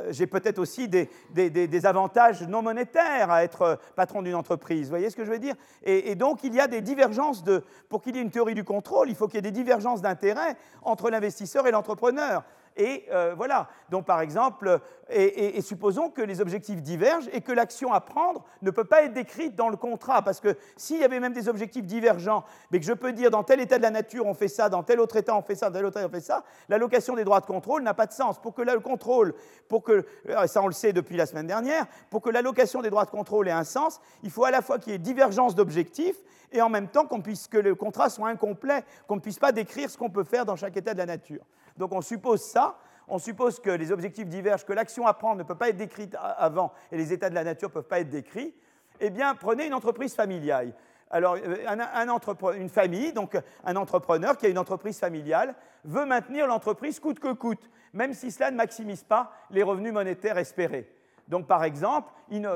j'ai 0.09 0.25
peut-être 0.25 0.57
aussi 0.57 0.87
des, 0.87 1.85
avantages 1.85 2.41
non 2.41 2.63
monétaires 2.63 3.29
à 3.29 3.43
être 3.43 3.79
patron 3.95 4.23
d'une 4.23 4.33
entreprise. 4.33 4.85
Vous 4.85 4.89
voyez 4.89 5.11
ce 5.11 5.15
que 5.15 5.23
je 5.23 5.31
veux 5.31 5.39
dire? 5.39 5.55
Et, 5.83 6.15
donc, 6.15 6.43
il 6.43 6.55
y 6.55 6.59
a 6.59 6.67
des 6.67 6.81
divergences. 6.81 7.43
Pour 7.89 8.01
qu'il 8.01 8.15
y 8.15 8.19
ait 8.19 8.23
une 8.23 8.31
théorie 8.31 8.55
du 8.55 8.63
contrôle, 8.63 9.09
il 9.09 9.15
faut 9.15 9.27
qu'il 9.27 9.35
y 9.35 9.39
ait 9.39 9.41
des 9.43 9.51
divergences 9.51 10.01
d'intérêts 10.01 10.55
entre 10.81 11.11
l'investisseur 11.11 11.67
et 11.67 11.71
l'entrepreneur. 11.71 12.43
Et 12.77 13.05
euh, 13.11 13.33
voilà. 13.35 13.67
Donc, 13.89 14.05
par 14.05 14.21
exemple, 14.21 14.79
et, 15.09 15.61
supposons 15.61 16.09
que 16.09 16.21
les 16.21 16.41
objectifs 16.41 16.81
divergent 16.81 17.29
et 17.33 17.41
que 17.41 17.51
l'action 17.51 17.93
à 17.93 17.99
prendre 17.99 18.45
ne 18.61 18.71
peut 18.71 18.85
pas 18.85 19.03
être 19.03 19.13
décrite 19.13 19.55
dans 19.55 19.69
le 19.69 19.77
contrat. 19.77 20.21
Parce 20.21 20.39
que 20.39 20.55
s'il 20.77 20.99
y 20.99 21.03
avait 21.03 21.19
même 21.19 21.33
des 21.33 21.49
objectifs 21.49 21.85
divergents, 21.85 22.43
mais 22.71 22.79
que 22.79 22.85
je 22.85 22.93
peux 22.93 23.11
dire 23.11 23.29
dans 23.29 23.43
tel 23.43 23.59
état 23.59 23.77
de 23.77 23.83
la 23.83 23.89
nature 23.89 24.25
on 24.25 24.33
fait 24.33 24.47
ça, 24.47 24.69
dans 24.69 24.83
tel 24.83 24.99
autre 24.99 25.17
état 25.17 25.35
on 25.35 25.41
fait 25.41 25.55
ça, 25.55 25.69
dans 25.69 25.77
tel 25.77 25.85
autre 25.85 25.97
état 25.97 26.07
on 26.07 26.11
fait 26.11 26.21
ça, 26.21 26.43
l'allocation 26.69 27.15
des 27.15 27.23
droits 27.23 27.41
de 27.41 27.45
contrôle 27.45 27.83
n'a 27.83 27.93
pas 27.93 28.05
de 28.05 28.13
sens. 28.13 28.39
Pour 28.39 28.53
que 28.53 28.61
là, 28.61 28.73
le 28.73 28.79
contrôle, 28.79 29.33
pour 29.67 29.83
que, 29.83 30.05
euh, 30.29 30.47
ça 30.47 30.61
on 30.61 30.67
le 30.67 30.73
sait 30.73 30.93
depuis 30.93 31.17
la 31.17 31.25
semaine 31.25 31.47
dernière, 31.47 31.85
pour 32.09 32.21
que 32.21 32.29
l'allocation 32.29 32.81
des 32.81 32.89
droits 32.89 33.05
de 33.05 33.11
contrôle 33.11 33.47
ait 33.47 33.51
un 33.51 33.63
sens, 33.63 33.99
il 34.23 34.31
faut 34.31 34.45
à 34.45 34.51
la 34.51 34.61
fois 34.61 34.79
qu'il 34.79 34.93
y 34.93 34.95
ait 34.95 34.99
divergence 34.99 35.55
d'objectifs 35.55 36.17
et 36.51 36.61
en 36.61 36.69
même 36.69 36.87
temps 36.87 37.05
qu'on 37.05 37.21
puisse, 37.21 37.47
que 37.47 37.57
le 37.57 37.75
contrat 37.75 38.09
soit 38.09 38.29
incomplet, 38.29 38.83
qu'on 39.07 39.15
ne 39.15 39.21
puisse 39.21 39.39
pas 39.39 39.51
décrire 39.51 39.89
ce 39.89 39.97
qu'on 39.97 40.09
peut 40.09 40.23
faire 40.23 40.45
dans 40.45 40.55
chaque 40.55 40.75
état 40.77 40.93
de 40.93 40.99
la 40.99 41.05
nature. 41.05 41.43
Donc 41.77 41.93
on 41.93 42.01
suppose 42.01 42.41
ça, 42.41 42.77
on 43.07 43.19
suppose 43.19 43.59
que 43.59 43.69
les 43.69 43.91
objectifs 43.91 44.27
divergent, 44.27 44.65
que 44.65 44.73
l'action 44.73 45.05
à 45.05 45.13
prendre 45.13 45.37
ne 45.37 45.43
peut 45.43 45.55
pas 45.55 45.69
être 45.69 45.77
décrite 45.77 46.15
avant 46.19 46.71
et 46.91 46.97
les 46.97 47.13
états 47.13 47.29
de 47.29 47.35
la 47.35 47.43
nature 47.43 47.69
ne 47.69 47.73
peuvent 47.73 47.87
pas 47.87 47.99
être 47.99 48.09
décrits, 48.09 48.53
eh 48.99 49.09
bien 49.09 49.35
prenez 49.35 49.65
une 49.65 49.73
entreprise 49.73 50.15
familiale. 50.15 50.73
Alors, 51.11 51.35
euh, 51.35 52.53
une 52.57 52.69
famille, 52.69 53.11
donc 53.11 53.37
un 53.65 53.75
entrepreneur 53.75 54.37
qui 54.37 54.45
a 54.45 54.49
une 54.49 54.57
entreprise 54.57 54.97
familiale, 54.97 55.55
veut 55.83 56.05
maintenir 56.05 56.47
l'entreprise 56.47 56.99
coûte 56.99 57.19
que 57.19 57.33
coûte, 57.33 57.69
même 57.93 58.13
si 58.13 58.31
cela 58.31 58.49
ne 58.49 58.55
maximise 58.55 59.03
pas 59.03 59.33
les 59.49 59.63
revenus 59.63 59.91
monétaires 59.91 60.37
espérés. 60.37 60.89
Donc, 61.27 61.47
par 61.47 61.63
exemple, 61.63 62.11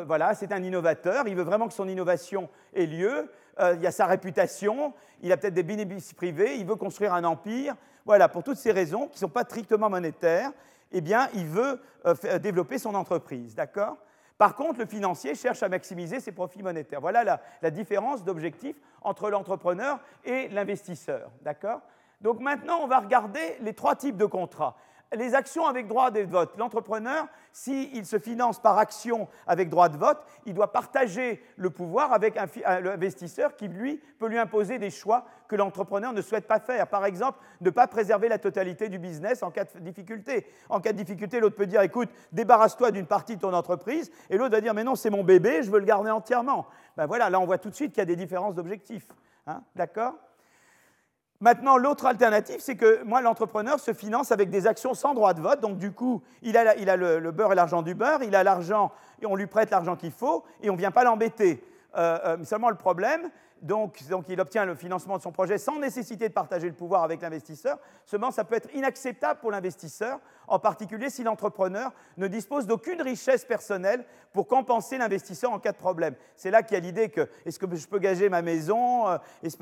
voilà, 0.06 0.34
c'est 0.36 0.52
un 0.52 0.64
innovateur, 0.64 1.28
il 1.28 1.36
veut 1.36 1.44
vraiment 1.44 1.68
que 1.68 1.74
son 1.74 1.88
innovation 1.88 2.50
ait 2.74 2.86
lieu, 2.86 3.30
euh, 3.60 3.74
il 3.76 3.82
y 3.82 3.88
a 3.88 3.92
sa 3.92 4.06
réputation, 4.06 4.94
il 5.22 5.32
a 5.32 5.38
peut-être 5.38 5.54
des 5.54 5.64
bénéfices 5.64 6.14
privés, 6.14 6.56
il 6.56 6.66
veut 6.66 6.76
construire 6.76 7.14
un 7.14 7.24
empire, 7.24 7.76
voilà, 8.06 8.30
pour 8.30 8.44
toutes 8.44 8.58
ces 8.58 8.72
raisons 8.72 9.08
qui 9.08 9.16
ne 9.16 9.20
sont 9.20 9.30
pas 9.30 9.44
strictement 9.44 9.90
monétaires, 9.90 10.52
eh 10.92 11.02
bien, 11.02 11.28
il 11.34 11.46
veut 11.46 11.82
euh, 12.06 12.40
développer 12.40 12.78
son 12.78 12.94
entreprise, 12.96 13.56
d'accord? 13.56 13.98
Par 14.38 14.56
contre, 14.56 14.80
le 14.80 14.86
financier 14.86 15.34
cherche 15.34 15.64
à 15.64 15.70
maximiser 15.70 16.20
ses 16.20 16.32
profits 16.32 16.62
monétaires. 16.62 17.02
Voilà 17.02 17.24
la, 17.24 17.42
la 17.62 17.72
différence 17.72 18.24
d'objectif 18.24 18.76
entre 19.02 19.30
l'entrepreneur 19.30 20.00
et 20.24 20.50
l'investisseur, 20.50 21.32
d'accord? 21.42 21.82
Donc 22.22 22.40
maintenant, 22.40 22.80
on 22.82 22.88
va 22.88 23.00
regarder 23.00 23.58
les 23.62 23.74
trois 23.74 23.96
types 23.96 24.18
de 24.18 24.26
contrats 24.26 24.76
les 25.14 25.36
actions 25.36 25.66
avec 25.66 25.88
droit 25.88 26.12
de 26.12 26.22
vote. 26.22 26.58
L'entrepreneur, 26.58 27.28
s'il 27.52 28.06
se 28.06 28.20
finance 28.20 28.60
par 28.60 28.78
action 28.78 29.28
avec 29.48 29.70
droit 29.70 29.90
de 29.90 29.98
vote, 29.98 30.24
il 30.46 30.54
doit 30.54 30.72
partager 30.72 31.44
le 31.58 31.70
pouvoir 31.70 32.12
avec 32.14 32.36
l'investisseur 32.82 33.56
qui, 33.56 33.68
lui, 33.68 34.02
peut 34.20 34.28
lui 34.28 34.38
imposer 34.38 34.80
des 34.80 34.90
choix 34.90 35.26
que 35.48 35.56
l'entrepreneur 35.56 36.12
ne 36.12 36.22
souhaite 36.22 36.48
pas 36.48 36.60
faire. 36.60 36.88
Par 36.88 37.06
exemple, 37.06 37.40
ne 37.62 37.70
pas 37.70 37.88
préserver 37.88 38.28
la 38.28 38.40
totalité 38.40 38.90
du 38.90 39.00
business 39.00 39.44
en 39.44 39.52
cas 39.52 39.66
de 39.66 39.80
difficulté. 39.80 40.48
En 40.70 40.80
cas 40.80 40.92
de 40.92 40.98
difficulté, 40.98 41.40
l'autre 41.40 41.56
peut 41.56 41.68
dire, 41.68 41.82
écoute, 41.82 42.10
débarrasse-toi 42.32 42.92
d'une 42.92 43.08
partie 43.08 43.36
de 43.36 43.42
ton 43.42 43.54
entreprise, 43.54 44.12
et 44.30 44.38
l'autre 44.38 44.52
va 44.52 44.62
dire, 44.62 44.74
mais 44.74 44.84
non, 44.84 44.96
c'est 44.96 45.10
mon 45.10 45.24
bébé, 45.24 45.64
je 45.64 45.72
veux 45.72 45.80
le 45.80 45.86
garder 45.86 46.10
entièrement. 46.10 46.66
Ben 46.98 47.06
voilà, 47.06 47.30
là, 47.30 47.40
on 47.40 47.46
voit 47.46 47.58
tout 47.58 47.70
de 47.70 47.76
suite 47.76 47.92
qu'il 47.92 48.00
y 48.00 48.02
a 48.02 48.06
des 48.06 48.16
différences 48.16 48.56
d'objectifs. 48.56 49.08
Hein, 49.48 49.62
D'accord? 49.76 50.16
Maintenant, 51.46 51.78
l'autre 51.78 52.08
alternative, 52.08 52.56
c'est 52.58 52.76
que 52.76 53.04
moi, 53.04 53.22
l'entrepreneur 53.22 53.80
se 53.80 53.94
finance 53.94 54.32
avec 54.32 54.50
des 54.50 54.66
actions 54.66 54.96
sans 54.96 55.14
droit 55.14 55.36
de 55.36 55.42
vote. 55.42 55.62
Donc, 55.62 55.78
du 55.78 55.92
coup, 55.92 56.24
il 56.42 56.58
a, 56.58 56.74
le, 56.96 57.30
beurre 57.30 57.52
et 57.52 57.56
l'argent 57.56 57.84
du 57.84 57.94
beurre, 57.94 58.24
il 58.24 58.36
a 58.36 58.44
l'argent 58.44 58.92
et 59.22 59.28
on 59.28 59.36
lui 59.36 59.46
prête 59.46 59.70
l'argent 59.70 59.96
qu'il 59.96 60.10
faut 60.10 60.44
et 60.64 60.72
on 60.72 60.74
ne 60.74 60.80
vient 60.80 60.90
pas 60.90 61.04
l'embêter. 61.04 61.64
Euh, 61.98 62.18
euh, 62.26 62.44
seulement, 62.46 62.72
le 62.72 62.76
problème, 62.76 63.30
donc, 63.62 64.00
il 64.28 64.42
obtient 64.42 64.66
le 64.66 64.74
financement 64.74 65.18
de 65.18 65.22
son 65.22 65.32
projet 65.32 65.60
sans 65.60 65.78
nécessité 65.78 66.28
de 66.30 66.34
partager 66.34 66.68
le 66.68 66.74
pouvoir 66.74 67.04
avec 67.04 67.22
l'investisseur. 67.22 67.78
Seulement, 68.08 68.32
ça 68.32 68.44
peut 68.44 68.56
être 68.56 68.74
inacceptable 68.74 69.40
pour 69.40 69.52
l'investisseur, 69.52 70.20
en 70.48 70.60
particulier 70.60 71.10
si 71.10 71.24
l'entrepreneur 71.24 71.92
ne 72.18 72.28
dispose 72.28 72.68
d'aucune 72.68 73.02
richesse 73.02 73.46
personnelle 73.46 74.06
pour 74.34 74.48
compenser 74.48 74.98
l'investisseur 74.98 75.52
en 75.52 75.60
cas 75.60 75.72
de 75.72 75.78
problème. 75.78 76.16
C'est 76.36 76.52
là 76.52 76.62
qu'il 76.62 76.76
y 76.76 76.78
a 76.78 76.82
l'idée 76.82 77.10
que 77.10 77.30
est-ce 77.46 77.58
que 77.58 77.74
je 77.76 77.88
peux 77.88 78.00
gager 78.00 78.30
ma 78.30 78.42
maison 78.42 79.08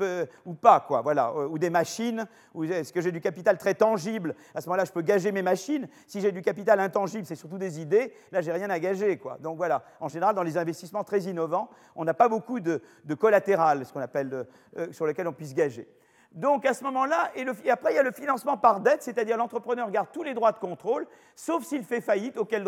euh, 0.00 0.26
ou 0.44 0.54
pas, 0.54 0.80
quoi, 0.80 1.02
voilà, 1.02 1.30
euh, 1.30 1.46
ou 1.46 1.58
des 1.58 1.70
machines, 1.70 2.26
ou 2.54 2.64
est-ce 2.64 2.92
que 2.92 3.00
j'ai 3.00 3.12
du 3.12 3.20
capital 3.20 3.56
très 3.56 3.74
tangible 3.74 4.34
À 4.54 4.60
ce 4.60 4.66
moment-là, 4.68 4.84
je 4.84 4.92
peux 4.92 5.02
gager 5.02 5.32
mes 5.32 5.42
machines. 5.42 5.88
Si 6.06 6.20
j'ai 6.20 6.32
du 6.32 6.42
capital 6.42 6.80
intangible, 6.80 7.24
c'est 7.24 7.36
surtout 7.36 7.58
des 7.58 7.80
idées. 7.80 8.12
Là, 8.32 8.40
j'ai 8.40 8.52
rien 8.52 8.70
à 8.70 8.78
gager, 8.78 9.18
quoi. 9.18 9.38
Donc 9.40 9.56
voilà. 9.56 9.84
En 10.00 10.08
général, 10.08 10.34
dans 10.34 10.42
les 10.42 10.58
investissements 10.58 11.04
très 11.04 11.20
innovants, 11.20 11.70
on 11.94 12.04
n'a 12.04 12.14
pas 12.14 12.28
beaucoup 12.28 12.60
de, 12.60 12.82
collatéral 13.18 13.84
qu'on 13.92 14.00
appelle, 14.00 14.46
euh, 14.76 14.92
sur 14.92 15.06
lesquels 15.06 15.28
on 15.28 15.32
puisse 15.32 15.54
gager. 15.54 15.88
Donc 16.34 16.66
à 16.66 16.74
ce 16.74 16.82
moment-là, 16.82 17.30
et, 17.36 17.70
après 17.70 17.92
il 17.92 17.96
y 17.96 17.98
a 17.98 18.02
le 18.02 18.10
financement 18.10 18.56
par 18.56 18.80
dette, 18.80 19.04
c'est-à-dire 19.04 19.36
l'entrepreneur 19.36 19.88
garde 19.90 20.08
tous 20.12 20.24
les 20.24 20.34
droits 20.34 20.50
de 20.50 20.58
contrôle, 20.58 21.06
sauf 21.36 21.62
s'il 21.62 21.84
fait 21.84 22.00
faillite, 22.00 22.36
auquel, 22.36 22.64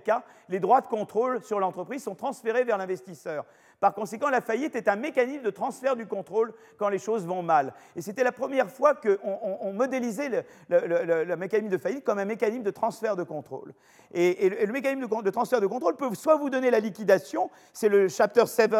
cas 0.00 0.22
les 0.48 0.60
droits 0.60 0.80
de 0.80 0.86
contrôle 0.86 1.42
sur 1.42 1.58
l'entreprise 1.58 2.04
sont 2.04 2.14
transférés 2.14 2.62
vers 2.62 2.78
l'investisseur. 2.78 3.44
Par 3.80 3.94
conséquent, 3.94 4.28
la 4.28 4.40
faillite 4.40 4.74
est 4.74 4.88
un 4.88 4.96
mécanisme 4.96 5.44
de 5.44 5.50
transfert 5.50 5.94
du 5.94 6.06
contrôle 6.06 6.52
quand 6.78 6.88
les 6.88 6.98
choses 6.98 7.24
vont 7.26 7.42
mal. 7.42 7.72
Et 7.94 8.02
c'était 8.02 8.24
la 8.24 8.32
première 8.32 8.70
fois 8.70 8.94
qu'on 8.94 9.72
modélisait 9.72 10.44
le, 10.68 11.36
mécanisme 11.36 11.70
de 11.70 11.78
faillite 11.78 12.04
comme 12.04 12.18
un 12.18 12.24
mécanisme 12.24 12.64
de 12.64 12.70
transfert 12.70 13.14
de 13.14 13.22
contrôle. 13.22 13.72
Et, 14.12 14.48
le 14.48 14.72
mécanisme 14.72 15.06
de, 15.22 15.30
transfert 15.30 15.60
de 15.60 15.66
contrôle 15.66 15.94
peut 15.96 16.12
soit 16.14 16.36
vous 16.36 16.50
donner 16.50 16.70
la 16.70 16.80
liquidation, 16.80 17.50
c'est 17.72 17.88
le 17.88 18.08
chapter 18.08 18.46
7 18.46 18.74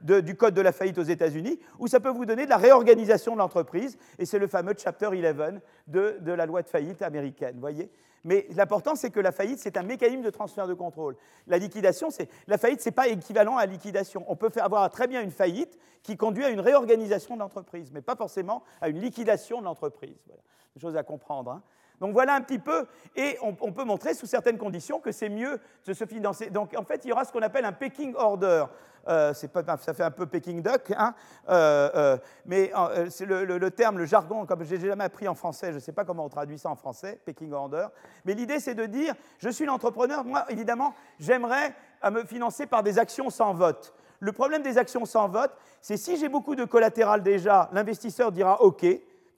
du 0.00 0.34
Code 0.36 0.54
de 0.54 0.62
la 0.62 0.72
faillite 0.72 0.98
aux 0.98 1.02
États-Unis, 1.02 1.60
ou 1.78 1.86
ça 1.86 2.00
peut 2.00 2.08
vous 2.08 2.26
donner 2.26 2.44
de 2.44 2.50
la 2.50 2.56
réorganisation 2.56 3.34
de 3.34 3.38
l'entreprise, 3.38 3.98
et 4.18 4.26
c'est 4.26 4.38
le 4.38 4.48
fameux 4.48 4.74
chapter 4.76 5.06
11 5.06 5.60
de, 5.86 6.16
de 6.20 6.32
la 6.32 6.46
loi 6.46 6.62
de 6.62 6.68
faillite 6.68 7.02
américaine. 7.02 7.56
Voyez? 7.60 7.88
Mais 8.24 8.46
l'important, 8.50 8.94
c'est 8.94 9.10
que 9.10 9.20
la 9.20 9.32
faillite, 9.32 9.58
c'est 9.58 9.76
un 9.76 9.82
mécanisme 9.82 10.22
de 10.22 10.30
transfert 10.30 10.66
de 10.66 10.74
contrôle. 10.74 11.16
La 11.46 11.58
liquidation, 11.58 12.10
c'est 12.10 12.28
la 12.46 12.58
faillite, 12.58 12.82
ce 12.82 12.88
n'est 12.88 12.94
pas 12.94 13.08
équivalent 13.08 13.56
à 13.56 13.66
liquidation. 13.66 14.24
On 14.28 14.36
peut 14.36 14.50
faire 14.50 14.64
avoir 14.64 14.88
très 14.90 15.06
bien 15.06 15.22
une 15.22 15.30
faillite 15.30 15.78
qui 16.02 16.16
conduit 16.16 16.44
à 16.44 16.50
une 16.50 16.60
réorganisation 16.60 17.34
de 17.34 17.40
l'entreprise, 17.40 17.90
mais 17.92 18.02
pas 18.02 18.16
forcément 18.16 18.62
à 18.80 18.88
une 18.88 19.00
liquidation 19.00 19.60
de 19.60 19.64
l'entreprise. 19.64 20.18
Voilà. 20.26 20.42
Des 20.74 20.80
choses 20.80 20.96
à 20.96 21.02
comprendre. 21.02 21.50
Hein. 21.50 21.62
Donc 22.00 22.12
voilà 22.12 22.34
un 22.34 22.40
petit 22.40 22.58
peu, 22.58 22.86
et 23.14 23.36
on, 23.42 23.72
peut 23.72 23.84
montrer 23.84 24.14
sous 24.14 24.26
certaines 24.26 24.56
conditions 24.56 25.00
que 25.00 25.12
c'est 25.12 25.28
mieux 25.28 25.60
de 25.84 25.92
se 25.92 26.06
financer. 26.06 26.48
Donc 26.48 26.74
en 26.76 26.82
fait, 26.82 27.04
il 27.04 27.08
y 27.08 27.12
aura 27.12 27.24
ce 27.24 27.32
qu'on 27.32 27.42
appelle 27.42 27.66
un 27.66 27.72
pecking 27.72 28.14
order. 28.16 28.64
Euh, 29.08 29.32
pas, 29.52 29.76
ça 29.78 29.94
fait 29.94 30.02
un 30.02 30.10
peu 30.10 30.26
Peking 30.26 30.62
Duck, 30.62 30.92
hein, 30.96 31.14
euh, 31.48 31.90
euh, 31.94 32.18
mais 32.44 32.70
c'est 33.08 33.24
le, 33.24 33.70
terme, 33.70 33.98
le 33.98 34.04
jargon, 34.04 34.44
comme 34.44 34.62
je 34.62 34.74
n'ai 34.74 34.88
jamais 34.88 35.04
appris 35.04 35.26
en 35.26 35.34
français, 35.34 35.70
je 35.70 35.76
ne 35.76 35.80
sais 35.80 35.92
pas 35.92 36.04
comment 36.04 36.26
on 36.26 36.28
traduit 36.28 36.58
ça 36.58 36.68
en 36.68 36.76
français, 36.76 37.18
Peking 37.24 37.52
Order. 37.52 37.86
Mais 38.24 38.34
l'idée, 38.34 38.60
c'est 38.60 38.74
de 38.74 38.84
dire, 38.84 39.14
je 39.38 39.48
suis 39.48 39.64
l'entrepreneur, 39.64 40.24
moi, 40.24 40.44
évidemment, 40.50 40.94
j'aimerais 41.18 41.74
me 42.10 42.24
financer 42.24 42.66
par 42.66 42.82
des 42.82 42.98
actions 42.98 43.30
sans 43.30 43.54
vote. 43.54 43.94
Le 44.20 44.32
problème 44.32 44.62
des 44.62 44.76
actions 44.76 45.06
sans 45.06 45.28
vote, 45.28 45.52
c'est 45.80 45.96
si 45.96 46.18
j'ai 46.18 46.28
beaucoup 46.28 46.54
de 46.54 46.64
collatéral 46.64 47.22
déjà, 47.22 47.70
l'investisseur 47.72 48.32
dira 48.32 48.60
OK, 48.60 48.84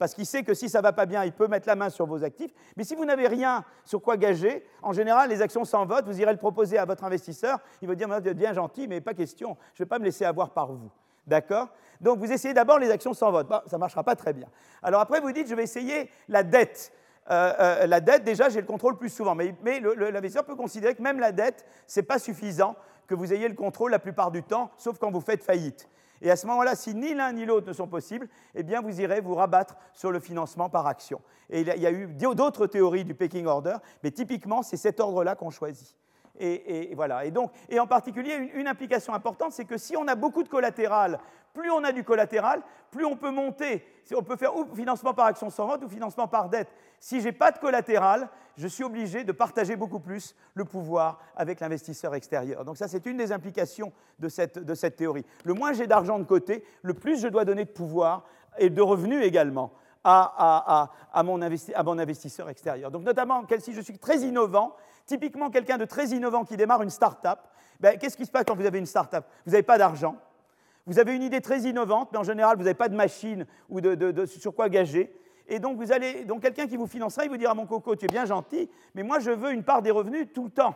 parce 0.03 0.15
qu'il 0.15 0.25
sait 0.25 0.43
que 0.43 0.53
si 0.53 0.67
ça 0.67 0.79
ne 0.79 0.83
va 0.83 0.91
pas 0.91 1.05
bien, 1.05 1.23
il 1.23 1.31
peut 1.31 1.47
mettre 1.47 1.65
la 1.65 1.77
main 1.77 1.89
sur 1.89 2.05
vos 2.05 2.25
actifs. 2.25 2.51
Mais 2.75 2.83
si 2.83 2.93
vous 2.93 3.05
n'avez 3.05 3.25
rien 3.25 3.63
sur 3.85 4.01
quoi 4.01 4.17
gager, 4.17 4.67
en 4.81 4.91
général, 4.91 5.29
les 5.29 5.41
actions 5.41 5.63
sans 5.63 5.85
vote, 5.85 6.03
vous 6.05 6.19
irez 6.19 6.33
le 6.33 6.37
proposer 6.37 6.77
à 6.77 6.83
votre 6.83 7.05
investisseur. 7.05 7.59
Il 7.81 7.87
va 7.87 7.95
dire, 7.95 8.09
vous 8.09 8.15
êtes 8.15 8.35
bien 8.35 8.51
gentil, 8.51 8.89
mais 8.89 8.99
pas 8.99 9.13
question, 9.13 9.55
je 9.73 9.81
ne 9.81 9.85
vais 9.85 9.87
pas 9.87 9.99
me 9.99 10.03
laisser 10.03 10.25
avoir 10.25 10.49
par 10.49 10.73
vous. 10.73 10.91
D'accord? 11.25 11.69
Donc 12.01 12.19
vous 12.19 12.29
essayez 12.29 12.53
d'abord 12.53 12.79
les 12.79 12.91
actions 12.91 13.13
sans 13.13 13.31
vote. 13.31 13.47
ça 13.49 13.77
ne 13.77 13.79
marchera 13.79 14.03
pas 14.03 14.17
très 14.17 14.33
bien. 14.33 14.49
Alors 14.81 14.99
après, 14.99 15.21
vous 15.21 15.31
dites, 15.31 15.47
je 15.47 15.55
vais 15.55 15.63
essayer 15.63 16.09
la 16.27 16.43
dette. 16.43 16.91
Euh, 17.31 17.53
euh, 17.57 17.87
la 17.87 18.01
dette, 18.01 18.25
déjà, 18.25 18.49
j'ai 18.49 18.59
le 18.59 18.67
contrôle 18.67 18.97
plus 18.97 19.07
souvent. 19.07 19.35
Mais, 19.35 19.55
mais 19.63 19.79
l'investisseur 19.79 20.43
peut 20.43 20.57
considérer 20.57 20.95
que 20.95 21.01
même 21.01 21.21
la 21.21 21.31
dette, 21.31 21.65
ce 21.87 22.01
n'est 22.01 22.05
pas 22.05 22.19
suffisant 22.19 22.75
que 23.07 23.15
vous 23.15 23.31
ayez 23.31 23.47
le 23.47 23.55
contrôle 23.55 23.91
la 23.91 23.99
plupart 23.99 24.31
du 24.31 24.43
temps, 24.43 24.69
sauf 24.75 24.97
quand 24.97 25.11
vous 25.11 25.21
faites 25.21 25.45
faillite. 25.45 25.87
Et 26.23 26.31
à 26.31 26.37
ce 26.37 26.47
moment-là, 26.47 26.75
si 26.75 26.95
ni 26.95 27.13
l'un 27.13 27.33
ni 27.33 27.45
l'autre 27.45 27.67
ne 27.67 27.73
sont 27.73 27.87
possibles, 27.87 28.29
eh 28.55 28.63
bien, 28.63 28.81
vous 28.81 29.01
irez 29.01 29.19
vous 29.19 29.35
rabattre 29.35 29.75
sur 29.91 30.09
le 30.09 30.21
financement 30.21 30.69
par 30.69 30.87
action. 30.87 31.21
Et 31.49 31.61
il 31.61 31.67
y 31.67 31.85
a 31.85 31.91
eu 31.91 32.07
d'autres 32.07 32.65
théories 32.65 33.03
du 33.03 33.13
pecking 33.13 33.45
order, 33.45 33.75
mais 34.03 34.11
typiquement, 34.11 34.63
c'est 34.63 34.77
cet 34.77 35.01
ordre-là 35.01 35.35
qu'on 35.35 35.49
choisit. 35.49 35.97
Et, 36.39 36.93
voilà. 36.95 37.25
Et 37.25 37.31
donc, 37.31 37.51
et 37.69 37.77
en 37.77 37.85
particulier, 37.85 38.51
une, 38.55 38.67
implication 38.69 39.13
importante, 39.13 39.51
c'est 39.51 39.65
que 39.65 39.77
si 39.77 39.97
on 39.97 40.07
a 40.07 40.15
beaucoup 40.15 40.43
de 40.43 40.49
collatéral, 40.49 41.19
plus 41.53 41.69
on 41.69 41.83
a 41.83 41.91
du 41.91 42.05
collatéral, 42.05 42.63
plus 42.89 43.05
on 43.05 43.17
peut 43.17 43.29
monter. 43.29 43.85
On 44.15 44.23
peut 44.23 44.37
faire 44.37 44.55
ou 44.55 44.65
financement 44.73 45.13
par 45.13 45.25
action 45.25 45.49
sans 45.49 45.67
vote 45.67 45.83
ou 45.83 45.89
financement 45.89 46.27
par 46.27 46.49
dette. 46.49 46.69
Si 46.99 47.19
je 47.19 47.25
n'ai 47.25 47.31
pas 47.33 47.51
de 47.51 47.59
collatéral, 47.59 48.29
je 48.57 48.67
suis 48.67 48.83
obligé 48.83 49.23
de 49.23 49.31
partager 49.31 49.75
beaucoup 49.75 49.99
plus 49.99 50.35
le 50.53 50.65
pouvoir 50.65 51.19
avec 51.35 51.59
l'investisseur 51.59 52.15
extérieur. 52.15 52.65
Donc 52.65 52.77
ça, 52.77 52.87
c'est 52.87 53.05
une 53.05 53.17
des 53.17 53.31
implications 53.31 53.91
de 54.19 54.29
cette, 54.29 54.59
de 54.59 54.75
cette 54.75 54.95
théorie. 54.95 55.25
Le 55.43 55.53
moins 55.53 55.73
j'ai 55.73 55.87
d'argent 55.87 56.19
de 56.19 56.23
côté, 56.23 56.63
le 56.81 56.93
plus 56.93 57.19
je 57.19 57.27
dois 57.27 57.45
donner 57.45 57.65
de 57.65 57.71
pouvoir 57.71 58.25
et 58.57 58.69
de 58.69 58.81
revenus 58.81 59.23
également 59.23 59.71
à, 60.03 60.89
à, 61.13 61.23
mon, 61.23 61.41
à 61.41 61.83
mon, 61.83 61.99
investisseur 61.99 62.49
extérieur. 62.49 62.91
Donc 62.91 63.03
notamment, 63.03 63.43
si 63.59 63.73
je 63.73 63.81
suis 63.81 63.97
très 63.97 64.19
innovant, 64.19 64.75
typiquement 65.05 65.49
quelqu'un 65.49 65.77
de 65.77 65.85
très 65.85 66.07
innovant 66.07 66.43
qui 66.43 66.57
démarre 66.57 66.81
une 66.81 66.89
start-up, 66.89 67.39
ben, 67.79 67.97
qu'est-ce 67.97 68.17
qui 68.17 68.25
se 68.25 68.31
passe 68.31 68.43
quand 68.45 68.55
vous 68.55 68.65
avez 68.65 68.79
une 68.79 68.85
start-up? 68.85 69.25
Vous 69.45 69.51
n'avez 69.51 69.63
pas 69.63 69.77
d'argent, 69.77 70.17
vous 70.85 70.99
avez 70.99 71.15
une 71.15 71.23
idée 71.23 71.41
très 71.41 71.61
innovante, 71.61 72.09
mais 72.11 72.17
en 72.17 72.23
général, 72.23 72.57
vous 72.57 72.63
n'avez 72.63 72.73
pas 72.73 72.89
de 72.89 72.95
machine 72.95 73.45
ou 73.69 73.79
de, 73.79 74.25
sur 74.25 74.53
quoi 74.53 74.69
gager. 74.69 75.13
Et 75.47 75.59
donc, 75.59 75.77
vous 75.77 75.91
allez, 75.91 76.25
donc 76.25 76.41
quelqu'un 76.41 76.67
qui 76.67 76.77
vous 76.77 76.87
financera, 76.87 77.25
il 77.25 77.29
vous 77.29 77.37
dira, 77.37 77.53
mon 77.53 77.65
coco, 77.65 77.95
tu 77.95 78.05
es 78.05 78.07
bien 78.07 78.25
gentil, 78.25 78.69
mais 78.95 79.03
moi, 79.03 79.19
je 79.19 79.31
veux 79.31 79.51
une 79.51 79.63
part 79.63 79.81
des 79.81 79.91
revenus 79.91 80.27
tout 80.33 80.45
le 80.45 80.49
temps. 80.49 80.75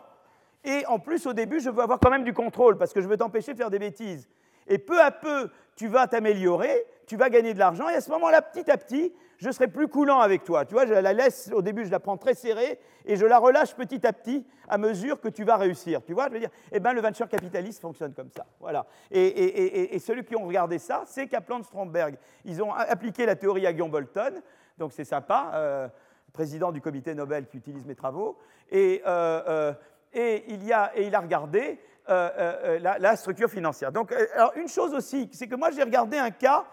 Et 0.63 0.85
en 0.87 0.99
plus, 0.99 1.25
au 1.25 1.33
début, 1.33 1.59
je 1.59 1.69
veux 1.69 1.81
avoir 1.81 1.99
quand 1.99 2.09
même 2.09 2.23
du 2.23 2.33
contrôle, 2.33 2.77
parce 2.77 2.91
que 2.93 3.01
je 3.01 3.07
veux 3.07 3.17
t'empêcher 3.17 3.53
de 3.53 3.57
faire 3.57 3.69
des 3.69 3.79
bêtises. 3.79 4.27
Et 4.67 4.77
peu 4.77 5.01
à 5.01 5.11
peu, 5.11 5.49
tu 5.75 5.87
vas 5.87 6.07
t'améliorer, 6.07 6.85
tu 7.07 7.15
vas 7.17 7.29
gagner 7.29 7.53
de 7.53 7.59
l'argent, 7.59 7.89
et 7.89 7.95
à 7.95 8.01
ce 8.01 8.11
moment-là, 8.11 8.41
petit 8.41 8.69
à 8.69 8.77
petit, 8.77 9.13
je 9.37 9.49
serai 9.49 9.67
plus 9.67 9.87
coulant 9.87 10.19
avec 10.19 10.43
toi. 10.43 10.65
Tu 10.65 10.73
vois, 10.73 10.85
je 10.85 10.93
la 10.93 11.13
laisse, 11.13 11.49
au 11.53 11.61
début, 11.61 11.85
je 11.85 11.91
la 11.91 11.99
prends 11.99 12.17
très 12.17 12.33
serrée, 12.33 12.79
et 13.05 13.15
je 13.15 13.25
la 13.25 13.37
relâche 13.37 13.73
petit 13.75 14.05
à 14.05 14.13
petit 14.13 14.45
à 14.67 14.77
mesure 14.77 15.21
que 15.21 15.29
tu 15.29 15.43
vas 15.43 15.55
réussir. 15.55 16.03
Tu 16.03 16.13
vois, 16.13 16.27
je 16.27 16.33
veux 16.33 16.39
dire, 16.39 16.49
eh 16.71 16.79
bien, 16.79 16.93
le 16.93 17.01
venture 17.01 17.29
capitaliste 17.29 17.81
fonctionne 17.81 18.13
comme 18.13 18.29
ça. 18.29 18.45
Voilà. 18.59 18.85
Et, 19.09 19.95
et, 19.95 19.99
ceux 19.99 20.21
qui 20.21 20.35
ont 20.35 20.45
regardé 20.45 20.79
ça, 20.79 21.03
c'est 21.05 21.27
Kaplan 21.27 21.63
Stromberg. 21.63 22.17
Ils 22.43 22.61
ont 22.61 22.73
appliqué 22.73 23.25
la 23.25 23.35
théorie 23.35 23.65
à 23.65 23.71
Guillaume 23.71 23.91
Bolton, 23.91 24.41
donc 24.77 24.91
c'est 24.91 25.05
sympa, 25.05 25.51
euh, 25.53 25.87
président 26.33 26.71
du 26.71 26.81
comité 26.81 27.15
Nobel 27.15 27.47
qui 27.47 27.57
utilise 27.57 27.85
mes 27.85 27.95
travaux. 27.95 28.37
Et, 28.69 29.01
euh, 29.05 29.41
euh, 29.47 29.73
et, 30.13 30.43
il, 30.49 30.65
y 30.65 30.73
a, 30.73 30.91
et 30.95 31.07
il 31.07 31.15
a 31.15 31.19
regardé 31.19 31.79
la, 32.07 33.15
structure 33.15 33.49
financière. 33.49 33.91
Donc, 33.91 34.11
alors, 34.33 34.51
une 34.55 34.67
chose 34.67 34.93
aussi, 34.93 35.29
c'est 35.31 35.47
que 35.47 35.55
moi, 35.55 35.71
j'ai 35.71 35.83
regardé 35.83 36.17
un 36.17 36.31
cas 36.31 36.65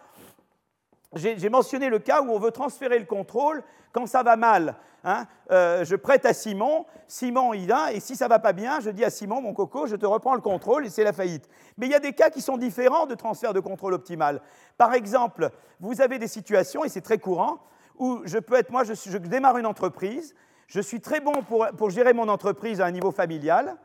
j'ai 1.17 1.49
mentionné 1.49 1.89
le 1.89 1.99
cas 1.99 2.23
où 2.23 2.31
on 2.31 2.39
veut 2.39 2.51
transférer 2.51 2.99
le 2.99 3.05
contrôle 3.05 3.63
quand 3.93 4.07
ça 4.07 4.23
va 4.23 4.37
mal. 4.37 4.77
Hein. 5.05 5.27
Euh, 5.51 5.85
je 5.85 5.97
prête 5.97 6.25
à 6.25 6.33
Simon, 6.33 6.87
Simon 7.07 7.53
il 7.53 7.71
a, 7.71 7.93
et 7.93 8.01
si 8.01 8.17
ça 8.17 8.27
va 8.27 8.39
pas 8.39 8.53
bien, 8.53 8.81
je 8.81 8.91
dis 8.91 9.05
à 9.05 9.11
Simon, 9.11 9.41
mon 9.41 9.53
coco, 9.53 9.87
je 9.87 9.97
te 9.97 10.07
reprends 10.07 10.35
le 10.35 10.41
contrôle 10.41 10.87
et 10.87 10.91
c'est 10.91 11.05
la 11.05 11.13
faillite. 11.13 11.49
Mais 11.77 11.87
il 11.87 11.93
y 11.93 11.95
a 11.95 12.01
des 12.01 12.15
cas 12.15 12.31
qui 12.31 12.41
sont 12.41 12.57
différents 12.57 13.07
de 13.07 13.15
transfert 13.15 13.53
de 13.53 13.61
contrôle 13.61 13.93
optimal. 13.95 14.41
Par 14.79 14.95
exemple, 14.95 15.51
vous 15.79 16.01
avez 16.01 16.19
des 16.19 16.29
situations, 16.29 16.85
et 16.85 16.89
c'est 16.89 17.03
très 17.03 17.19
courant, 17.19 17.59
où 17.99 18.23
je 18.25 18.39
peux 18.39 18.55
être, 18.55 18.71
moi, 18.71 18.83
je, 18.85 19.19
démarre 19.19 19.59
une 19.59 19.67
entreprise, 19.67 20.35
je 20.67 20.81
suis 20.81 21.01
très 21.01 21.21
bon 21.21 21.43
pour, 21.43 21.67
pour, 21.77 21.91
gérer 21.91 22.15
mon 22.15 22.29
entreprise 22.29 22.81
à 22.81 22.87
un 22.87 22.91
niveau 22.91 23.13
familial, 23.13 23.77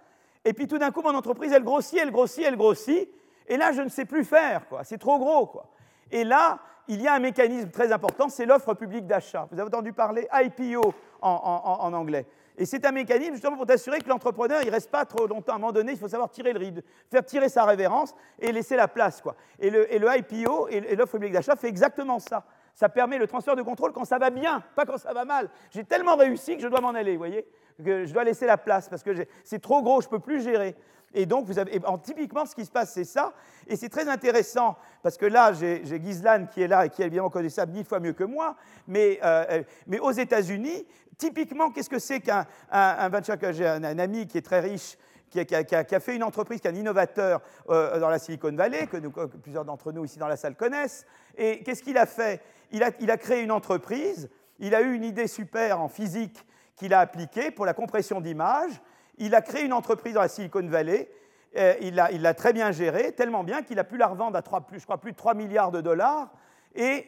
et 0.45 0.53
puis 0.53 0.67
tout 0.67 0.77
d'un 0.77 0.91
coup, 0.91 1.01
mon 1.01 1.13
entreprise, 1.13 1.51
elle 1.51 1.63
grossit, 1.63 1.99
elle 2.01 2.11
grossit, 2.11 2.45
elle 2.45 2.55
grossit, 2.55 3.09
et 3.47 3.57
là, 3.57 3.73
je 3.73 3.81
ne 3.81 3.89
sais 3.89 4.05
plus 4.05 4.23
faire, 4.23 4.67
quoi. 4.69 4.83
C'est 4.83 4.97
trop 4.97 5.19
gros, 5.19 5.47
quoi. 5.47 5.69
Et 6.11 6.23
là, 6.23 6.59
il 6.89 7.01
y 7.01 7.07
a 7.07 7.13
un 7.13 7.19
mécanisme 7.19 7.69
très 7.69 7.91
important, 7.91 8.27
c'est 8.29 8.45
l'offre 8.45 8.73
publique 8.73 9.05
d'achat. 9.05 9.47
Vous 9.51 9.59
avez 9.59 9.67
entendu 9.67 9.93
parler 9.93 10.27
IPO 10.33 10.93
en, 11.21 11.93
anglais. 11.93 12.25
Et 12.57 12.65
c'est 12.65 12.85
un 12.85 12.91
mécanisme 12.91 13.33
justement 13.33 13.55
pour 13.55 13.67
t'assurer 13.67 13.99
que 13.99 14.09
l'entrepreneur 14.09 14.65
ne 14.65 14.71
reste 14.71 14.89
pas 14.89 15.05
trop 15.05 15.27
longtemps. 15.27 15.53
À 15.53 15.55
un 15.55 15.59
moment 15.59 15.71
donné, 15.71 15.93
il 15.93 15.97
faut 15.97 16.07
savoir 16.07 16.29
tirer 16.29 16.51
le 16.51 16.59
ride, 16.59 16.83
faire 17.09 17.23
tirer 17.23 17.47
sa 17.47 17.63
révérence 17.63 18.13
et 18.39 18.51
laisser 18.51 18.75
la 18.75 18.87
place. 18.87 19.21
Quoi. 19.21 19.35
Et, 19.59 19.69
le, 19.69 19.87
IPO 20.17 20.67
et 20.69 20.95
l'offre 20.95 21.13
publique 21.13 21.33
d'achat 21.33 21.55
fait 21.55 21.69
exactement 21.69 22.19
ça. 22.19 22.43
Ça 22.73 22.89
permet 22.89 23.17
le 23.17 23.27
transfert 23.27 23.55
de 23.55 23.61
contrôle 23.61 23.93
quand 23.93 24.05
ça 24.05 24.17
va 24.17 24.29
bien, 24.29 24.63
pas 24.75 24.85
quand 24.85 24.97
ça 24.97 25.13
va 25.13 25.25
mal. 25.25 25.49
J'ai 25.71 25.83
tellement 25.83 26.15
réussi 26.15 26.57
que 26.57 26.63
je 26.63 26.67
dois 26.67 26.81
m'en 26.81 26.89
aller, 26.89 27.13
vous 27.13 27.19
voyez 27.19 27.45
que 27.83 28.05
je 28.05 28.13
dois 28.13 28.23
laisser 28.23 28.45
la 28.45 28.57
place 28.57 28.89
parce 28.89 29.03
que 29.03 29.11
c'est 29.43 29.59
trop 29.59 29.81
gros, 29.81 30.01
je 30.01 30.07
ne 30.07 30.11
peux 30.11 30.19
plus 30.19 30.41
gérer. 30.41 30.75
Et 31.13 31.25
donc, 31.25 31.45
vous 31.45 31.59
avez, 31.59 31.79
typiquement, 32.03 32.45
ce 32.45 32.55
qui 32.55 32.65
se 32.65 32.71
passe, 32.71 32.93
c'est 32.93 33.03
ça. 33.03 33.33
Et 33.67 33.75
c'est 33.75 33.89
très 33.89 34.07
intéressant, 34.07 34.77
parce 35.01 35.17
que 35.17 35.25
là, 35.25 35.53
j'ai 35.53 35.99
Ghislaine 35.99 36.47
qui 36.47 36.61
est 36.61 36.67
là 36.67 36.85
et 36.85 36.89
qui 36.89 37.01
évidemment 37.01 37.31
ça 37.49 37.65
mille 37.65 37.85
fois 37.85 37.99
mieux 37.99 38.13
que 38.13 38.23
moi. 38.23 38.55
Mais, 38.87 39.19
euh, 39.23 39.63
aux 40.01 40.11
États-Unis, 40.11 40.85
typiquement, 41.17 41.71
qu'est-ce 41.71 41.89
que 41.89 41.99
c'est 41.99 42.19
qu'un 42.19 42.45
un, 42.71 43.99
ami 43.99 44.27
qui 44.27 44.37
est 44.37 44.45
très 44.45 44.59
riche, 44.59 44.97
qui 45.29 45.39
a, 45.39 45.99
fait 45.99 46.15
une 46.15 46.23
entreprise, 46.23 46.59
qui 46.59 46.67
est 46.67 46.71
un 46.71 46.75
innovateur 46.75 47.41
euh, 47.69 47.99
dans 47.99 48.09
la 48.09 48.19
Silicon 48.19 48.51
Valley, 48.51 48.87
que, 48.87 48.97
plusieurs 49.25 49.65
d'entre 49.65 49.91
nous 49.91 50.05
ici 50.05 50.17
dans 50.17 50.27
la 50.27 50.37
salle 50.37 50.55
connaissent. 50.55 51.05
Et 51.37 51.61
qu'est-ce 51.63 51.83
qu'il 51.83 51.97
a 51.97 52.05
fait? 52.05 52.41
Il 52.71 52.83
a, 52.83 52.91
il 52.99 53.11
a 53.11 53.17
créé 53.17 53.43
une 53.43 53.51
entreprise, 53.51 54.29
il 54.59 54.73
a 54.75 54.81
eu 54.81 54.93
une 54.93 55.03
idée 55.03 55.27
super 55.27 55.79
en 55.79 55.87
physique 55.87 56.45
qu'il 56.75 56.93
a 56.93 56.99
appliquée 56.99 57.51
pour 57.51 57.65
la 57.65 57.73
compression 57.73 58.21
d'images 58.21 58.81
il 59.19 59.35
a 59.35 59.41
créé 59.41 59.63
une 59.63 59.73
entreprise 59.73 60.13
dans 60.13 60.21
la 60.21 60.27
Silicon 60.27 60.65
Valley. 60.65 61.09
Euh, 61.57 61.73
il 61.81 61.95
l'a 61.95 62.33
très 62.33 62.53
bien 62.53 62.71
gérée, 62.71 63.11
tellement 63.11 63.43
bien 63.43 63.61
qu'il 63.61 63.79
a 63.79 63.83
pu 63.83 63.97
la 63.97 64.07
revendre 64.07 64.37
à 64.37 64.61
plus, 64.61 64.79
je 64.79 64.85
crois, 64.85 64.99
plus 64.99 65.11
de 65.11 65.17
3 65.17 65.33
milliards 65.33 65.71
de 65.71 65.81
dollars. 65.81 66.29
Et, 66.75 67.05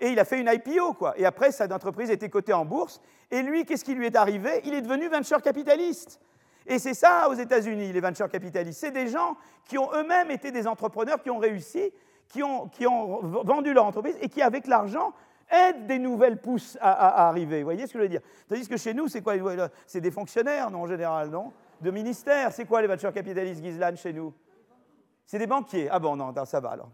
il 0.00 0.18
a 0.18 0.24
fait 0.24 0.40
une 0.40 0.50
IPO, 0.50 0.94
quoi. 0.94 1.14
Et 1.18 1.26
après, 1.26 1.52
cette 1.52 1.72
entreprise 1.72 2.10
était 2.10 2.28
cotée 2.28 2.52
en 2.52 2.64
bourse. 2.64 3.00
Et 3.30 3.42
lui, 3.42 3.64
qu'est-ce 3.64 3.84
qui 3.84 3.94
lui 3.94 4.06
est 4.06 4.16
arrivé? 4.16 4.62
Il 4.64 4.74
est 4.74 4.80
devenu 4.80 5.08
venture 5.08 5.42
capitaliste. 5.42 6.20
Et 6.66 6.78
c'est 6.78 6.94
ça 6.94 7.28
aux 7.28 7.34
États-Unis, 7.34 7.92
les 7.92 8.00
venture 8.00 8.28
capitalistes. 8.28 8.80
C'est 8.80 8.90
des 8.90 9.08
gens 9.08 9.36
qui 9.68 9.78
ont 9.78 9.90
eux-mêmes 9.94 10.30
été 10.30 10.50
des 10.50 10.66
entrepreneurs, 10.66 11.22
qui 11.22 11.30
ont 11.30 11.38
réussi, 11.38 11.92
qui 12.28 12.42
ont 12.42 12.68
vendu 13.22 13.72
leur 13.72 13.84
entreprise 13.84 14.16
et 14.20 14.28
qui, 14.28 14.42
avec 14.42 14.66
l'argent, 14.66 15.12
aide 15.50 15.86
des 15.86 15.98
nouvelles 15.98 16.40
pousses 16.40 16.76
à, 16.80 17.28
arriver. 17.28 17.58
Vous 17.58 17.64
voyez 17.64 17.86
ce 17.86 17.92
que 17.92 17.98
je 17.98 18.02
veux 18.04 18.08
dire? 18.08 18.20
Tandis 18.48 18.68
que 18.68 18.76
chez 18.76 18.94
nous, 18.94 19.08
c'est 19.08 19.22
quoi 19.22 19.34
C'est 19.86 20.00
des 20.00 20.10
fonctionnaires, 20.10 20.70
non, 20.70 20.82
en 20.82 20.86
général, 20.86 21.30
non? 21.30 21.52
De 21.80 21.90
ministères. 21.90 22.52
C'est 22.52 22.64
quoi 22.64 22.80
les 22.80 22.88
venture 22.88 23.12
capitalistes 23.12 23.62
Gizlan 23.62 23.96
chez 23.96 24.12
nous? 24.12 24.32
C'est 25.26 25.38
des 25.38 25.46
banquiers. 25.46 25.88
Ah 25.90 25.98
bon, 25.98 26.16
non, 26.16 26.32
ça 26.44 26.60
va 26.60 26.70
alors. 26.70 26.90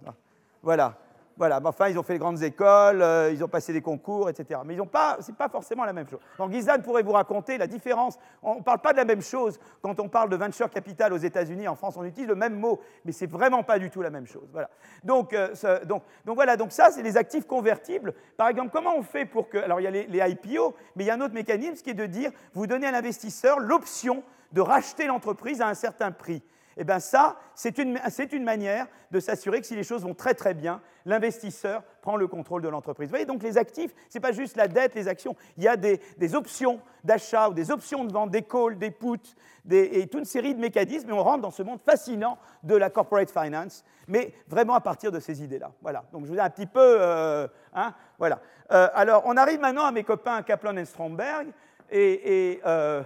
Voilà. 0.63 0.97
Voilà, 1.37 1.61
enfin, 1.65 1.89
ils 1.89 1.99
ont 1.99 2.03
fait 2.03 2.13
les 2.15 2.19
grandes 2.19 2.43
écoles, 2.43 3.03
euh, 3.03 3.31
ils 3.33 3.43
ont 3.43 3.49
passé 3.49 3.73
des 3.73 3.81
concours, 3.81 4.29
etc. 4.29 4.61
Mais 4.65 4.77
ce 4.77 4.81
n'est 4.81 4.87
pas, 4.87 5.19
pas 5.39 5.49
forcément 5.49 5.85
la 5.85 5.93
même 5.93 6.09
chose. 6.09 6.21
Donc, 6.39 6.53
Gizlan 6.53 6.81
pourrait 6.83 7.03
vous 7.03 7.13
raconter 7.13 7.59
la 7.59 7.67
différence. 7.67 8.19
On 8.43 8.57
ne 8.57 8.63
parle 8.63 8.81
pas 8.81 8.93
de 8.93 8.99
la 8.99 9.05
même 9.05 9.23
chose 9.23 9.59
quand 9.81 9.99
on 10.01 10.09
parle 10.09 10.29
de 10.29 10.37
venture 10.37 10.69
capital 10.71 11.13
aux 11.13 11.19
États-Unis. 11.19 11.69
En 11.69 11.75
France, 11.75 11.97
on 11.97 12.05
utilise 12.05 12.29
le 12.29 12.35
même 12.35 12.59
mot, 12.59 12.81
mais 13.05 13.13
ce 13.13 13.25
n'est 13.25 13.31
vraiment 13.31 13.63
pas 13.63 13.79
du 13.79 13.91
tout 13.91 14.03
la 14.03 14.11
même 14.11 14.27
chose. 14.27 14.49
Voilà. 14.53 14.71
Donc, 15.05 15.33
euh, 15.33 15.55
donc, 15.85 16.03
donc, 16.25 16.35
voilà, 16.35 16.57
donc 16.57 16.73
ça, 16.73 16.91
c'est 16.91 17.03
les 17.03 17.17
actifs 17.17 17.47
convertibles. 17.47 18.15
Par 18.37 18.49
exemple, 18.49 18.71
comment 18.73 18.97
on 18.97 19.03
fait 19.03 19.25
pour 19.25 19.49
que. 19.49 19.59
Alors, 19.59 19.81
il 19.81 19.85
y 19.85 19.87
a 19.87 19.91
les, 19.91 20.07
les 20.07 20.31
IPO, 20.31 20.75
mais 20.97 21.05
il 21.05 21.07
y 21.07 21.11
a 21.11 21.15
un 21.15 21.21
autre 21.21 21.35
mécanisme 21.35 21.83
qui 21.83 21.91
est 21.91 21.95
de 21.95 22.07
dire 22.07 22.31
vous 22.53 22.67
donnez 22.67 22.87
à 22.87 22.93
l'investisseur 22.93 23.59
l'option 23.59 24.23
de 24.53 24.61
racheter 24.61 25.07
l'entreprise 25.07 25.61
à 25.61 25.69
un 25.69 25.75
certain 25.75 26.13
prix. 26.13 26.43
Eh 26.77 26.85
bien 26.85 27.01
ça, 27.01 27.37
c'est 27.55 27.79
une, 27.79 27.99
une, 28.33 28.45
manière 28.45 28.87
de 29.11 29.21
s'assurer 29.21 29.61
que 29.61 29.67
si 29.67 29.77
les 29.77 29.83
choses 29.83 30.03
vont 30.03 30.15
très 30.15 30.35
très 30.35 30.55
bien, 30.55 30.81
l'investisseur 31.05 31.83
prend 32.01 32.17
le 32.17 32.27
contrôle 32.27 32.63
de 32.63 32.69
l'entreprise. 32.69 33.09
Vous 33.09 33.13
voyez, 33.13 33.27
donc 33.27 33.43
les 33.43 33.59
actifs, 33.59 33.93
ce 34.09 34.17
n'est 34.17 34.23
pas 34.23 34.33
juste 34.33 34.57
la 34.57 34.69
dette, 34.69 34.95
les 34.95 35.09
actions, 35.09 35.37
il 35.57 35.65
y 35.65 35.69
a 35.69 35.77
des, 35.77 36.01
options 36.35 36.81
d'achat 37.05 37.49
ou 37.49 37.55
des 37.55 37.71
options 37.71 38.05
de 38.05 38.13
vente, 38.13 38.31
des 38.31 38.43
calls, 38.43 38.79
des 38.79 38.91
puts, 38.91 39.37
et 39.71 40.07
toute 40.07 40.21
une 40.21 40.25
série 40.25 40.55
de 40.55 40.61
mécanismes, 40.61 41.11
et 41.11 41.13
on 41.13 41.23
rentre 41.23 41.43
dans 41.43 41.51
ce 41.51 41.63
monde 41.63 41.81
fascinant 41.85 42.39
de 42.63 42.75
la 42.75 42.91
corporate 42.91 43.31
finance, 43.31 43.85
mais 44.09 44.35
vraiment 44.49 44.75
à 44.75 44.81
partir 44.81 45.13
de 45.13 45.21
ces 45.21 45.43
idées-là. 45.43 45.73
Voilà, 45.83 46.05
donc 46.13 46.25
je 46.25 46.31
vous 46.31 46.39
ai 46.39 46.41
un 46.41 46.51
petit 46.51 46.67
peu... 46.67 46.97
Euh, 47.01 47.47
hein, 47.75 47.95
voilà. 48.19 48.41
Euh, 48.73 48.89
alors, 48.95 49.23
on 49.27 49.37
arrive 49.37 49.61
maintenant 49.61 49.85
à 49.85 49.93
mes 49.93 50.05
copains 50.05 50.43
Kaplan 50.43 50.77
et 50.77 50.85
Stromberg, 50.85 51.49
et... 51.91 52.61
Euh, 52.65 53.03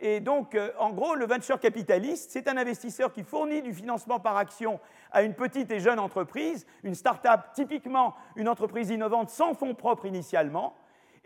et 0.00 0.20
donc, 0.20 0.54
euh, 0.54 0.70
en 0.78 0.90
gros, 0.90 1.14
le 1.14 1.26
venture 1.26 1.60
capitaliste, 1.60 2.30
c'est 2.30 2.48
un 2.48 2.56
investisseur 2.56 3.12
qui 3.12 3.22
fournit 3.22 3.60
du 3.60 3.74
financement 3.74 4.18
par 4.18 4.36
action 4.38 4.80
à 5.12 5.22
une 5.22 5.34
petite 5.34 5.70
et 5.70 5.78
jeune 5.78 5.98
entreprise, 5.98 6.66
une 6.84 6.94
start-up, 6.94 7.40
typiquement 7.54 8.14
une 8.34 8.48
entreprise 8.48 8.88
innovante 8.88 9.28
sans 9.28 9.52
fonds 9.52 9.74
propres 9.74 10.06
initialement. 10.06 10.74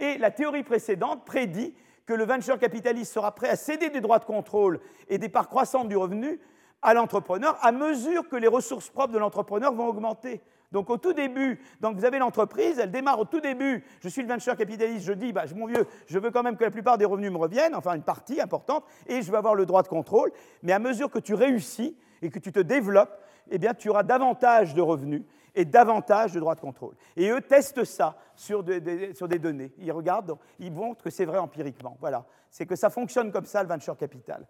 Et 0.00 0.18
la 0.18 0.32
théorie 0.32 0.64
précédente 0.64 1.24
prédit 1.24 1.72
que 2.04 2.14
le 2.14 2.24
venture 2.24 2.58
capitaliste 2.58 3.12
sera 3.12 3.32
prêt 3.32 3.48
à 3.48 3.56
céder 3.56 3.90
des 3.90 4.00
droits 4.00 4.18
de 4.18 4.24
contrôle 4.24 4.80
et 5.08 5.18
des 5.18 5.28
parts 5.28 5.48
croissantes 5.48 5.88
du 5.88 5.96
revenu 5.96 6.40
à 6.82 6.94
l'entrepreneur 6.94 7.56
à 7.62 7.70
mesure 7.70 8.28
que 8.28 8.36
les 8.36 8.48
ressources 8.48 8.90
propres 8.90 9.12
de 9.12 9.18
l'entrepreneur 9.18 9.72
vont 9.72 9.86
augmenter. 9.86 10.42
Donc 10.74 10.90
au 10.90 10.96
tout 10.96 11.12
début, 11.12 11.60
vous 11.80 12.04
avez 12.04 12.18
l'entreprise, 12.18 12.80
elle 12.80 12.90
démarre 12.90 13.20
au 13.20 13.24
tout 13.24 13.40
début, 13.40 13.84
je 14.00 14.08
suis 14.08 14.22
le 14.22 14.28
venture 14.28 14.56
capitaliste, 14.56 15.06
je 15.06 15.12
dis, 15.12 15.32
bah, 15.32 15.44
mon 15.54 15.66
vieux, 15.66 15.86
je 16.08 16.18
veux 16.18 16.32
quand 16.32 16.42
même 16.42 16.56
que 16.56 16.64
la 16.64 16.72
plupart 16.72 16.98
des 16.98 17.04
revenus 17.04 17.30
me 17.30 17.38
reviennent, 17.38 17.76
enfin 17.76 17.94
une 17.94 18.02
partie 18.02 18.40
importante, 18.40 18.84
et 19.06 19.22
je 19.22 19.30
veux 19.30 19.38
avoir 19.38 19.54
le 19.54 19.66
droit 19.66 19.84
de 19.84 19.88
contrôle, 19.88 20.32
mais 20.64 20.72
à 20.72 20.80
mesure 20.80 21.12
que 21.12 21.20
tu 21.20 21.34
réussis 21.34 21.96
et 22.22 22.28
que 22.28 22.40
tu 22.40 22.50
te 22.50 22.58
développes, 22.58 23.16
eh 23.52 23.58
bien 23.58 23.72
tu 23.72 23.88
auras 23.88 24.02
davantage 24.02 24.74
de 24.74 24.82
revenus 24.82 25.22
et 25.54 25.64
davantage 25.64 26.32
de 26.32 26.40
droits 26.40 26.56
de 26.56 26.60
contrôle. 26.60 26.96
Et 27.16 27.30
eux 27.30 27.40
testent 27.40 27.84
ça 27.84 28.16
sur 28.34 28.64
des, 28.64 29.14
sur 29.14 29.28
des 29.28 29.38
données. 29.38 29.72
Ils 29.78 29.92
regardent, 29.92 30.36
ils 30.58 30.72
montrent 30.72 31.04
que 31.04 31.10
c'est 31.10 31.24
vrai 31.24 31.38
empiriquement. 31.38 31.96
Voilà, 32.00 32.26
c'est 32.50 32.66
que 32.66 32.74
ça 32.74 32.90
fonctionne 32.90 33.30
comme 33.30 33.44
ça, 33.44 33.62
le 33.62 33.68
venture 33.68 33.96
capital. 33.96 34.44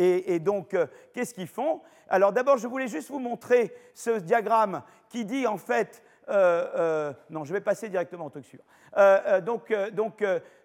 Et, 0.00 0.38
donc, 0.38 0.74
euh, 0.74 0.86
qu'est-ce 1.12 1.34
qu'ils 1.34 1.48
font? 1.48 1.82
Alors 2.08 2.32
d'abord, 2.32 2.56
je 2.56 2.68
voulais 2.68 2.86
juste 2.86 3.10
vous 3.10 3.18
montrer 3.18 3.74
ce 3.94 4.18
diagramme 4.18 4.82
qui 5.08 5.24
dit 5.24 5.46
en 5.46 5.58
fait... 5.58 6.02
Euh, 6.28 6.66
euh, 6.76 7.12
non, 7.30 7.44
je 7.44 7.52
vais 7.54 7.60
passer 7.60 7.88
directement 7.88 8.26
au 8.26 8.30
truc 8.30 8.44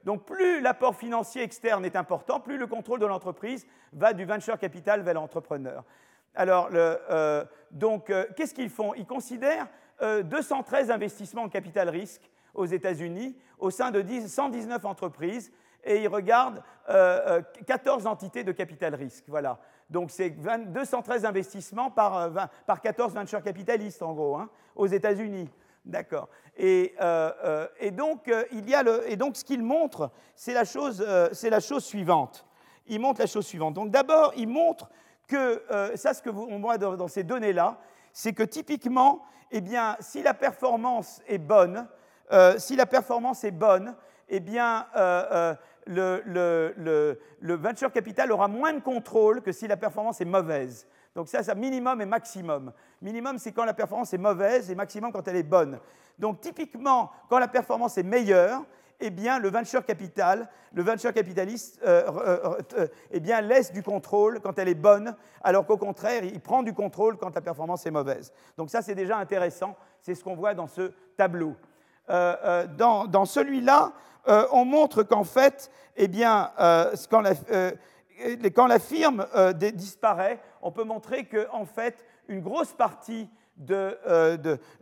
donc, 0.05 0.25
plus 0.25 0.59
l'apport 0.59 0.95
financier 0.95 1.41
externe 1.41 1.85
est 1.85 1.95
important, 1.95 2.41
plus 2.41 2.57
le 2.57 2.67
contrôle 2.67 2.99
de 2.99 3.05
l'entreprise 3.05 3.65
va 3.93 4.11
du 4.11 4.25
venture 4.25 4.59
capital 4.59 5.01
vers 5.01 5.13
l'entrepreneur. 5.13 5.85
Alors, 6.35 6.69
qu'est-ce 6.69 8.53
qu'ils 8.53 8.69
font? 8.69 8.93
Ils 8.95 9.05
considèrent 9.05 9.67
213 10.01 10.91
investissements 10.91 11.43
en 11.43 11.49
capital 11.49 11.87
risque 11.87 12.29
aux 12.53 12.65
États-Unis 12.65 13.37
au 13.57 13.69
sein 13.69 13.91
de 13.91 14.03
119 14.27 14.83
entreprises 14.83 15.53
et 15.83 16.01
il 16.01 16.07
regarde 16.07 16.61
14 16.87 18.07
entités 18.07 18.43
de 18.43 18.51
capital 18.51 18.95
risque. 18.95 19.25
Voilà. 19.27 19.59
Donc 19.93 20.09
c'est 20.09 20.31
213 20.31 21.23
investissements 21.23 21.91
par, 21.91 22.31
14 22.81 23.11
euh, 23.11 23.19
venture 23.19 23.43
capitalistes 23.43 24.01
en 24.01 24.13
gros, 24.13 24.35
hein, 24.35 24.49
aux 24.75 24.87
États-Unis. 24.87 25.49
D'accord. 25.85 26.29
Et, 26.57 26.95
euh, 26.99 27.67
euh, 27.81 27.91
donc, 27.91 28.31
il 28.51 28.69
y 28.69 28.73
a 28.73 28.83
le, 28.83 29.09
et 29.11 29.17
donc 29.17 29.35
ce 29.35 29.43
qu'il 29.43 29.61
montre, 29.61 30.09
c'est 30.35 30.53
la, 30.53 30.65
chose, 30.65 31.01
la 31.01 31.59
chose 31.59 31.83
suivante. 31.83 32.45
Il 32.87 32.99
montre 33.01 33.21
la 33.21 33.27
chose 33.27 33.45
suivante. 33.45 33.75
Donc 33.75 33.91
d'abord, 33.91 34.33
il 34.35 34.47
montre 34.47 34.89
que, 35.27 35.61
ça 35.95 36.13
ce 36.13 36.21
que 36.21 36.29
vous, 36.29 36.47
on 36.49 36.59
voit 36.59 36.77
dans, 36.77 36.95
dans 36.95 37.07
ces 37.07 37.23
données-là, 37.23 37.77
c'est 38.13 38.33
que 38.33 38.43
typiquement, 38.43 39.23
eh 39.51 39.61
bien, 39.61 39.95
si 39.99 40.23
la 40.23 40.33
performance 40.33 41.21
est 41.27 41.37
bonne, 41.37 41.87
si 42.57 42.75
la 42.75 42.85
performance 42.85 43.43
est 43.43 43.51
bonne, 43.51 43.95
eh 44.29 44.39
bien, 44.39 44.87
le, 45.85 47.17
venture 47.41 47.91
capital 47.91 48.31
aura 48.31 48.47
moins 48.47 48.73
de 48.73 48.79
contrôle 48.79 49.41
que 49.41 49.51
si 49.51 49.67
la 49.67 49.77
performance 49.77 50.21
est 50.21 50.25
mauvaise. 50.25 50.87
Donc 51.15 51.27
ça, 51.27 51.43
c'est 51.43 51.55
minimum 51.55 52.01
et 52.01 52.05
maximum. 52.05 52.73
Minimum, 53.01 53.37
c'est 53.37 53.51
quand 53.51 53.65
la 53.65 53.73
performance 53.73 54.13
est 54.13 54.17
mauvaise 54.17 54.71
et 54.71 54.75
maximum 54.75 55.11
quand 55.11 55.27
elle 55.27 55.35
est 55.35 55.43
bonne. 55.43 55.79
Donc 56.17 56.41
typiquement, 56.41 57.11
quand 57.29 57.39
la 57.39 57.47
performance 57.47 57.97
est 57.97 58.03
meilleure, 58.03 58.63
eh 58.99 59.09
bien, 59.09 59.39
le 59.39 59.49
venture 59.49 59.85
capital, 59.85 60.47
le 60.71 60.81
venture 60.81 61.13
capitaliste, 61.13 61.79
euh, 61.85 62.57
eh 63.11 63.19
bien, 63.19 63.41
laisse 63.41 63.71
du 63.71 63.83
contrôle 63.83 64.39
quand 64.39 64.57
elle 64.57 64.69
est 64.69 64.75
bonne, 64.75 65.15
alors 65.41 65.65
qu'au 65.65 65.77
contraire, 65.77 66.23
il 66.23 66.39
prend 66.39 66.63
du 66.63 66.73
contrôle 66.73 67.17
quand 67.17 67.35
la 67.35 67.41
performance 67.41 67.85
est 67.85 67.91
mauvaise. 67.91 68.31
Donc 68.57 68.69
ça, 68.69 68.81
c'est 68.81 68.95
déjà 68.95 69.17
intéressant. 69.17 69.75
C'est 69.99 70.15
ce 70.15 70.23
qu'on 70.23 70.35
voit 70.35 70.53
dans 70.53 70.67
ce 70.67 70.93
tableau. 71.17 71.55
Dans, 72.09 73.05
dans 73.05 73.25
celui-là, 73.25 73.93
euh, 74.27 74.45
on 74.51 74.65
montre 74.65 75.03
qu'en 75.03 75.23
fait, 75.23 75.69
eh 75.97 76.07
euh, 76.07 76.95
quand, 77.09 77.21
la, 77.21 77.33
euh, 77.51 78.79
firme 78.79 79.25
disparaît, 79.73 80.39
on 80.61 80.71
peut 80.71 80.83
montrer 80.83 81.25
qu'en 81.25 81.65
fait, 81.65 82.05
une 82.27 82.41
grosse 82.41 82.71
partie 82.71 83.29
de, 83.57 83.97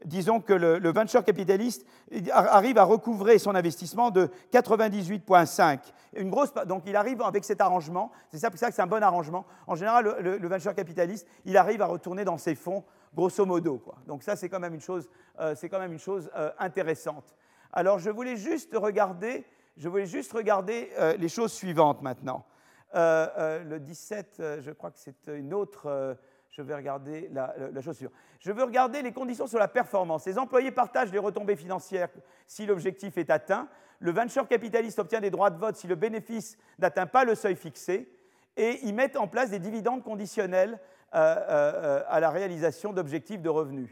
disons 0.05 0.39
que 0.39 0.53
le, 0.53 0.91
venture 0.91 1.25
capitaliste 1.25 1.85
arrive 2.31 2.77
à 2.77 2.83
recouvrer 2.83 3.37
son 3.39 3.55
investissement 3.55 4.11
de 4.11 4.29
98,5. 4.53 5.79
Une 6.13 6.29
grosse, 6.29 6.53
donc 6.67 6.83
il 6.85 6.95
arrive 6.95 7.21
avec 7.21 7.43
cet 7.43 7.59
arrangement, 7.61 8.11
c'est 8.29 8.37
ça 8.37 8.49
pour 8.49 8.59
ça 8.59 8.69
que 8.69 8.75
c'est 8.75 8.81
un 8.81 8.87
bon 8.87 9.03
arrangement. 9.03 9.45
En 9.67 9.75
général, 9.75 10.15
le, 10.21 10.47
venture 10.47 10.73
capitaliste, 10.73 11.27
il 11.45 11.57
arrive 11.57 11.81
à 11.81 11.87
retourner 11.87 12.23
dans 12.23 12.37
ses 12.37 12.55
fonds, 12.55 12.83
grosso 13.13 13.45
modo. 13.45 13.77
Quoi. 13.77 13.97
Donc 14.07 14.23
ça, 14.23 14.35
c'est 14.35 14.49
quand 14.49 14.59
même 14.59 14.73
une 14.73 14.81
chose, 14.81 15.09
quand 15.37 15.79
même 15.79 15.93
une 15.93 15.99
chose 15.99 16.29
intéressante. 16.57 17.35
Alors 17.73 17.99
je 17.99 18.09
voulais 18.09 18.35
juste 18.35 18.75
regarder, 18.75 19.45
je 19.77 19.87
voulais 19.87 20.05
juste 20.05 20.33
regarder 20.33 20.91
euh, 20.99 21.15
les 21.17 21.29
choses 21.29 21.53
suivantes 21.53 22.01
maintenant. 22.01 22.45
Euh, 22.95 23.27
euh, 23.37 23.63
le 23.63 23.79
17, 23.79 24.43
je 24.59 24.71
crois 24.71 24.91
que 24.91 24.99
c'est 24.99 25.27
une 25.27 25.53
autre. 25.53 26.17
je 26.49 26.61
vais 26.61 26.75
regarder 26.75 27.29
la, 27.31 27.55
la, 27.71 27.81
chose 27.81 27.95
suivante. 27.95 28.15
Je 28.39 28.51
veux 28.51 28.63
regarder 28.63 29.01
les 29.01 29.13
conditions 29.13 29.47
sur 29.47 29.59
la 29.59 29.69
performance. 29.69 30.25
Les 30.25 30.37
employés 30.37 30.71
partagent 30.71 31.13
les 31.13 31.19
retombées 31.19 31.55
financières 31.55 32.09
si 32.45 32.65
l'objectif 32.65 33.17
est 33.17 33.29
atteint. 33.29 33.69
Le 33.99 34.11
venture 34.11 34.47
capitaliste 34.47 34.99
obtient 34.99 35.21
des 35.21 35.29
droits 35.29 35.51
de 35.51 35.57
vote 35.57 35.77
si 35.77 35.87
le 35.87 35.95
bénéfice 35.95 36.57
n'atteint 36.79 37.05
pas 37.05 37.23
le 37.23 37.35
seuil 37.35 37.55
fixé. 37.55 38.11
Et 38.57 38.79
ils 38.83 38.93
mettent 38.93 39.15
en 39.15 39.27
place 39.29 39.51
des 39.51 39.59
dividendes 39.59 40.03
conditionnels 40.03 40.77
à 41.11 42.19
la 42.19 42.29
réalisation 42.29 42.93
d'objectifs 42.93 43.41
de 43.41 43.49
revenus. 43.49 43.89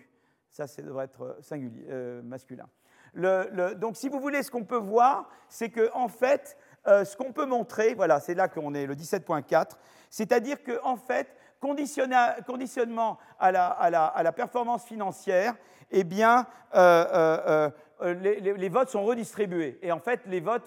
Ça, 0.49 0.67
ça 0.67 0.81
devrait 0.81 1.05
être 1.05 1.37
singulier, 1.41 1.85
masculin 2.23 2.67
donc, 3.15 3.97
si 3.97 4.09
vous 4.09 4.19
voulez, 4.19 4.43
ce 4.43 4.51
qu'on 4.51 4.63
peut 4.63 4.77
voir, 4.77 5.29
c'est 5.47 5.69
que 5.69 5.89
en 5.93 6.07
fait, 6.07 6.57
euh, 6.87 7.03
ce 7.05 7.17
qu'on 7.17 7.31
peut 7.31 7.45
montrer, 7.45 7.93
voilà, 7.93 8.19
c'est 8.19 8.35
là 8.35 8.47
qu'on 8.47 8.73
est, 8.73 8.85
le 8.85 8.95
17.4, 8.95 9.71
c'est-à-dire 10.09 10.63
qu'en 10.63 10.91
en 10.91 10.95
fait, 10.95 11.35
conditionnement 11.59 13.17
à 13.39 13.51
la, 13.51 14.31
performance 14.31 14.85
financière, 14.85 15.55
eh 15.91 16.03
bien, 16.03 16.45
euh, 16.75 17.05
euh, 17.11 17.69
les, 18.01 18.69
votes 18.69 18.89
sont 18.89 19.03
redistribués. 19.03 19.77
Et 19.81 19.91
en 19.91 19.99
fait, 19.99 20.21
les, 20.25 20.39
votes, 20.39 20.63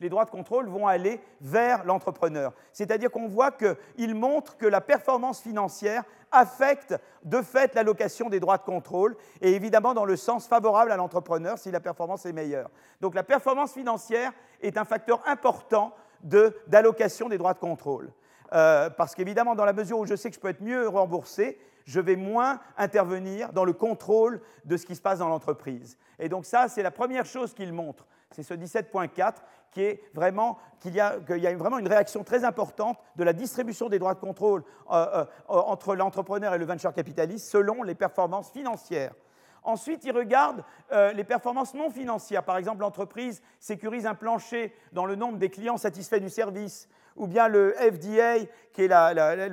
les, 0.00 0.08
droits 0.08 0.24
de 0.24 0.30
contrôle 0.30 0.68
vont 0.68 0.86
aller 0.86 1.20
vers 1.40 1.84
l'entrepreneur. 1.84 2.52
C'est-à-dire 2.72 3.10
qu'on 3.10 3.28
voit 3.28 3.52
qu'il 3.52 4.14
montre 4.14 4.56
que 4.56 4.66
la 4.66 4.80
performance 4.80 5.40
financière 5.40 6.04
affecte 6.32 6.94
de 7.24 7.40
fait 7.40 7.74
l'allocation 7.74 8.28
des 8.28 8.40
droits 8.40 8.58
de 8.58 8.64
contrôle, 8.64 9.16
et 9.40 9.52
évidemment 9.52 9.94
dans 9.94 10.04
le 10.04 10.16
sens 10.16 10.46
favorable 10.46 10.90
à 10.90 10.96
l'entrepreneur 10.96 11.58
si 11.58 11.70
la 11.70 11.80
performance 11.80 12.26
est 12.26 12.32
meilleure. 12.32 12.70
Donc 13.00 13.14
la 13.14 13.22
performance 13.22 13.72
financière 13.72 14.32
est 14.60 14.76
un 14.76 14.84
facteur 14.84 15.22
important 15.26 15.94
d'allocation 16.22 17.28
des 17.28 17.38
droits 17.38 17.54
de 17.54 17.58
contrôle. 17.58 18.10
Euh, 18.52 18.90
parce 18.90 19.14
qu'évidemment, 19.14 19.54
dans 19.54 19.64
la 19.64 19.72
mesure 19.72 19.98
où 19.98 20.06
je 20.06 20.14
sais 20.14 20.30
que 20.30 20.36
je 20.36 20.40
peux 20.40 20.48
être 20.48 20.62
mieux 20.62 20.88
remboursé, 20.88 21.58
je 21.86 22.00
vais 22.00 22.16
moins 22.16 22.60
intervenir 22.76 23.52
dans 23.52 23.64
le 23.64 23.72
contrôle 23.72 24.42
de 24.64 24.76
ce 24.76 24.84
qui 24.84 24.96
se 24.96 25.00
passe 25.00 25.20
dans 25.20 25.28
l'entreprise. 25.28 25.96
Et 26.18 26.28
donc 26.28 26.44
ça, 26.44 26.68
c'est 26.68 26.82
la 26.82 26.90
première 26.90 27.24
chose 27.24 27.54
qu'il 27.54 27.72
montre. 27.72 28.06
C'est 28.32 28.42
ce 28.42 28.54
17.4 28.54 29.34
qui 29.70 29.82
est 29.82 30.02
vraiment 30.14 30.58
qu'il 30.80 30.94
y, 30.94 31.00
a, 31.00 31.18
vraiment 31.56 31.78
une 31.78 31.88
réaction 31.88 32.24
très 32.24 32.44
importante 32.44 32.98
de 33.16 33.24
la 33.24 33.32
distribution 33.32 33.88
des 33.88 33.98
droits 33.98 34.14
de 34.14 34.20
contrôle 34.20 34.64
euh, 34.90 35.24
euh, 35.24 35.24
entre 35.48 35.94
l'entrepreneur 35.94 36.54
et 36.54 36.58
le 36.58 36.64
venture 36.64 36.92
capitaliste 36.92 37.48
selon 37.48 37.82
les 37.82 37.94
performances 37.94 38.50
financières. 38.50 39.14
Ensuite, 39.62 40.04
il 40.04 40.12
regarde 40.12 40.62
euh, 40.92 41.12
les 41.12 41.24
performances 41.24 41.74
non 41.74 41.90
financières. 41.90 42.44
Par 42.44 42.56
exemple, 42.56 42.80
l'entreprise 42.80 43.42
sécurise 43.58 44.06
un 44.06 44.14
plancher 44.14 44.74
dans 44.92 45.06
le 45.06 45.16
nombre 45.16 45.38
des 45.38 45.50
clients 45.50 45.76
satisfaits 45.76 46.20
du 46.20 46.30
service, 46.30 46.88
ou 47.16 47.26
bien 47.26 47.48
le 47.48 47.74
FDA, 47.78 48.44
qui 48.72 48.82
est 48.82 49.48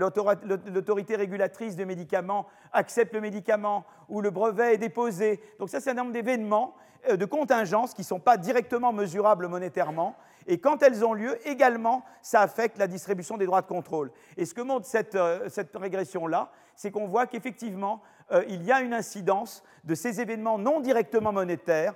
l'autorité 0.69 1.15
régulatrice 1.15 1.75
des 1.75 1.85
médicaments, 1.85 2.47
accepte 2.71 3.13
le 3.13 3.21
médicament, 3.21 3.85
ou 4.09 4.21
le 4.21 4.29
brevet 4.29 4.75
est 4.75 4.77
déposé. 4.77 5.41
Donc 5.59 5.69
ça, 5.69 5.79
c'est 5.79 5.91
un 5.91 5.95
nombre 5.95 6.11
d'événements, 6.11 6.75
euh, 7.09 7.17
de 7.17 7.25
contingences 7.25 7.93
qui 7.93 8.01
ne 8.01 8.05
sont 8.07 8.19
pas 8.19 8.37
directement 8.37 8.93
mesurables 8.93 9.47
monétairement. 9.47 10.15
Et 10.47 10.59
quand 10.59 10.81
elles 10.83 11.03
ont 11.03 11.13
lieu, 11.13 11.37
également, 11.47 12.03
ça 12.21 12.41
affecte 12.41 12.77
la 12.77 12.87
distribution 12.87 13.37
des 13.37 13.45
droits 13.45 13.61
de 13.61 13.67
contrôle. 13.67 14.11
Et 14.37 14.45
ce 14.45 14.53
que 14.53 14.61
montre 14.61 14.85
cette, 14.85 15.15
euh, 15.15 15.47
régression-là, 15.73 16.51
c'est 16.75 16.91
qu'on 16.91 17.07
voit 17.07 17.27
qu'effectivement, 17.27 18.01
euh, 18.31 18.43
il 18.47 18.63
y 18.63 18.71
a 18.71 18.81
une 18.81 18.93
incidence 18.93 19.63
de 19.83 19.95
ces 19.95 20.21
événements 20.21 20.57
non 20.57 20.79
directement 20.79 21.33
monétaires, 21.33 21.93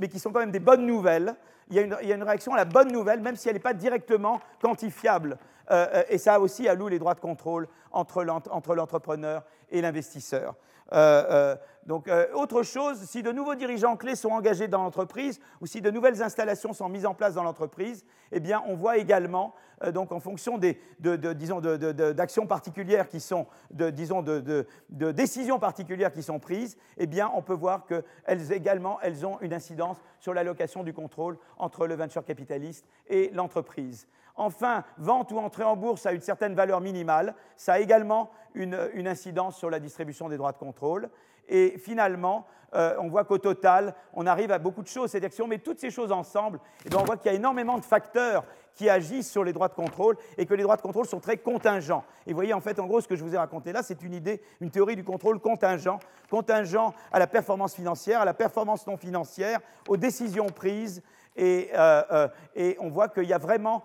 mais 0.00 0.08
qui 0.08 0.18
sont 0.18 0.32
quand 0.32 0.40
même 0.40 0.50
des 0.50 0.60
bonnes 0.60 0.86
nouvelles. 0.86 1.36
Il 1.70 1.76
y 1.76 1.78
a 1.78 2.14
une, 2.14 2.22
réaction 2.22 2.54
à 2.54 2.56
la 2.56 2.64
bonne 2.64 2.90
nouvelle, 2.90 3.20
même 3.20 3.36
si 3.36 3.48
elle 3.48 3.54
n'est 3.54 3.60
pas 3.60 3.74
directement 3.74 4.40
quantifiable. 4.60 5.38
Euh, 5.70 5.86
euh, 5.94 6.02
et 6.08 6.18
ça 6.18 6.40
aussi 6.40 6.66
alloue 6.68 6.88
les 6.88 6.98
droits 6.98 7.14
de 7.14 7.20
contrôle 7.20 7.68
entre 7.92 8.24
l'entrepreneur 8.24 9.44
et 9.70 9.82
l'investisseur. 9.82 10.54
Euh, 10.94 11.56
donc, 11.88 12.06
euh, 12.06 12.26
autre 12.34 12.62
chose, 12.62 13.00
si 13.04 13.22
de 13.22 13.32
nouveaux 13.32 13.54
dirigeants 13.54 13.96
clés 13.96 14.14
sont 14.14 14.28
engagés 14.28 14.68
dans 14.68 14.82
l'entreprise 14.82 15.40
ou 15.62 15.66
si 15.66 15.80
de 15.80 15.90
nouvelles 15.90 16.22
installations 16.22 16.74
sont 16.74 16.90
mises 16.90 17.06
en 17.06 17.14
place 17.14 17.34
dans 17.34 17.42
l'entreprise, 17.42 18.04
eh 18.30 18.40
bien, 18.40 18.62
on 18.66 18.74
voit 18.74 18.98
également, 18.98 19.54
donc 19.94 20.12
en 20.12 20.20
fonction 20.20 20.58
des, 20.58 20.78
de, 21.00 21.16
disons, 21.32 21.60
d'actions 21.60 22.46
particulières 22.46 23.08
qui 23.08 23.20
sont, 23.20 23.46
disons, 23.70 24.20
de, 24.20 24.66
décisions 24.90 25.58
particulières 25.58 26.12
qui 26.12 26.22
sont 26.22 26.38
prises, 26.38 26.76
eh 26.98 27.06
bien, 27.06 27.30
on 27.34 27.40
peut 27.40 27.54
voir 27.54 27.86
qu'elles 27.86 28.52
également, 28.52 29.00
elles 29.00 29.24
ont 29.24 29.40
une 29.40 29.54
incidence 29.54 29.96
sur 30.20 30.34
l'allocation 30.34 30.84
du 30.84 30.92
contrôle 30.92 31.38
entre 31.56 31.86
le 31.86 31.94
venture 31.94 32.22
capitaliste 32.22 32.86
et 33.08 33.30
l'entreprise. 33.32 34.06
Enfin, 34.38 34.84
vente 34.98 35.32
ou 35.32 35.38
entrée 35.38 35.64
en 35.64 35.74
bourse 35.74 36.06
à 36.06 36.12
une 36.12 36.20
certaine 36.20 36.54
valeur 36.54 36.80
minimale, 36.80 37.34
ça 37.56 37.72
a 37.72 37.78
également 37.80 38.30
une, 38.54 39.08
incidence 39.08 39.56
sur 39.56 39.68
la 39.68 39.80
distribution 39.80 40.28
des 40.28 40.36
droits 40.36 40.52
de 40.52 40.58
contrôle. 40.58 41.10
Et 41.48 41.78
finalement, 41.78 42.46
euh, 42.74 42.94
on 42.98 43.08
voit 43.08 43.24
qu'au 43.24 43.38
total, 43.38 43.94
on 44.12 44.26
arrive 44.26 44.52
à 44.52 44.58
beaucoup 44.58 44.82
de 44.82 44.88
choses. 44.88 45.10
C'est-à-dire 45.10 45.30
que 45.30 45.34
si 45.34 45.42
on 45.42 45.46
met 45.46 45.58
toutes 45.58 45.80
ces 45.80 45.90
choses 45.90 46.12
ensemble, 46.12 46.60
eh 46.84 46.94
on 46.94 47.04
voit 47.04 47.16
qu'il 47.16 47.30
y 47.30 47.34
a 47.34 47.36
énormément 47.36 47.78
de 47.78 47.84
facteurs 47.84 48.44
qui 48.74 48.88
agissent 48.88 49.30
sur 49.30 49.42
les 49.42 49.52
droits 49.52 49.68
de 49.68 49.74
contrôle 49.74 50.16
et 50.36 50.46
que 50.46 50.54
les 50.54 50.62
droits 50.62 50.76
de 50.76 50.82
contrôle 50.82 51.06
sont 51.06 51.18
très 51.18 51.38
contingents. 51.38 52.04
Et 52.26 52.30
vous 52.30 52.36
voyez, 52.36 52.54
en 52.54 52.60
fait, 52.60 52.78
en 52.78 52.86
gros, 52.86 53.00
ce 53.00 53.08
que 53.08 53.16
je 53.16 53.24
vous 53.24 53.34
ai 53.34 53.38
raconté 53.38 53.72
là, 53.72 53.82
c'est 53.82 54.02
une 54.02 54.14
idée, 54.14 54.40
une 54.60 54.70
théorie 54.70 54.96
du 54.96 55.04
contrôle 55.04 55.40
contingent, 55.40 55.98
contingent 56.30 56.94
à 57.10 57.18
la 57.18 57.26
performance 57.26 57.74
financière, 57.74 58.20
à 58.20 58.24
la 58.24 58.34
performance 58.34 58.86
non 58.86 58.96
financière, 58.96 59.60
aux 59.88 59.96
décisions 59.96 60.46
prises, 60.46 61.02
et, 61.38 61.70
euh, 61.74 62.28
euh, 62.56 62.74
on 62.80 62.88
voit 62.88 63.08
qu'il 63.08 63.24
y 63.24 63.32
a 63.32 63.38
vraiment 63.38 63.84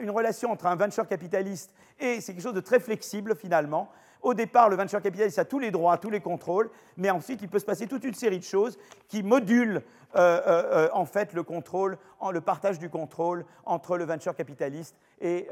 une 0.00 0.10
relation 0.10 0.50
entre 0.50 0.66
un 0.66 0.74
venture 0.74 1.06
capitaliste 1.06 1.72
et 2.00 2.20
c'est 2.20 2.32
quelque 2.32 2.42
chose 2.42 2.54
de 2.54 2.60
très 2.60 2.80
flexible 2.80 3.36
finalement. 3.36 3.88
Au 4.26 4.34
départ, 4.34 4.68
le 4.68 4.74
venture 4.74 5.00
capitaliste 5.00 5.38
a 5.38 5.44
tous 5.44 5.60
les 5.60 5.70
droits, 5.70 5.98
tous 5.98 6.10
les 6.10 6.18
contrôles, 6.18 6.68
mais 6.96 7.10
ensuite 7.10 7.42
il 7.42 7.48
peut 7.48 7.60
se 7.60 7.64
passer 7.64 7.86
toute 7.86 8.02
une 8.02 8.12
série 8.12 8.40
de 8.40 8.44
choses 8.44 8.76
qui 9.06 9.22
modulent 9.22 9.82
euh, 10.14 10.40
euh, 10.46 10.62
euh, 10.72 10.88
en 10.92 11.04
fait 11.04 11.32
le 11.32 11.42
contrôle, 11.42 11.98
le 12.32 12.40
partage 12.40 12.78
du 12.78 12.88
contrôle 12.88 13.44
entre 13.64 13.96
le 13.96 14.04
venture 14.04 14.34
capitaliste 14.34 14.96
et, 15.20 15.48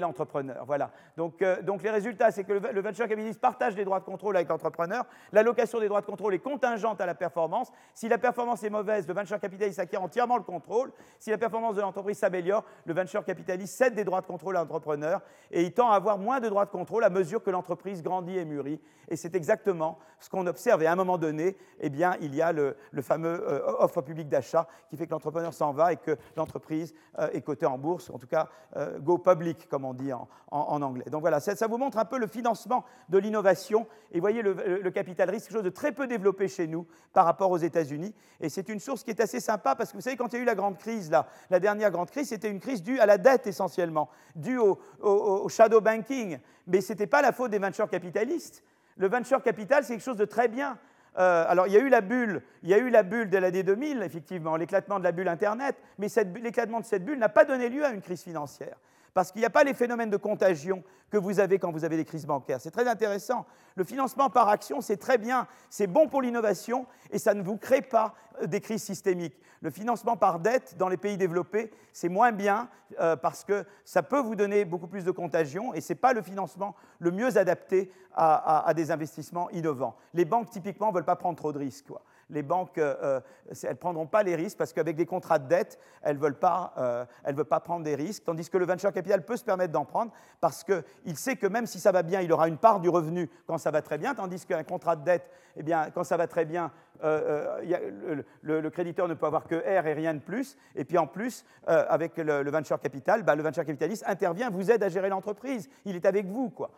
l'entrepreneur. 0.00 0.64
Voilà. 0.66 0.90
Donc, 1.16 1.44
donc, 1.62 1.82
les 1.82 1.90
résultats, 1.90 2.30
c'est 2.30 2.42
que 2.44 2.52
le, 2.52 2.80
venture 2.80 3.06
capitaliste 3.06 3.40
partage 3.40 3.76
les 3.76 3.84
droits 3.84 4.00
de 4.00 4.04
contrôle 4.04 4.36
avec 4.36 4.48
l'entrepreneur. 4.48 5.04
L'allocation 5.32 5.78
des 5.78 5.88
droits 5.88 6.00
de 6.00 6.06
contrôle 6.06 6.34
est 6.34 6.40
contingente 6.40 7.00
à 7.00 7.06
la 7.06 7.14
performance. 7.14 7.70
Si 7.94 8.08
la 8.08 8.18
performance 8.18 8.62
est 8.64 8.70
mauvaise, 8.70 9.06
le 9.06 9.14
venture 9.14 9.38
capitaliste 9.38 9.78
acquiert 9.78 10.02
entièrement 10.02 10.36
le 10.36 10.42
contrôle. 10.42 10.90
Si 11.18 11.30
la 11.30 11.38
performance 11.38 11.76
de 11.76 11.80
l'entreprise 11.80 12.18
s'améliore, 12.18 12.64
le 12.86 12.94
venture 12.94 13.24
capitaliste 13.24 13.76
cède 13.76 13.94
des 13.94 14.04
droits 14.04 14.20
de 14.20 14.26
contrôle 14.26 14.56
à 14.56 14.60
l'entrepreneur 14.60 15.20
et 15.50 15.62
il 15.62 15.72
tend 15.72 15.90
à 15.90 15.96
avoir 15.96 16.18
moins 16.18 16.40
de 16.40 16.48
droits 16.48 16.64
de 16.64 16.70
contrôle 16.70 17.04
à 17.04 17.10
mesure 17.10 17.42
que 17.42 17.50
l'entreprise 17.50 18.02
grandit 18.02 18.38
et 18.38 18.44
mûrit. 18.44 18.80
Et 19.08 19.16
c'est 19.16 19.36
exactement 19.36 19.98
ce 20.18 20.28
qu'on 20.28 20.46
observe. 20.46 20.82
Et 20.82 20.86
à 20.86 20.92
un 20.92 20.96
moment 20.96 21.18
donné, 21.18 21.56
eh 21.78 21.90
bien, 21.90 22.16
il 22.20 22.34
y 22.34 22.42
a 22.42 22.52
le, 22.52 22.76
fameux 23.02 23.46
offre 23.78 24.02
public 24.06 24.28
d'achat 24.28 24.66
qui 24.88 24.96
fait 24.96 25.06
que 25.06 25.10
l'entrepreneur 25.10 25.52
s'en 25.52 25.72
va 25.72 25.92
et 25.92 25.96
que 25.96 26.16
l'entreprise 26.36 26.94
euh, 27.18 27.28
est 27.32 27.42
cotée 27.42 27.66
en 27.66 27.76
bourse, 27.76 28.10
en 28.10 28.18
tout 28.18 28.26
cas 28.26 28.48
euh, 28.76 28.98
go 28.98 29.18
public, 29.18 29.68
comme 29.68 29.84
on 29.84 29.92
dit 29.92 30.12
en, 30.12 30.28
anglais. 30.50 31.04
Donc 31.10 31.20
voilà, 31.20 31.40
ça, 31.40 31.66
vous 31.66 31.76
montre 31.76 31.98
un 31.98 32.04
peu 32.04 32.18
le 32.18 32.26
financement 32.26 32.84
de 33.08 33.18
l'innovation. 33.18 33.86
Et 34.12 34.20
voyez, 34.20 34.42
le, 34.42 34.90
capital 34.90 35.28
risque, 35.28 35.48
quelque 35.48 35.56
chose 35.56 35.64
de 35.64 35.70
très 35.70 35.92
peu 35.92 36.06
développé 36.06 36.48
chez 36.48 36.66
nous 36.66 36.86
par 37.12 37.26
rapport 37.26 37.50
aux 37.50 37.58
États-Unis. 37.58 38.14
Et 38.40 38.48
c'est 38.48 38.68
une 38.68 38.80
source 38.80 39.02
qui 39.02 39.10
est 39.10 39.20
assez 39.20 39.40
sympa 39.40 39.74
parce 39.74 39.90
que 39.90 39.96
vous 39.96 40.02
savez, 40.02 40.16
quand 40.16 40.32
il 40.32 40.36
y 40.36 40.38
a 40.38 40.42
eu 40.42 40.46
la 40.46 40.54
grande 40.54 40.78
crise, 40.78 41.10
là, 41.10 41.26
la 41.50 41.60
dernière 41.60 41.90
grande 41.90 42.10
crise, 42.10 42.28
c'était 42.28 42.50
une 42.50 42.60
crise 42.60 42.82
due 42.82 43.00
à 43.00 43.06
la 43.06 43.18
dette 43.18 43.46
essentiellement, 43.46 44.08
due 44.34 44.58
au, 44.58 44.78
au 45.00 45.48
shadow 45.48 45.80
banking. 45.80 46.38
Mais 46.66 46.80
ce 46.80 46.92
n'était 46.92 47.06
pas 47.06 47.22
la 47.22 47.32
faute 47.32 47.50
des 47.50 47.58
venture 47.58 47.88
capitalistes. 47.88 48.62
Le 48.96 49.08
venture 49.08 49.42
capital, 49.42 49.84
c'est 49.84 49.94
quelque 49.94 50.04
chose 50.04 50.16
de 50.16 50.24
très 50.24 50.48
bien. 50.48 50.78
Euh, 51.18 51.44
alors, 51.48 51.66
il 51.66 51.72
y 51.72 51.76
a 51.76 51.80
eu 51.80 51.88
la 51.88 52.00
bulle, 52.00 52.42
il 52.62 52.68
y 52.68 52.74
a 52.74 52.78
eu 52.78 52.90
la 52.90 53.02
bulle 53.02 53.30
de 53.30 53.38
l'année 53.38 53.62
2000, 53.62 54.02
effectivement, 54.02 54.56
l'éclatement 54.56 54.98
de 54.98 55.04
la 55.04 55.12
bulle 55.12 55.28
Internet, 55.28 55.76
mais 55.98 56.08
l'éclatement 56.42 56.80
de 56.80 56.84
cette 56.84 57.04
bulle 57.04 57.18
n'a 57.18 57.28
pas 57.28 57.44
donné 57.44 57.68
lieu 57.68 57.84
à 57.84 57.90
une 57.90 58.02
crise 58.02 58.22
financière 58.22 58.76
parce 59.16 59.32
qu'il 59.32 59.40
n'y 59.40 59.46
a 59.46 59.50
pas 59.50 59.64
les 59.64 59.72
phénomènes 59.72 60.10
de 60.10 60.18
contagion 60.18 60.84
que 61.08 61.16
vous 61.16 61.40
avez 61.40 61.58
quand 61.58 61.72
vous 61.72 61.86
avez 61.86 61.96
des 61.96 62.04
crises 62.04 62.26
bancaires. 62.26 62.60
C'est 62.60 62.70
très 62.70 62.86
intéressant. 62.86 63.46
Le 63.74 63.82
financement 63.82 64.28
par 64.28 64.50
action, 64.50 64.82
c'est 64.82 64.98
très 64.98 65.16
bien, 65.16 65.46
c'est 65.70 65.86
bon 65.86 66.06
pour 66.06 66.20
l'innovation 66.20 66.84
et 67.10 67.18
ça 67.18 67.32
ne 67.32 67.42
vous 67.42 67.56
crée 67.56 67.80
pas 67.80 68.12
euh, 68.42 68.46
des 68.46 68.60
crises 68.60 68.82
systémiques. 68.82 69.40
Le 69.62 69.70
financement 69.70 70.18
par 70.18 70.38
dette 70.38 70.76
dans 70.76 70.90
les 70.90 70.98
pays 70.98 71.16
développés, 71.16 71.70
c'est 71.94 72.10
moins 72.10 72.30
bien 72.30 72.68
euh, 73.00 73.16
parce 73.16 73.42
que 73.42 73.64
ça 73.86 74.02
peut 74.02 74.20
vous 74.20 74.36
donner 74.36 74.66
beaucoup 74.66 74.86
plus 74.86 75.04
de 75.06 75.10
contagion 75.12 75.72
et 75.72 75.80
ce 75.80 75.94
n'est 75.94 75.98
pas 75.98 76.12
le 76.12 76.20
financement 76.20 76.74
le 76.98 77.10
mieux 77.10 77.38
adapté 77.38 77.90
à, 78.14 78.70
des 78.76 78.90
investissements 78.90 79.48
innovants. 79.50 79.96
Les 80.12 80.26
banques, 80.26 80.50
typiquement, 80.50 80.88
ne 80.88 80.94
veulent 80.94 81.04
pas 81.04 81.16
prendre 81.16 81.38
trop 81.38 81.54
de 81.54 81.58
risques. 81.58 81.86
Quoi 81.86 82.02
les 82.30 82.42
banques, 82.42 82.78
euh, 82.78 82.94
euh, 83.02 83.20
elles 83.62 83.70
ne 83.70 83.74
prendront 83.74 84.06
pas 84.06 84.22
les 84.22 84.34
risques 84.34 84.58
parce 84.58 84.72
qu'avec 84.72 84.96
des 84.96 85.06
contrats 85.06 85.38
de 85.38 85.48
dette, 85.48 85.78
elles 86.02 86.16
ne 86.16 86.20
veulent, 86.20 86.38
pas, 86.38 86.72
euh, 86.78 87.04
veulent 87.26 87.44
pas 87.44 87.60
prendre 87.60 87.84
des 87.84 87.94
risques, 87.94 88.24
tandis 88.24 88.48
que 88.48 88.58
le 88.58 88.66
venture 88.66 88.92
capital 88.92 89.24
peut 89.24 89.36
se 89.36 89.44
permettre 89.44 89.72
d'en 89.72 89.84
prendre 89.84 90.12
parce 90.40 90.64
qu'il 90.64 91.16
sait 91.16 91.36
que 91.36 91.46
même 91.46 91.66
si 91.66 91.78
ça 91.78 91.92
va 91.92 92.02
bien, 92.02 92.20
il 92.20 92.32
aura 92.32 92.48
une 92.48 92.58
part 92.58 92.80
du 92.80 92.88
revenu 92.88 93.30
quand 93.46 93.58
ça 93.58 93.70
va 93.70 93.82
très 93.82 93.98
bien, 93.98 94.14
tandis 94.14 94.44
qu'un 94.44 94.64
contrat 94.64 94.96
de 94.96 95.04
dette, 95.04 95.30
eh 95.56 95.62
bien, 95.62 95.90
quand 95.90 96.04
ça 96.04 96.16
va 96.16 96.26
très 96.26 96.44
bien, 96.44 96.70
le, 97.02 98.68
créditeur 98.70 99.08
ne 99.08 99.14
peut 99.14 99.26
avoir 99.26 99.44
que 99.44 99.56
R 99.56 99.86
et 99.86 99.92
rien 99.94 100.14
de 100.14 100.20
plus. 100.20 100.56
Et 100.74 100.84
puis 100.84 100.98
en 100.98 101.06
plus, 101.06 101.44
avec 101.66 102.16
le, 102.16 102.50
venture 102.50 102.80
capital, 102.80 103.22
bah, 103.22 103.34
le 103.34 103.42
venture 103.42 103.64
capitaliste 103.64 104.04
intervient, 104.06 104.50
vous 104.50 104.70
aide 104.70 104.82
à 104.82 104.88
gérer 104.88 105.08
l'entreprise, 105.08 105.68
il 105.84 105.96
est 105.96 106.06
avec 106.06 106.26
vous. 106.26 106.50
Quoi. 106.50 106.70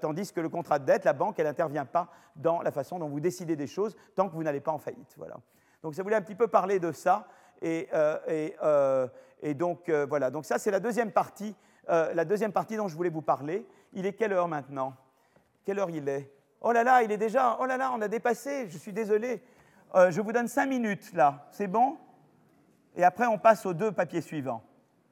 tandis 0.00 0.32
que 0.32 0.40
le 0.40 0.48
contrat 0.48 0.78
de 0.78 0.84
dette, 0.84 1.04
la 1.04 1.12
banque, 1.12 1.38
elle 1.38 1.46
n'intervient 1.46 1.86
pas 1.86 2.08
dans 2.36 2.62
la 2.62 2.70
façon 2.70 2.98
dont 2.98 3.08
vous 3.08 3.20
décidez 3.20 3.56
des 3.56 3.66
choses 3.66 3.96
tant 4.14 4.28
que 4.28 4.34
vous 4.34 4.42
n'allez 4.42 4.60
pas 4.60 4.72
en 4.72 4.78
faillite. 4.78 5.14
Voilà. 5.16 5.36
Donc 5.82 5.94
ça 5.94 6.02
voulait 6.02 6.16
un 6.16 6.22
petit 6.22 6.34
peu 6.34 6.48
parler 6.48 6.78
de 6.78 6.92
ça. 6.92 7.26
Et, 7.62 7.88
euh, 7.92 8.18
euh, 8.62 9.08
donc 9.54 9.88
euh, 9.88 10.06
voilà, 10.08 10.30
donc 10.30 10.44
ça 10.44 10.58
c'est 10.58 10.70
la 10.70 10.80
deuxième 10.80 11.12
partie, 11.12 11.54
la 11.88 12.24
deuxième 12.24 12.52
partie 12.52 12.76
dont 12.76 12.88
je 12.88 12.96
voulais 12.96 13.10
vous 13.10 13.22
parler. 13.22 13.66
Il 13.94 14.04
est 14.04 14.12
quelle 14.12 14.32
heure 14.32 14.48
maintenant? 14.48 14.94
Quelle 15.64 15.78
heure 15.78 15.90
il 15.90 16.08
est? 16.08 16.30
Oh 16.60 16.72
là 16.72 16.82
là, 16.82 17.02
il 17.02 17.12
est 17.12 17.18
déjà, 17.18 17.56
oh 17.60 17.66
là 17.66 17.76
là, 17.76 17.92
on 17.94 18.00
a 18.00 18.08
dépassé, 18.08 18.68
je 18.68 18.78
suis 18.78 18.92
désolé. 18.92 19.42
je 19.94 20.20
vous 20.20 20.32
donne 20.32 20.48
cinq 20.48 20.66
minutes 20.66 21.12
là, 21.12 21.46
c'est 21.52 21.68
bon? 21.68 21.96
Et 22.96 23.04
après 23.04 23.26
on 23.26 23.38
passe 23.38 23.64
aux 23.64 23.74
deux 23.74 23.92
papiers 23.92 24.20
suivants. 24.20 24.62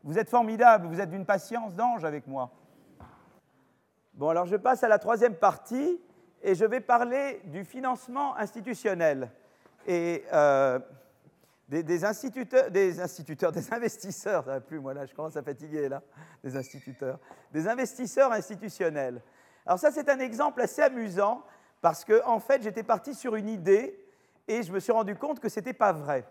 Vous 0.03 0.19
êtes 0.19 0.29
formidables, 0.29 0.87
vous 0.87 1.01
êtes 1.01 1.11
d'une 1.11 1.27
patience 1.27 1.75
d'ange 1.75 2.05
avec 2.05 2.27
moi. 2.27 2.51
Bon, 4.15 4.31
alors 4.31 4.47
je 4.47 4.57
passe 4.57 4.83
à 4.83 4.89
la 4.89 4.99
troisième 4.99 5.35
partie 5.35 6.01
et 6.43 6.55
je 6.55 6.65
vais 6.65 6.81
parler 6.81 7.41
du 7.45 7.65
financement 7.65 8.37
institutionnel 8.37 9.31
et 9.87 10.25
euh, 10.33 10.79
des, 11.69 12.05
instituteurs, 12.05 12.71
des 12.71 13.01
instituteurs, 13.01 13.53
des 13.53 13.73
investisseurs, 13.73 14.45
ça 14.45 14.61
plus 14.61 14.81
moi 14.81 14.95
là, 14.95 15.07
je 15.07 15.15
commence 15.15 15.37
à 15.37 15.43
fatiguer 15.43 15.89
là, 15.89 16.03
des 16.43 16.57
instituteurs, 16.57 17.19
des 17.53 17.69
investisseurs 17.69 18.33
institutionnels. 18.33 19.21
Alors 19.67 19.79
ça 19.79 19.91
c'est 19.91 20.09
un 20.09 20.21
exemple 20.21 20.61
assez 20.61 20.81
amusant 20.81 21.43
parce 21.81 22.05
que 22.05 22.25
en 22.25 22.39
fait 22.39 22.63
j'étais 22.63 22.85
parti 22.85 23.15
sur 23.15 23.35
une 23.35 23.49
idée 23.49 23.99
et 24.47 24.63
je 24.63 24.73
me 24.73 24.79
suis 24.79 24.93
rendu 24.93 25.17
compte 25.17 25.41
que 25.41 25.49
ce 25.49 25.59
n'était 25.59 25.73
pas 25.73 25.93
vrai. 25.93 26.25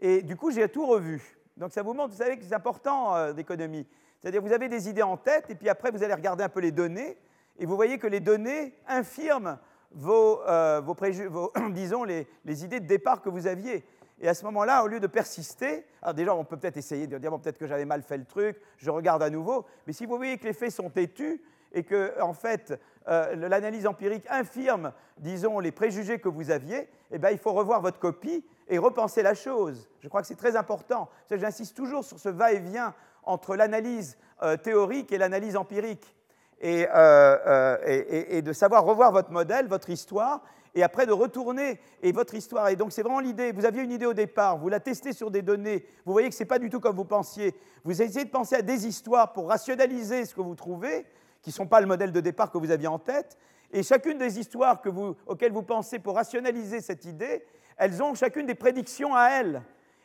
Et 0.00 0.22
du 0.22 0.36
coup 0.36 0.50
j'ai 0.50 0.68
tout 0.68 0.86
revu. 0.86 1.38
Donc 1.56 1.72
ça 1.72 1.82
vous 1.82 1.94
montre, 1.94 2.12
vous 2.12 2.18
savez 2.18 2.38
que 2.38 2.44
c'est 2.44 2.54
important 2.54 3.14
euh, 3.14 3.32
d'économie. 3.32 3.86
C'est-à-dire 4.18 4.42
vous 4.42 4.52
avez 4.52 4.68
des 4.68 4.88
idées 4.88 5.02
en 5.02 5.16
tête 5.16 5.48
et 5.48 5.54
puis 5.54 5.68
après 5.68 5.90
vous 5.90 6.02
allez 6.02 6.14
regarder 6.14 6.42
un 6.42 6.48
peu 6.48 6.60
les 6.60 6.72
données 6.72 7.16
Et 7.58 7.66
vous 7.66 7.76
voyez 7.76 7.98
que 7.98 8.06
les 8.06 8.20
données 8.20 8.74
infirment 8.88 9.58
vos, 9.92 10.40
euh, 10.42 10.82
disons, 11.70 12.04
les, 12.04 12.26
idées 12.64 12.80
de 12.80 12.86
départ 12.86 13.22
que 13.22 13.28
vous 13.28 13.46
aviez. 13.46 13.84
Et 14.20 14.28
à 14.28 14.34
ce 14.34 14.44
moment-là, 14.44 14.84
au 14.84 14.86
lieu 14.86 15.00
de 15.00 15.06
persister, 15.06 15.84
alors 16.02 16.14
déjà, 16.14 16.34
on 16.34 16.44
peut 16.44 16.58
peut-être 16.58 16.76
essayer 16.76 17.06
de 17.06 17.16
dire, 17.16 17.30
bon, 17.30 17.38
peut-être 17.38 17.58
que 17.58 17.66
j'avais 17.66 17.86
mal 17.86 18.02
fait 18.02 18.18
le 18.18 18.26
truc, 18.26 18.60
je 18.76 18.90
regarde 18.90 19.22
à 19.22 19.30
nouveau, 19.30 19.64
mais 19.86 19.94
si 19.94 20.04
vous 20.04 20.16
voyez 20.16 20.36
que 20.36 20.44
les 20.44 20.52
faits 20.52 20.72
sont 20.72 20.90
têtus 20.90 21.40
et 21.72 21.84
que, 21.84 22.20
en 22.20 22.32
fait, 22.32 22.78
euh, 23.08 23.34
l'analyse 23.36 23.86
empirique 23.86 24.26
infirme, 24.30 24.92
disons, 25.18 25.58
les 25.60 25.72
préjugés 25.72 26.18
que 26.18 26.28
vous 26.28 26.50
aviez, 26.50 26.88
eh 27.10 27.18
bien, 27.18 27.30
il 27.30 27.38
faut 27.38 27.52
revoir 27.52 27.80
votre 27.80 27.98
copie 27.98 28.44
et 28.68 28.78
repenser 28.78 29.22
la 29.22 29.34
chose. 29.34 29.88
Je 30.00 30.08
crois 30.08 30.20
que 30.20 30.26
c'est 30.26 30.36
très 30.36 30.56
important. 30.56 31.08
J'insiste 31.30 31.76
toujours 31.76 32.04
sur 32.04 32.18
ce 32.18 32.28
va-et-vient 32.28 32.94
entre 33.22 33.56
l'analyse 33.56 34.16
euh, 34.42 34.56
théorique 34.56 35.12
et 35.12 35.18
l'analyse 35.18 35.56
empirique. 35.56 36.16
Euh, 36.62 37.78
et, 37.86 38.36
et, 38.36 38.42
de 38.42 38.52
savoir 38.52 38.84
revoir 38.84 39.12
votre 39.12 39.30
modèle, 39.30 39.66
votre 39.66 39.88
histoire, 39.88 40.42
et 40.74 40.82
après 40.82 41.06
de 41.06 41.12
retourner 41.12 41.80
et 42.02 42.12
votre 42.12 42.34
histoire. 42.34 42.68
Et 42.68 42.76
donc 42.76 42.92
c'est 42.92 43.02
vraiment 43.02 43.20
l'idée. 43.20 43.52
Vous 43.52 43.64
aviez 43.64 43.82
une 43.82 43.92
idée 43.92 44.06
au 44.06 44.14
départ, 44.14 44.58
vous 44.58 44.68
la 44.68 44.80
testez 44.80 45.12
sur 45.12 45.30
des 45.30 45.42
données, 45.42 45.86
vous 46.04 46.12
voyez 46.12 46.28
que 46.28 46.34
ce 46.34 46.42
n'est 46.42 46.48
pas 46.48 46.58
du 46.58 46.70
tout 46.70 46.80
comme 46.80 46.96
vous 46.96 47.04
pensiez. 47.04 47.54
Vous 47.84 48.02
essayez 48.02 48.24
de 48.24 48.30
penser 48.30 48.56
à 48.56 48.62
des 48.62 48.86
histoires 48.86 49.32
pour 49.32 49.48
rationaliser 49.48 50.26
ce 50.26 50.34
que 50.34 50.40
vous 50.40 50.54
trouvez, 50.54 51.06
qui 51.42 51.50
ne 51.50 51.54
sont 51.54 51.66
pas 51.66 51.80
le 51.80 51.86
modèle 51.86 52.12
de 52.12 52.20
départ 52.20 52.50
que 52.50 52.58
vous 52.58 52.70
aviez 52.70 52.88
en 52.88 52.98
tête. 52.98 53.38
Et 53.72 53.82
chacune 53.82 54.18
des 54.18 54.38
histoires 54.38 54.82
auxquelles 55.26 55.52
vous 55.52 55.62
pensez 55.62 55.98
pour 55.98 56.16
rationaliser 56.16 56.80
cette 56.80 57.04
idée, 57.04 57.44
elles 57.76 58.02
ont 58.02 58.14
chacune 58.14 58.46
des 58.46 58.54
prédictions 58.54 59.14
à 59.14 59.28
elles. 59.28 59.62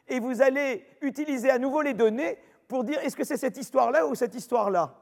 Et 0.08 0.20
vous 0.20 0.42
allez 0.42 0.86
utiliser 1.02 1.50
à 1.50 1.58
nouveau 1.58 1.82
les 1.82 1.94
données 1.94 2.38
pour 2.68 2.84
dire 2.84 3.00
est-ce 3.00 3.16
que 3.16 3.24
c'est 3.24 3.38
cette 3.38 3.58
histoire-là 3.58 4.08
ou 4.08 4.16
cette 4.16 4.36
histoire-là? 4.36 4.96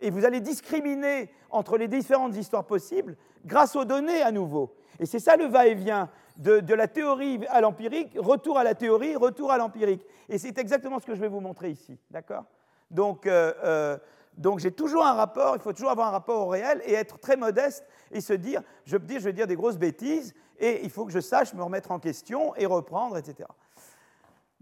Et 0.00 0.10
vous 0.10 0.24
allez 0.24 0.40
discriminer 0.40 1.30
entre 1.50 1.78
les 1.78 1.88
différentes 1.88 2.36
histoires 2.36 2.66
possibles 2.66 3.16
grâce 3.44 3.74
aux 3.76 3.84
données 3.84 4.22
à 4.22 4.32
nouveau. 4.32 4.74
Et 4.98 5.06
c'est 5.06 5.18
ça 5.18 5.36
le 5.36 5.46
va-et-vient 5.46 6.10
de, 6.36 6.74
la 6.74 6.88
théorie 6.88 7.40
à 7.48 7.60
l'empirique, 7.60 8.12
retour 8.16 8.58
à 8.58 8.64
la 8.64 8.74
théorie, 8.74 9.16
retour 9.16 9.50
à 9.52 9.58
l'empirique. 9.58 10.04
Et 10.28 10.38
c'est 10.38 10.58
exactement 10.58 10.98
ce 10.98 11.06
que 11.06 11.14
je 11.14 11.20
vais 11.20 11.28
vous 11.28 11.40
montrer 11.40 11.70
ici. 11.70 11.98
D'accord? 12.10 12.44
Donc, 12.90 13.26
euh, 13.26 13.52
euh, 13.64 13.98
donc 14.36 14.58
j'ai 14.58 14.72
toujours 14.72 15.04
un 15.04 15.14
rapport, 15.14 15.56
il 15.56 15.62
faut 15.62 15.72
toujours 15.72 15.90
avoir 15.90 16.08
un 16.08 16.12
rapport 16.12 16.46
au 16.46 16.48
réel 16.48 16.82
et 16.84 16.94
être 16.94 17.18
très 17.18 17.36
modeste 17.36 17.84
et 18.10 18.20
se 18.20 18.32
dire, 18.32 18.62
je, 18.84 18.96
je 18.96 19.18
vais 19.18 19.32
dire 19.32 19.46
des 19.46 19.56
grosses 19.56 19.78
bêtises 19.78 20.34
et 20.58 20.84
il 20.84 20.90
faut 20.90 21.04
que 21.04 21.12
je 21.12 21.20
sache 21.20 21.54
me 21.54 21.62
remettre 21.62 21.90
en 21.90 21.98
question 21.98 22.54
et 22.56 22.66
reprendre, 22.66 23.16
etc. 23.16 23.46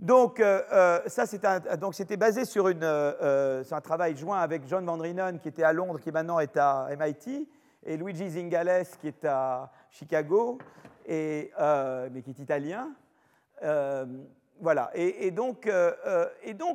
Donc, 0.03 0.41
euh, 0.41 0.63
euh, 0.73 1.01
ça, 1.07 1.27
c'était 1.27 2.17
basé 2.17 2.45
sur, 2.45 2.67
euh, 2.67 3.63
sur, 3.63 3.77
un 3.77 3.81
travail 3.81 4.17
joint 4.17 4.41
avec 4.41 4.67
John 4.67 4.85
Van 4.85 4.99
qui 5.39 5.49
était 5.49 5.63
à 5.63 5.73
Londres, 5.73 6.01
qui 6.01 6.11
maintenant 6.11 6.41
est 6.41 6.57
à 6.57 6.89
MIT, 6.99 7.49
et 7.85 7.97
Luigi 7.97 8.31
Zingales, 8.31 8.87
qui 9.01 9.07
est 9.07 9.25
à 9.25 9.71
Chicago, 9.91 10.59
et, 11.07 11.53
mais 12.11 12.21
qui 12.23 12.31
est 12.31 12.39
italien. 12.41 12.89
voilà. 14.61 14.91
Et 14.95 15.31
donc 15.31 15.69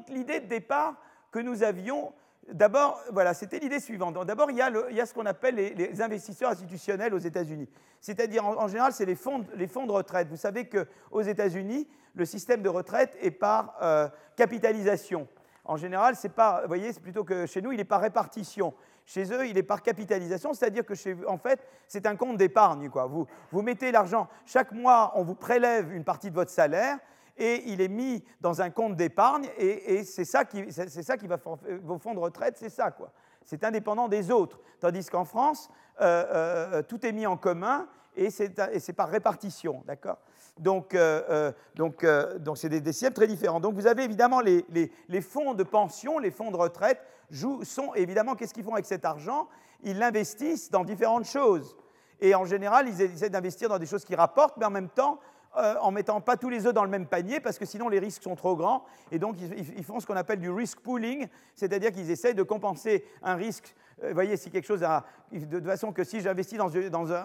l'idée 0.10 0.40
de 0.40 0.48
départ 0.48 0.96
que 1.30 1.40
nous 1.40 1.64
avions, 1.64 2.14
D'abord, 2.54 3.02
voilà, 3.12 3.34
c'était 3.34 3.60
l'idée 3.60 3.80
suivante. 3.80 4.26
D'abord, 4.26 4.50
il, 4.52 4.58
y 4.58 4.62
a 4.62 5.06
ce 5.06 5.14
qu'on 5.14 5.26
appelle 5.26 5.56
les, 5.56 6.02
investisseurs 6.02 6.52
institutionnels 6.52 7.14
aux 7.14 7.20
États-Unis. 7.20 7.68
C'est-à-dire, 8.00 8.46
en, 8.46 8.68
général, 8.68 8.94
c'est 8.94 9.06
les 9.06 9.16
fonds, 9.16 9.46
les 9.56 9.68
fonds 9.68 9.86
de 9.86 9.92
retraite. 9.92 10.30
Vous 10.30 10.38
savez 10.38 10.70
qu'aux 10.70 11.22
États-Unis, 11.22 11.88
le 12.16 12.26
système 12.26 12.62
de 12.62 12.70
retraite 12.70 13.18
est 13.22 13.32
par 13.32 13.76
euh, 13.82 14.08
capitalisation. 14.38 15.28
En 15.66 15.76
général, 15.76 16.16
c'est 16.16 16.30
pas, 16.30 16.62
vous 16.62 16.68
voyez, 16.68 16.94
c'est 16.94 17.02
plutôt 17.02 17.26
que 17.26 17.46
chez 17.46 17.62
nous, 17.62 17.74
il 17.74 17.80
est 17.82 17.86
par 17.86 18.00
répartition. 18.00 18.74
Chez 19.06 19.32
eux, 19.34 19.48
il 19.48 19.58
est 19.58 19.64
par 19.64 19.82
capitalisation, 19.82 20.54
c'est-à-dire 20.54 20.86
que 20.86 20.94
en 21.28 21.38
fait, 21.38 21.60
c'est 21.88 22.06
un 22.06 22.16
compte 22.16 22.38
d'épargne. 22.38 22.90
Vous 23.52 23.62
mettez 23.62 23.92
l'argent, 23.92 24.28
chaque 24.46 24.72
mois, 24.72 25.12
on 25.16 25.24
vous 25.24 25.36
prélève 25.36 25.94
une 25.94 26.04
partie 26.04 26.30
de 26.30 26.36
votre 26.36 26.52
salaire, 26.52 26.98
et 27.38 27.64
il 27.68 27.82
est 27.82 27.88
mis 27.88 28.24
dans 28.42 28.62
un 28.62 28.70
compte 28.70 28.96
d'épargne, 28.96 29.48
et, 29.58 30.04
c'est 30.04 30.26
ça, 30.26 30.46
qui, 30.46 30.66
c'est, 30.72 31.04
ça 31.04 31.18
qui 31.18 31.28
va 31.28 31.38
vos 31.84 31.98
fonds 31.98 32.14
de 32.14 32.20
retraite, 32.20 32.58
c'est 32.58 32.70
ça, 32.70 32.92
quoi. 32.92 33.12
C'est 33.44 33.64
indépendant 33.64 34.08
des 34.08 34.30
autres. 34.30 34.60
Tandis 34.80 35.06
qu'en 35.10 35.24
France, 35.24 35.70
euh, 36.02 36.26
euh, 36.30 36.84
tout 36.84 37.06
est 37.06 37.14
mis 37.14 37.26
en 37.26 37.38
commun 37.38 37.88
et 38.16 38.30
c'est, 38.30 38.50
par 38.94 39.10
répartition, 39.10 39.84
d'accord? 39.86 40.18
Donc, 40.60 40.96
euh, 40.96 41.52
donc, 41.76 42.06
donc, 42.40 42.58
c'est 42.58 42.68
des, 42.68 42.82
des, 42.82 42.92
systèmes 42.92 43.14
très 43.14 43.28
différents. 43.28 43.60
Donc, 43.60 43.76
vous 43.76 43.88
avez 43.88 44.04
évidemment 44.04 44.42
les, 44.42 44.66
les, 44.70 44.92
les 45.08 45.22
fonds 45.22 45.54
de 45.54 45.64
pension, 45.64 46.18
les 46.18 46.32
fonds 46.32 46.52
de 46.52 46.58
retraite, 46.58 47.00
jouent, 47.30 47.64
sont 47.64 47.94
évidemment, 47.94 48.36
qu'est-ce 48.36 48.54
qu'ils 48.54 48.64
font 48.64 48.74
avec 48.74 48.86
cet 48.86 49.06
argent? 49.06 49.48
Ils 49.84 49.98
l'investissent 50.00 50.72
dans 50.72 50.84
différentes 50.84 51.26
choses. 51.26 51.78
Et 52.20 52.34
en 52.34 52.46
général, 52.46 52.88
ils 52.88 53.02
essaient 53.02 53.30
d'investir 53.30 53.70
dans 53.70 53.78
des 53.78 53.86
choses 53.86 54.04
qui 54.04 54.16
rapportent, 54.16 54.58
mais 54.58 54.66
en 54.66 54.72
même 54.72 54.90
temps, 54.90 55.20
euh, 55.58 55.76
en 55.82 55.92
mettant 55.92 56.22
pas 56.22 56.38
tous 56.38 56.50
les 56.50 56.68
œufs 56.68 56.74
dans 56.74 56.84
le 56.84 56.90
même 56.90 57.08
panier 57.08 57.40
parce 57.40 57.58
que 57.58 57.66
sinon 57.66 57.90
les 57.90 58.00
risques 58.00 58.22
sont 58.22 58.36
trop 58.36 58.56
grands. 58.56 58.86
Et 59.12 59.20
donc 59.20 59.38
ils, 59.40 59.84
font 59.84 60.00
ce 60.00 60.06
qu'on 60.06 60.16
appelle 60.16 60.40
du 60.40 60.52
risk 60.52 60.80
pooling, 60.82 61.28
c'est-à-dire 61.56 61.92
qu'ils 61.92 62.12
essayent 62.12 62.36
de 62.36 62.44
compenser 62.44 63.06
un 63.24 63.36
risque. 63.36 63.76
Euh, 64.04 64.10
vous 64.10 64.14
voyez, 64.14 64.38
si 64.38 64.52
quelque 64.52 64.68
chose 64.68 64.84
a, 64.84 65.06
de, 65.32 65.60
façon 65.62 65.92
que 65.92 66.04
si 66.04 66.22
j'investis 66.22 66.60
dans, 66.60 66.70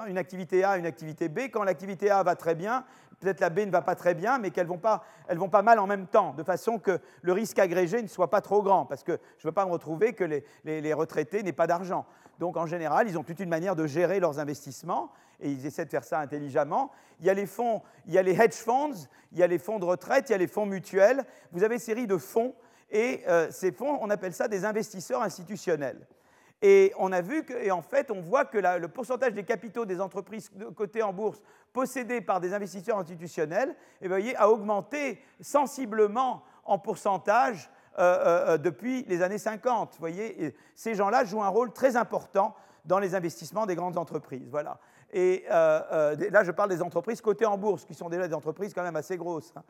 une 0.06 0.18
activité 0.18 0.64
A, 0.64 0.78
une 0.78 0.86
activité 0.86 1.28
B, 1.28 1.50
quand 1.52 1.62
l'activité 1.62 2.10
A 2.10 2.22
va 2.22 2.34
très 2.34 2.54
bien, 2.54 2.84
peut-être 3.20 3.40
la 3.40 3.50
B 3.50 3.60
ne 3.60 3.70
va 3.70 3.82
pas 3.82 3.94
très 3.94 4.14
bien, 4.14 4.38
mais 4.38 4.50
qu'elles 4.50 4.66
vont 4.66 4.78
pas, 4.78 5.04
elles 5.28 5.38
vont 5.38 5.50
pas 5.50 5.62
mal 5.62 5.78
en 5.78 5.86
même 5.86 6.06
temps, 6.06 6.32
de 6.32 6.42
façon 6.42 6.78
que 6.78 7.00
le 7.20 7.32
risque 7.32 7.58
agrégé 7.58 8.00
ne 8.00 8.08
soit 8.08 8.30
pas 8.30 8.40
trop 8.40 8.62
grand, 8.62 8.86
parce 8.86 9.04
que 9.04 9.12
je 9.38 9.46
ne 9.46 9.50
veux 9.50 9.54
pas 9.54 9.66
me 9.66 9.70
retrouver 9.72 10.14
que 10.14 10.24
les 10.64 10.94
retraités 10.94 11.42
n'aient 11.42 11.52
pas 11.52 11.66
d'argent. 11.66 12.06
Donc 12.38 12.56
en 12.56 12.66
général, 12.66 13.08
ils 13.08 13.18
ont 13.18 13.22
toute 13.22 13.40
une 13.40 13.48
manière 13.48 13.76
de 13.76 13.86
gérer 13.86 14.20
leurs 14.20 14.38
investissements 14.38 15.12
et 15.40 15.50
ils 15.50 15.66
essaient 15.66 15.84
de 15.84 15.90
faire 15.90 16.04
ça 16.04 16.20
intelligemment. 16.20 16.90
Il 17.20 17.26
y 17.26 17.30
a 17.30 17.34
les 17.34 17.46
fonds, 17.46 17.82
il 18.06 18.12
y 18.12 18.18
a 18.18 18.22
les 18.22 18.32
hedge 18.32 18.54
funds, 18.54 19.08
il 19.32 19.38
y 19.38 19.42
a 19.42 19.46
les 19.46 19.58
fonds 19.58 19.78
de 19.78 19.84
retraite, 19.84 20.28
il 20.28 20.32
y 20.32 20.34
a 20.34 20.38
les 20.38 20.46
fonds 20.46 20.66
mutuels. 20.66 21.24
Vous 21.52 21.62
avez 21.62 21.74
une 21.74 21.80
série 21.80 22.06
de 22.06 22.16
fonds 22.16 22.54
et 22.90 23.22
euh, 23.26 23.50
ces 23.50 23.72
fonds, 23.72 23.98
on 24.00 24.10
appelle 24.10 24.34
ça 24.34 24.48
des 24.48 24.64
investisseurs 24.64 25.22
institutionnels. 25.22 26.06
Et 26.60 26.92
on 26.96 27.10
a 27.10 27.20
vu 27.20 27.44
que, 27.44 27.54
et 27.54 27.72
en 27.72 27.82
fait, 27.82 28.10
on 28.12 28.20
voit 28.20 28.44
que 28.44 28.58
le 28.58 28.86
pourcentage 28.86 29.32
des 29.32 29.42
capitaux 29.42 29.84
des 29.84 30.00
entreprises 30.00 30.50
cotées 30.76 31.02
en 31.02 31.12
bourse 31.12 31.42
possédées 31.72 32.20
par 32.20 32.40
des 32.40 32.54
investisseurs 32.54 32.98
institutionnels 32.98 33.74
eh 34.00 34.06
voyez, 34.06 34.36
a 34.36 34.48
augmenté 34.48 35.20
sensiblement 35.40 36.44
en 36.64 36.78
pourcentage 36.78 37.68
euh, 37.98 38.54
euh, 38.54 38.58
depuis 38.58 39.04
les 39.08 39.22
années 39.22 39.38
50. 39.38 39.92
Vous 39.92 39.98
voyez, 39.98 40.54
ces 40.74 40.94
gens-là 40.94 41.24
jouent 41.24 41.42
un 41.42 41.48
rôle 41.48 41.72
très 41.72 41.96
important 41.96 42.54
dans 42.84 42.98
les 42.98 43.14
investissements 43.14 43.66
des 43.66 43.74
grandes 43.74 43.98
entreprises. 43.98 44.48
Voilà. 44.50 44.78
Et 45.12 45.44
euh, 45.50 45.80
euh, 45.92 46.30
là, 46.30 46.42
je 46.42 46.50
parle 46.50 46.70
des 46.70 46.82
entreprises 46.82 47.20
cotées 47.20 47.44
en 47.44 47.58
bourse, 47.58 47.84
qui 47.84 47.94
sont 47.94 48.08
déjà 48.08 48.26
des 48.26 48.34
entreprises 48.34 48.72
quand 48.72 48.82
même 48.82 48.96
assez 48.96 49.16
grosses. 49.16 49.52
Hein. 49.56 49.62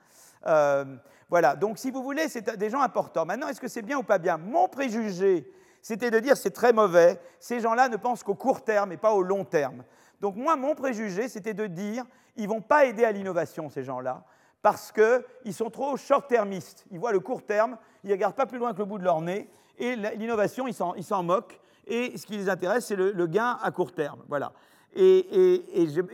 Euh, 0.47 0.85
voilà, 1.29 1.57
donc 1.57 1.79
si 1.79 1.91
vous 1.91 2.03
voulez, 2.03 2.29
c'est 2.29 2.57
des 2.57 2.71
gens 2.71 2.81
importants. 2.81 3.27
Maintenant, 3.27 3.49
est-ce 3.49 3.61
que 3.61 3.69
c'est 3.69 3.83
bien 3.83 3.99
ou 3.99 4.03
pas 4.05 4.19
bien? 4.19 4.37
Mon 4.37 4.69
préjugé, 4.69 5.51
c'était 5.81 6.11
de 6.11 6.21
dire 6.21 6.37
c'est 6.37 6.53
très 6.53 6.73
mauvais, 6.73 7.21
ces 7.41 7.59
gens-là 7.59 7.89
ne 7.89 7.97
pensent 7.97 8.23
qu'au 8.23 8.35
court 8.35 8.63
terme 8.63 8.93
et 8.93 8.97
pas 8.97 9.13
au 9.13 9.23
long 9.23 9.45
terme. 9.45 9.83
Donc 10.21 10.37
moi, 10.37 10.55
mon 10.55 10.77
préjugé, 10.77 11.29
c'était 11.29 11.55
de 11.55 11.67
dire 11.67 12.05
ils 12.37 12.49
vont 12.49 12.61
pas 12.61 12.85
aider 12.85 13.05
à 13.05 13.11
l'innovation, 13.11 13.69
ces 13.69 13.83
gens-là, 13.83 14.25
parce 14.63 14.93
qu'ils 14.93 15.55
sont 15.55 15.71
trop 15.71 15.97
short-termistes. 15.97 16.87
Ils 16.91 16.99
voient 16.99 17.13
le 17.13 17.21
court 17.21 17.45
terme, 17.45 17.77
ils 18.05 18.09
ne 18.09 18.15
regardent 18.15 18.37
pas 18.37 18.47
plus 18.47 18.59
loin 18.59 18.73
que 18.73 18.79
le 18.79 18.85
bout 18.85 18.99
de 18.99 19.05
leur 19.05 19.21
nez, 19.21 19.49
et 19.79 19.97
l'innovation, 19.97 20.67
ils 20.69 21.05
s'en 21.05 21.23
moquent, 21.23 21.61
et 21.87 22.17
ce 22.17 22.27
qui 22.27 22.37
les 22.37 22.49
intéresse, 22.49 22.87
c'est 22.87 22.97
le, 22.97 23.27
gain 23.27 23.59
à 23.61 23.71
court 23.73 23.93
terme. 23.93 24.23
Voilà. 24.29 24.53
Et, 24.95 25.67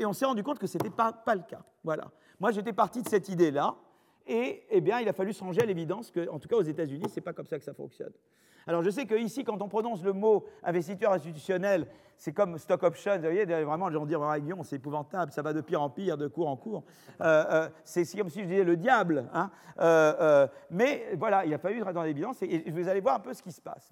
on 0.04 0.12
s'est 0.12 0.24
rendu 0.24 0.42
compte 0.42 0.58
que 0.58 0.66
ce 0.66 0.78
n'était 0.78 0.90
pas, 0.90 1.12
le 1.34 1.42
cas. 1.42 1.62
Voilà. 1.84 2.10
Moi, 2.40 2.50
j'étais 2.52 2.72
parti 2.72 3.02
de 3.02 3.08
cette 3.08 3.28
idée-là. 3.28 3.74
Et 4.26 4.64
eh 4.70 4.80
bien, 4.82 5.00
il 5.00 5.08
a 5.08 5.14
fallu 5.14 5.32
se 5.32 5.42
ranger 5.42 5.62
à 5.62 5.66
l'évidence 5.66 6.10
qu'en 6.10 6.38
tout 6.38 6.48
cas 6.48 6.56
aux 6.56 6.62
États-Unis, 6.62 7.08
ce 7.08 7.16
n'est 7.16 7.22
pas 7.22 7.32
comme 7.32 7.46
ça 7.46 7.58
que 7.58 7.64
ça 7.64 7.72
fonctionne. 7.72 8.12
Alors 8.68 8.82
je 8.82 8.90
sais 8.90 9.06
qu'ici, 9.06 9.44
quand 9.44 9.60
on 9.62 9.68
prononce 9.68 10.04
le 10.04 10.12
mot 10.12 10.44
investisseur 10.62 11.12
institutionnel, 11.12 11.86
c'est 12.18 12.32
comme 12.32 12.58
stock 12.58 12.82
option, 12.82 13.14
vous 13.14 13.22
voyez, 13.22 13.44
vraiment, 13.44 13.88
les 13.88 13.94
gens 13.94 14.04
disent, 14.04 14.18
oh, 14.18 14.62
c'est 14.64 14.76
épouvantable, 14.76 15.32
ça 15.32 15.40
va 15.40 15.54
de 15.54 15.62
pire 15.62 15.80
en 15.80 15.88
pire, 15.88 16.18
de 16.18 16.26
cours 16.26 16.48
en 16.48 16.56
cours. 16.56 16.82
Euh, 17.22 17.44
euh, 17.50 17.68
c'est 17.84 18.04
comme 18.18 18.28
si 18.28 18.42
je 18.42 18.46
disais 18.46 18.64
le 18.64 18.76
diable. 18.76 19.26
Hein. 19.32 19.50
Euh, 19.80 20.46
mais 20.70 21.14
voilà, 21.16 21.46
il 21.46 21.54
a 21.54 21.58
fallu 21.58 21.80
être 21.80 21.92
dans 21.92 22.02
l'évidence 22.02 22.42
et, 22.42 22.70
vous 22.70 22.88
allez 22.88 23.00
voir 23.00 23.14
un 23.14 23.20
peu 23.20 23.32
ce 23.32 23.42
qui 23.42 23.52
se 23.52 23.60
passe. 23.60 23.90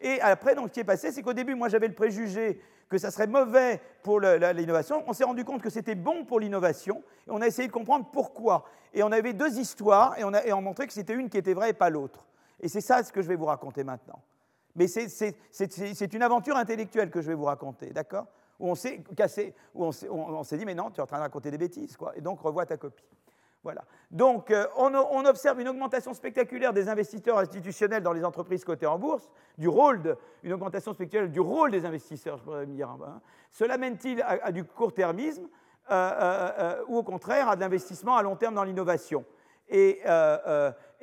Et 0.00 0.20
après, 0.20 0.54
donc, 0.54 0.68
ce 0.68 0.72
qui 0.74 0.80
est 0.80 0.84
passé, 0.84 1.10
c'est 1.10 1.22
qu'au 1.22 1.32
début, 1.32 1.54
moi, 1.54 1.68
j'avais 1.68 1.88
le 1.88 1.94
préjugé 1.94 2.60
que 2.90 2.98
ça 2.98 3.10
serait 3.10 3.28
mauvais 3.28 3.80
pour 4.02 4.20
l'innovation. 4.20 5.04
On 5.06 5.12
s'est 5.14 5.24
rendu 5.24 5.44
compte 5.44 5.62
que 5.62 5.70
c'était 5.70 5.94
bon 5.94 6.24
pour 6.24 6.40
l'innovation 6.40 7.02
et 7.26 7.30
on 7.30 7.40
a 7.40 7.46
essayé 7.46 7.68
de 7.68 7.72
comprendre 7.72 8.06
pourquoi. 8.12 8.64
Et 8.92 9.02
on 9.02 9.12
avait 9.12 9.32
deux 9.32 9.58
histoires 9.58 10.18
et 10.18 10.24
on 10.24 10.34
a, 10.34 10.44
et 10.44 10.52
on 10.52 10.60
montrait 10.60 10.86
que 10.86 10.92
c'était 10.92 11.14
une 11.14 11.30
qui 11.30 11.38
était 11.38 11.54
vraie 11.54 11.70
et 11.70 11.74
pas 11.74 11.90
l'autre. 11.90 12.27
Et 12.60 12.68
c'est 12.68 12.80
ça 12.80 13.02
ce 13.02 13.12
que 13.12 13.22
je 13.22 13.28
vais 13.28 13.36
vous 13.36 13.46
raconter 13.46 13.84
maintenant. 13.84 14.22
Mais 14.74 14.86
c'est 14.86 16.14
une 16.14 16.22
aventure 16.22 16.56
intellectuelle 16.56 17.10
que 17.10 17.20
je 17.20 17.28
vais 17.28 17.34
vous 17.34 17.44
raconter, 17.44 17.90
d'accord? 17.90 18.26
Où 18.60 18.68
on 18.68 18.74
s'est 18.74 19.02
cassé, 19.16 19.54
où 19.74 19.84
on 19.84 20.42
s'est 20.44 20.58
dit, 20.58 20.64
mais 20.64 20.74
non, 20.74 20.90
tu 20.90 20.98
es 20.98 21.02
en 21.02 21.06
train 21.06 21.18
de 21.18 21.22
raconter 21.22 21.50
des 21.50 21.58
bêtises, 21.58 21.96
quoi. 21.96 22.16
Et 22.16 22.20
donc, 22.20 22.40
revois 22.40 22.66
ta 22.66 22.76
copie. 22.76 23.04
Voilà. 23.64 23.84
Donc, 24.10 24.50
euh, 24.50 24.66
on, 24.76 25.24
observe 25.24 25.60
une 25.60 25.68
augmentation 25.68 26.14
spectaculaire 26.14 26.72
des 26.72 26.88
investisseurs 26.88 27.38
institutionnels 27.38 28.02
dans 28.02 28.12
les 28.12 28.24
entreprises 28.24 28.64
cotées 28.64 28.86
en 28.86 28.98
bourse, 28.98 29.28
du 29.58 29.68
rôle 29.68 30.00
de, 30.00 30.16
une 30.42 30.52
augmentation 30.52 30.94
spectaculaire 30.94 31.30
du 31.30 31.40
rôle 31.40 31.70
des 31.70 31.84
investisseurs, 31.84 32.38
je 32.38 32.44
pourrais 32.44 32.66
me 32.66 32.74
dire. 32.74 32.88
Hein. 32.88 33.20
Cela 33.50 33.76
mène-t-il 33.76 34.22
à, 34.22 34.52
du 34.52 34.64
court-termisme 34.64 35.48
euh, 35.90 35.94
euh, 36.58 36.84
ou 36.86 36.98
au 36.98 37.02
contraire 37.02 37.48
à 37.48 37.56
de 37.56 37.60
l'investissement 37.60 38.16
à 38.16 38.22
long 38.22 38.36
terme 38.36 38.54
dans 38.54 38.64
l'innovation? 38.64 39.24
Et, 39.68 40.00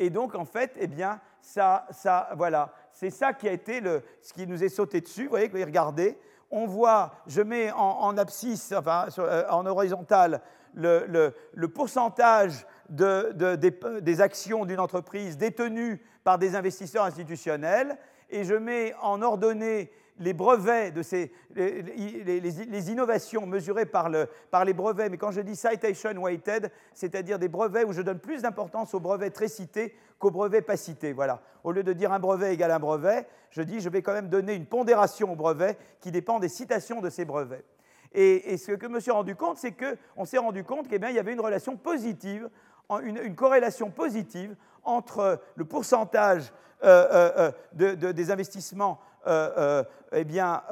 donc, 0.10 0.34
en 0.34 0.46
fait, 0.46 0.76
eh 0.80 0.88
bien, 0.88 1.22
ça, 1.46 1.86
ça 1.92 2.30
voilà, 2.36 2.74
c'est 2.92 3.12
ça 3.12 3.34
qui 3.34 3.48
a 3.48 3.52
été 3.52 3.80
le, 3.80 4.02
ce 4.22 4.34
qui 4.34 4.48
nous 4.48 4.64
est 4.64 4.70
sauté 4.70 5.00
dessus. 5.00 5.26
Vous 5.26 5.30
voyez, 5.30 5.48
regardez, 5.64 6.18
on 6.50 6.66
voit, 6.66 7.14
je 7.28 7.42
mets 7.42 7.72
en, 7.72 8.18
abscisse, 8.18 8.74
enfin, 8.76 9.08
en 9.50 9.66
horizontal, 9.66 10.42
le, 10.74 11.34
le 11.54 11.68
pourcentage 11.68 12.66
des, 12.90 14.22
actions 14.22 14.66
d'une 14.66 14.80
entreprise 14.80 15.38
détenues 15.38 16.02
par 16.24 16.38
des 16.38 16.56
investisseurs 16.56 17.06
institutionnels 17.06 17.98
et 18.30 18.44
je 18.44 18.56
mets 18.56 18.94
en 19.02 19.22
ordonnée 19.22 19.92
les 20.20 20.34
brevets 20.34 20.92
de 20.94 21.02
ces, 21.02 21.32
les, 21.56 22.92
innovations 22.92 23.46
mesurées 23.46 23.86
par, 23.86 24.10
le, 24.10 24.28
par, 24.52 24.66
les 24.66 24.74
brevets, 24.74 25.10
mais 25.10 25.18
quand 25.18 25.32
je 25.32 25.42
dis 25.42 25.56
citation 25.56 26.12
weighted, 26.22 26.72
c'est-à-dire 26.94 27.40
des 27.40 27.50
brevets 27.50 27.86
où 27.86 27.94
je 27.94 28.02
donne 28.02 28.20
plus 28.20 28.42
d'importance 28.42 28.94
aux 28.94 29.00
brevets 29.00 29.34
très 29.34 29.48
cités 29.48 29.96
qu'aux 30.20 30.32
brevets 30.32 30.66
pas 30.66 30.78
cités. 30.78 31.14
Voilà. 31.14 31.42
Au 31.64 31.72
lieu 31.72 31.84
de 31.84 31.94
dire 31.94 32.14
un 32.14 32.20
brevet 32.20 32.54
égale 32.54 32.72
un 32.72 32.80
brevet, 32.80 33.28
je 33.50 33.62
dis 33.62 33.80
je 33.80 33.90
vais 33.90 34.02
quand 34.02 34.14
même 34.14 34.30
donner 34.30 34.54
une 34.54 34.66
pondération 34.66 35.34
aux 35.34 35.36
brevets 35.36 35.78
qui 36.00 36.12
dépend 36.12 36.40
des 36.40 36.50
citations 36.50 37.02
de 37.02 37.10
ces 37.10 37.26
brevets. 37.26 37.66
Et, 38.14 38.56
ce 38.56 38.72
que 38.72 38.88
je 38.88 38.92
me 38.92 39.02
suis 39.02 39.12
rendu 39.12 39.36
compte, 39.36 39.58
c'est 39.58 39.74
qu'on 39.74 40.24
s'est 40.24 40.38
rendu 40.38 40.64
compte 40.64 40.88
qu'il 40.88 41.02
y 41.02 41.20
avait 41.20 41.34
une 41.34 41.42
relation 41.42 41.76
positive 41.76 42.50
une, 43.04 43.36
corrélation 43.36 43.90
positive 43.90 44.56
entre 44.84 45.42
le 45.56 45.66
pourcentage 45.66 46.52
euh, 46.84 47.08
euh, 47.12 47.52
euh, 47.80 48.14
des 48.14 48.32
investissements 48.32 49.00
eh 49.28 50.24
bien, 50.24 50.64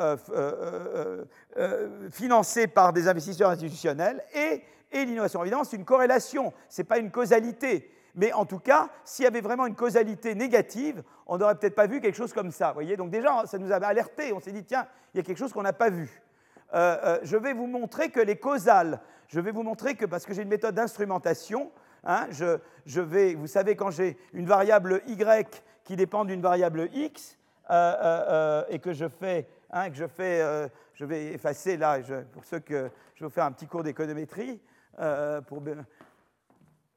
financés 2.11 2.67
par 2.67 2.93
des 2.93 3.07
investisseurs 3.07 3.49
institutionnels 3.49 4.23
et, 4.33 4.63
l'innovation. 4.91 5.41
Évidemment, 5.41 5.63
c'est 5.63 5.77
une 5.77 5.85
corrélation, 5.85 6.53
ce 6.69 6.81
n'est 6.81 6.85
pas 6.85 6.99
une 6.99 7.09
causalité. 7.09 7.89
Mais 8.15 8.31
en 8.31 8.45
tout 8.45 8.59
cas, 8.59 8.89
s'il 9.03 9.23
y 9.23 9.27
avait 9.27 9.41
vraiment 9.41 9.65
une 9.65 9.73
causalité 9.73 10.35
négative, 10.35 11.01
on 11.25 11.39
n'aurait 11.39 11.55
peut-être 11.55 11.73
pas 11.73 11.87
vu 11.87 11.99
quelque 11.99 12.15
chose 12.15 12.31
comme 12.31 12.51
ça. 12.51 12.71
Voyez 12.71 12.95
Donc 12.95 13.09
déjà, 13.09 13.43
ça 13.47 13.57
nous 13.57 13.71
avait 13.71 13.87
alerté. 13.87 14.31
On 14.33 14.39
s'est 14.39 14.51
dit, 14.51 14.63
tiens, 14.63 14.85
il 15.13 15.17
y 15.17 15.19
a 15.19 15.23
quelque 15.23 15.39
chose 15.39 15.51
qu'on 15.51 15.63
n'a 15.63 15.73
pas 15.73 15.89
vu. 15.89 16.21
je 16.71 17.37
vais 17.37 17.53
vous 17.53 17.65
montrer 17.65 18.09
que 18.09 18.19
les 18.19 18.35
causales, 18.35 18.99
je 19.29 19.39
vais 19.39 19.51
vous 19.51 19.63
montrer 19.63 19.95
que, 19.95 20.05
parce 20.05 20.27
que 20.27 20.33
j'ai 20.35 20.43
une 20.43 20.49
méthode 20.49 20.75
d'instrumentation, 20.75 21.71
Hein, 22.05 22.27
je, 22.31 22.99
vais, 22.99 23.33
vous 23.33 23.47
savez, 23.47 23.75
quand 23.75 23.89
j'ai 23.89 24.17
une 24.33 24.45
variable 24.45 25.01
y 25.07 25.17
qui 25.85 25.95
dépend 25.95 26.25
d'une 26.25 26.41
variable 26.41 26.89
x 26.93 27.37
euh, 27.69 27.73
euh, 27.73 28.25
euh, 28.27 28.63
et 28.69 28.79
que 28.79 28.91
je 28.91 29.07
fais, 29.07 29.47
hein, 29.69 29.89
que 29.89 29.95
je 29.95 30.05
fais, 30.05 30.69
je 30.95 31.05
vais 31.05 31.27
effacer 31.27 31.77
là, 31.77 31.99
pour 32.31 32.43
ceux 32.43 32.59
que 32.59 32.89
je 33.15 33.23
vais 33.23 33.27
vous 33.27 33.33
faire 33.33 33.45
un 33.45 33.51
petit 33.51 33.67
cours 33.67 33.83
d'économétrie. 33.83 34.59
pour, 35.47 35.63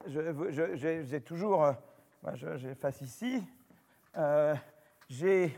j'ai 0.07 1.21
toujours, 1.21 1.73
j'efface 2.35 3.01
ici, 3.01 3.45
j'ai, 5.09 5.57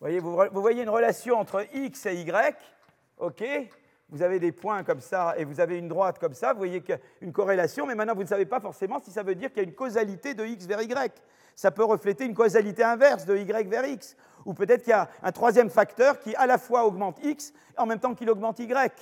voyez, 0.00 0.20
vous 0.20 0.60
voyez 0.60 0.82
une 0.82 0.88
relation 0.88 1.38
entre 1.38 1.66
x 1.74 2.06
et 2.06 2.22
y, 2.22 2.56
ok 3.18 3.44
vous 4.10 4.22
avez 4.22 4.38
des 4.38 4.52
points 4.52 4.84
comme 4.84 5.00
ça 5.00 5.34
et 5.36 5.44
vous 5.44 5.60
avez 5.60 5.76
une 5.78 5.88
droite 5.88 6.18
comme 6.18 6.34
ça, 6.34 6.52
vous 6.52 6.58
voyez 6.58 6.82
une 7.20 7.32
corrélation, 7.32 7.86
mais 7.86 7.94
maintenant 7.94 8.14
vous 8.14 8.22
ne 8.22 8.28
savez 8.28 8.46
pas 8.46 8.60
forcément 8.60 8.98
si 9.00 9.10
ça 9.10 9.22
veut 9.22 9.34
dire 9.34 9.50
qu'il 9.50 9.58
y 9.58 9.66
a 9.66 9.68
une 9.68 9.74
causalité 9.74 10.34
de 10.34 10.44
x 10.44 10.66
vers 10.66 10.80
y. 10.82 11.12
Ça 11.54 11.70
peut 11.70 11.84
refléter 11.84 12.24
une 12.24 12.34
causalité 12.34 12.84
inverse 12.84 13.26
de 13.26 13.36
y 13.36 13.68
vers 13.68 13.84
x. 13.84 14.16
Ou 14.46 14.54
peut-être 14.54 14.82
qu'il 14.82 14.92
y 14.92 14.94
a 14.94 15.08
un 15.22 15.32
troisième 15.32 15.70
facteur 15.70 16.20
qui 16.20 16.34
à 16.36 16.46
la 16.46 16.56
fois 16.56 16.86
augmente 16.86 17.18
x 17.22 17.52
en 17.76 17.84
même 17.84 17.98
temps 17.98 18.14
qu'il 18.14 18.30
augmente 18.30 18.60
y. 18.60 18.92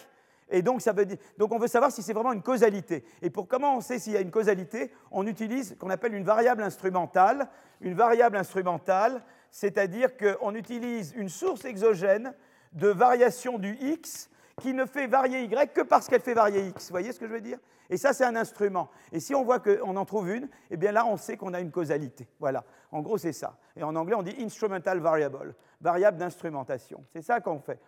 Et 0.49 0.63
donc, 0.63 0.81
ça 0.81 0.93
veut 0.93 1.05
dire, 1.05 1.19
donc 1.39 1.53
on 1.53 1.59
veut 1.59 1.67
savoir 1.67 1.91
si 1.91 2.03
c'est 2.03 2.13
vraiment 2.13 2.33
une 2.33 2.43
causalité. 2.43 3.05
Et 3.21 3.31
pour 3.31 3.49
comment 3.49 3.77
on 3.77 3.81
sait 3.81 3.99
s'il 3.99 4.13
y 4.13 4.17
a 4.17 4.21
une 4.21 4.31
causalité, 4.31 4.93
on 5.11 5.27
utilise 5.27 5.71
ce 5.71 5.75
qu'on 5.75 5.91
appelle 5.91 6.15
une 6.15 6.25
variable 6.25 6.63
instrumentale. 6.63 7.49
Une 7.81 7.95
variable 7.95 8.37
instrumentale, 8.37 9.23
c'est-à-dire 9.51 10.17
qu'on 10.17 10.55
utilise 10.55 11.13
une 11.17 11.29
source 11.29 11.65
exogène 11.65 12.33
de 12.73 12.89
variation 12.89 13.59
du 13.59 13.77
x 13.81 14.31
qui 14.61 14.73
ne 14.73 14.87
fait 14.87 15.07
varier 15.07 15.43
Y 15.45 15.73
que 15.73 15.83
parce 15.83 16.09
qu'elle 16.09 16.23
fait 16.23 16.35
varier 16.35 16.67
X. 16.69 16.87
Vous 16.87 16.93
voyez 16.93 17.13
ce 17.13 17.21
que 17.21 17.27
je 17.27 17.33
veux 17.33 17.41
dire? 17.41 17.59
Et 17.91 17.97
ça, 17.97 18.13
c'est 18.13 18.25
un 18.25 18.37
instrument. 18.37 18.91
Et 19.13 19.21
si 19.21 19.35
on 19.35 19.45
voit 19.45 19.61
qu'on 19.61 19.97
en 19.97 20.05
trouve 20.05 20.31
une, 20.31 20.49
eh 20.71 20.77
bien 20.77 20.93
là, 20.93 21.07
on 21.07 21.17
sait 21.17 21.37
qu'on 21.37 21.55
a 21.55 21.61
une 21.61 21.71
causalité. 21.71 22.27
Voilà. 22.41 22.65
En 22.91 23.01
gros, 23.01 23.19
c'est 23.19 23.33
ça. 23.33 23.57
Et 23.77 23.83
en 23.83 23.95
anglais, 23.95 24.15
on 24.17 24.23
dit 24.23 24.35
instrumental 24.41 24.99
variable, 24.99 25.55
variable 25.81 26.19
d'instrumentation. 26.19 27.05
C'est 27.13 27.23
ça 27.23 27.41
qu'on 27.41 27.61
fait. 27.61 27.79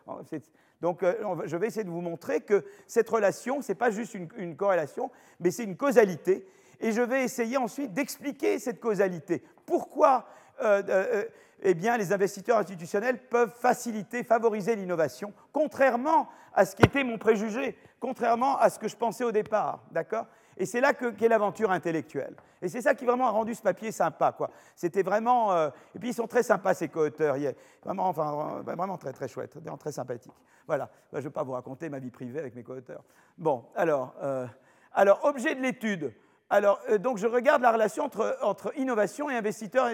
Donc, 0.81 1.03
euh, 1.03 1.15
je 1.47 1.57
vais 1.57 1.69
essayer 1.69 1.85
de 1.85 1.91
vous 1.91 2.01
montrer 2.01 2.43
que 2.43 2.65
cette 2.87 3.09
relation, 3.09 3.63
ce 3.63 3.73
n'est 3.73 3.77
pas 3.77 3.91
juste 3.91 4.15
une, 4.15 4.57
corrélation, 4.57 5.11
mais 5.41 5.51
c'est 5.51 5.65
une 5.65 5.77
causalité. 5.77 6.47
Et 6.81 6.93
je 6.93 7.03
vais 7.03 7.25
essayer 7.25 7.57
ensuite 7.57 7.93
d'expliquer 7.93 8.59
cette 8.59 8.79
causalité. 8.79 9.43
Pourquoi 9.67 10.27
euh, 10.61 10.83
euh, 10.89 11.25
eh 11.63 11.75
bien, 11.75 11.97
les 11.97 12.13
investisseurs 12.13 12.59
institutionnels 12.59 13.19
peuvent 13.29 13.55
faciliter, 13.59 14.23
favoriser 14.23 14.77
l'innovation, 14.77 15.33
contrairement 15.53 16.29
à 16.55 16.65
ce 16.65 16.77
qui 16.77 16.83
était 16.83 17.05
mon 17.05 17.19
préjugé, 17.19 17.77
contrairement 18.01 18.59
à 18.59 18.71
ce 18.71 18.79
que 18.79 18.89
je 18.89 18.97
pensais 18.97 19.25
au 19.25 19.33
départ. 19.33 19.83
D'accord? 19.91 20.27
Et 20.57 20.67
c'est 20.67 20.81
là 20.81 20.93
qu'est 20.93 21.29
l'aventure 21.29 21.71
intellectuelle. 21.71 22.35
Et 22.61 22.69
c'est 22.69 22.81
ça 22.81 22.95
qui 22.95 23.05
vraiment 23.05 23.29
a 23.29 23.31
rendu 23.31 23.55
ce 23.55 23.63
papier 23.63 23.93
sympa. 23.93 24.37
C'était 24.75 25.03
vraiment. 25.03 25.53
Euh, 25.53 25.71
et 25.95 25.99
puis 25.99 26.11
ils 26.11 26.15
sont 26.15 26.27
très 26.27 26.43
sympas, 26.43 26.75
ces 26.75 26.89
co-auteurs. 26.89 27.37
Vraiment, 27.85 28.09
enfin, 28.09 28.63
vraiment 28.65 28.99
très, 28.99 29.13
très 29.13 29.29
chouette, 29.29 29.57
très 29.79 29.93
sympathiques. 29.93 30.33
Voilà. 30.67 30.91
Ben, 31.13 31.19
je 31.21 31.25
ne 31.25 31.29
vais 31.29 31.31
pas 31.31 31.45
vous 31.45 31.53
raconter 31.53 31.89
ma 31.89 32.01
vie 32.01 32.11
privée 32.11 32.41
avec 32.41 32.57
mes 32.57 32.65
co-auteurs. 32.65 33.05
Bon, 33.37 33.67
alors, 33.77 34.15
euh, 34.23 34.47
alors 34.93 35.25
objet 35.25 35.55
de 35.55 35.61
l'étude. 35.61 36.13
Alors, 36.51 36.81
euh, 36.89 36.99
donc 36.99 37.19
je 37.19 37.27
regarde 37.27 37.63
la 37.63 37.73
relation 37.73 38.11
entre, 38.43 38.73
innovation 38.77 39.31
et 39.31 39.37
investisseurs 39.37 39.89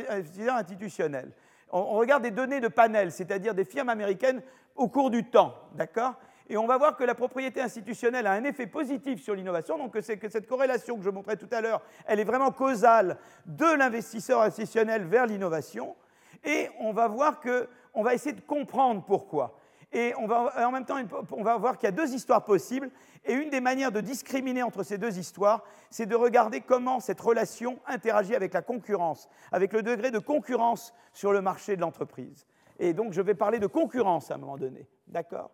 institutionnels 0.50 1.32
on, 1.74 1.98
regarde 1.98 2.22
des 2.22 2.30
données 2.30 2.60
de 2.60 2.68
panel, 2.68 3.10
c'est-à-dire 3.10 3.54
des 3.54 3.64
firmes 3.64 3.88
américaines 3.88 4.42
au 4.76 4.88
cours 4.88 5.10
du 5.10 5.24
temps, 5.24 5.54
d'accord? 5.74 6.14
Et 6.48 6.56
on 6.56 6.66
va 6.66 6.76
voir 6.76 6.96
que 6.96 7.04
la 7.04 7.14
propriété 7.14 7.60
institutionnelle 7.60 8.26
a 8.26 8.32
un 8.32 8.44
effet 8.44 8.66
positif 8.66 9.22
sur 9.22 9.34
l'innovation, 9.34 9.78
donc 9.78 9.92
que 9.92 10.00
cette 10.00 10.46
corrélation 10.46 10.96
que 10.96 11.02
je 11.02 11.10
montrais 11.10 11.36
tout 11.36 11.48
à 11.50 11.60
l'heure, 11.60 11.82
elle 12.06 12.20
est 12.20 12.24
vraiment 12.24 12.52
causale 12.52 13.16
de 13.46 13.76
l'investisseur 13.76 14.42
institutionnel 14.42 15.04
vers 15.04 15.26
l'innovation, 15.26 15.96
et 16.44 16.68
on 16.80 16.92
va 16.92 17.08
voir 17.08 17.40
qu'on 17.40 18.02
va 18.02 18.14
essayer 18.14 18.34
de 18.34 18.42
comprendre 18.42 19.02
pourquoi. 19.02 19.58
Et 19.94 20.12
en 20.16 20.72
même 20.72 20.84
temps, 20.84 20.96
on 21.30 21.44
va 21.44 21.56
voir 21.56 21.78
qu'il 21.78 21.86
y 21.86 21.92
a 21.92 21.92
deux 21.92 22.12
histoires 22.14 22.44
possibles. 22.44 22.90
Et 23.24 23.32
une 23.32 23.48
des 23.48 23.60
manières 23.60 23.92
de 23.92 24.00
discriminer 24.00 24.64
entre 24.64 24.82
ces 24.82 24.98
deux 24.98 25.18
histoires, 25.18 25.62
c'est 25.88 26.06
de 26.06 26.16
regarder 26.16 26.60
comment 26.60 26.98
cette 26.98 27.20
relation 27.20 27.78
interagit 27.86 28.34
avec 28.34 28.52
la 28.52 28.60
concurrence, 28.60 29.28
avec 29.52 29.72
le 29.72 29.84
degré 29.84 30.10
de 30.10 30.18
concurrence 30.18 30.92
sur 31.12 31.32
le 31.32 31.40
marché 31.40 31.76
de 31.76 31.80
l'entreprise. 31.80 32.44
Et 32.80 32.92
donc, 32.92 33.12
je 33.12 33.22
vais 33.22 33.34
parler 33.34 33.60
de 33.60 33.68
concurrence 33.68 34.32
à 34.32 34.34
un 34.34 34.38
moment 34.38 34.56
donné. 34.56 34.88
D'accord? 35.06 35.52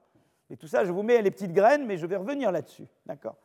Et 0.49 0.57
tout 0.57 0.67
ça, 0.67 0.87
je 0.87 0.91
vous 0.91 1.03
mets 1.03 1.21
les 1.21 1.31
petites 1.31 1.53
graines, 1.53 1.85
mais 1.85 1.99
je 1.99 2.07
vais 2.07 2.17
revenir 2.17 2.51
là-dessus. 2.51 2.87
D'accord? 3.05 3.37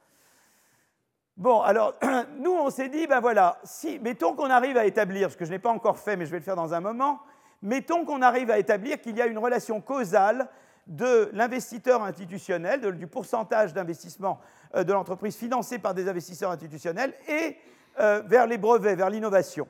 Bon, 1.35 1.59
alors, 1.59 1.95
nous, 2.39 2.53
on 2.53 2.69
s'est 2.69 2.87
dit, 2.87 3.05
ben 3.05 3.19
voilà, 3.19 3.59
si, 3.65 3.99
mettons 3.99 4.33
qu'on 4.33 4.49
arrive 4.49 4.77
à 4.77 4.85
établir, 4.85 5.29
ce 5.29 5.35
que 5.35 5.43
je 5.43 5.51
n'ai 5.51 5.59
pas 5.59 5.71
encore 5.71 5.99
fait, 5.99 6.15
mais 6.15 6.25
je 6.25 6.31
vais 6.31 6.39
le 6.39 6.43
faire 6.43 6.55
dans 6.55 6.73
un 6.73 6.79
moment, 6.79 7.19
mettons 7.61 8.05
qu'on 8.05 8.21
arrive 8.21 8.49
à 8.49 8.59
établir 8.59 9.01
qu'il 9.01 9.17
y 9.17 9.21
a 9.21 9.27
une 9.27 9.37
relation 9.37 9.81
causale 9.81 10.47
de 10.87 11.29
l'investisseur 11.33 12.03
institutionnel, 12.03 12.97
du 12.97 13.07
pourcentage 13.07 13.73
d'investissement 13.73 14.39
euh, 14.75 14.83
de 14.83 14.93
l'entreprise 14.93 15.35
financée 15.35 15.79
par 15.79 15.93
des 15.93 16.07
investisseurs 16.07 16.51
institutionnels, 16.51 17.13
et 17.27 17.57
euh, 17.99 18.21
vers 18.25 18.45
les 18.45 18.57
brevets, 18.57 18.95
vers 18.95 19.09
l'innovation. 19.09 19.67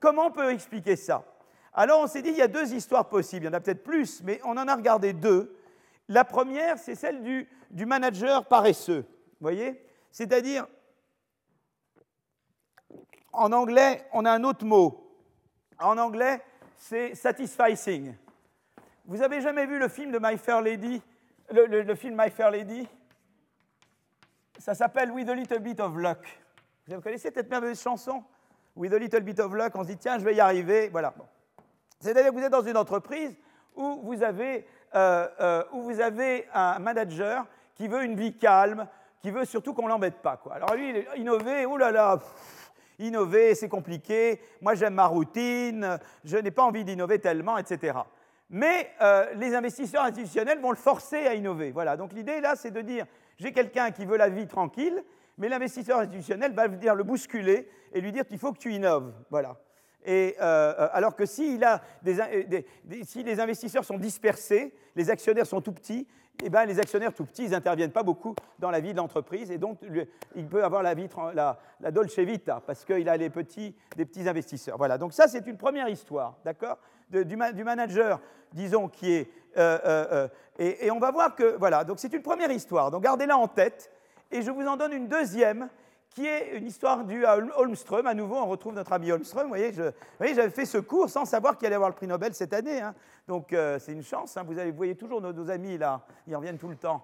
Comment 0.00 0.26
on 0.26 0.30
peut 0.30 0.50
expliquer 0.50 0.96
ça? 0.96 1.24
Alors 1.74 2.00
on 2.00 2.06
s'est 2.06 2.22
dit, 2.22 2.30
il 2.30 2.36
y 2.36 2.42
a 2.42 2.48
deux 2.48 2.74
histoires 2.74 3.08
possibles, 3.08 3.44
il 3.44 3.48
y 3.48 3.50
en 3.50 3.54
a 3.54 3.60
peut-être 3.60 3.84
plus, 3.84 4.22
mais 4.22 4.40
on 4.44 4.56
en 4.56 4.68
a 4.68 4.74
regardé 4.74 5.12
deux. 5.12 5.56
La 6.08 6.24
première, 6.24 6.78
c'est 6.78 6.94
celle 6.94 7.22
du, 7.22 7.86
manager 7.86 8.46
paresseux, 8.46 9.06
voyez? 9.40 9.82
C'est-à-dire, 10.10 10.66
en 13.32 13.52
anglais, 13.52 14.06
on 14.12 14.24
a 14.24 14.32
un 14.32 14.44
autre 14.44 14.64
mot. 14.64 15.16
En 15.78 15.96
anglais, 15.96 16.42
c'est 16.76 17.14
satisficing. 17.14 18.14
Vous 19.04 19.20
avez 19.20 19.40
jamais 19.40 19.66
vu 19.66 19.80
le 19.80 19.88
film 19.88 20.12
de 20.12 20.18
My 20.22 20.38
Fair 20.38 20.62
Lady? 20.62 21.02
Le, 21.50 21.94
film 21.96 22.14
My 22.16 22.30
Fair 22.30 22.52
Lady? 22.52 22.88
Ça 24.58 24.74
s'appelle 24.74 25.10
With 25.10 25.28
a 25.28 25.34
Little 25.34 25.58
Bit 25.58 25.80
of 25.80 25.96
Luck. 25.96 26.40
Vous 26.86 27.00
connaissez 27.00 27.32
cette 27.34 27.50
merveilleuse 27.50 27.82
chanson? 27.82 28.22
With 28.76 28.92
a 28.94 28.98
Little 28.98 29.22
Bit 29.22 29.40
of 29.40 29.52
Luck, 29.54 29.72
on 29.74 29.82
se 29.82 29.88
dit 29.88 29.96
tiens, 29.96 30.20
je 30.20 30.24
vais 30.24 30.36
y 30.36 30.40
arriver. 30.40 30.88
Voilà. 30.88 31.12
C'est-à-dire 31.98 32.30
que 32.30 32.36
vous 32.36 32.44
êtes 32.44 32.52
dans 32.52 32.62
une 32.62 32.76
entreprise 32.76 33.36
où 33.74 34.02
vous, 34.04 34.22
avez, 34.22 34.66
euh, 34.94 35.28
euh, 35.40 35.64
où 35.72 35.82
vous 35.82 36.00
avez 36.00 36.46
un 36.54 36.78
manager 36.78 37.44
qui 37.74 37.88
veut 37.88 38.04
une 38.04 38.14
vie 38.14 38.38
calme, 38.38 38.86
qui 39.20 39.32
veut 39.32 39.44
surtout 39.44 39.74
qu'on 39.74 39.84
ne 39.84 39.88
l'embête 39.88 40.22
pas. 40.22 40.40
Alors 40.52 40.74
lui, 40.74 41.04
innover, 41.16 41.66
oh 41.66 41.76
là 41.76 41.90
là, 41.90 42.20
innover, 43.00 43.56
c'est 43.56 43.68
compliqué, 43.68 44.40
moi 44.60 44.74
j'aime 44.74 44.94
ma 44.94 45.06
routine, 45.06 45.98
je 46.24 46.36
n'ai 46.36 46.52
pas 46.52 46.62
envie 46.62 46.84
d'innover 46.84 47.18
tellement, 47.18 47.58
etc. 47.58 47.94
Mais 48.52 48.90
euh, 49.00 49.32
les 49.36 49.54
investisseurs 49.54 50.04
institutionnels 50.04 50.60
vont 50.60 50.70
le 50.70 50.76
forcer 50.76 51.26
à 51.26 51.34
innover. 51.34 51.72
Voilà, 51.72 51.96
donc 51.96 52.12
l'idée 52.12 52.42
là, 52.42 52.54
c'est 52.54 52.70
de 52.70 52.82
dire, 52.82 53.06
j'ai 53.38 53.50
quelqu'un 53.50 53.90
qui 53.90 54.04
veut 54.04 54.18
la 54.18 54.28
vie 54.28 54.46
tranquille, 54.46 55.02
mais 55.38 55.48
l'investisseur 55.48 56.00
institutionnel 56.00 56.52
va 56.52 56.68
venir 56.68 56.94
le 56.94 57.02
bousculer 57.02 57.66
et 57.94 58.00
lui 58.02 58.12
dire 58.12 58.26
qu'il 58.26 58.38
faut 58.38 58.52
que 58.52 58.58
tu 58.58 58.74
innoves. 58.74 59.10
Voilà. 59.30 59.56
Et, 60.04 60.36
euh, 60.38 60.74
euh, 60.78 60.88
alors 60.92 61.16
que 61.16 61.24
si, 61.24 61.58
a 61.64 61.80
si 63.04 63.22
les 63.22 63.40
investisseurs 63.40 63.86
sont 63.86 63.96
dispersés, 63.96 64.74
les 64.96 65.08
actionnaires 65.08 65.46
sont 65.46 65.62
tout 65.62 65.72
petits, 65.72 66.06
eh 66.44 66.50
ben, 66.50 66.66
les 66.66 66.78
actionnaires 66.78 67.14
tout 67.14 67.24
petits, 67.24 67.44
ils 67.44 67.50
n'interviennent 67.52 67.92
pas 67.92 68.02
beaucoup 68.02 68.34
dans 68.58 68.70
la 68.70 68.80
vie 68.80 68.92
de 68.92 68.98
l'entreprise 68.98 69.50
et 69.50 69.56
donc 69.56 69.78
il 70.34 70.46
peut 70.46 70.62
avoir 70.62 70.82
la, 70.82 70.92
vie, 70.92 71.08
la 71.34 71.90
Dolce 71.90 72.18
Vita 72.18 72.62
parce 72.66 72.84
qu'il 72.84 73.08
a 73.08 73.16
les 73.16 73.30
petits, 73.30 73.74
des 73.96 74.04
petits 74.04 74.28
investisseurs. 74.28 74.76
Voilà, 74.76 74.98
donc 74.98 75.14
ça 75.14 75.26
c'est 75.28 75.46
une 75.46 75.56
première 75.56 75.88
histoire, 75.88 76.36
d'accord? 76.44 76.78
Du, 77.10 77.36
manager, 77.36 78.20
disons, 78.52 78.88
qui 78.88 79.12
est... 79.12 79.30
Euh, 79.56 79.78
euh, 79.84 80.06
euh, 80.12 80.28
et, 80.58 80.90
on 80.90 80.98
va 80.98 81.10
voir 81.10 81.34
que, 81.34 81.56
voilà, 81.56 81.84
donc 81.84 81.98
c'est 81.98 82.12
une 82.12 82.22
première 82.22 82.50
histoire, 82.50 82.90
donc 82.90 83.02
gardez-la 83.02 83.36
en 83.36 83.48
tête 83.48 83.90
et 84.30 84.42
je 84.42 84.50
vous 84.50 84.66
en 84.66 84.76
donne 84.76 84.92
une 84.92 85.08
deuxième 85.08 85.68
qui 86.10 86.26
est 86.26 86.56
une 86.56 86.66
histoire 86.66 87.04
due 87.04 87.24
à 87.24 87.38
Holmström. 87.56 88.06
À 88.06 88.14
nouveau, 88.14 88.36
on 88.36 88.46
retrouve 88.46 88.74
notre 88.74 88.92
ami 88.92 89.10
Holmström. 89.10 89.44
Vous 89.44 89.48
voyez, 89.48 89.72
j'avais 89.72 90.50
fait 90.50 90.66
ce 90.66 90.78
cours 90.78 91.08
sans 91.08 91.24
savoir 91.24 91.56
qu'il 91.56 91.66
allait 91.66 91.76
avoir 91.76 91.88
le 91.88 91.96
prix 91.96 92.06
Nobel 92.06 92.34
cette 92.34 92.52
année. 92.52 92.82
Hein. 92.82 92.94
Donc, 93.26 93.56
c'est 93.78 93.92
une 93.92 94.02
chance. 94.02 94.36
Hein. 94.36 94.44
Vous, 94.46 94.54
voyez 94.74 94.94
toujours 94.94 95.22
nos, 95.22 95.50
amis, 95.50 95.78
là. 95.78 96.02
Ils 96.26 96.36
reviennent 96.36 96.58
tout 96.58 96.68
le 96.68 96.76
temps. 96.76 97.02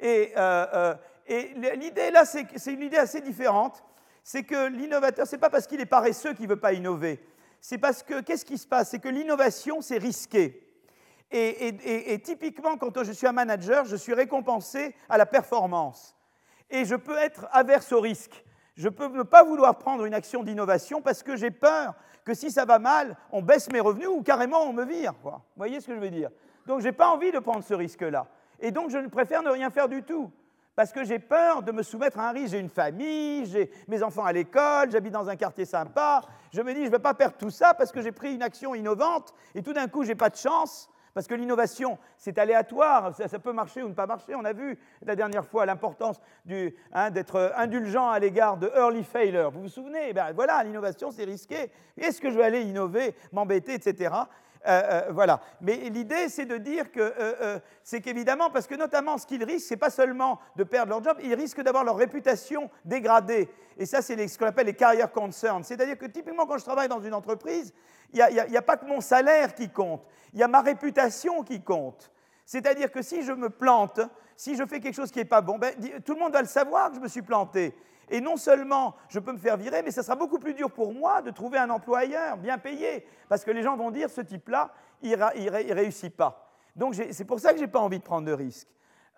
Et, 0.00 0.34
et 1.28 1.54
l'idée, 1.76 2.10
là, 2.10 2.24
c'est 2.24 2.72
une 2.72 2.82
idée 2.82 2.96
assez 2.96 3.20
différente. 3.20 3.84
C'est 4.24 4.42
que 4.42 4.68
l'innovateur, 4.68 5.26
ce 5.26 5.36
n'est 5.36 5.40
pas 5.40 5.50
parce 5.50 5.66
qu'il 5.68 5.80
est 5.80 5.86
paresseux 5.86 6.34
qu'il 6.34 6.46
ne 6.46 6.50
veut 6.50 6.60
pas 6.60 6.72
innover. 6.72 7.20
C'est 7.60 7.78
parce 7.78 8.02
que, 8.02 8.20
qu'est-ce 8.20 8.44
qui 8.44 8.58
se 8.58 8.66
passe? 8.66 8.90
C'est 8.90 8.98
que 8.98 9.08
l'innovation, 9.08 9.80
c'est 9.80 9.98
risqué. 9.98 10.64
Et, 11.30 12.20
typiquement, 12.24 12.76
quand 12.76 13.04
je 13.04 13.12
suis 13.12 13.26
un 13.26 13.32
manager, 13.32 13.84
je 13.84 13.96
suis 13.96 14.14
récompensé 14.14 14.94
à 15.08 15.18
la 15.18 15.26
performance. 15.26 16.16
Et 16.70 16.84
je 16.84 16.94
peux 16.94 17.16
être 17.18 17.46
averse 17.52 17.92
au 17.92 18.00
risque 18.00 18.44
je 18.78 18.88
peux 18.88 19.08
ne 19.08 19.24
pas 19.24 19.42
vouloir 19.42 19.76
prendre 19.76 20.04
une 20.04 20.14
action 20.14 20.44
d'innovation 20.44 21.02
parce 21.02 21.24
que 21.24 21.34
j'ai 21.34 21.50
peur 21.50 21.94
que 22.24 22.32
si 22.32 22.50
ça 22.52 22.64
va 22.64 22.78
mal, 22.78 23.16
on 23.32 23.42
baisse 23.42 23.70
mes 23.72 23.80
revenus 23.80 24.06
ou 24.06 24.22
carrément 24.22 24.62
on 24.62 24.72
me 24.72 24.84
vire. 24.84 25.14
Vous 25.24 25.32
voyez 25.56 25.80
ce 25.80 25.88
que 25.88 25.96
je 25.96 26.00
veux 26.00 26.10
dire? 26.10 26.30
Donc 26.64 26.80
je 26.80 26.84
n'ai 26.84 26.92
pas 26.92 27.08
envie 27.08 27.32
de 27.32 27.40
prendre 27.40 27.64
ce 27.64 27.74
risque-là. 27.74 28.28
Et 28.60 28.70
donc 28.70 28.90
je 28.90 28.98
préfère 29.08 29.42
ne 29.42 29.50
rien 29.50 29.70
faire 29.70 29.88
du 29.88 30.04
tout. 30.04 30.30
Parce 30.76 30.92
que 30.92 31.02
j'ai 31.02 31.18
peur 31.18 31.64
de 31.64 31.72
me 31.72 31.82
soumettre 31.82 32.20
à 32.20 32.28
un 32.28 32.32
risque. 32.32 32.52
J'ai 32.52 32.60
une 32.60 32.68
famille, 32.68 33.46
j'ai 33.46 33.68
mes 33.88 34.00
enfants 34.04 34.24
à 34.24 34.32
l'école, 34.32 34.92
j'habite 34.92 35.12
dans 35.12 35.28
un 35.28 35.34
quartier 35.34 35.64
sympa. 35.64 36.20
Je 36.52 36.62
me 36.62 36.72
dis, 36.72 36.80
je 36.80 36.86
ne 36.86 36.90
vais 36.90 36.98
pas 36.98 37.14
perdre 37.14 37.36
tout 37.36 37.50
ça 37.50 37.74
parce 37.74 37.92
que 37.92 38.00
j'ai 38.00 38.12
pris 38.12 38.34
une 38.34 38.42
action 38.42 38.74
innovante 38.74 39.34
et 39.54 39.62
tout 39.62 39.72
d'un 39.72 39.88
coup, 39.88 40.02
je 40.02 40.08
n'ai 40.08 40.14
pas 40.14 40.30
de 40.30 40.36
chance. 40.36 40.90
Parce 41.14 41.26
que 41.26 41.34
l'innovation, 41.34 41.98
c'est 42.16 42.38
aléatoire, 42.38 43.12
ça, 43.16 43.38
peut 43.40 43.52
marcher 43.52 43.82
ou 43.82 43.88
ne 43.88 43.94
pas 43.94 44.06
marcher. 44.06 44.36
On 44.36 44.44
a 44.44 44.52
vu 44.52 44.78
la 45.02 45.16
dernière 45.16 45.44
fois 45.44 45.66
l'importance 45.66 46.20
hein, 46.92 47.10
d'être 47.10 47.52
indulgent 47.56 48.08
à 48.08 48.20
l'égard 48.20 48.56
de 48.56 48.70
early 48.76 49.02
failure. 49.02 49.50
Vous 49.50 49.62
vous 49.62 49.68
souvenez? 49.68 50.12
Ben, 50.12 50.32
Voilà, 50.32 50.62
l'innovation, 50.62 51.10
c'est 51.10 51.24
risqué. 51.24 51.72
Est-ce 51.96 52.20
que 52.20 52.30
je 52.30 52.36
vais 52.36 52.44
aller 52.44 52.62
innover, 52.62 53.16
m'embêter, 53.32 53.74
etc. 53.74 54.14
Euh, 54.66 54.82
euh, 55.08 55.12
voilà. 55.12 55.40
Mais 55.60 55.76
l'idée, 55.90 56.28
c'est 56.28 56.46
de 56.46 56.56
dire 56.56 56.90
que 56.90 57.00
euh, 57.00 57.58
c'est 57.82 58.00
qu'évidemment, 58.00 58.50
parce 58.50 58.66
que 58.66 58.74
notamment, 58.74 59.18
ce 59.18 59.26
qu'ils 59.26 59.44
risquent, 59.44 59.68
c'est 59.68 59.76
pas 59.76 59.90
seulement 59.90 60.40
de 60.56 60.64
perdre 60.64 60.90
leur 60.90 61.02
job, 61.02 61.18
ils 61.22 61.34
risquent 61.34 61.62
d'avoir 61.62 61.84
leur 61.84 61.96
réputation 61.96 62.70
dégradée. 62.84 63.48
Et 63.76 63.86
ça, 63.86 64.02
c'est 64.02 64.26
ce 64.26 64.38
qu'on 64.38 64.46
appelle 64.46 64.66
les 64.66 64.74
carrière 64.74 65.10
concerns. 65.12 65.64
C'est-à-dire 65.64 65.96
que 65.96 66.06
typiquement, 66.06 66.46
quand 66.46 66.58
je 66.58 66.64
travaille 66.64 66.88
dans 66.88 67.00
une 67.00 67.14
entreprise, 67.14 67.72
il 68.12 68.26
n'y 68.48 68.56
a, 68.56 68.62
pas 68.62 68.76
que 68.76 68.86
mon 68.86 69.00
salaire 69.00 69.54
qui 69.54 69.68
compte, 69.68 70.02
il 70.32 70.40
y 70.40 70.42
a 70.42 70.48
ma 70.48 70.62
réputation 70.62 71.42
qui 71.42 71.62
compte. 71.62 72.10
C'est-à-dire 72.44 72.90
que 72.90 73.02
si 73.02 73.22
je 73.22 73.32
me 73.32 73.50
plante, 73.50 74.00
si 74.34 74.56
je 74.56 74.64
fais 74.64 74.80
quelque 74.80 74.94
chose 74.94 75.10
qui 75.10 75.18
n'est 75.18 75.26
pas 75.26 75.42
bon, 75.42 75.58
ben, 75.58 75.74
tout 76.04 76.14
le 76.14 76.20
monde 76.20 76.32
va 76.32 76.40
le 76.40 76.48
savoir 76.48 76.90
que 76.90 76.96
je 76.96 77.00
me 77.00 77.08
suis 77.08 77.22
planté. 77.22 77.74
Et 78.10 78.20
non 78.20 78.36
seulement 78.36 78.96
je 79.08 79.18
peux 79.18 79.32
me 79.32 79.38
faire 79.38 79.56
virer, 79.56 79.82
mais 79.82 79.90
ça 79.90 80.02
sera 80.02 80.16
beaucoup 80.16 80.38
plus 80.38 80.54
dur 80.54 80.70
pour 80.70 80.92
moi 80.92 81.22
de 81.22 81.30
trouver 81.30 81.58
un 81.58 81.70
employeur 81.70 82.36
bien 82.36 82.58
payé. 82.58 83.06
Parce 83.28 83.44
que 83.44 83.50
les 83.50 83.62
gens 83.62 83.76
vont 83.76 83.90
dire, 83.90 84.10
ce 84.10 84.20
type-là, 84.20 84.72
il 85.02 85.10
ne 85.12 85.74
réussit 85.74 86.14
pas. 86.14 86.52
Donc 86.76 86.94
c'est 86.94 87.24
pour 87.24 87.40
ça 87.40 87.50
que 87.50 87.58
je 87.58 87.64
n'ai 87.64 87.70
pas 87.70 87.80
envie 87.80 87.98
de 87.98 88.04
prendre 88.04 88.26
de 88.26 88.32
risques. 88.32 88.68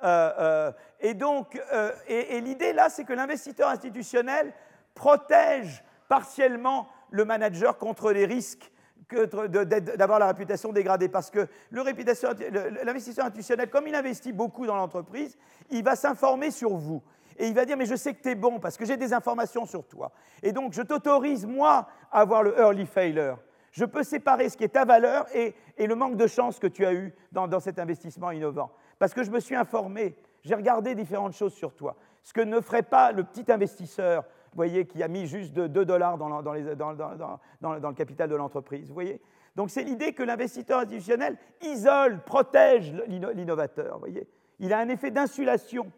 Euh, 0.03 0.33
euh, 0.39 0.73
et 1.01 1.15
donc, 1.15 1.61
euh, 1.73 1.93
et 2.09 2.41
l'idée 2.41 2.73
là, 2.73 2.89
c'est 2.89 3.05
que 3.05 3.13
l'investisseur 3.13 3.69
institutionnel 3.69 4.53
protège 4.95 5.85
partiellement 6.09 6.89
le 7.11 7.25
manager 7.25 7.77
contre 7.77 8.13
les 8.13 8.25
risques 8.25 8.73
d'avoir 9.11 10.19
la 10.19 10.29
réputation 10.29 10.73
dégradée. 10.73 11.09
Parce 11.09 11.31
que 11.31 11.49
l'investisseur 11.73 13.27
institutionnel, 13.27 13.69
comme 13.69 13.89
il 13.89 13.95
investit 13.95 14.33
beaucoup 14.33 14.67
dans 14.67 14.77
l'entreprise, 14.77 15.37
il 15.71 15.85
va 15.85 15.97
s'informer 15.97 16.51
sur 16.51 16.77
vous. 16.77 17.03
Et 17.41 17.49
il 17.49 17.55
va 17.55 17.65
dire, 17.65 17.77
mais 17.77 17.87
je 17.87 17.97
sais 17.97 18.15
que 18.15 18.23
tu 18.23 18.29
es 18.29 18.35
bon 18.35 18.61
parce 18.61 18.77
que 18.77 18.85
j'ai 18.85 18.97
des 18.97 19.13
informations 19.13 19.65
sur 19.65 19.87
toi. 19.87 20.13
Et 20.43 20.53
donc, 20.53 20.75
je 20.75 20.83
t'autorise, 20.83 21.47
moi, 21.47 21.89
à 22.13 22.21
avoir 22.21 22.43
le 22.43 22.57
early 22.59 22.87
failure. 22.87 23.39
Je 23.73 23.85
peux 23.85 24.03
séparer 24.03 24.49
ce 24.49 24.57
qui 24.57 24.65
est 24.65 24.69
ta 24.69 24.85
valeur 24.85 25.27
et, 25.35 25.55
le 25.79 25.95
manque 25.95 26.17
de 26.17 26.27
chance 26.27 26.59
que 26.59 26.67
tu 26.67 26.85
as 26.85 26.93
eu 26.93 27.15
dans, 27.33 27.49
dans, 27.49 27.61
cet 27.61 27.79
investissement 27.79 28.31
innovant. 28.31 28.71
Parce 28.99 29.15
que 29.15 29.23
je 29.23 29.31
me 29.31 29.41
suis 29.41 29.55
informé, 29.57 30.17
j'ai 30.43 30.55
regardé 30.55 30.95
différentes 30.95 31.33
choses 31.33 31.55
sur 31.55 31.75
toi. 31.75 31.97
Ce 32.23 32.35
que 32.35 32.43
ne 32.43 32.61
ferait 32.61 32.83
pas 32.83 33.13
le 33.13 33.25
petit 33.25 33.51
investisseur 33.51 34.25
vous 34.53 34.57
voyez, 34.57 34.85
qui 34.85 35.01
a 35.03 35.09
mis 35.09 35.27
juste 35.27 35.55
2 35.55 35.85
dollars 35.85 36.19
dans, 36.19 36.29
le 36.29 37.93
capital 37.93 38.29
de 38.29 38.35
l'entreprise. 38.35 38.91
Voyez 38.91 39.21
Donc 39.55 39.71
c'est 39.71 39.85
l'idée 39.85 40.13
que 40.13 40.25
l'investisseur 40.25 40.81
institutionnel 40.81 41.39
isole, 41.63 42.21
protège 42.25 42.93
l'innovateur. 43.07 43.99
Voyez 44.01 44.27
Il 44.59 44.73
a 44.73 44.81
un 44.81 44.89
effet 44.89 45.13
d'insulation 45.13 45.93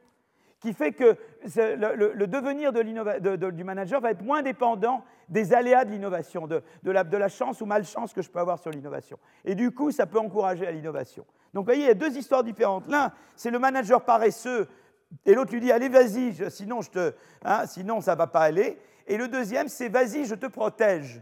qui 0.62 0.72
fait 0.72 0.92
que 0.92 1.16
le, 1.44 2.26
devenir 2.26 2.72
du 2.72 3.64
manager 3.64 4.00
va 4.00 4.12
être 4.12 4.22
moins 4.22 4.42
dépendant 4.42 5.04
des 5.28 5.52
aléas 5.52 5.84
de 5.84 5.90
l'innovation, 5.90 6.46
de, 6.46 6.62
la, 6.84 7.28
chance 7.28 7.60
ou 7.60 7.66
malchance 7.66 8.12
que 8.12 8.22
je 8.22 8.30
peux 8.30 8.38
avoir 8.38 8.58
sur 8.60 8.70
l'innovation. 8.70 9.18
Et 9.44 9.54
du 9.54 9.72
coup, 9.72 9.90
ça 9.90 10.06
peut 10.06 10.20
encourager 10.20 10.66
à 10.66 10.70
l'innovation. 10.70 11.26
Donc, 11.52 11.64
vous 11.64 11.72
voyez, 11.72 11.82
il 11.82 11.88
y 11.88 11.90
a 11.90 11.94
deux 11.94 12.16
histoires 12.16 12.44
différentes. 12.44 12.86
L'un, 12.88 13.12
c'est 13.34 13.50
le 13.50 13.58
manager 13.58 14.04
paresseux 14.04 14.68
et 15.26 15.34
l'autre 15.34 15.52
lui 15.52 15.60
dit, 15.60 15.72
allez, 15.72 15.88
vas-y, 15.88 16.50
sinon, 16.50 16.80
hein, 17.44 17.66
sinon 17.66 18.00
ça 18.00 18.12
ne 18.12 18.18
va 18.18 18.26
pas 18.28 18.40
aller. 18.40 18.78
Et 19.06 19.16
le 19.16 19.28
deuxième, 19.28 19.68
c'est, 19.68 19.88
vas-y, 19.88 20.24
je 20.24 20.34
te 20.34 20.46
protège 20.46 21.20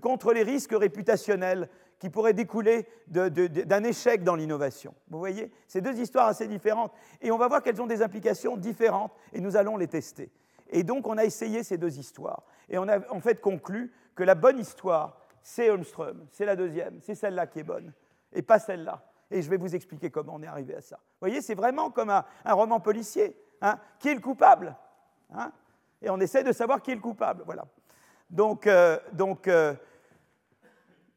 contre 0.00 0.32
les 0.32 0.42
risques 0.42 0.74
réputationnels 0.74 1.68
qui 2.02 2.10
pourraient 2.10 2.32
découler 2.32 2.88
d'un 3.06 3.84
échec 3.84 4.24
dans 4.24 4.34
l'innovation. 4.34 4.92
Vous 5.08 5.20
voyez 5.20 5.52
C'est 5.68 5.80
deux 5.80 6.00
histoires 6.00 6.26
assez 6.26 6.48
différentes. 6.48 6.92
Et 7.20 7.30
on 7.30 7.38
va 7.38 7.46
voir 7.46 7.62
qu'elles 7.62 7.80
ont 7.80 7.86
des 7.86 8.02
implications 8.02 8.56
différentes, 8.56 9.12
et 9.32 9.40
nous 9.40 9.54
allons 9.54 9.76
les 9.76 9.86
tester. 9.86 10.28
Et 10.70 10.82
donc, 10.82 11.06
on 11.06 11.16
a 11.16 11.24
essayé 11.24 11.62
ces 11.62 11.78
deux 11.78 12.00
histoires. 12.00 12.42
Et 12.68 12.76
on 12.76 12.88
a 12.88 13.08
en 13.08 13.20
fait 13.20 13.40
conclu 13.40 13.92
que 14.16 14.24
la 14.24 14.34
bonne 14.34 14.58
histoire, 14.58 15.20
c'est 15.44 15.70
Holmström, 15.70 16.26
c'est 16.32 16.44
la 16.44 16.56
deuxième, 16.56 16.98
c'est 17.02 17.14
celle-là 17.14 17.46
qui 17.46 17.60
est 17.60 17.62
bonne, 17.62 17.92
et 18.32 18.42
pas 18.42 18.58
celle-là 18.58 19.04
et 19.30 19.40
je 19.40 19.48
vais 19.48 19.56
vous 19.56 19.74
expliquer 19.74 20.10
comment 20.10 20.34
on 20.34 20.42
est 20.42 20.46
arrivé 20.46 20.74
à 20.74 20.82
ça. 20.82 20.96
Vous 20.96 21.28
voyez, 21.28 21.40
c'est 21.40 21.54
vraiment 21.54 21.90
comme 21.90 22.10
un, 22.10 22.24
roman 22.44 22.80
policier. 22.80 23.34
Hein. 23.62 23.78
Qui 24.00 24.08
est 24.08 24.14
le 24.14 24.20
coupable 24.20 24.76
hein 25.32 25.52
Et 26.02 26.10
on 26.10 26.18
essaie 26.18 26.42
de 26.42 26.52
savoir 26.52 26.82
qui 26.82 26.90
est 26.90 26.96
le 26.96 27.00
coupable. 27.00 27.44
Voilà. 27.46 27.64
Donc, 28.28 28.66
euh, 28.66 28.98
donc, 29.12 29.48
euh, 29.48 29.72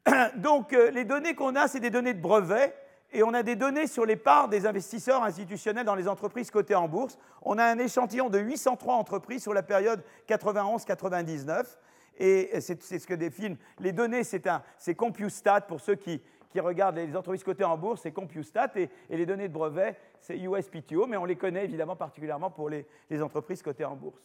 donc 0.36 0.74
euh, 0.74 0.92
les 0.92 1.06
données 1.06 1.36
qu'on 1.36 1.56
a, 1.56 1.68
c'est 1.68 1.80
des 1.80 1.90
données 1.90 2.14
de 2.14 2.22
brevets. 2.22 2.76
Et 3.14 3.24
on 3.24 3.34
a 3.34 3.44
des 3.44 3.56
données 3.56 3.88
sur 3.88 4.06
les 4.06 4.18
parts 4.18 4.50
des 4.50 4.66
investisseurs 4.66 5.24
institutionnels 5.24 5.86
dans 5.86 5.96
les 5.96 6.08
entreprises 6.08 6.52
cotées 6.52 6.76
en 6.76 6.90
bourse. 6.90 7.18
On 7.44 7.58
a 7.58 7.64
un 7.64 7.78
échantillon 7.78 8.30
de 8.30 8.40
803 8.40 8.96
entreprises 8.96 9.42
sur 9.42 9.54
la 9.54 9.64
période 9.64 10.04
91-99. 10.28 11.78
Et 12.18 12.60
c'est 12.60 12.82
ce 12.82 13.08
que 13.08 13.14
définissent 13.14 13.58
les 13.80 13.94
données, 13.94 14.24
c'est 14.24 14.96
CompuStat 14.96 15.62
pour 15.62 15.80
ceux 15.80 15.96
qui, 15.96 16.22
qui 16.56 16.62
regardent 16.62 16.96
les 16.96 17.18
entreprises 17.18 17.44
cotées 17.44 17.66
en 17.66 17.78
bourse, 17.78 18.02
c'est 18.04 18.14
CompuStat, 18.14 18.72
et, 18.78 18.90
les 19.10 19.26
données 19.26 19.50
de 19.50 19.54
brevets, 19.54 19.98
c'est 20.22 20.38
USPTO, 20.38 21.06
mais 21.06 21.18
on 21.18 21.26
les 21.26 21.36
connaît 21.36 21.66
évidemment 21.66 21.98
particulièrement 21.98 22.50
pour 22.50 22.70
les, 22.70 22.86
entreprises 23.22 23.62
cotées 23.62 23.84
en 23.84 23.98
bourse. 23.98 24.22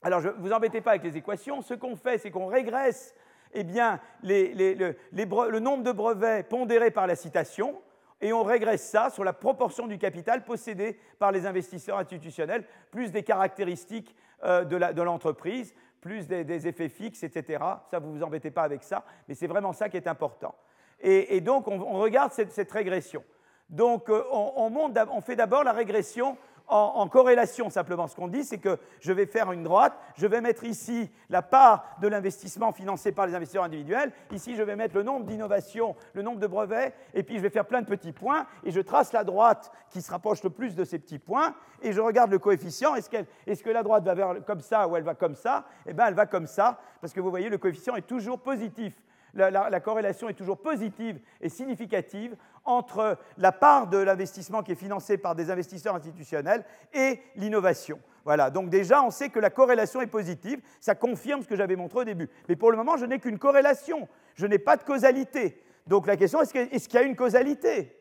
Alors, 0.00 0.22
ne 0.22 0.30
vous 0.30 0.52
embêtez 0.52 0.80
pas 0.80 0.92
avec 0.92 1.02
les 1.02 1.18
équations. 1.18 1.60
Ce 1.60 1.74
qu'on 1.74 1.96
fait, 1.96 2.16
c'est 2.16 2.30
qu'on 2.30 2.46
régresse 2.46 3.14
eh 3.58 3.64
bien, 3.64 4.00
le, 4.22 5.58
nombre 5.58 5.82
de 5.82 5.92
brevets 5.92 6.46
pondérés 6.46 6.90
par 6.90 7.06
la 7.06 7.16
citation, 7.16 7.80
et 8.20 8.32
on 8.32 8.42
régresse 8.42 8.88
ça 8.88 9.08
sur 9.08 9.24
la 9.24 9.32
proportion 9.32 9.86
du 9.86 9.98
capital 9.98 10.44
possédé 10.44 10.98
par 11.18 11.32
les 11.32 11.46
investisseurs 11.46 11.98
institutionnels, 11.98 12.64
plus 12.90 13.10
des 13.10 13.22
caractéristiques 13.22 14.14
euh, 14.44 14.64
de 14.64 15.02
l'entreprise, 15.02 15.74
plus 16.02 16.28
des, 16.28 16.68
effets 16.68 16.90
fixes, 16.90 17.22
etc. 17.22 17.64
Ça, 17.90 17.98
vous 17.98 18.10
ne 18.10 18.18
vous 18.18 18.22
embêtez 18.22 18.50
pas 18.50 18.62
avec 18.62 18.82
ça, 18.82 19.04
mais 19.26 19.34
c'est 19.34 19.46
vraiment 19.46 19.72
ça 19.72 19.88
qui 19.88 19.96
est 19.96 20.06
important. 20.06 20.54
Et, 21.00 21.40
donc, 21.40 21.66
on, 21.68 21.98
regarde 21.98 22.32
cette, 22.32 22.70
régression. 22.70 23.24
Donc, 23.70 24.08
euh, 24.08 24.22
on, 24.30 25.20
fait 25.20 25.36
d'abord 25.36 25.64
la 25.64 25.72
régression 25.72 26.36
en, 26.68 27.06
corrélation, 27.08 27.70
simplement, 27.70 28.08
ce 28.08 28.16
qu'on 28.16 28.28
dit, 28.28 28.44
c'est 28.44 28.58
que 28.58 28.78
je 29.00 29.12
vais 29.12 29.26
faire 29.26 29.52
une 29.52 29.62
droite, 29.62 29.96
je 30.16 30.26
vais 30.26 30.40
mettre 30.40 30.64
ici 30.64 31.10
la 31.30 31.42
part 31.42 31.84
de 32.00 32.08
l'investissement 32.08 32.72
financé 32.72 33.12
par 33.12 33.26
les 33.26 33.34
investisseurs 33.34 33.64
individuels, 33.64 34.12
ici 34.32 34.56
je 34.56 34.62
vais 34.62 34.74
mettre 34.74 34.96
le 34.96 35.02
nombre 35.02 35.26
d'innovations, 35.26 35.94
le 36.14 36.22
nombre 36.22 36.40
de 36.40 36.46
brevets, 36.46 36.92
et 37.14 37.22
puis 37.22 37.36
je 37.36 37.40
vais 37.40 37.50
faire 37.50 37.66
plein 37.66 37.82
de 37.82 37.86
petits 37.86 38.12
points, 38.12 38.46
et 38.64 38.72
je 38.72 38.80
trace 38.80 39.12
la 39.12 39.22
droite 39.22 39.70
qui 39.90 40.02
se 40.02 40.10
rapproche 40.10 40.42
le 40.42 40.50
plus 40.50 40.74
de 40.74 40.84
ces 40.84 40.98
petits 40.98 41.20
points, 41.20 41.54
et 41.82 41.92
je 41.92 42.00
regarde 42.00 42.30
le 42.30 42.38
coefficient, 42.38 42.94
est-ce, 42.96 43.10
est 43.46 43.62
que 43.62 43.70
la 43.70 43.82
droite 43.82 44.04
va 44.04 44.14
vers 44.14 44.44
comme 44.44 44.60
ça 44.60 44.88
ou 44.88 44.96
elle 44.96 45.04
va 45.04 45.14
comme 45.14 45.34
ça? 45.34 45.64
Eh 45.86 45.92
bien, 45.92 46.06
elle 46.06 46.14
va 46.14 46.26
comme 46.26 46.46
ça, 46.46 46.80
parce 47.00 47.12
que 47.12 47.20
vous 47.20 47.30
voyez, 47.30 47.48
le 47.48 47.58
coefficient 47.58 47.94
est 47.94 48.06
toujours 48.06 48.40
positif. 48.40 48.94
La, 49.36 49.80
corrélation 49.80 50.30
est 50.30 50.34
toujours 50.34 50.58
positive 50.58 51.20
et 51.42 51.50
significative 51.50 52.36
entre 52.66 53.18
la 53.38 53.52
part 53.52 53.86
de 53.86 53.98
l'investissement 53.98 54.62
qui 54.62 54.72
est 54.72 54.76
financé 54.76 55.18
par 55.18 55.34
des 55.34 55.50
investisseurs 55.50 55.94
institutionnels 55.94 56.64
et 56.92 57.20
l'innovation. 57.36 58.00
Voilà, 58.24 58.50
donc 58.50 58.70
déjà, 58.70 59.02
on 59.02 59.10
sait 59.10 59.28
que 59.28 59.38
la 59.38 59.50
corrélation 59.50 60.00
est 60.00 60.08
positive, 60.08 60.60
ça 60.80 60.94
confirme 60.94 61.42
ce 61.42 61.48
que 61.48 61.56
j'avais 61.56 61.76
montré 61.76 62.00
au 62.00 62.04
début. 62.04 62.28
Mais 62.48 62.56
pour 62.56 62.70
le 62.70 62.76
moment, 62.76 62.96
je 62.96 63.06
n'ai 63.06 63.20
qu'une 63.20 63.38
corrélation, 63.38 64.08
je 64.34 64.46
n'ai 64.46 64.58
pas 64.58 64.76
de 64.76 64.82
causalité. 64.82 65.62
Donc 65.86 66.06
la 66.06 66.16
question, 66.16 66.42
est-ce 66.42 66.88
qu'il 66.88 67.00
y 67.00 67.02
a 67.02 67.06
une 67.06 67.16
causalité? 67.16 67.96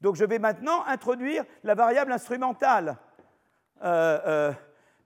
Donc 0.00 0.16
je 0.16 0.24
vais 0.24 0.38
maintenant 0.38 0.84
introduire 0.86 1.44
la 1.64 1.74
variable 1.74 2.12
instrumentale. 2.12 2.98
Euh, 3.82 4.18
euh, 4.26 4.52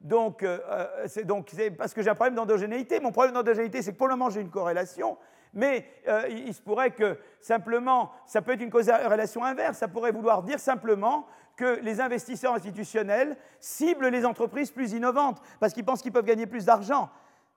donc, 0.01 0.43
euh, 0.43 0.59
c'est 1.07 1.25
parce 1.71 1.95
que 1.95 2.03
j'ai 2.03 2.11
un 2.11 2.15
problème 2.15 2.35
d'endogénéité. 2.35 3.01
Mon 3.01 3.11
problème 3.11 3.35
d'endogénéité, 3.35 3.81
c'est 3.81 3.93
que 3.93 3.97
pour 3.97 4.09
le 4.09 4.17
moment, 4.17 4.31
j'ai 4.31 4.41
une 4.41 4.51
corrélation, 4.51 5.17
mais 5.55 5.87
euh, 6.09 6.27
il, 6.29 6.53
se 6.53 6.61
pourrait 6.61 6.91
que 6.91 7.19
simplement, 7.41 8.13
ça 8.27 8.43
peut 8.43 8.53
être 8.53 8.61
une 8.61 8.73
relation 8.73 9.45
inverse, 9.45 9.79
ça 9.79 9.89
pourrait 9.89 10.13
vouloir 10.13 10.43
dire 10.43 10.59
simplement 10.59 11.27
que 11.57 11.79
les 11.83 12.01
investisseurs 12.01 12.55
institutionnels 12.55 13.37
ciblent 13.61 14.09
les 14.09 14.25
entreprises 14.25 14.71
plus 14.71 14.93
innovantes 14.93 15.41
parce 15.61 15.73
qu'ils 15.73 15.85
pensent 15.85 16.03
qu'ils 16.03 16.13
peuvent 16.13 16.25
gagner 16.25 16.47
plus 16.47 16.65
d'argent. 16.65 17.11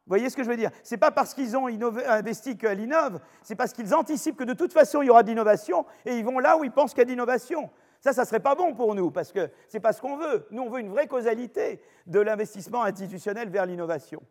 Vous 0.06 0.12
voyez 0.12 0.30
ce 0.30 0.38
que 0.38 0.44
je 0.44 0.50
veux 0.50 0.56
dire? 0.56 0.72
Ce 0.84 0.94
n'est 0.94 1.00
pas 1.00 1.12
parce 1.12 1.34
qu'ils 1.34 1.58
ont 1.58 1.68
investi 1.68 2.58
qu'elle 2.58 2.80
innove, 2.80 3.20
c'est 3.42 3.56
parce 3.56 3.74
qu'ils 3.74 3.94
anticipent 3.94 4.38
que 4.38 4.44
de 4.44 4.54
toute 4.54 4.72
façon 4.72 5.02
il 5.02 5.08
y 5.08 5.10
aura 5.10 5.24
de 5.24 5.30
l'innovation 5.30 5.86
et 6.06 6.18
ils 6.18 6.24
vont 6.24 6.40
là 6.40 6.58
où 6.58 6.64
ils 6.64 6.72
pensent 6.72 6.94
qu'il 6.94 7.10
y 7.10 7.12
a 7.12 7.16
de. 7.16 7.22
Ça, 8.00 8.14
ça 8.14 8.22
ne 8.22 8.28
serait 8.28 8.40
pas 8.40 8.56
bon 8.56 8.74
pour 8.74 8.94
nous, 8.96 9.12
parce 9.12 9.32
que 9.32 9.50
ce 9.68 9.78
n'est 9.78 9.82
pas 9.82 9.94
ce 9.94 10.02
qu'on 10.02 10.18
veut. 10.18 10.48
Nous, 10.52 10.62
on 10.62 10.70
veut 10.70 10.80
une 10.80 10.90
vraie 10.90 11.08
causalité 11.08 11.82
de 12.06 12.20
l'investissement 12.20 12.84
institutionnel 12.84 13.50
vers 13.50 13.66
l'innovation. 13.66 14.22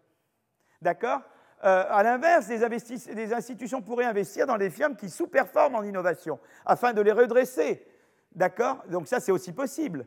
D'accord? 0.81 1.21
Euh, 1.65 1.85
à 1.89 2.03
l'inverse, 2.03 2.49
des, 2.49 3.33
institutions 3.33 3.81
pourraient 3.81 4.05
investir 4.05 4.47
dans 4.47 4.59
des 4.59 4.71
firmes 4.71 4.95
qui 4.95 5.09
sous-performent 5.09 5.77
en 5.77 5.83
innovation, 5.83 6.39
afin 6.65 6.93
de 6.93 7.01
les 7.01 7.13
redresser. 7.13 7.87
D'accord? 8.35 8.83
Donc 8.89 9.09
ça, 9.09 9.21
c'est 9.21 9.33
aussi 9.33 9.53
possible. 9.53 10.07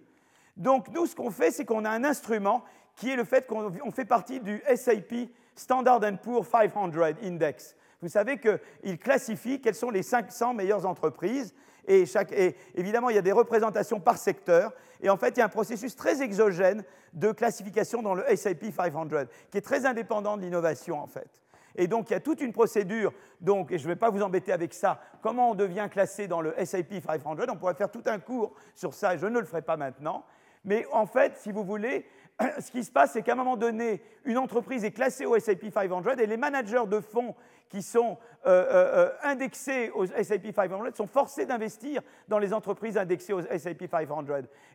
Donc 0.56 0.90
nous, 0.90 1.08
ce 1.08 1.16
qu'on 1.16 1.32
fait, 1.32 1.52
c'est 1.52 1.66
qu'on 1.66 1.86
a 1.86 1.90
un 1.90 2.04
instrument 2.04 2.64
qui 2.96 3.10
est 3.10 3.16
le 3.16 3.24
fait 3.24 3.48
qu'on 3.48 3.92
fait 3.92 4.06
partie 4.06 4.40
du 4.40 4.62
SAP 4.76 5.30
Standard 5.56 6.02
Poor's 6.22 6.48
500 6.48 6.92
Index. 7.24 7.76
Vous 8.02 8.10
savez 8.10 8.40
qu'il 8.40 8.98
classifie 9.00 9.60
quelles 9.60 9.76
sont 9.76 9.90
les 9.90 10.04
500 10.04 10.54
meilleures 10.54 10.86
entreprises. 10.86 11.54
Et, 11.90 12.56
évidemment, 12.76 13.10
il 13.10 13.16
y 13.16 13.20
a 13.20 13.24
des 13.24 13.32
représentations 13.32 14.00
par 14.00 14.18
secteur. 14.18 14.72
Et 15.02 15.10
en 15.10 15.18
fait, 15.18 15.30
il 15.30 15.40
y 15.40 15.42
a 15.42 15.46
un 15.46 15.50
processus 15.50 15.96
très 15.96 16.22
exogène 16.22 16.84
de 17.14 17.32
classification 17.32 18.04
dans 18.04 18.14
le 18.14 18.24
SAP 18.36 18.66
500, 18.66 19.08
qui 19.50 19.58
est 19.58 19.62
très 19.62 19.86
indépendant 19.86 20.38
de 20.38 20.44
l'innovation, 20.44 21.00
en 21.00 21.08
fait. 21.08 21.42
Et 21.76 21.88
donc, 21.88 22.10
il 22.10 22.14
y 22.14 22.16
a 22.16 22.20
toute 22.20 22.42
une 22.42 22.54
procédure, 22.54 23.12
donc, 23.42 23.72
et 23.72 23.78
je 23.78 23.84
ne 23.84 23.90
vais 23.90 23.96
pas 23.96 24.10
vous 24.10 24.22
embêter 24.22 24.52
avec 24.52 24.74
ça, 24.74 25.00
comment 25.22 25.52
on 25.52 25.56
devient 25.56 25.88
classé 25.92 26.28
dans 26.28 26.42
le 26.42 26.54
SAP 26.64 27.02
500. 27.06 27.36
On 27.50 27.56
pourrait 27.56 27.74
faire 27.74 27.90
tout 27.90 28.04
un 28.06 28.20
cours 28.20 28.54
sur 28.76 28.94
ça, 28.94 29.16
et 29.16 29.18
je 29.18 29.26
ne 29.26 29.40
le 29.40 29.46
ferai 29.46 29.62
pas 29.62 29.78
maintenant. 29.78 30.26
Mais 30.66 30.86
en 30.92 31.06
fait, 31.06 31.38
si 31.38 31.52
vous 31.52 31.64
voulez, 31.64 32.06
ce 32.60 32.72
qui 32.72 32.84
se 32.84 32.92
passe, 32.92 33.14
c'est 33.14 33.22
qu'à 33.22 33.34
un 33.34 33.36
moment 33.36 33.58
donné, 33.58 34.02
une 34.26 34.38
entreprise 34.38 34.84
est 34.84 34.92
classée 34.92 35.26
au 35.26 35.40
SAP 35.40 35.72
500 35.74 36.04
et 36.18 36.26
les 36.26 36.38
managers 36.38 36.86
de 36.88 37.00
fonds 37.00 37.36
qui 37.70 37.84
sont 37.84 38.18
euh, 38.46 38.50
euh, 38.50 39.08
euh, 39.08 39.10
indexés 39.24 39.92
au 39.92 40.06
SAP 40.06 40.54
500 40.54 40.80
sont 40.96 41.08
forcés 41.08 41.46
d'investir 41.46 42.02
dans 42.28 42.40
les 42.40 42.54
entreprises 42.54 42.98
indexées 42.98 43.34
au 43.34 43.42
SAP 43.42 43.86
500. 43.90 44.26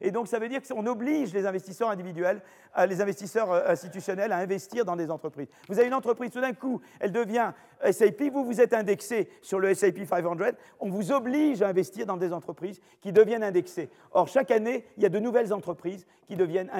Et 0.01 0.11
donc 0.11 0.29
ça 0.29 0.39
veut 0.39 0.49
dire 0.49 0.61
qu'on 0.63 0.87
oblige 0.87 1.33
les 1.35 1.47
investisseurs 1.47 1.91
individuels, 1.91 2.41
les 2.89 3.01
investisseurs 3.01 3.53
institutionnels 3.69 4.33
à 4.33 4.39
investir 4.39 4.85
dans 4.85 4.97
des 4.97 5.11
entreprises. 5.11 5.49
Vous 5.69 5.79
avez 5.79 5.89
une 5.89 5.95
entreprise, 5.95 6.31
tout 6.31 6.41
d'un 6.41 6.53
coup, 6.53 6.81
elle 7.01 7.13
devient 7.13 7.53
SAP, 7.91 8.23
vous 8.33 8.45
vous 8.45 8.61
êtes 8.61 8.75
indexé 8.75 9.29
sur 9.43 9.59
le 9.59 9.75
SAP 9.75 10.05
500, 10.05 10.37
on 10.81 10.89
vous 10.89 11.13
oblige 11.13 11.63
à 11.63 11.69
investir 11.69 12.07
dans 12.07 12.17
des 12.17 12.33
entreprises 12.33 12.81
qui 13.01 13.13
deviennent 13.13 13.43
indexées. 13.43 13.91
Or, 14.13 14.29
chaque 14.29 14.51
année, 14.51 14.85
il 14.97 15.03
y 15.03 15.07
a 15.07 15.11
de 15.11 15.19
nouvelles 15.19 15.53
entreprises 15.53 16.07
qui, 16.27 16.37
deviennent 16.37 16.71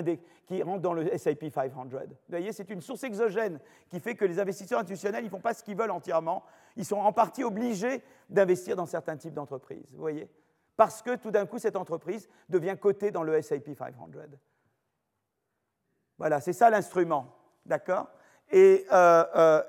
qui 0.47 0.63
rentrent 0.63 0.83
dans 0.83 0.93
le 0.93 1.17
SAP 1.17 1.51
500. 1.51 1.85
Vous 1.85 1.99
voyez, 2.29 2.53
c'est 2.53 2.71
une 2.71 2.81
source 2.81 3.05
exogène 3.05 3.59
qui 3.89 4.01
fait 4.01 4.15
que 4.15 4.25
les 4.25 4.39
investisseurs 4.39 4.81
institutionnels, 4.81 5.23
ils 5.23 5.27
ne 5.27 5.31
font 5.31 5.41
pas 5.41 5.55
ce 5.55 5.63
qu'ils 5.63 5.77
veulent 5.77 5.91
entièrement. 5.91 6.45
Ils 6.77 6.85
sont 6.85 6.99
en 6.99 7.13
partie 7.13 7.45
obligés 7.45 8.03
d'investir 8.29 8.77
dans 8.77 8.87
certains 8.87 9.17
types 9.17 9.35
d'entreprises. 9.35 9.87
Vous 9.93 10.01
voyez 10.01 10.29
Parce 10.77 11.03
que 11.03 11.17
tout 11.17 11.31
d'un 11.31 11.47
coup, 11.47 11.59
cette 11.59 11.77
entreprise 11.77 12.29
devient 12.49 12.77
cotée 12.81 13.11
dans 13.11 13.23
le 13.23 13.41
SAP 13.41 13.75
500. 13.77 14.11
Voilà, 16.19 16.41
c'est 16.41 16.53
ça 16.53 16.71
l'instrument. 16.71 17.35
D'accord? 17.67 18.09
Et, 18.57 18.87
euh, 18.93 19.25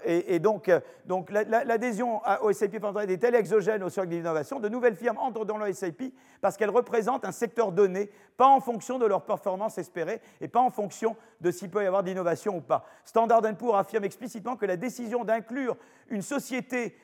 euh, 0.05 0.39
donc, 0.39 0.69
donc 1.07 1.31
l'adhésion 1.31 2.21
au 2.43 2.53
500 2.53 2.99
est 2.99 3.17
telle 3.17 3.33
exogène 3.33 3.81
au 3.81 3.89
cercle 3.89 4.11
d'innovation, 4.11 4.59
de 4.59 4.69
nouvelles 4.69 4.95
firmes 4.95 5.17
entrent 5.17 5.43
dans 5.43 5.57
le 5.57 5.73
SAP 5.73 6.03
parce 6.39 6.55
qu'elles 6.55 6.69
représentent 6.69 7.25
un 7.25 7.31
secteur 7.31 7.71
donné, 7.71 8.11
pas 8.37 8.45
en 8.45 8.59
fonction 8.59 8.99
de 8.99 9.07
leur 9.07 9.23
performance 9.23 9.79
espérée 9.79 10.21
et 10.39 10.47
pas 10.47 10.59
en 10.59 10.69
fonction 10.69 11.15
de 11.41 11.49
s'il 11.49 11.71
peut 11.71 11.81
y 11.81 11.87
avoir 11.87 12.03
d'innovation 12.03 12.57
ou 12.57 12.61
pas. 12.61 12.85
Standard 13.05 13.41
Poor's 13.57 13.79
affirme 13.79 14.03
explicitement 14.03 14.55
que 14.55 14.67
la 14.67 14.77
décision 14.77 15.23
d'inclure 15.23 15.77
une 16.10 16.22
société, 16.22 16.95